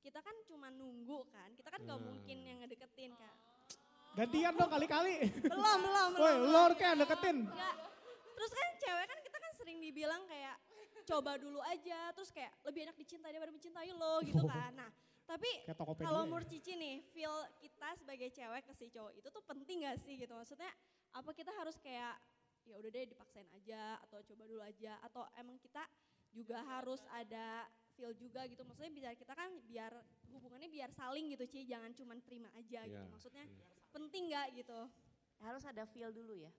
kita 0.01 0.16
kan 0.24 0.32
cuma 0.48 0.72
nunggu 0.72 1.28
kan, 1.28 1.52
kita 1.52 1.68
kan 1.68 1.77
gak 1.85 1.93
Hmm. 1.93 2.09
mungkin 2.09 2.39
yang 2.40 2.56
ngedeketin 2.64 3.12
kan. 3.12 3.36
Gantian 4.16 4.56
dong 4.56 4.72
kali-kali. 4.72 5.28
Belum, 5.44 5.60
belum, 5.85 6.09
belum. 6.16 6.24
Woi, 6.24 6.35
belum. 6.40 6.48
lo 6.48 6.62
kayak 6.72 7.05
deketin. 7.05 7.44
Enggak. 7.44 7.74
Terus 8.32 8.51
kan 8.51 8.68
cewek 8.81 9.06
kan 9.06 9.18
kita 9.20 9.36
kan 9.36 9.52
sering 9.52 9.77
dibilang 9.77 10.24
kayak 10.24 10.56
coba 11.05 11.36
dulu 11.36 11.60
aja, 11.68 12.16
terus 12.16 12.32
kayak 12.32 12.48
lebih 12.64 12.89
enak 12.89 12.97
dicintai 12.97 13.28
daripada 13.28 13.52
mencintai 13.52 13.90
lo 13.93 14.24
gitu 14.24 14.40
kan. 14.56 14.72
Nah, 14.72 14.89
tapi 15.28 15.52
kalau 16.01 16.24
menurut 16.24 16.48
Cici 16.48 16.81
nih, 16.81 17.05
feel 17.12 17.28
kita 17.60 17.93
sebagai 18.01 18.32
cewek 18.32 18.64
ke 18.64 18.72
si 18.72 18.89
cowok 18.89 19.12
itu 19.14 19.28
tuh 19.28 19.44
penting 19.44 19.85
gak 19.85 20.01
sih 20.01 20.16
gitu? 20.16 20.32
Maksudnya 20.32 20.72
apa 21.12 21.28
kita 21.36 21.52
harus 21.52 21.77
kayak 21.77 22.16
ya 22.71 22.79
udah 22.79 22.91
deh 22.95 23.05
dipaksain 23.11 23.49
aja 23.51 23.99
atau 24.07 24.23
coba 24.23 24.47
dulu 24.47 24.63
aja 24.63 24.95
atau 25.03 25.27
emang 25.35 25.59
kita 25.59 25.83
juga 26.31 26.63
harus 26.63 27.03
ada 27.11 27.67
feel 27.99 28.15
juga 28.15 28.47
gitu. 28.47 28.63
Maksudnya 28.63 28.93
biar 28.95 29.13
kita 29.19 29.35
kan 29.35 29.51
biar 29.67 29.93
hubungannya 30.31 30.71
biar 30.71 30.91
saling 30.95 31.35
gitu 31.35 31.45
Ci, 31.51 31.67
jangan 31.67 31.91
cuma 31.99 32.15
terima 32.23 32.49
aja 32.55 32.87
gitu. 32.87 32.95
Iya, 32.95 33.11
Maksudnya 33.11 33.45
iya. 33.45 33.65
penting 33.91 34.23
gak 34.31 34.47
gitu? 34.55 34.81
Harus 35.43 35.63
ada 35.67 35.83
feel 35.91 36.15
dulu 36.15 36.39
ya. 36.39 36.53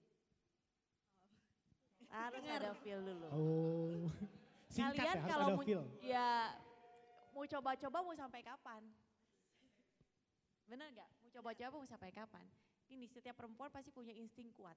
Harus 2.12 2.44
ada 2.44 2.76
feel 2.84 3.00
dulu. 3.00 3.28
Oh. 3.32 4.06
Singkat 4.68 4.96
Kalian 5.04 5.18
ya, 5.20 5.28
kalau 5.28 5.48
mau, 5.56 5.64
feel. 5.64 5.84
ya 6.04 6.28
mau 7.32 7.44
coba-coba 7.48 7.98
mau 8.04 8.16
sampai 8.16 8.44
kapan? 8.44 8.84
Bener 10.68 10.88
nggak? 10.96 11.10
Mau 11.24 11.30
coba-coba 11.32 11.76
mau 11.84 11.88
sampai 11.88 12.12
kapan? 12.16 12.44
Gini, 12.88 13.08
setiap 13.08 13.36
perempuan 13.40 13.72
pasti 13.72 13.92
punya 13.92 14.12
insting 14.16 14.52
kuat. 14.56 14.76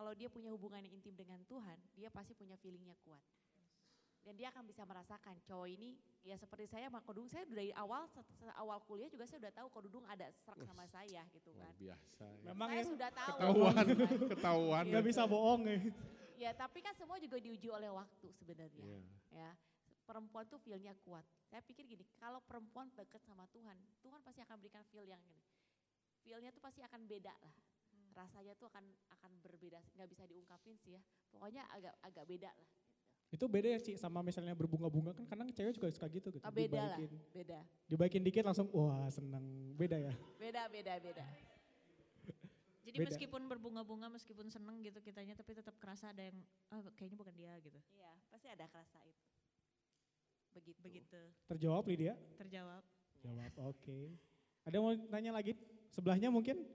Kalau 0.00 0.16
dia 0.16 0.32
punya 0.32 0.48
hubungan 0.48 0.80
yang 0.80 0.96
intim 0.96 1.12
dengan 1.12 1.36
Tuhan, 1.44 1.76
dia 1.92 2.08
pasti 2.08 2.32
punya 2.32 2.56
feelingnya 2.56 2.96
kuat. 3.04 3.20
Dan 4.24 4.32
dia 4.32 4.48
akan 4.48 4.64
bisa 4.64 4.80
merasakan 4.88 5.36
cowok 5.44 5.68
ini, 5.76 5.92
ya 6.24 6.40
seperti 6.40 6.72
saya 6.72 6.88
sama 6.88 7.04
Kodung, 7.04 7.28
saya 7.28 7.44
dari 7.44 7.68
awal, 7.76 8.08
awal 8.56 8.80
kuliah 8.88 9.12
juga 9.12 9.28
saya 9.28 9.44
udah 9.44 9.52
tahu 9.52 9.68
Kodung 9.68 10.00
ada 10.08 10.32
serak 10.40 10.56
sama 10.64 10.88
saya 10.88 11.20
gitu 11.36 11.52
luar 11.52 11.68
kan. 11.68 11.76
biasa. 11.76 12.24
ya. 12.40 12.48
Memang 12.48 12.68
saya 12.72 12.80
ya, 12.80 12.88
sudah 12.88 13.10
tahu. 13.12 13.28
Ketahuan, 13.36 13.86
ketahuan. 14.32 14.84
nggak 14.88 15.04
bisa 15.04 15.22
bohong 15.28 15.62
ya. 15.68 15.78
Ya 16.40 16.50
tapi 16.56 16.80
kan 16.80 16.96
semua 16.96 17.20
juga 17.20 17.36
diuji 17.36 17.68
oleh 17.68 17.92
waktu 17.92 18.32
sebenarnya. 18.40 18.80
Iya. 18.80 19.00
ya 19.36 19.50
perempuan 20.08 20.48
tuh 20.48 20.56
feel-nya 20.64 20.96
kuat. 21.04 21.28
Saya 21.52 21.60
pikir 21.60 21.84
gini, 21.84 22.08
kalau 22.16 22.40
perempuan 22.48 22.88
deket 22.96 23.20
sama 23.28 23.44
Tuhan, 23.52 23.76
Tuhan 24.00 24.24
pasti 24.24 24.40
akan 24.48 24.64
berikan 24.64 24.80
feel 24.88 25.04
yang 25.04 25.20
ini. 25.28 25.44
Feel-nya 26.24 26.56
tuh 26.56 26.64
pasti 26.64 26.80
akan 26.80 27.04
beda 27.04 27.36
lah. 27.44 27.56
Rasanya 28.10 28.52
tuh 28.58 28.66
akan 28.68 28.84
akan 29.16 29.30
berbeda, 29.40 29.80
nggak 29.96 30.08
bisa 30.10 30.24
diungkapin 30.26 30.76
sih 30.76 30.98
ya. 30.98 31.02
Pokoknya 31.30 31.64
agak 31.70 31.94
agak 32.02 32.24
beda 32.26 32.50
lah. 32.50 32.68
Itu 33.30 33.46
beda 33.46 33.70
ya 33.70 33.78
Ci 33.78 33.94
sama 33.94 34.26
misalnya 34.26 34.58
berbunga-bunga 34.58 35.14
kan 35.14 35.22
kadang 35.22 35.46
cewek 35.54 35.78
juga 35.78 35.86
suka 35.94 36.10
gitu 36.10 36.34
gitu. 36.34 36.42
Oh, 36.42 36.50
beda 36.50 36.82
lah, 36.82 36.98
Dibaikin, 36.98 37.12
beda. 37.30 37.58
dibaikin 37.86 38.22
dikit 38.26 38.42
langsung 38.42 38.66
wah 38.74 39.06
seneng. 39.06 39.46
Beda 39.78 39.94
ya. 39.94 40.10
Beda, 40.34 40.66
beda, 40.66 40.98
beda. 40.98 41.22
Jadi 42.90 42.96
Beda. 42.98 43.06
meskipun 43.14 43.46
berbunga-bunga, 43.46 44.10
meskipun 44.10 44.50
seneng 44.50 44.82
gitu 44.82 44.98
kitanya, 44.98 45.38
tapi 45.38 45.54
tetap 45.54 45.78
kerasa 45.78 46.10
ada 46.10 46.26
yang 46.26 46.34
ah, 46.74 46.82
kayaknya 46.98 47.14
bukan 47.14 47.34
dia 47.38 47.54
gitu. 47.62 47.78
Iya, 47.94 48.10
pasti 48.34 48.50
ada 48.50 48.66
kerasa 48.66 48.98
itu. 49.06 49.24
Begitu. 50.50 50.82
Begitu 50.82 51.22
Terjawab 51.46 51.86
Lydia? 51.86 52.18
terjawab. 52.34 52.82
Jawab 53.22 53.52
oke. 53.62 53.98
Ada 54.66 54.74
yang 54.74 54.84
mau 54.84 54.94
nanya 55.14 55.30
lagi? 55.38 55.54
Sebelahnya 55.94 56.34
mungkin? 56.34 56.66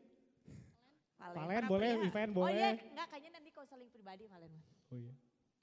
Valen. 1.16 1.36
Valen 1.36 1.64
boleh, 1.66 1.92
pria. 1.96 2.08
event 2.12 2.32
Oh 2.32 2.36
boleh. 2.44 2.54
iya, 2.54 2.70
enggak 2.76 3.08
kayaknya 3.10 3.32
nanti 3.40 3.50
konseling 3.56 3.90
pribadi 3.90 4.24
Valen. 4.28 4.52
mah. 4.52 4.64
Oh 4.92 4.98
iya. 5.00 5.14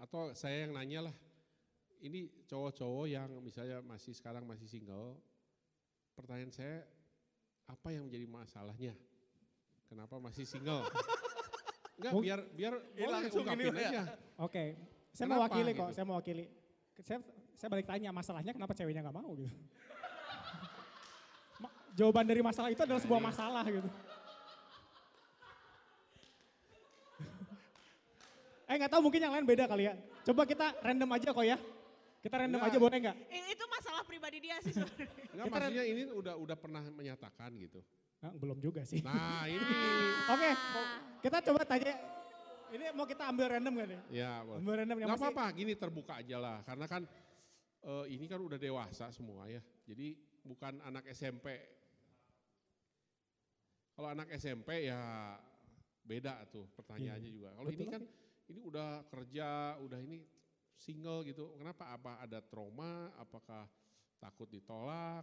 Atau 0.00 0.20
saya 0.34 0.66
yang 0.66 0.72
nanya 0.74 1.00
lah, 1.10 1.14
ini 2.02 2.26
cowok-cowok 2.50 3.06
yang 3.06 3.30
misalnya 3.38 3.78
masih 3.84 4.12
sekarang 4.16 4.42
masih 4.42 4.66
single, 4.66 5.14
pertanyaan 6.18 6.50
saya, 6.50 6.82
apa 7.70 7.88
yang 7.94 8.10
menjadi 8.10 8.26
masalahnya? 8.26 8.94
Kenapa 9.86 10.18
masih 10.18 10.48
single? 10.48 10.82
Enggak, 12.02 12.12
biar 12.18 12.40
biar 12.56 12.74
boleh 12.74 13.12
langsung 13.12 13.44
ungkapin 13.46 13.70
ini, 13.70 13.78
ya. 13.78 13.90
aja. 13.92 14.02
Oke, 14.40 14.64
saya 15.14 15.26
Kenapa 15.28 15.38
mewakili 15.38 15.70
kok, 15.70 15.86
gitu? 15.86 15.94
saya 15.94 16.06
mewakili. 16.08 16.44
Saya, 17.02 17.18
saya 17.54 17.68
balik 17.70 17.86
tanya 17.86 18.10
masalahnya 18.10 18.52
kenapa 18.56 18.72
ceweknya 18.74 19.06
nggak 19.06 19.16
mau 19.22 19.30
gitu. 19.38 19.52
Jawaban 21.98 22.26
dari 22.26 22.40
masalah 22.40 22.72
itu 22.72 22.82
adalah 22.82 22.98
sebuah 22.98 23.20
masalah 23.22 23.62
gitu. 23.68 23.86
Eh 28.72 28.80
nggak 28.80 28.88
tahu 28.88 29.04
mungkin 29.04 29.20
yang 29.20 29.36
lain 29.36 29.44
beda 29.44 29.68
kali 29.68 29.84
ya. 29.84 29.94
Coba 30.24 30.48
kita 30.48 30.72
random 30.80 31.10
aja 31.12 31.28
kok 31.28 31.44
ya. 31.44 31.60
Kita 32.22 32.34
random 32.38 32.56
Enggak. 32.56 32.72
aja 32.72 32.78
boleh 32.80 32.98
nggak? 33.04 33.16
Itu 33.28 33.64
masalah 33.68 34.02
pribadi 34.02 34.38
dia 34.40 34.56
sih. 34.64 34.72
Enggak, 35.36 35.46
maksudnya 35.50 35.84
ini 35.84 36.02
udah 36.08 36.34
udah 36.40 36.56
pernah 36.56 36.80
menyatakan 36.88 37.52
gitu. 37.60 37.84
Nah, 38.22 38.32
belum 38.32 38.62
juga 38.62 38.80
sih. 38.86 39.02
Nah 39.02 39.44
ini, 39.44 39.60
Oke, 40.32 40.50
kita 41.20 41.42
coba 41.42 41.60
tanya. 41.66 41.92
Ini 42.72 42.88
mau 42.96 43.04
kita 43.04 43.28
ambil 43.28 43.52
random 43.52 43.72
gak 43.76 43.88
nih? 43.92 44.00
ya 44.16 44.40
boleh. 44.40 44.58
Ambil 44.64 44.74
random 44.80 44.96
yang 44.96 45.08
Gak 45.10 45.18
masih- 45.20 45.28
apa-apa, 45.28 45.44
gini 45.52 45.72
terbuka 45.76 46.12
aja 46.16 46.36
lah. 46.40 46.58
Karena 46.64 46.86
kan 46.88 47.02
eh, 47.82 48.04
ini 48.08 48.24
kan 48.24 48.40
udah 48.40 48.56
dewasa 48.56 49.12
semua 49.12 49.44
ya. 49.44 49.60
Jadi 49.84 50.16
bukan 50.40 50.80
anak 50.80 51.04
SMP. 51.12 51.60
Kalau 53.92 54.08
anak 54.08 54.32
SMP 54.32 54.88
ya 54.88 55.36
beda 56.02 56.48
tuh 56.48 56.64
pertanyaannya 56.72 57.28
Iya. 57.28 57.36
juga. 57.36 57.50
Kalau 57.52 57.68
ini 57.68 57.84
kan 57.84 58.02
ini 58.46 58.60
udah 58.60 59.04
kerja, 59.06 59.48
udah 59.78 59.98
ini 59.98 60.22
single 60.74 61.22
gitu. 61.22 61.54
Kenapa? 61.54 61.90
Apa 61.90 62.18
ada 62.18 62.38
trauma? 62.40 63.10
Apakah 63.16 63.68
takut 64.18 64.46
ditolak? 64.46 65.22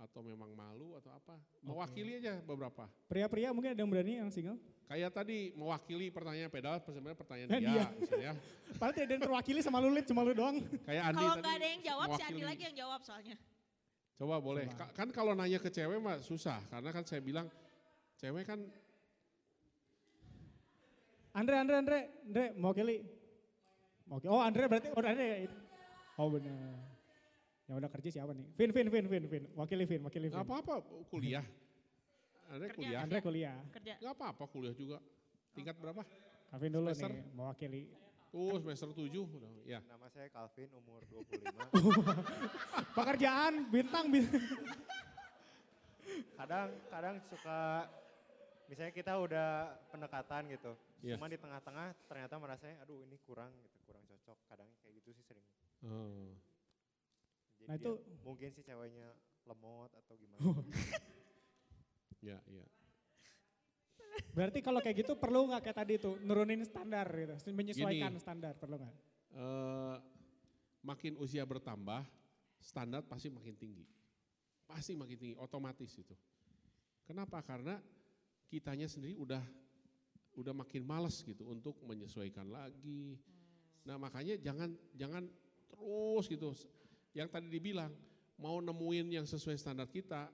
Atau 0.00 0.24
memang 0.24 0.50
malu 0.50 0.98
atau 0.98 1.12
apa? 1.14 1.38
Mewakili 1.62 2.18
aja 2.18 2.40
beberapa. 2.42 2.88
Pria-pria 3.06 3.54
mungkin 3.54 3.70
ada 3.70 3.80
yang 3.80 3.90
berani 3.92 4.18
yang 4.18 4.30
single? 4.32 4.58
Kayak 4.88 5.14
tadi 5.14 5.54
mewakili 5.54 6.10
pertanyaan 6.10 6.50
pedal, 6.50 6.76
sebenarnya 6.82 7.14
pertanyaan 7.14 7.48
Eh, 7.48 7.60
dia, 7.60 7.70
dia. 7.70 7.86
misalnya. 7.94 8.32
Padahal 8.80 8.92
tidak 8.92 9.06
ada 9.06 9.14
yang 9.14 9.24
terwakili 9.24 9.60
sama 9.62 9.78
Lulit, 9.78 10.04
cuma 10.04 10.20
lu 10.20 10.34
doang. 10.34 10.58
Kayak 10.82 11.02
Andi 11.06 11.16
Kalau 11.16 11.30
tadi 11.30 11.40
nggak 11.40 11.54
ada 11.54 11.66
yang 11.68 11.82
jawab, 11.82 12.06
si 12.08 12.12
Andi 12.12 12.20
mewakili. 12.34 12.44
lagi 12.44 12.62
yang 12.66 12.76
jawab 12.76 13.00
soalnya. 13.00 13.36
Coba 14.18 14.36
boleh. 14.42 14.66
Coba. 14.66 14.78
Ka- 14.80 14.92
Kan 14.92 15.08
kalau 15.12 15.32
nanya 15.32 15.58
ke 15.58 15.70
cewek 15.70 15.96
mah 15.96 16.18
susah, 16.18 16.58
karena 16.66 16.90
kan 16.90 17.04
saya 17.04 17.20
bilang 17.20 17.46
cewek 18.16 18.42
kan 18.44 18.58
Andre, 21.32 21.54
Andre, 21.56 21.74
Andre, 21.80 21.98
Andre, 22.28 22.44
mewakili. 22.60 22.96
Oke, 24.12 24.26
oh 24.28 24.40
Andre 24.44 24.68
berarti, 24.68 24.88
oh 24.92 25.00
Andre 25.00 25.24
ya. 25.24 25.36
Oh 26.20 26.28
benar. 26.28 26.76
Yang 27.64 27.76
udah 27.80 27.90
kerja 27.96 28.08
siapa 28.12 28.32
nih? 28.36 28.46
Vin, 28.52 28.70
Vin, 28.74 28.88
Vin, 28.92 29.06
Vin, 29.08 29.24
Vin. 29.30 29.44
Wakili 29.56 29.84
Vin, 29.88 30.00
wakili 30.04 30.28
Vin. 30.28 30.36
nggak 30.36 30.44
apa-apa 30.44 30.74
kuliah. 31.08 31.44
Ada 32.52 32.68
Kerja. 32.68 32.76
kuliah. 32.76 33.00
Andre 33.00 33.18
kuliah. 33.24 33.56
Kerja. 33.72 33.94
Nggak 33.96 34.12
apa-apa 34.12 34.44
kuliah 34.52 34.74
juga. 34.76 34.98
Tingkat 35.56 35.76
berapa? 35.80 36.04
Kavin 36.52 36.68
dulu 36.68 36.92
Semester? 36.92 37.08
nih, 37.16 37.24
mewakili. 37.32 37.82
Oh 38.32 38.56
semester 38.60 38.92
7. 38.92 39.08
Udah. 39.08 39.48
Ya. 39.64 39.80
Nama 39.88 40.08
saya 40.12 40.28
Calvin, 40.28 40.68
umur 40.76 41.00
25. 41.08 41.48
Pekerjaan, 42.96 43.52
bintang, 43.72 44.08
bintang. 44.12 44.44
kadang 46.36 46.68
kadang 46.92 47.16
suka 47.32 47.88
misalnya 48.72 48.88
kita 48.90 49.12
udah 49.20 49.48
pendekatan 49.92 50.48
gitu. 50.48 50.72
Iya. 51.04 51.20
Cuma 51.20 51.28
di 51.28 51.36
tengah-tengah 51.36 51.92
ternyata 52.08 52.40
merasanya 52.40 52.80
aduh 52.80 53.04
ini 53.04 53.20
kurang 53.20 53.52
gitu, 53.60 53.76
kurang 53.84 54.00
cocok. 54.08 54.38
Kadang 54.48 54.68
kayak 54.80 54.92
gitu 54.96 55.08
sih 55.12 55.24
sering. 55.28 55.44
Oh. 55.84 56.32
Jadi 57.60 57.68
Nah, 57.68 57.76
ya 57.76 57.84
itu- 57.84 58.00
mungkin 58.24 58.48
si 58.50 58.64
ceweknya 58.64 59.12
lemot 59.44 59.92
atau 59.92 60.16
gimana. 60.16 60.40
Ya, 62.22 62.38
ya. 62.46 62.62
Berarti 64.30 64.62
kalau 64.62 64.78
kayak 64.78 64.94
gitu 65.02 65.18
perlu 65.18 65.50
nggak 65.50 65.58
kayak 65.66 65.74
tadi 65.74 65.98
tuh, 65.98 66.22
nurunin 66.22 66.62
standar 66.62 67.02
gitu, 67.10 67.34
menyesuaikan 67.50 68.14
Gini. 68.14 68.22
standar, 68.22 68.54
perlu 68.54 68.78
nggak? 68.78 68.94
Eh, 69.34 69.96
makin 70.86 71.18
usia 71.18 71.42
bertambah, 71.42 72.06
standar 72.62 73.02
pasti 73.02 73.26
makin 73.26 73.58
tinggi. 73.58 73.82
Pasti 74.70 74.94
makin 74.94 75.18
tinggi, 75.18 75.34
otomatis 75.34 75.90
itu. 75.98 76.14
Kenapa? 77.02 77.42
Karena 77.42 77.82
kitanya 78.52 78.84
sendiri 78.84 79.16
udah 79.16 79.40
udah 80.36 80.52
makin 80.52 80.84
males 80.84 81.24
gitu 81.24 81.48
untuk 81.48 81.80
menyesuaikan 81.88 82.52
lagi. 82.52 83.16
Nah 83.88 83.96
makanya 83.96 84.36
jangan 84.36 84.76
jangan 84.92 85.24
terus 85.72 86.28
gitu. 86.28 86.52
Yang 87.16 87.28
tadi 87.32 87.48
dibilang 87.48 87.92
mau 88.36 88.60
nemuin 88.60 89.08
yang 89.08 89.24
sesuai 89.24 89.56
standar 89.56 89.88
kita, 89.88 90.28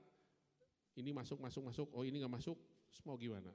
ini 0.98 1.14
masuk 1.14 1.38
masuk 1.38 1.62
masuk, 1.70 1.86
oh 1.94 2.02
ini 2.02 2.18
nggak 2.18 2.34
masuk, 2.42 2.58
terus 2.90 3.02
mau 3.06 3.14
gimana? 3.14 3.54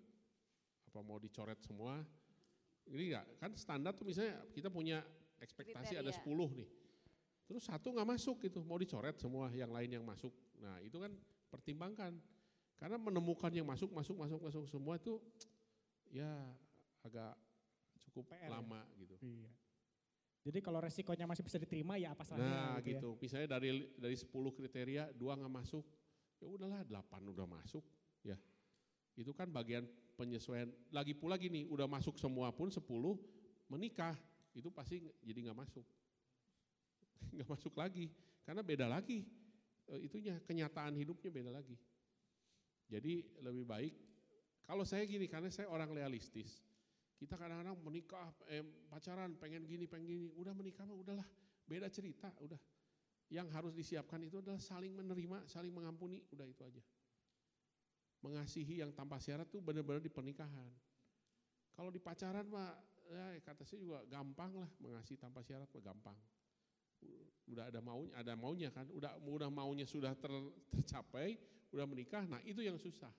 Apa 0.88 1.00
mau 1.04 1.20
dicoret 1.20 1.60
semua? 1.64 2.00
Ini 2.88 3.04
enggak, 3.16 3.26
kan 3.40 3.52
standar 3.56 3.96
tuh 3.96 4.04
misalnya 4.04 4.44
kita 4.52 4.68
punya 4.68 5.00
ekspektasi 5.40 6.00
ada 6.00 6.12
Kriteria. 6.12 6.52
10 6.52 6.60
nih. 6.60 6.70
Terus 7.48 7.64
satu 7.64 7.96
nggak 7.96 8.08
masuk 8.08 8.44
gitu, 8.44 8.60
mau 8.64 8.76
dicoret 8.76 9.16
semua 9.20 9.48
yang 9.56 9.72
lain 9.72 10.00
yang 10.00 10.04
masuk. 10.04 10.32
Nah 10.60 10.80
itu 10.84 11.00
kan 11.00 11.12
pertimbangkan. 11.52 12.20
Karena 12.84 13.00
menemukan 13.00 13.48
yang 13.48 13.64
masuk, 13.64 13.96
masuk, 13.96 14.12
masuk, 14.20 14.40
masuk 14.44 14.64
semua 14.68 15.00
itu 15.00 15.16
ya 16.12 16.28
agak 17.00 17.32
cukup 18.04 18.36
PR 18.36 18.52
ya? 18.52 18.60
lama 18.60 18.84
gitu. 19.00 19.16
Iya. 19.24 19.48
Jadi 20.44 20.60
kalau 20.60 20.84
resikonya 20.84 21.24
masih 21.24 21.48
bisa 21.48 21.56
diterima 21.56 21.96
ya 21.96 22.12
apa 22.12 22.28
salahnya 22.28 22.52
Nah 22.52 22.76
gitu, 22.84 22.92
ya. 22.92 23.00
gitu, 23.00 23.10
misalnya 23.24 23.48
dari 23.56 23.88
dari 23.96 24.16
10 24.20 24.28
kriteria 24.28 25.16
dua 25.16 25.40
nggak 25.40 25.54
masuk, 25.64 25.88
ya 26.44 26.48
udahlah 26.52 26.84
8 26.84 27.24
udah 27.32 27.48
masuk, 27.48 27.88
ya 28.20 28.36
itu 29.16 29.32
kan 29.32 29.48
bagian 29.48 29.88
penyesuaian. 30.20 30.68
Lagi 30.92 31.16
pula 31.16 31.40
gini, 31.40 31.64
udah 31.72 31.88
masuk 31.88 32.20
semua 32.20 32.52
pun 32.52 32.68
10 32.68 32.84
menikah 33.72 34.20
itu 34.52 34.68
pasti 34.68 35.00
jadi 35.24 35.40
nggak 35.48 35.60
masuk, 35.64 35.88
nggak 37.40 37.48
masuk 37.48 37.74
lagi, 37.80 38.12
karena 38.44 38.60
beda 38.60 38.92
lagi 38.92 39.24
eh, 39.88 40.04
itunya 40.04 40.36
kenyataan 40.44 41.00
hidupnya 41.00 41.32
beda 41.32 41.56
lagi. 41.56 41.80
Jadi 42.92 43.24
lebih 43.42 43.66
baik 43.66 43.94
kalau 44.64 44.88
saya 44.88 45.04
gini 45.04 45.28
karena 45.28 45.52
saya 45.52 45.68
orang 45.68 45.92
realistis. 45.92 46.64
Kita 47.20 47.40
kadang-kadang 47.40 47.80
menikah, 47.80 48.32
eh, 48.52 48.64
pacaran, 48.92 49.36
pengen 49.40 49.64
gini, 49.64 49.88
pengen 49.88 50.08
gini, 50.08 50.28
udah 50.36 50.52
menikah 50.52 50.84
mah 50.84 50.98
udahlah, 50.98 51.28
beda 51.64 51.88
cerita, 51.88 52.28
udah. 52.44 52.60
Yang 53.32 53.48
harus 53.56 53.72
disiapkan 53.72 54.20
itu 54.28 54.44
adalah 54.44 54.60
saling 54.60 54.92
menerima, 54.92 55.48
saling 55.48 55.72
mengampuni, 55.72 56.20
udah 56.36 56.44
itu 56.44 56.60
aja. 56.68 56.84
Mengasihi 58.24 58.84
yang 58.84 58.92
tanpa 58.92 59.24
syarat 59.24 59.48
tuh 59.48 59.64
benar-benar 59.64 60.04
di 60.04 60.12
pernikahan. 60.12 60.68
Kalau 61.76 61.92
di 61.92 62.00
pacaran 62.04 62.44
mah, 62.48 62.76
ya 63.08 63.40
kata 63.40 63.64
saya 63.64 63.80
juga 63.80 64.00
gampang 64.08 64.52
lah, 64.60 64.70
mengasihi 64.84 65.16
tanpa 65.16 65.44
syarat 65.48 65.68
mah 65.72 65.84
gampang. 65.84 66.18
Udah 67.48 67.72
ada 67.72 67.80
maunya, 67.80 68.14
ada 68.20 68.34
maunya 68.36 68.70
kan, 68.72 68.88
udah 68.92 69.16
udah 69.24 69.52
maunya 69.52 69.88
sudah 69.88 70.12
ter- 70.16 70.56
tercapai, 70.72 71.40
udah 71.74 71.86
menikah, 71.90 72.24
nah 72.30 72.40
itu 72.46 72.62
yang 72.62 72.78
susah. 72.78 73.10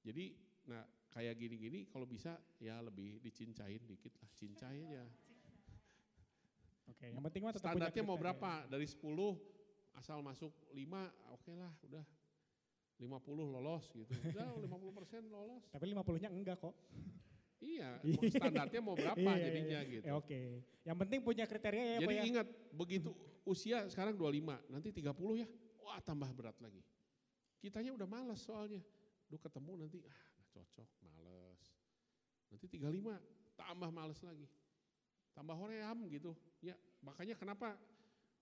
Jadi, 0.00 0.32
nah 0.64 0.80
kayak 1.12 1.36
gini-gini 1.36 1.84
kalau 1.92 2.08
bisa 2.08 2.40
ya 2.56 2.80
lebih 2.80 3.20
dicincain 3.20 3.84
dikit 3.84 4.16
lah, 4.16 4.30
cincai 4.32 4.80
aja. 4.88 5.04
Oke, 6.90 7.06
yang 7.12 7.22
penting 7.22 7.42
mah 7.44 7.52
tetap 7.54 7.70
punya 7.70 7.86
Standarnya 7.86 8.02
mau 8.02 8.18
berapa? 8.18 8.66
Dari 8.66 8.86
10 8.88 8.98
asal 9.94 10.18
masuk 10.24 10.50
5, 10.72 11.36
oke 11.36 11.52
lah 11.54 11.72
udah. 11.86 12.04
50 13.00 13.08
lolos 13.32 13.84
gitu. 13.96 14.12
Udah 14.12 14.48
50 14.68 14.98
persen 14.98 15.22
lolos. 15.32 15.64
Tapi 15.72 15.88
50-nya 15.88 16.28
enggak 16.28 16.60
kok. 16.60 16.76
Iya, 17.60 18.00
standarnya 18.40 18.80
mau 18.80 18.96
berapa 18.96 19.20
Iya, 19.20 19.36
iya, 19.36 19.44
jadinya 19.44 19.80
iya. 19.84 19.92
gitu. 19.92 20.04
Ya, 20.08 20.12
Oke, 20.16 20.40
yang 20.84 20.96
penting 20.96 21.20
punya 21.20 21.44
kriteria 21.44 21.84
ya 21.84 21.98
Pak 22.00 22.02
Jadi 22.08 22.16
ya. 22.16 22.24
ingat, 22.24 22.46
begitu 22.72 23.12
usia 23.44 23.88
sekarang 23.88 24.16
25, 24.16 24.56
nanti 24.68 24.88
30 24.92 25.40
ya, 25.44 25.46
wah 25.80 26.00
tambah 26.00 26.28
berat 26.32 26.56
lagi. 26.60 26.80
Kitanya 27.60 27.92
udah 27.92 28.08
males 28.08 28.40
soalnya. 28.40 28.80
Duh 29.28 29.38
ketemu 29.38 29.84
nanti, 29.84 30.00
ah 30.08 30.20
gak 30.34 30.48
cocok, 30.56 30.88
males. 31.04 31.62
Nanti 32.50 32.66
35, 32.66 33.20
tambah 33.54 33.90
males 33.92 34.18
lagi. 34.24 34.48
Tambah 35.36 35.54
hoream 35.54 36.08
gitu. 36.10 36.34
Ya 36.64 36.74
makanya 37.04 37.36
kenapa 37.38 37.78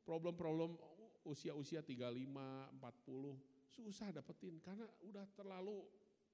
problem-problem 0.07 0.78
usia-usia 1.27 1.85
35, 1.85 2.15
40 2.24 3.36
susah 3.69 4.09
dapetin. 4.15 4.57
Karena 4.62 4.89
udah 5.05 5.27
terlalu, 5.36 5.85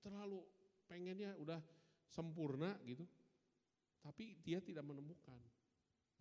terlalu 0.04 0.44
pengennya 0.86 1.34
udah 1.40 1.58
sempurna 2.06 2.78
gitu. 2.86 3.02
Tapi 4.04 4.36
dia 4.44 4.60
tidak 4.60 4.84
menemukan. 4.84 5.40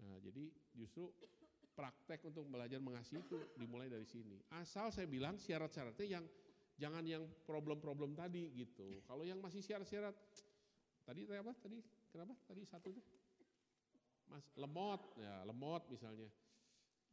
Nah 0.01 0.17
jadi 0.23 0.49
justru 0.73 1.11
praktek 1.73 2.25
untuk 2.29 2.45
belajar 2.49 2.77
mengasihi 2.77 3.21
itu 3.21 3.37
dimulai 3.57 3.89
dari 3.89 4.05
sini. 4.05 4.39
Asal 4.57 4.89
saya 4.89 5.05
bilang 5.09 5.37
syarat-syaratnya 5.37 6.07
yang 6.07 6.25
jangan 6.77 7.03
yang 7.05 7.23
problem-problem 7.45 8.13
tadi 8.13 8.49
gitu. 8.53 9.01
Kalau 9.05 9.23
yang 9.23 9.37
masih 9.39 9.61
syarat-syarat, 9.61 10.15
tadi 11.05 11.25
tadi 11.25 11.39
apa? 11.39 11.53
Tadi 11.57 11.77
kenapa? 12.09 12.33
Tadi 12.45 12.61
satu 12.65 12.89
tuh, 12.93 13.05
mas 14.27 14.45
lemot, 14.57 15.01
ya 15.17 15.45
lemot 15.45 15.83
misalnya. 15.89 16.29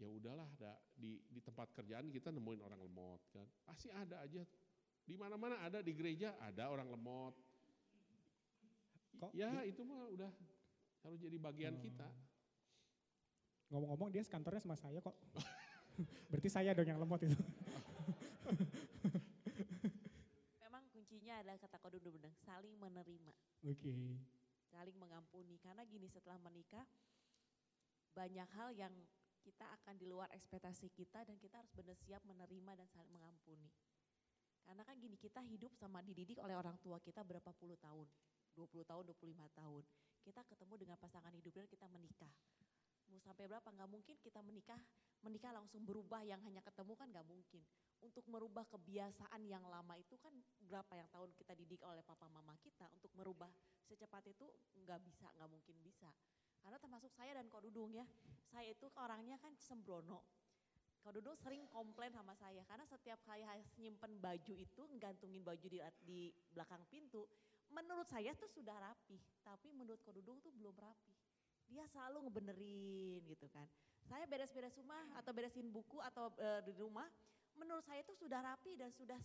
Ya 0.01 0.09
udahlah, 0.09 0.49
ada 0.57 0.81
di 0.97 1.21
di 1.29 1.45
tempat 1.45 1.77
kerjaan 1.77 2.09
kita 2.09 2.33
nemuin 2.33 2.65
orang 2.65 2.81
lemot 2.81 3.21
kan, 3.37 3.45
pasti 3.69 3.93
ada 3.93 4.25
aja. 4.25 4.41
Di 5.05 5.19
mana-mana 5.19 5.61
ada 5.61 5.85
di 5.85 5.93
gereja 5.93 6.33
ada 6.41 6.73
orang 6.73 6.89
lemot. 6.89 7.35
Kok 9.21 9.37
Ya 9.37 9.61
itu 9.69 9.85
mah 9.85 10.09
udah 10.09 10.31
harus 11.05 11.21
jadi 11.21 11.37
bagian 11.37 11.77
Hmm. 11.77 11.85
kita. 11.85 12.09
Ngomong-ngomong 13.69 14.09
dia 14.09 14.25
kantornya 14.25 14.65
sama 14.65 14.75
saya 14.75 15.05
kok. 15.05 15.13
Berarti 16.33 16.49
saya 16.49 16.73
dong 16.73 16.89
yang 16.89 16.97
lemot 16.97 17.21
itu. 17.21 17.37
Adalah 21.51 21.67
kata 21.67 21.91
dulu 21.99 22.15
benar, 22.15 22.31
saling 22.47 22.79
menerima, 22.79 23.35
Oke. 23.67 23.91
saling 24.71 24.95
mengampuni. 24.95 25.59
Karena 25.59 25.83
gini 25.83 26.07
setelah 26.07 26.39
menikah 26.39 26.87
banyak 28.15 28.47
hal 28.55 28.71
yang 28.71 28.95
kita 29.43 29.67
akan 29.83 29.99
di 29.99 30.07
luar 30.07 30.31
ekspektasi 30.31 30.95
kita 30.95 31.27
dan 31.27 31.35
kita 31.43 31.59
harus 31.59 31.75
benar 31.75 31.99
siap 31.99 32.23
menerima 32.23 32.79
dan 32.79 32.87
saling 32.95 33.11
mengampuni. 33.11 33.67
Karena 34.63 34.87
kan 34.87 34.95
gini 35.03 35.19
kita 35.19 35.43
hidup 35.43 35.75
sama 35.75 35.99
dididik 36.07 36.39
oleh 36.39 36.55
orang 36.55 36.79
tua 36.79 37.03
kita 37.03 37.27
berapa 37.27 37.51
puluh 37.59 37.75
tahun, 37.83 38.07
20 38.55 38.87
tahun, 38.87 39.03
25 39.11 39.51
tahun. 39.51 39.83
Kita 40.23 40.47
ketemu 40.47 40.75
dengan 40.79 40.97
pasangan 41.03 41.35
hidup 41.35 41.51
dan 41.51 41.67
kita 41.67 41.91
menikah. 41.91 42.31
Mau 43.11 43.19
sampai 43.19 43.51
berapa 43.51 43.67
nggak 43.67 43.91
mungkin 43.91 44.15
kita 44.23 44.39
menikah, 44.39 44.79
menikah 45.21 45.53
langsung 45.53 45.85
berubah 45.85 46.25
yang 46.25 46.41
hanya 46.45 46.65
ketemu 46.65 46.93
kan 46.97 47.09
nggak 47.13 47.27
mungkin. 47.29 47.63
Untuk 48.01 48.25
merubah 48.33 48.65
kebiasaan 48.69 49.45
yang 49.45 49.65
lama 49.69 49.93
itu 50.01 50.17
kan 50.17 50.33
berapa 50.65 50.93
yang 50.97 51.09
tahun 51.13 51.31
kita 51.37 51.53
didik 51.53 51.85
oleh 51.85 52.01
papa 52.01 52.25
mama 52.33 52.57
kita 52.65 52.89
untuk 52.97 53.13
merubah 53.13 53.53
secepat 53.85 54.25
itu 54.33 54.49
nggak 54.81 55.01
bisa, 55.05 55.29
nggak 55.37 55.51
mungkin 55.53 55.77
bisa. 55.85 56.09
Karena 56.61 56.77
termasuk 56.81 57.13
saya 57.13 57.37
dan 57.37 57.49
Kak 57.49 57.65
Dudung 57.65 57.93
ya, 57.93 58.05
saya 58.49 58.69
itu 58.73 58.89
orangnya 58.97 59.37
kan 59.41 59.53
sembrono. 59.57 60.25
Kak 61.01 61.17
Dudung 61.17 61.37
sering 61.37 61.65
komplain 61.73 62.13
sama 62.13 62.37
saya 62.37 62.61
karena 62.69 62.85
setiap 62.85 63.21
kali 63.25 63.41
saya 63.45 63.61
nyimpen 63.81 64.21
baju 64.21 64.55
itu, 64.57 64.83
gantungin 65.01 65.41
baju 65.41 65.67
di, 65.69 65.81
di 66.05 66.21
belakang 66.53 66.85
pintu, 66.93 67.25
menurut 67.73 68.05
saya 68.05 68.37
tuh 68.37 68.49
sudah 68.53 68.77
rapi, 68.77 69.17
tapi 69.41 69.73
menurut 69.73 70.01
Kak 70.05 70.13
Dudung 70.13 70.41
tuh 70.45 70.53
belum 70.53 70.77
rapi. 70.77 71.17
Dia 71.71 71.87
selalu 71.89 72.29
ngebenerin 72.29 73.23
gitu 73.31 73.47
kan. 73.49 73.69
Saya 74.11 74.27
beres-beres 74.27 74.75
rumah 74.75 75.07
atau 75.23 75.31
beresin 75.31 75.71
buku 75.71 76.03
atau 76.03 76.35
eh, 76.43 76.67
di 76.67 76.75
rumah, 76.75 77.07
menurut 77.55 77.87
saya 77.87 78.03
itu 78.03 78.11
sudah 78.19 78.43
rapi 78.43 78.75
dan 78.75 78.91
sudah 78.91 79.23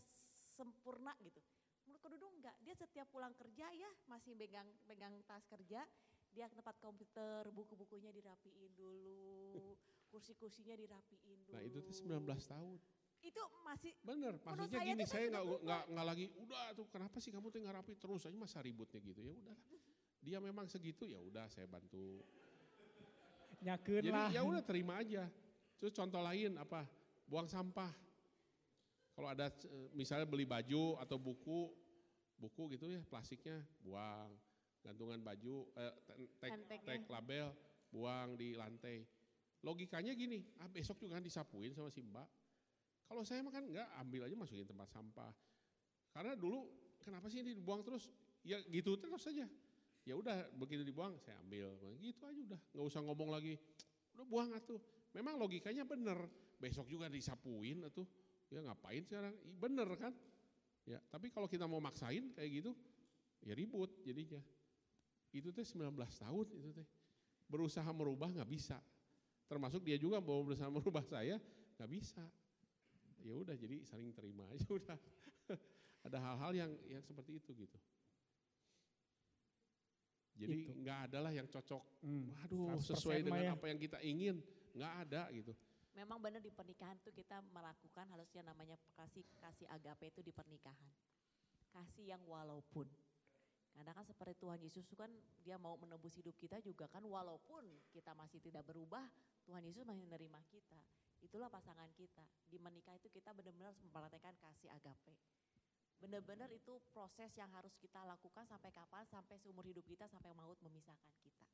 sempurna 0.54 1.10
gitu. 1.26 1.42
Menurut 1.90 2.02
Kak 2.06 2.12
Dudung 2.14 2.34
enggak, 2.38 2.54
dia 2.62 2.78
setiap 2.78 3.10
pulang 3.10 3.34
kerja 3.34 3.66
ya 3.74 3.90
masih 4.06 4.38
pegang 4.38 4.70
pegang 4.86 5.18
tas 5.26 5.42
kerja, 5.50 5.82
dia 6.30 6.46
ke 6.46 6.54
tempat 6.54 6.78
komputer, 6.78 7.50
buku-bukunya 7.50 8.14
dirapiin 8.14 8.78
dulu, 8.78 9.74
kursi-kursinya 10.14 10.78
dirapiin 10.78 11.50
dulu. 11.50 11.58
Nah 11.58 11.66
itu 11.66 11.82
tuh 11.82 11.94
19 12.06 12.22
tahun. 12.46 12.78
Itu 13.26 13.42
masih 13.66 13.90
Bener, 14.06 14.38
maksudnya 14.38 14.70
saya 14.70 14.86
gini, 14.86 15.04
saya 15.10 15.26
nggak 15.34 15.46
nggak 15.66 15.84
nggak 15.98 16.06
lagi, 16.06 16.26
udah 16.38 16.78
tuh 16.78 16.86
kenapa 16.94 17.18
sih 17.18 17.34
kamu 17.34 17.50
tuh 17.50 17.58
nggak 17.58 17.76
rapi 17.82 17.94
terus 17.98 18.22
aja 18.30 18.38
masa 18.38 18.62
ributnya 18.62 19.02
gitu 19.02 19.18
ya 19.18 19.34
udahlah. 19.34 19.66
Dia 20.22 20.38
memang 20.38 20.70
segitu 20.70 21.10
ya 21.10 21.18
udah 21.26 21.50
saya 21.50 21.66
bantu. 21.66 22.22
Nyakeun 23.66 24.02
Jadi 24.06 24.14
lah. 24.14 24.30
ya 24.30 24.42
udah 24.46 24.62
terima 24.62 25.02
aja. 25.02 25.26
Terus 25.82 25.94
contoh 25.98 26.22
lain 26.22 26.54
apa? 26.62 26.86
Buang 27.26 27.50
sampah. 27.50 27.90
Kalau 29.18 29.32
ada 29.32 29.50
eh, 29.50 29.90
misalnya 29.98 30.30
beli 30.30 30.46
baju 30.46 31.02
atau 31.02 31.18
buku, 31.18 31.74
buku 32.38 32.78
gitu 32.78 32.86
ya 32.86 33.02
plastiknya 33.10 33.66
buang. 33.82 34.30
Gantungan 34.86 35.18
baju, 35.18 35.66
eh, 35.82 35.94
tag, 36.38 36.62
tag 36.86 37.02
label, 37.10 37.50
buang 37.90 38.38
di 38.38 38.54
lantai. 38.54 39.02
Logikanya 39.66 40.14
gini, 40.14 40.46
ah 40.62 40.70
besok 40.70 41.02
juga 41.02 41.18
kan 41.18 41.26
disapuin 41.26 41.74
sama 41.74 41.90
si 41.90 42.06
mbak. 42.06 42.30
Kalau 43.10 43.26
saya 43.26 43.42
mah 43.42 43.50
kan 43.50 43.66
enggak, 43.66 43.90
ambil 43.98 44.30
aja 44.30 44.36
masukin 44.38 44.70
tempat 44.70 44.94
sampah. 44.94 45.34
Karena 46.14 46.38
dulu 46.38 46.70
kenapa 47.02 47.34
sih 47.34 47.42
ini 47.42 47.58
dibuang 47.58 47.82
terus? 47.82 48.14
Ya 48.46 48.62
gitu 48.70 48.94
terus 49.02 49.26
saja. 49.26 49.50
Ya 50.06 50.14
udah 50.14 50.46
begitu 50.54 50.86
dibuang 50.86 51.18
saya 51.18 51.42
ambil. 51.42 51.74
Gitu 51.98 52.22
aja 52.22 52.42
udah, 52.54 52.62
nggak 52.78 52.86
usah 52.86 53.02
ngomong 53.02 53.34
lagi. 53.34 53.58
Udah 54.14 54.26
buang 54.30 54.54
atuh. 54.54 54.78
Memang 55.18 55.42
logikanya 55.42 55.82
bener. 55.82 56.30
Besok 56.62 56.86
juga 56.86 57.10
disapuin 57.10 57.82
atuh. 57.90 58.06
Ya 58.54 58.62
ngapain 58.62 59.02
sekarang? 59.02 59.34
Bener 59.58 59.90
kan? 59.98 60.14
Ya, 60.86 61.02
tapi 61.10 61.34
kalau 61.34 61.50
kita 61.50 61.66
mau 61.66 61.82
maksain 61.82 62.30
kayak 62.38 62.62
gitu, 62.62 62.72
ya 63.42 63.58
ribut 63.58 63.90
jadinya. 64.06 64.38
Itu 65.34 65.50
teh 65.50 65.66
19 65.66 65.98
tahun 65.98 66.46
itu 66.54 66.70
teh. 66.70 66.88
Berusaha 67.50 67.90
merubah 67.90 68.30
nggak 68.30 68.46
bisa. 68.46 68.78
Termasuk 69.50 69.82
dia 69.82 69.98
juga 69.98 70.22
mau 70.22 70.46
berusaha 70.46 70.70
merubah 70.70 71.02
saya, 71.02 71.42
nggak 71.82 71.90
bisa. 71.90 72.22
Ya 73.26 73.34
udah 73.34 73.58
jadi 73.58 73.82
saling 73.90 74.14
terima 74.14 74.46
aja 74.54 74.70
udah. 74.78 74.98
Ada 76.06 76.22
hal-hal 76.22 76.52
yang 76.54 76.72
yang 76.86 77.02
seperti 77.02 77.42
itu 77.42 77.50
gitu. 77.58 77.78
Jadi 80.36 80.68
nggak 80.84 81.00
ada 81.10 81.18
lah 81.24 81.32
yang 81.32 81.48
cocok. 81.48 81.84
Hmm, 82.04 82.28
Waduh, 82.36 82.76
100% 82.76 82.92
sesuai 82.92 83.20
dengan 83.24 83.44
ya. 83.44 83.52
apa 83.56 83.66
yang 83.72 83.80
kita 83.80 83.98
ingin, 84.04 84.44
nggak 84.76 84.94
ada 85.08 85.32
gitu. 85.32 85.56
memang 85.96 86.20
benar 86.20 86.44
di 86.44 86.52
pernikahan 86.52 87.00
tuh 87.00 87.16
kita 87.16 87.40
melakukan 87.56 88.04
harusnya 88.12 88.44
namanya 88.44 88.76
kasih 89.00 89.24
kasih 89.40 89.64
agape 89.72 90.12
itu 90.12 90.20
di 90.20 90.36
pernikahan. 90.36 90.92
Kasih 91.72 92.12
yang 92.12 92.20
walaupun. 92.28 92.84
Karena 93.76 93.92
kan 93.96 94.04
seperti 94.04 94.36
Tuhan 94.40 94.60
Yesus 94.60 94.84
itu 94.84 94.96
kan 94.96 95.08
dia 95.44 95.56
mau 95.56 95.80
menebus 95.80 96.16
hidup 96.20 96.36
kita 96.36 96.60
juga 96.60 96.88
kan 96.92 97.04
walaupun 97.04 97.64
kita 97.96 98.12
masih 98.12 98.44
tidak 98.44 98.68
berubah, 98.68 99.04
Tuhan 99.48 99.64
Yesus 99.64 99.88
masih 99.88 100.04
menerima 100.04 100.40
kita. 100.52 100.80
Itulah 101.24 101.48
pasangan 101.48 101.88
kita. 101.96 102.24
Di 102.48 102.60
menikah 102.60 102.96
itu 102.96 103.08
kita 103.12 103.32
benar-benar 103.32 103.72
harus 103.72 103.80
mempraktekkan 103.84 104.36
kasih 104.40 104.72
agape. 104.72 105.16
Benar-benar 106.00 106.52
itu 106.52 106.78
proses 106.92 107.32
yang 107.40 107.50
harus 107.56 107.72
kita 107.80 108.04
lakukan 108.04 108.44
sampai 108.46 108.70
kapan? 108.70 109.04
Sampai 109.08 109.40
seumur 109.40 109.64
hidup 109.64 109.86
kita 109.88 110.06
sampai 110.12 110.36
maut 110.36 110.60
memisahkan 110.62 111.14
kita. 111.24 111.48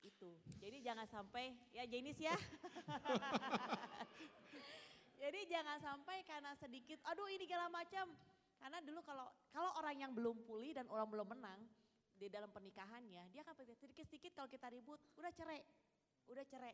Itu. 0.00 0.40
Jadi 0.62 0.80
jangan 0.80 1.04
sampai 1.04 1.52
ya 1.74 1.84
jenis 1.84 2.16
ya. 2.16 2.32
Jadi 5.20 5.40
jangan 5.52 5.76
sampai 5.84 6.24
karena 6.24 6.56
sedikit, 6.56 6.96
aduh 7.04 7.28
ini 7.28 7.44
segala 7.44 7.68
macam. 7.68 8.08
Karena 8.56 8.80
dulu 8.80 9.04
kalau 9.04 9.28
kalau 9.52 9.70
orang 9.76 9.96
yang 10.00 10.12
belum 10.16 10.48
pulih 10.48 10.72
dan 10.72 10.88
orang 10.88 11.08
belum 11.08 11.28
menang 11.28 11.60
di 12.16 12.32
dalam 12.32 12.48
pernikahannya, 12.48 13.28
dia 13.32 13.40
akan 13.44 13.56
sedikit-sedikit 13.56 14.32
kalau 14.32 14.48
kita 14.48 14.68
ribut, 14.72 15.00
udah 15.20 15.32
cerai, 15.32 15.60
udah 16.28 16.44
cerai. 16.48 16.72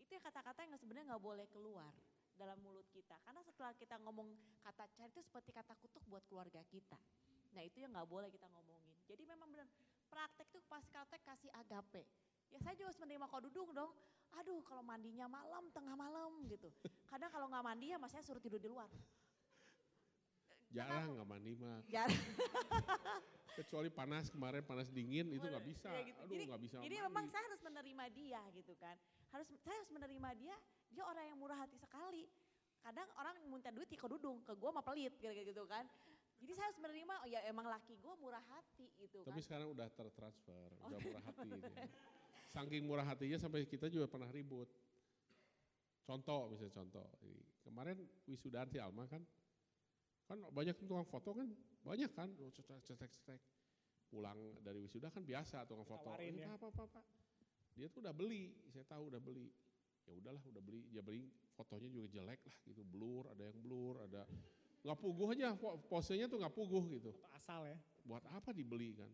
Itu 0.00 0.16
yang 0.16 0.24
kata-kata 0.24 0.68
yang 0.68 0.76
sebenarnya 0.76 1.16
nggak 1.16 1.24
boleh 1.24 1.48
keluar 1.48 1.92
dalam 2.36 2.56
mulut 2.60 2.86
kita. 2.92 3.16
Karena 3.24 3.40
setelah 3.42 3.72
kita 3.74 3.96
ngomong 4.04 4.28
kata 4.62 4.84
cerai 4.92 5.08
itu 5.08 5.20
seperti 5.24 5.50
kata 5.50 5.72
kutuk 5.80 6.04
buat 6.06 6.22
keluarga 6.28 6.60
kita. 6.68 7.00
Nah 7.56 7.62
itu 7.64 7.80
yang 7.80 7.90
nggak 7.96 8.08
boleh 8.08 8.28
kita 8.28 8.46
ngomongin. 8.52 8.94
Jadi 9.08 9.24
memang 9.24 9.48
benar 9.48 9.68
praktek 10.12 10.46
tuh 10.52 10.62
pas 10.68 10.84
praktek 10.84 11.24
kasih 11.24 11.50
agape. 11.56 12.04
Ya 12.52 12.58
saya 12.62 12.78
juga 12.78 12.94
harus 12.94 13.00
menerima 13.00 13.26
kau 13.26 13.42
dudung 13.42 13.70
dong. 13.72 13.90
Aduh 14.36 14.60
kalau 14.68 14.84
mandinya 14.84 15.26
malam, 15.26 15.66
tengah 15.72 15.96
malam 15.96 16.44
gitu. 16.46 16.68
Kadang 17.08 17.32
kalau 17.32 17.48
nggak 17.48 17.64
mandi 17.64 17.90
ya 17.90 17.98
mas 17.98 18.12
saya 18.12 18.22
suruh 18.22 18.42
tidur 18.42 18.60
di 18.60 18.68
luar. 18.68 18.88
Jarang 20.70 21.16
nggak 21.16 21.28
mandi 21.28 21.52
mah. 21.56 21.80
Jarang. 21.88 22.12
Kecuali 23.56 23.88
panas 23.88 24.28
kemarin 24.28 24.60
panas 24.60 24.92
dingin 24.92 25.32
itu 25.32 25.46
nggak 25.48 25.64
bisa. 25.64 25.88
Ya 25.88 26.02
gitu. 26.04 26.18
Aduh 26.20 26.34
jadi, 26.36 26.44
nggak 26.52 26.62
bisa 26.62 26.74
jadi 26.84 26.96
mandi. 27.00 27.06
memang 27.08 27.24
saya 27.32 27.42
harus 27.48 27.60
menerima 27.64 28.04
dia 28.12 28.42
gitu 28.52 28.72
kan. 28.76 28.96
Harus 29.32 29.46
saya 29.64 29.76
harus 29.80 29.90
menerima 29.94 30.30
dia. 30.36 30.56
Dia 30.96 31.04
orang 31.04 31.24
yang 31.28 31.36
murah 31.36 31.60
hati 31.60 31.76
sekali. 31.76 32.24
Kadang 32.80 33.04
orang 33.20 33.36
minta 33.52 33.68
duit 33.68 33.92
kau 34.00 34.08
dudung 34.08 34.40
ke 34.40 34.56
gua 34.56 34.72
mah 34.72 34.80
pelit 34.80 35.12
gitu, 35.20 35.28
gitu 35.28 35.64
kan. 35.68 35.84
Jadi 36.40 36.52
saya 36.52 36.68
harus 36.68 36.80
menerima, 36.80 37.14
oh 37.24 37.28
ya 37.28 37.40
emang 37.48 37.64
laki 37.64 37.96
gue 37.96 38.14
murah 38.20 38.44
hati 38.52 38.92
gitu 39.00 39.24
Tapi 39.24 39.40
kan. 39.40 39.44
sekarang 39.44 39.72
udah 39.72 39.88
tertransfer, 39.88 40.68
udah 40.84 40.98
murah 41.00 41.22
hati. 41.24 41.48
dia. 41.48 41.88
Saking 42.54 42.82
murah 42.84 43.06
hatinya 43.08 43.40
sampai 43.40 43.64
kita 43.64 43.88
juga 43.88 44.04
pernah 44.04 44.28
ribut. 44.28 44.68
Contoh 46.04 46.46
misalnya 46.52 46.76
contoh, 46.76 47.08
Ini, 47.24 47.40
kemarin 47.66 47.96
wisudaan 48.28 48.68
si 48.70 48.78
Alma 48.78 49.08
kan, 49.10 49.24
kan 50.28 50.38
banyak 50.54 50.76
tukang 50.78 51.08
foto 51.08 51.34
kan, 51.34 51.48
banyak 51.82 52.12
kan, 52.14 52.30
oh, 52.38 52.52
cetek 52.52 52.84
cetek 52.84 53.10
cetek. 53.10 53.40
Pulang 54.06 54.38
dari 54.62 54.78
wisuda 54.78 55.10
kan 55.10 55.26
biasa 55.26 55.66
tukang 55.66 55.82
foto. 55.82 56.14
Ditawarin 56.14 56.30
"Ini 56.30 56.46
ya. 56.46 56.54
apa, 56.54 56.70
apa, 56.70 56.82
apa. 56.86 57.00
Dia 57.74 57.90
tuh 57.90 58.06
udah 58.06 58.14
beli, 58.14 58.54
saya 58.70 58.86
tahu 58.86 59.10
udah 59.10 59.18
beli. 59.18 59.50
Ya 60.06 60.12
udahlah 60.14 60.42
udah 60.46 60.62
beli, 60.62 60.86
dia 60.88 61.02
beli 61.02 61.26
fotonya 61.58 61.90
juga 61.90 62.06
jelek 62.14 62.40
lah 62.46 62.56
gitu, 62.62 62.82
blur, 62.86 63.26
ada 63.26 63.42
yang 63.42 63.58
blur, 63.58 63.94
ada 64.06 64.22
nggak 64.86 64.98
puguh 65.02 65.34
aja, 65.34 65.50
po- 65.58 65.82
posenya 65.90 66.30
tuh 66.30 66.38
nggak 66.38 66.54
puguh 66.54 66.86
gitu 66.94 67.10
asal 67.34 67.66
ya. 67.66 67.74
buat 68.06 68.22
apa 68.30 68.54
dibeli 68.54 68.94
kan. 68.94 69.10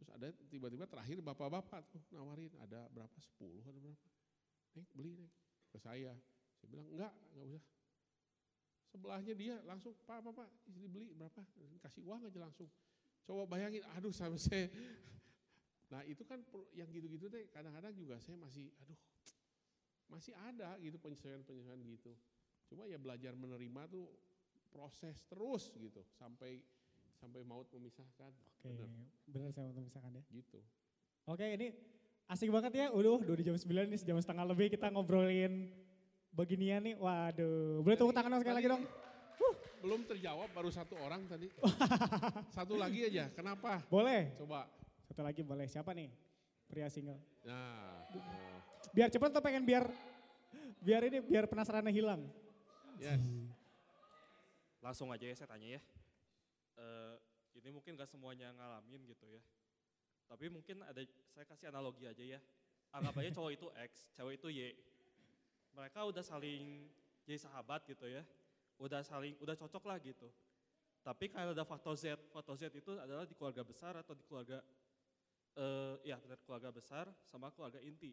Terus 0.00 0.08
ada 0.16 0.32
tiba-tiba 0.48 0.88
terakhir 0.88 1.20
bapak-bapak 1.20 1.84
tuh 1.92 2.00
nawarin 2.08 2.48
ada 2.56 2.88
berapa 2.88 3.12
10 3.20 3.60
ada 3.68 3.76
berapa. 3.76 4.08
Neng 4.72 4.86
beli 4.96 5.12
neng 5.12 5.28
ke 5.68 5.76
saya. 5.76 6.16
Saya 6.56 6.68
bilang 6.72 6.88
enggak, 6.88 7.12
enggak 7.36 7.46
usah. 7.52 7.64
Sebelahnya 8.90 9.34
dia 9.36 9.54
langsung 9.68 9.92
pak 10.08 10.24
pak 10.24 10.32
pak 10.32 10.48
dibeli 10.72 11.12
berapa 11.12 11.44
kasih 11.84 12.00
uang 12.08 12.32
aja 12.32 12.40
langsung. 12.40 12.68
Coba 13.28 13.44
bayangin, 13.44 13.84
aduh 13.92 14.12
sampai 14.12 14.40
saya. 14.40 14.66
Nah 15.90 16.06
itu 16.06 16.22
kan 16.22 16.38
yang 16.70 16.86
gitu-gitu 16.94 17.26
deh 17.26 17.50
kadang-kadang 17.50 17.90
juga 17.90 18.14
saya 18.22 18.38
masih 18.38 18.70
aduh 18.78 18.94
masih 20.10 20.34
ada 20.36 20.74
gitu 20.82 20.98
penyesuaian-penyesuaian 20.98 21.80
gitu. 21.86 22.12
Cuma 22.66 22.84
ya 22.84 22.98
belajar 22.98 23.32
menerima 23.32 23.86
tuh 23.88 24.06
proses 24.70 25.22
terus 25.26 25.70
gitu 25.74 26.02
sampai 26.18 26.60
sampai 27.18 27.42
maut 27.42 27.66
memisahkan. 27.70 28.30
Oke, 28.60 28.68
Bener, 28.68 28.88
bener 29.26 29.50
saya 29.54 29.70
untuk 29.70 29.86
misalkan 29.86 30.12
ya. 30.14 30.22
gitu. 30.30 30.58
Oke 31.26 31.46
ini 31.46 31.68
asik 32.26 32.50
banget 32.50 32.72
ya, 32.74 32.86
udah 32.90 33.22
udah 33.22 33.34
di 33.34 33.44
jam 33.44 33.54
9 33.54 33.66
nih, 33.90 34.00
jam 34.02 34.18
setengah 34.18 34.46
lebih 34.46 34.70
kita 34.70 34.90
ngobrolin 34.90 35.70
beginian 36.30 36.82
nih. 36.82 36.94
Waduh, 36.96 37.82
boleh 37.82 37.96
tepuk 37.98 38.14
tangan 38.14 38.38
sekali 38.38 38.56
lagi 38.62 38.68
dong. 38.70 38.82
Belum 39.80 40.04
terjawab 40.04 40.52
baru 40.52 40.68
satu 40.68 40.94
orang 41.00 41.24
tadi. 41.26 41.48
satu 42.56 42.76
lagi 42.76 43.08
aja. 43.08 43.32
Kenapa? 43.32 43.80
Boleh, 43.88 44.36
Coba. 44.36 44.68
satu 45.08 45.24
lagi 45.24 45.40
boleh. 45.40 45.64
Siapa 45.64 45.96
nih? 45.96 46.12
Pria 46.68 46.86
single. 46.92 47.16
Nah, 47.42 48.04
nah, 48.12 48.49
Biar 48.90 49.08
cepet 49.12 49.30
atau 49.30 49.44
pengen 49.44 49.62
biar 49.62 49.86
biar 50.80 51.04
ini 51.06 51.20
biar 51.20 51.44
penasarannya 51.46 51.92
hilang. 51.92 52.24
yes. 52.96 53.20
Langsung 54.80 55.12
aja 55.12 55.28
ya 55.28 55.36
saya 55.36 55.48
tanya 55.52 55.76
ya. 55.76 55.80
Eh, 56.80 57.14
ini 57.60 57.68
mungkin 57.68 57.92
gak 58.00 58.08
semuanya 58.08 58.48
ngalamin 58.56 59.04
gitu 59.04 59.28
ya. 59.28 59.42
Tapi 60.30 60.48
mungkin 60.48 60.80
ada, 60.86 61.02
saya 61.34 61.44
kasih 61.44 61.68
analogi 61.68 62.08
aja 62.08 62.24
ya. 62.24 62.40
Anggap 62.90 63.20
aja 63.20 63.30
cowok 63.36 63.52
itu 63.54 63.66
X, 63.92 64.10
cewek 64.16 64.40
itu 64.40 64.48
Y. 64.50 64.72
Mereka 65.76 66.00
udah 66.08 66.24
saling 66.24 66.88
jadi 67.28 67.38
sahabat 67.38 67.84
gitu 67.86 68.08
ya. 68.08 68.24
Udah 68.80 69.04
saling, 69.04 69.36
udah 69.38 69.54
cocok 69.54 69.84
lah 69.84 70.00
gitu. 70.00 70.26
Tapi 71.04 71.32
karena 71.32 71.52
ada 71.52 71.64
faktor 71.64 71.96
Z, 71.96 72.16
faktor 72.32 72.56
Z 72.56 72.72
itu 72.72 72.92
adalah 72.96 73.24
di 73.24 73.36
keluarga 73.36 73.64
besar 73.64 73.96
atau 74.00 74.12
di 74.16 74.24
keluarga, 74.24 74.60
eh, 75.56 75.94
ya 76.08 76.16
benar 76.20 76.40
keluarga 76.44 76.70
besar 76.72 77.08
sama 77.24 77.52
keluarga 77.52 77.80
inti. 77.80 78.12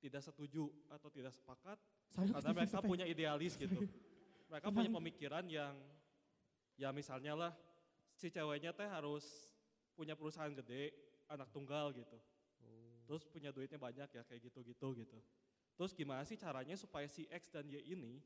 Tidak 0.00 0.22
setuju 0.24 0.64
atau 0.88 1.12
tidak 1.12 1.36
sepakat 1.36 1.76
karena 2.16 2.50
mereka 2.56 2.80
punya 2.80 3.04
idealis 3.04 3.54
gitu. 3.60 3.84
Mereka 4.48 4.72
punya 4.72 4.90
pemikiran 4.90 5.44
yang 5.46 5.76
ya 6.80 6.88
misalnya 6.90 7.36
lah 7.36 7.52
si 8.16 8.32
ceweknya 8.32 8.72
teh 8.72 8.88
harus 8.88 9.52
punya 9.92 10.16
perusahaan 10.16 10.50
gede, 10.56 10.90
anak 11.28 11.52
tunggal 11.52 11.92
gitu. 11.92 12.16
Terus 13.04 13.28
punya 13.28 13.52
duitnya 13.52 13.76
banyak 13.76 14.08
ya 14.08 14.22
kayak 14.24 14.40
gitu-gitu 14.48 15.04
gitu. 15.04 15.18
Terus 15.76 15.92
gimana 15.92 16.24
sih 16.24 16.40
caranya 16.40 16.76
supaya 16.80 17.04
si 17.04 17.28
X 17.28 17.52
dan 17.52 17.68
Y 17.68 17.84
ini 17.92 18.24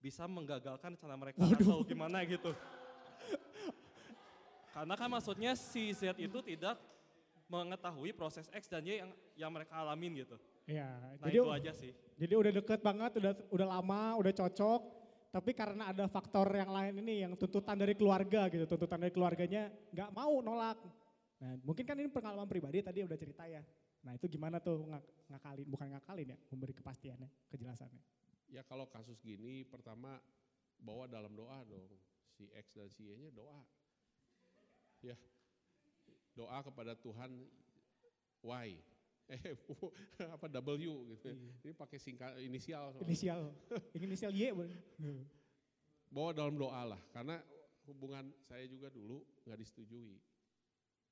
bisa 0.00 0.24
menggagalkan 0.24 0.96
rencana 0.96 1.16
mereka 1.20 1.44
atau 1.44 1.84
gimana 1.84 2.24
gitu. 2.24 2.56
Karena 4.72 4.94
kan 4.96 5.08
maksudnya 5.12 5.52
si 5.58 5.92
Z 5.92 6.16
itu 6.16 6.40
tidak 6.40 6.80
mengetahui 7.50 8.14
proses 8.14 8.46
X 8.54 8.70
dan 8.70 8.86
Y 8.86 9.02
yang 9.02 9.10
yang 9.34 9.50
mereka 9.50 9.76
alamin 9.76 10.24
gitu. 10.24 10.38
Iya, 10.70 10.88
Nah 11.18 11.26
jadi 11.26 11.38
itu 11.38 11.50
aja 11.50 11.72
sih. 11.74 11.92
jadi 12.14 12.34
udah 12.38 12.52
deket 12.54 12.80
banget, 12.80 13.10
udah 13.18 13.32
udah 13.50 13.66
lama, 13.66 14.02
udah 14.22 14.30
cocok. 14.30 14.82
Tapi 15.30 15.50
karena 15.54 15.90
ada 15.90 16.10
faktor 16.10 16.50
yang 16.50 16.70
lain 16.70 16.94
ini, 17.02 17.22
yang 17.22 17.32
tuntutan 17.38 17.78
dari 17.78 17.94
keluarga 17.94 18.50
gitu, 18.50 18.66
tuntutan 18.66 18.98
dari 18.98 19.10
keluarganya 19.10 19.70
nggak 19.90 20.10
mau 20.10 20.38
nolak. 20.38 20.78
Nah 21.38 21.54
mungkin 21.62 21.86
kan 21.86 21.94
ini 21.98 22.10
pengalaman 22.10 22.46
pribadi 22.46 22.82
tadi 22.82 23.02
udah 23.02 23.18
cerita 23.18 23.46
ya. 23.46 23.62
Nah 24.02 24.14
itu 24.14 24.26
gimana 24.26 24.58
tuh 24.58 24.86
ngak- 24.86 25.06
ngakalin, 25.30 25.66
bukan 25.70 25.86
ngakalin 25.94 26.34
ya, 26.34 26.38
memberi 26.50 26.74
kepastiannya, 26.74 27.28
kejelasannya. 27.50 28.02
Ya 28.50 28.62
kalau 28.66 28.90
kasus 28.90 29.22
gini 29.22 29.62
pertama 29.62 30.18
bawa 30.82 31.06
dalam 31.06 31.30
doa 31.30 31.62
dong. 31.62 31.86
Si 32.34 32.50
X 32.50 32.74
dan 32.74 32.90
si 32.90 33.06
Y-nya 33.06 33.30
doa. 33.30 33.62
Ya. 35.02 35.14
Doa 36.34 36.58
kepada 36.60 36.98
Tuhan 36.98 37.46
Y. 38.42 38.70
Eh 39.30 39.54
apa 40.34 40.46
W 40.50 40.90
gitu. 41.14 41.28
Ini 41.62 41.72
pakai 41.78 41.98
singkat 42.02 42.34
inisial. 42.42 42.90
soalnya. 42.94 43.06
Inisial, 43.06 43.40
inisial 43.94 44.32
Y 44.34 44.50
boleh. 44.50 44.78
bawa 46.10 46.34
dalam 46.34 46.58
doa 46.58 46.90
lah 46.90 47.00
karena 47.14 47.38
hubungan 47.86 48.34
saya 48.42 48.66
juga 48.66 48.90
dulu 48.90 49.22
nggak 49.46 49.58
disetujui 49.62 50.18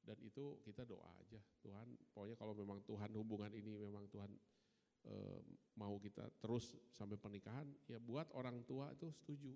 dan 0.02 0.18
itu 0.26 0.58
kita 0.66 0.82
doa 0.82 1.06
aja 1.22 1.38
Tuhan 1.62 1.86
pokoknya 2.10 2.34
kalau 2.34 2.54
memang 2.54 2.82
Tuhan 2.82 3.10
hubungan 3.14 3.52
ini 3.54 3.78
memang 3.78 4.10
Tuhan 4.10 4.30
eh, 5.06 5.38
mau 5.78 5.94
kita 6.02 6.26
terus 6.42 6.74
sampai 6.90 7.14
pernikahan 7.14 7.70
ya 7.86 8.02
buat 8.02 8.26
orang 8.34 8.66
tua 8.66 8.90
itu 8.90 9.06
setuju 9.14 9.54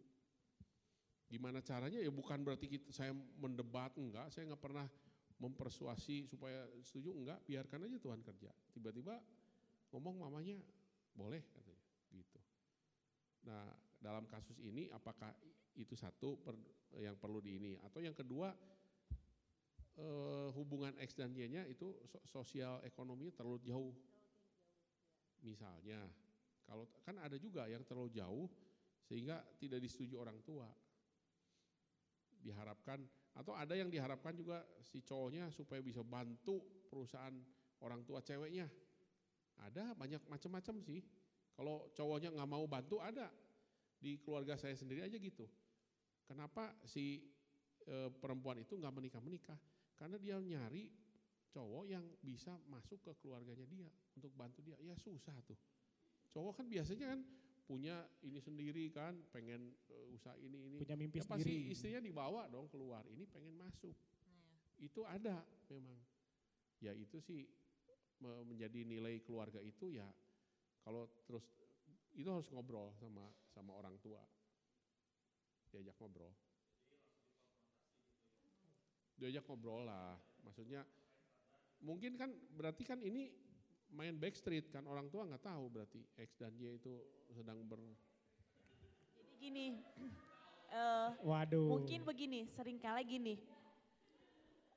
gimana 1.26 1.64
caranya 1.64 1.97
ya 1.97 2.12
bukan 2.12 2.44
berarti 2.44 2.68
kita, 2.68 2.93
saya 2.93 3.16
mendebat 3.40 3.97
enggak 3.97 4.28
saya 4.30 4.52
nggak 4.52 4.62
pernah 4.62 4.86
mempersuasi 5.43 6.31
supaya 6.31 6.70
setuju 6.86 7.10
enggak 7.19 7.43
biarkan 7.43 7.90
aja 7.90 7.98
Tuhan 7.98 8.23
kerja 8.23 8.51
tiba-tiba 8.70 9.19
ngomong 9.90 10.23
mamanya 10.23 10.62
boleh 11.19 11.43
katanya 11.51 11.82
gitu 12.14 12.39
Nah, 13.43 13.66
dalam 13.98 14.27
kasus 14.31 14.59
ini 14.62 14.86
apakah 14.94 15.31
itu 15.74 15.94
satu 15.98 16.39
per- 16.39 16.94
yang 17.01 17.16
perlu 17.16 17.40
di 17.40 17.56
ini 17.59 17.73
atau 17.81 17.98
yang 17.98 18.14
kedua 18.14 18.52
eh, 19.98 20.48
hubungan 20.55 20.94
X 21.02 21.19
dan 21.19 21.35
Y-nya 21.35 21.66
itu 21.66 21.97
so- 22.06 22.23
sosial 22.28 22.78
ekonominya 22.86 23.35
terlalu 23.35 23.60
jauh. 23.66 23.94
Misalnya, 25.43 26.06
kalau 26.64 26.86
kan 27.02 27.19
ada 27.19 27.35
juga 27.35 27.66
yang 27.66 27.82
terlalu 27.82 28.14
jauh 28.14 28.47
sehingga 29.02 29.43
tidak 29.59 29.82
disetujui 29.82 30.14
orang 30.14 30.39
tua. 30.47 30.70
Diharapkan 32.43 33.02
atau 33.32 33.56
ada 33.56 33.72
yang 33.72 33.88
diharapkan 33.88 34.36
juga 34.36 34.60
si 34.84 35.00
cowoknya 35.00 35.48
supaya 35.48 35.80
bisa 35.80 36.04
bantu 36.04 36.60
perusahaan 36.92 37.32
orang 37.80 38.04
tua 38.04 38.20
ceweknya. 38.20 38.68
Ada 39.64 39.96
banyak 39.96 40.20
macam-macam 40.28 40.76
sih. 40.84 41.00
Kalau 41.52 41.88
cowoknya 41.96 42.32
nggak 42.32 42.48
mau 42.48 42.64
bantu 42.68 43.00
ada 43.00 43.28
di 43.96 44.20
keluarga 44.20 44.56
saya 44.56 44.76
sendiri 44.76 45.04
aja 45.04 45.16
gitu. 45.16 45.48
Kenapa 46.28 46.72
si 46.84 47.20
e, 47.84 48.09
perempuan 48.20 48.60
itu 48.60 48.76
nggak 48.76 48.92
menikah 48.92 49.20
menikah? 49.20 49.59
Karena 49.96 50.16
dia 50.16 50.36
nyari 50.40 50.88
cowok 51.52 51.84
yang 51.88 52.04
bisa 52.24 52.56
masuk 52.68 53.04
ke 53.04 53.12
keluarganya 53.20 53.64
dia 53.68 53.88
untuk 54.16 54.32
bantu 54.32 54.64
dia. 54.64 54.76
Ya 54.80 54.96
susah 54.96 55.36
tuh. 55.44 55.56
Cowok 56.32 56.64
kan 56.64 56.66
biasanya 56.68 57.16
kan 57.16 57.20
punya 57.62 58.05
ini 58.26 58.39
sendiri 58.43 58.90
kan, 58.93 59.16
pengen 59.32 59.72
e, 59.89 59.97
usaha 60.12 60.34
ini 60.39 60.68
ini. 60.68 60.76
Punya 60.82 60.98
mimpi 60.98 61.22
Ya 61.22 61.24
pasti 61.24 61.47
sendiri. 61.48 61.72
istrinya 61.72 62.01
dibawa 62.02 62.47
dong 62.51 62.66
keluar. 62.68 63.02
Ini 63.09 63.24
pengen 63.30 63.55
masuk. 63.56 63.94
Itu 64.82 65.06
ada 65.06 65.40
memang. 65.70 65.97
Ya 66.82 66.90
itu 66.93 67.22
sih 67.22 67.47
me- 68.22 68.43
menjadi 68.47 68.86
nilai 68.86 69.18
keluarga 69.22 69.59
itu 69.59 69.90
ya 69.90 70.06
kalau 70.82 71.06
terus 71.26 71.43
itu 72.14 72.26
harus 72.26 72.47
ngobrol 72.51 72.90
sama 72.98 73.26
sama 73.55 73.74
orang 73.74 73.94
tua 74.02 74.18
diajak 75.70 75.94
ngobrol 75.98 76.30
diajak 79.18 79.47
ngobrol 79.47 79.86
lah 79.86 80.18
maksudnya 80.43 80.82
mungkin 81.82 82.18
kan 82.18 82.30
berarti 82.55 82.82
kan 82.86 82.98
ini 83.02 83.30
main 83.93 84.16
backstreet 84.16 84.69
kan 84.69 84.85
orang 84.85 85.06
tua 85.06 85.24
nggak 85.24 85.44
tahu 85.44 85.64
berarti 85.69 86.01
X 86.16 86.36
dan 86.36 86.52
Y 86.56 86.77
itu 86.77 86.93
sedang 87.31 87.60
ber 87.62 87.81
Jadi 89.12 89.32
gini, 89.39 89.66
eh, 90.73 91.09
Waduh. 91.20 91.69
mungkin 91.69 92.02
begini, 92.02 92.48
sering 92.48 92.78
kali 92.78 93.02
gini, 93.05 93.35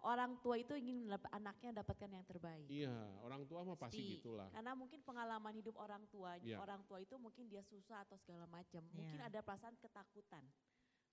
orang 0.01 0.37
tua 0.37 0.55
itu 0.55 0.73
ingin 0.73 1.05
anaknya 1.31 1.81
dapatkan 1.81 2.09
yang 2.11 2.25
terbaik. 2.25 2.67
iya 2.67 2.93
orang 3.21 3.41
tua 3.45 3.63
mah 3.63 3.73
pasti 3.73 3.97
Pasti. 3.97 4.13
gitulah 4.19 4.49
Karena 4.53 4.73
mungkin 4.73 5.01
pengalaman 5.01 5.53
hidup 5.55 5.75
orang 5.77 6.03
tua, 6.07 6.37
Iya. 6.39 6.61
orang 6.61 6.85
tua 6.85 7.01
itu 7.01 7.15
mungkin 7.17 7.49
dia 7.49 7.65
susah 7.65 8.05
atau 8.05 8.17
segala 8.21 8.45
macam. 8.45 8.85
Mungkin 8.93 9.17
Iya. 9.17 9.27
ada 9.29 9.39
perasaan 9.41 9.75
ketakutan. 9.77 10.45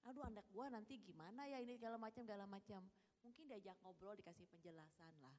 aduh 0.03 0.27
anak 0.27 0.43
gua 0.51 0.67
nanti 0.67 0.99
gimana 0.99 1.47
ya 1.47 1.63
ini 1.63 1.79
segala 1.79 1.95
macam 1.95 2.27
segala 2.27 2.43
macam. 2.43 2.83
Mungkin 3.23 3.47
diajak 3.47 3.79
ngobrol 3.87 4.19
dikasih 4.19 4.51
penjelasan 4.51 5.15
lah. 5.23 5.31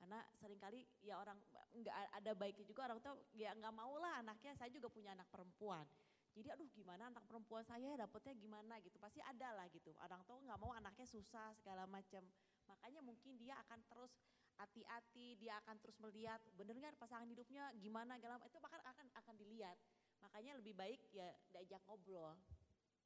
Karena 0.00 0.24
sering 0.40 0.56
kali 0.56 0.80
ya 1.04 1.20
orang 1.20 1.36
nggak 1.76 1.94
ada 2.16 2.32
baiknya 2.32 2.64
juga 2.64 2.88
orang 2.88 3.04
tua 3.04 3.20
ya 3.36 3.52
nggak 3.52 3.74
mau 3.76 4.00
lah 4.00 4.24
anaknya. 4.24 4.56
Saya 4.56 4.72
juga 4.72 4.88
punya 4.88 5.12
anak 5.12 5.28
perempuan. 5.28 5.84
Jadi 6.32 6.48
aduh 6.48 6.70
gimana 6.72 7.12
anak 7.12 7.26
perempuan 7.28 7.60
saya 7.68 7.92
dapetnya 8.00 8.32
gimana 8.40 8.80
gitu. 8.80 8.96
Pasti 8.96 9.20
ada 9.20 9.52
lah 9.52 9.68
gitu. 9.68 9.92
Orang 10.00 10.24
tua 10.24 10.40
nggak 10.40 10.56
mau 10.56 10.72
anaknya 10.72 11.04
susah 11.04 11.52
segala 11.60 11.84
macam. 11.84 12.24
Makanya 12.64 13.04
mungkin 13.04 13.36
dia 13.36 13.60
akan 13.68 13.84
terus 13.92 14.12
hati-hati, 14.56 15.36
dia 15.36 15.56
akan 15.64 15.76
terus 15.84 15.96
melihat 16.00 16.40
bener 16.56 16.76
nggak 16.80 16.96
pasangan 16.96 17.28
hidupnya 17.28 17.68
gimana 17.76 18.16
segala 18.16 18.40
itu 18.40 18.56
bahkan 18.56 18.80
akan 18.80 19.06
akan 19.20 19.34
dilihat. 19.36 19.76
Makanya 20.24 20.56
lebih 20.56 20.72
baik 20.76 21.00
ya 21.12 21.28
diajak 21.52 21.80
ngobrol. 21.84 22.36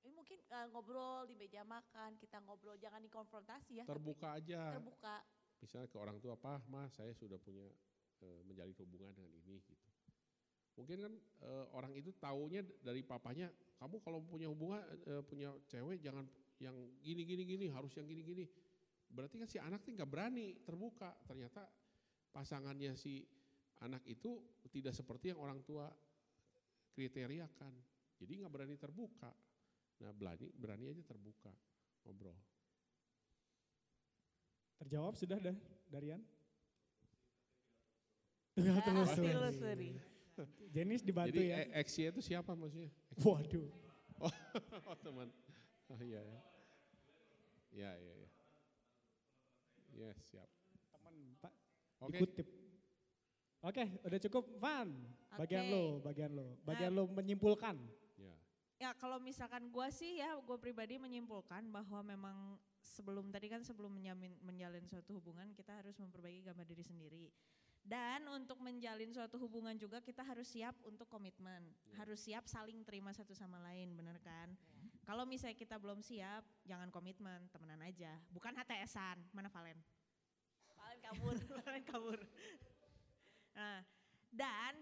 Ini 0.05 0.13
mungkin 0.13 0.37
eh, 0.37 0.67
ngobrol 0.69 1.25
di 1.25 1.33
meja 1.33 1.65
makan, 1.65 2.21
kita 2.21 2.37
ngobrol 2.45 2.77
jangan 2.77 3.01
dikonfrontasi 3.01 3.81
ya. 3.81 3.85
tapi 3.89 3.97
Terbuka 3.97 4.29
aja. 4.37 4.77
Terbuka. 4.77 5.17
Misalnya 5.65 5.89
ke 5.89 5.97
orang 5.97 6.21
tua, 6.21 6.37
"Pak, 6.37 6.69
Ma, 6.69 6.85
saya 6.93 7.17
sudah 7.17 7.41
punya 7.41 7.65
eh, 8.21 8.41
menjalin 8.45 8.77
hubungan 8.85 9.17
dengan 9.17 9.33
ini." 9.33 9.57
gitu. 9.65 9.89
Mungkin 10.77 10.99
kan 11.01 11.13
eh, 11.49 11.67
orang 11.73 11.97
itu 11.97 12.13
taunya 12.21 12.61
dari 12.85 13.01
papanya, 13.01 13.49
"Kamu 13.81 14.05
kalau 14.05 14.21
punya 14.21 14.53
hubungan 14.53 14.85
eh, 15.09 15.25
punya 15.25 15.57
cewek 15.73 16.05
jangan 16.05 16.29
yang 16.61 16.77
gini 17.01 17.25
gini 17.25 17.43
gini, 17.49 17.67
harus 17.73 17.97
yang 17.97 18.05
gini 18.05 18.21
gini." 18.21 18.45
Berarti 19.09 19.41
kan 19.41 19.49
si 19.49 19.57
anak 19.57 19.81
tuh 19.89 19.97
nggak 19.97 20.11
berani 20.11 20.61
terbuka. 20.61 21.17
Ternyata 21.25 21.65
pasangannya 22.29 22.93
si 22.99 23.25
anak 23.81 24.05
itu 24.05 24.43
tidak 24.69 24.93
seperti 24.93 25.33
yang 25.33 25.41
orang 25.41 25.65
tua 25.65 25.89
kriteriakan. 26.93 27.73
Jadi 28.21 28.33
nggak 28.45 28.53
berani 28.53 28.77
terbuka. 28.77 29.33
Nah, 30.03 30.13
berani 30.13 30.51
berani 30.53 30.91
aja 30.91 31.03
terbuka 31.07 31.55
ngobrol. 32.05 32.54
Terjawab 34.83 35.15
sudah 35.15 35.39
dah, 35.39 35.57
Darian? 35.89 36.21
Tinggal 38.55 38.79
telusuri. 38.83 39.31
Telusuri. 39.35 39.91
Jenis 40.75 41.01
dibantu 41.07 41.39
Jadi 41.39 41.51
ya. 41.51 41.63
e- 41.63 41.71
X-nya 41.87 42.07
itu 42.11 42.21
siapa 42.23 42.55
maksudnya? 42.59 42.91
Waduh. 43.23 43.71
Oh 44.19 44.97
teman. 45.07 45.29
Oh 45.91 45.99
iya 46.03 46.23
ya. 46.23 46.41
Ya 47.75 47.91
ya 47.95 48.15
ya. 48.19 48.31
Yes 49.95 50.19
siap. 50.27 50.49
Teman, 50.91 51.15
Pak. 51.39 51.53
Oke. 52.03 52.19
Dikutip. 52.19 52.47
Oke, 53.65 53.85
udah 54.05 54.19
cukup. 54.29 54.45
Van, 54.61 54.91
bagian 55.41 55.65
Oke. 55.65 55.73
lo, 55.73 55.85
bagian 56.05 56.31
lo. 56.37 56.47
Bagian 56.67 56.93
lo 56.93 57.03
menyimpulkan. 57.09 57.79
Ya. 58.79 58.91
Kalau 58.99 59.23
misalkan 59.23 59.71
gua 59.71 59.89
sih 59.89 60.19
ya 60.21 60.35
gue 60.39 60.59
pribadi 60.59 60.99
menyimpulkan 60.99 61.71
bahwa 61.71 62.01
memang 62.03 62.59
sebelum 62.85 63.33
tadi 63.33 63.49
kan 63.49 63.65
sebelum 63.65 63.97
menjamin, 63.97 64.37
menjalin 64.45 64.85
suatu 64.85 65.17
hubungan 65.17 65.51
kita 65.57 65.73
harus 65.81 65.97
memperbaiki 65.97 66.45
gambar 66.45 66.67
diri 66.69 66.85
sendiri. 66.85 67.27
Dan 67.85 68.25
untuk 68.33 68.65
menjalin 68.65 69.13
suatu 69.13 69.37
hubungan 69.37 69.77
juga 69.77 70.01
kita 70.01 70.25
harus 70.25 70.49
siap 70.49 70.73
untuk 70.89 71.05
komitmen, 71.05 71.69
harus 72.01 72.17
siap 72.17 72.49
saling 72.49 72.81
terima 72.81 73.13
satu 73.13 73.37
sama 73.37 73.61
lain, 73.61 73.93
bener 73.93 74.17
kan? 74.25 74.57
Kalau 75.05 75.29
misalnya 75.29 75.53
kita 75.53 75.77
belum 75.77 76.01
siap, 76.01 76.49
jangan 76.65 76.89
komitmen, 76.89 77.45
temenan 77.53 77.85
aja. 77.85 78.17
Bukan 78.33 78.57
HTSan, 78.57 79.21
mana 79.37 79.53
Valen? 79.53 79.77
Paling 80.73 81.01
kabur. 81.05 81.37
Valen 81.61 81.85
kabur. 81.85 82.19
Nah, 83.53 83.85
dan 84.33 84.73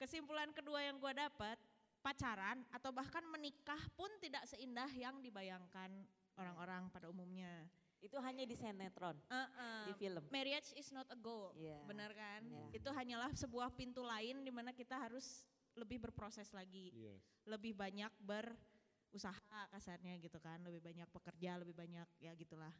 kesimpulan 0.00 0.48
kedua 0.56 0.88
yang 0.88 0.96
gue 0.96 1.12
dapat, 1.12 1.60
pacaran 2.08 2.64
atau 2.72 2.88
bahkan 2.88 3.20
menikah 3.28 3.76
pun 3.92 4.08
tidak 4.16 4.40
seindah 4.48 4.88
yang 4.96 5.20
dibayangkan 5.20 5.92
orang-orang 6.40 6.88
pada 6.88 7.12
umumnya. 7.12 7.68
Itu 8.00 8.16
hanya 8.24 8.48
di 8.48 8.56
sinetron, 8.56 9.18
Uh-uh. 9.28 9.90
di 9.90 9.92
film. 9.92 10.24
Marriage 10.32 10.72
is 10.78 10.88
not 10.94 11.04
a 11.12 11.18
goal, 11.18 11.52
Iya. 11.52 11.84
benar 11.84 12.16
kan? 12.16 12.46
Iya. 12.48 12.80
Itu 12.80 12.88
hanyalah 12.94 13.34
sebuah 13.36 13.74
pintu 13.76 14.00
lain 14.00 14.40
di 14.40 14.48
mana 14.48 14.72
kita 14.72 14.96
harus 14.96 15.44
lebih 15.76 16.00
berproses 16.00 16.48
lagi, 16.56 16.94
Yes. 16.96 17.20
lebih 17.44 17.76
banyak 17.76 18.08
berusaha 18.22 19.60
kasarnya 19.68 20.16
gitu 20.22 20.40
kan, 20.40 20.64
lebih 20.64 20.80
banyak 20.80 21.08
pekerja, 21.12 21.60
lebih 21.60 21.74
banyak 21.76 22.08
ya 22.22 22.32
gitulah. 22.38 22.72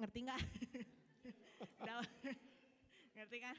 Ngerti 0.00 0.18
nggak? 0.24 0.40
Ngerti 3.18 3.38
kan? 3.42 3.56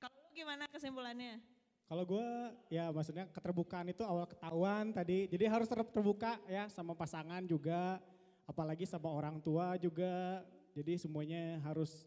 Kalau 0.00 0.16
lu 0.16 0.30
gimana 0.32 0.64
kesimpulannya? 0.70 1.59
Kalau 1.90 2.06
gue 2.06 2.28
ya 2.70 2.94
maksudnya 2.94 3.26
keterbukaan 3.34 3.90
itu 3.90 4.06
awal 4.06 4.22
ketahuan 4.22 4.94
tadi. 4.94 5.26
Jadi 5.26 5.42
harus 5.50 5.66
tetap 5.66 5.90
terbuka 5.90 6.38
ya 6.46 6.70
sama 6.70 6.94
pasangan 6.94 7.42
juga. 7.42 7.98
Apalagi 8.46 8.86
sama 8.86 9.10
orang 9.10 9.42
tua 9.42 9.74
juga. 9.74 10.38
Jadi 10.70 11.02
semuanya 11.02 11.58
harus 11.66 12.06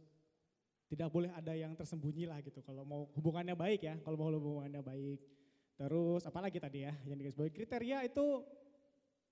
tidak 0.88 1.12
boleh 1.12 1.28
ada 1.36 1.52
yang 1.52 1.76
tersembunyi 1.76 2.32
lah 2.32 2.40
gitu. 2.40 2.64
Kalau 2.64 2.88
mau 2.88 3.12
hubungannya 3.12 3.60
baik 3.60 3.84
ya. 3.84 4.00
Kalau 4.08 4.16
mau 4.16 4.32
hubungannya 4.32 4.80
baik. 4.80 5.20
Terus 5.76 6.24
apalagi 6.24 6.64
tadi 6.64 6.88
ya 6.88 6.96
yang 7.04 7.20
dikasih 7.20 7.52
kriteria 7.52 8.08
itu 8.08 8.40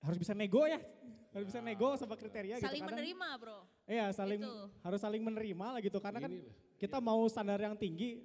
harus 0.04 0.20
bisa 0.20 0.36
nego 0.36 0.68
ya. 0.68 0.84
Harus 1.32 1.48
bisa 1.48 1.64
nego 1.64 1.96
sama 1.96 2.12
kriteria 2.12 2.60
gitu. 2.60 2.68
Saling 2.68 2.84
Kadang- 2.84 3.00
menerima 3.00 3.28
bro. 3.40 3.58
Iya 3.88 4.12
saling 4.12 4.44
Itu. 4.44 4.68
harus 4.84 5.00
saling 5.00 5.24
menerima 5.24 5.66
lah 5.72 5.80
gitu. 5.80 5.96
Karena 5.96 6.20
kan 6.20 6.28
lah, 6.28 6.52
kita 6.76 7.00
mau 7.00 7.24
standar 7.32 7.56
yang 7.56 7.72
tinggi 7.72 8.20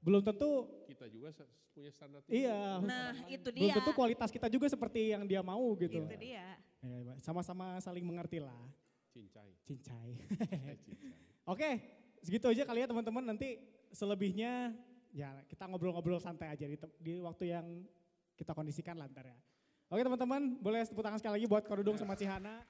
belum 0.00 0.24
tentu 0.24 0.64
kita 0.88 1.06
juga 1.12 1.28
punya 1.70 1.90
standar 1.92 2.20
tinggi. 2.24 2.44
iya 2.44 2.80
Nah 2.80 3.12
itu 3.28 3.48
belum 3.52 3.68
dia. 3.70 3.76
tentu 3.78 3.92
kualitas 3.94 4.28
kita 4.32 4.48
juga 4.48 4.66
seperti 4.66 5.12
yang 5.12 5.22
dia 5.28 5.40
mau 5.44 5.76
gitu. 5.76 6.02
Itu 6.02 6.16
dia. 6.18 6.56
Ya, 6.80 7.12
sama-sama 7.20 7.76
saling 7.84 8.02
mengerti 8.04 8.40
lah. 8.40 8.56
Cincai. 9.12 9.50
Cincai. 9.68 10.10
Eh, 10.72 10.76
cincai. 10.80 11.12
Oke, 11.44 11.68
segitu 12.24 12.46
aja 12.48 12.62
kali 12.64 12.80
ya 12.84 12.88
teman-teman. 12.88 13.24
Nanti 13.34 13.60
selebihnya 13.92 14.72
ya 15.10 15.30
kita 15.50 15.66
ngobrol-ngobrol 15.66 16.22
santai 16.22 16.54
aja 16.54 16.64
di, 16.64 16.78
di 17.02 17.18
waktu 17.20 17.52
yang 17.52 17.66
kita 18.38 18.56
kondisikan 18.56 18.96
lantar 18.96 19.28
ya. 19.28 19.38
Oke 19.90 20.06
teman-teman, 20.06 20.56
boleh 20.62 20.86
tepuk 20.86 21.02
tangan 21.02 21.18
sekali 21.18 21.42
lagi 21.42 21.46
buat 21.50 21.66
Korudung 21.66 21.98
sama 21.98 22.14
Cihana. 22.14 22.62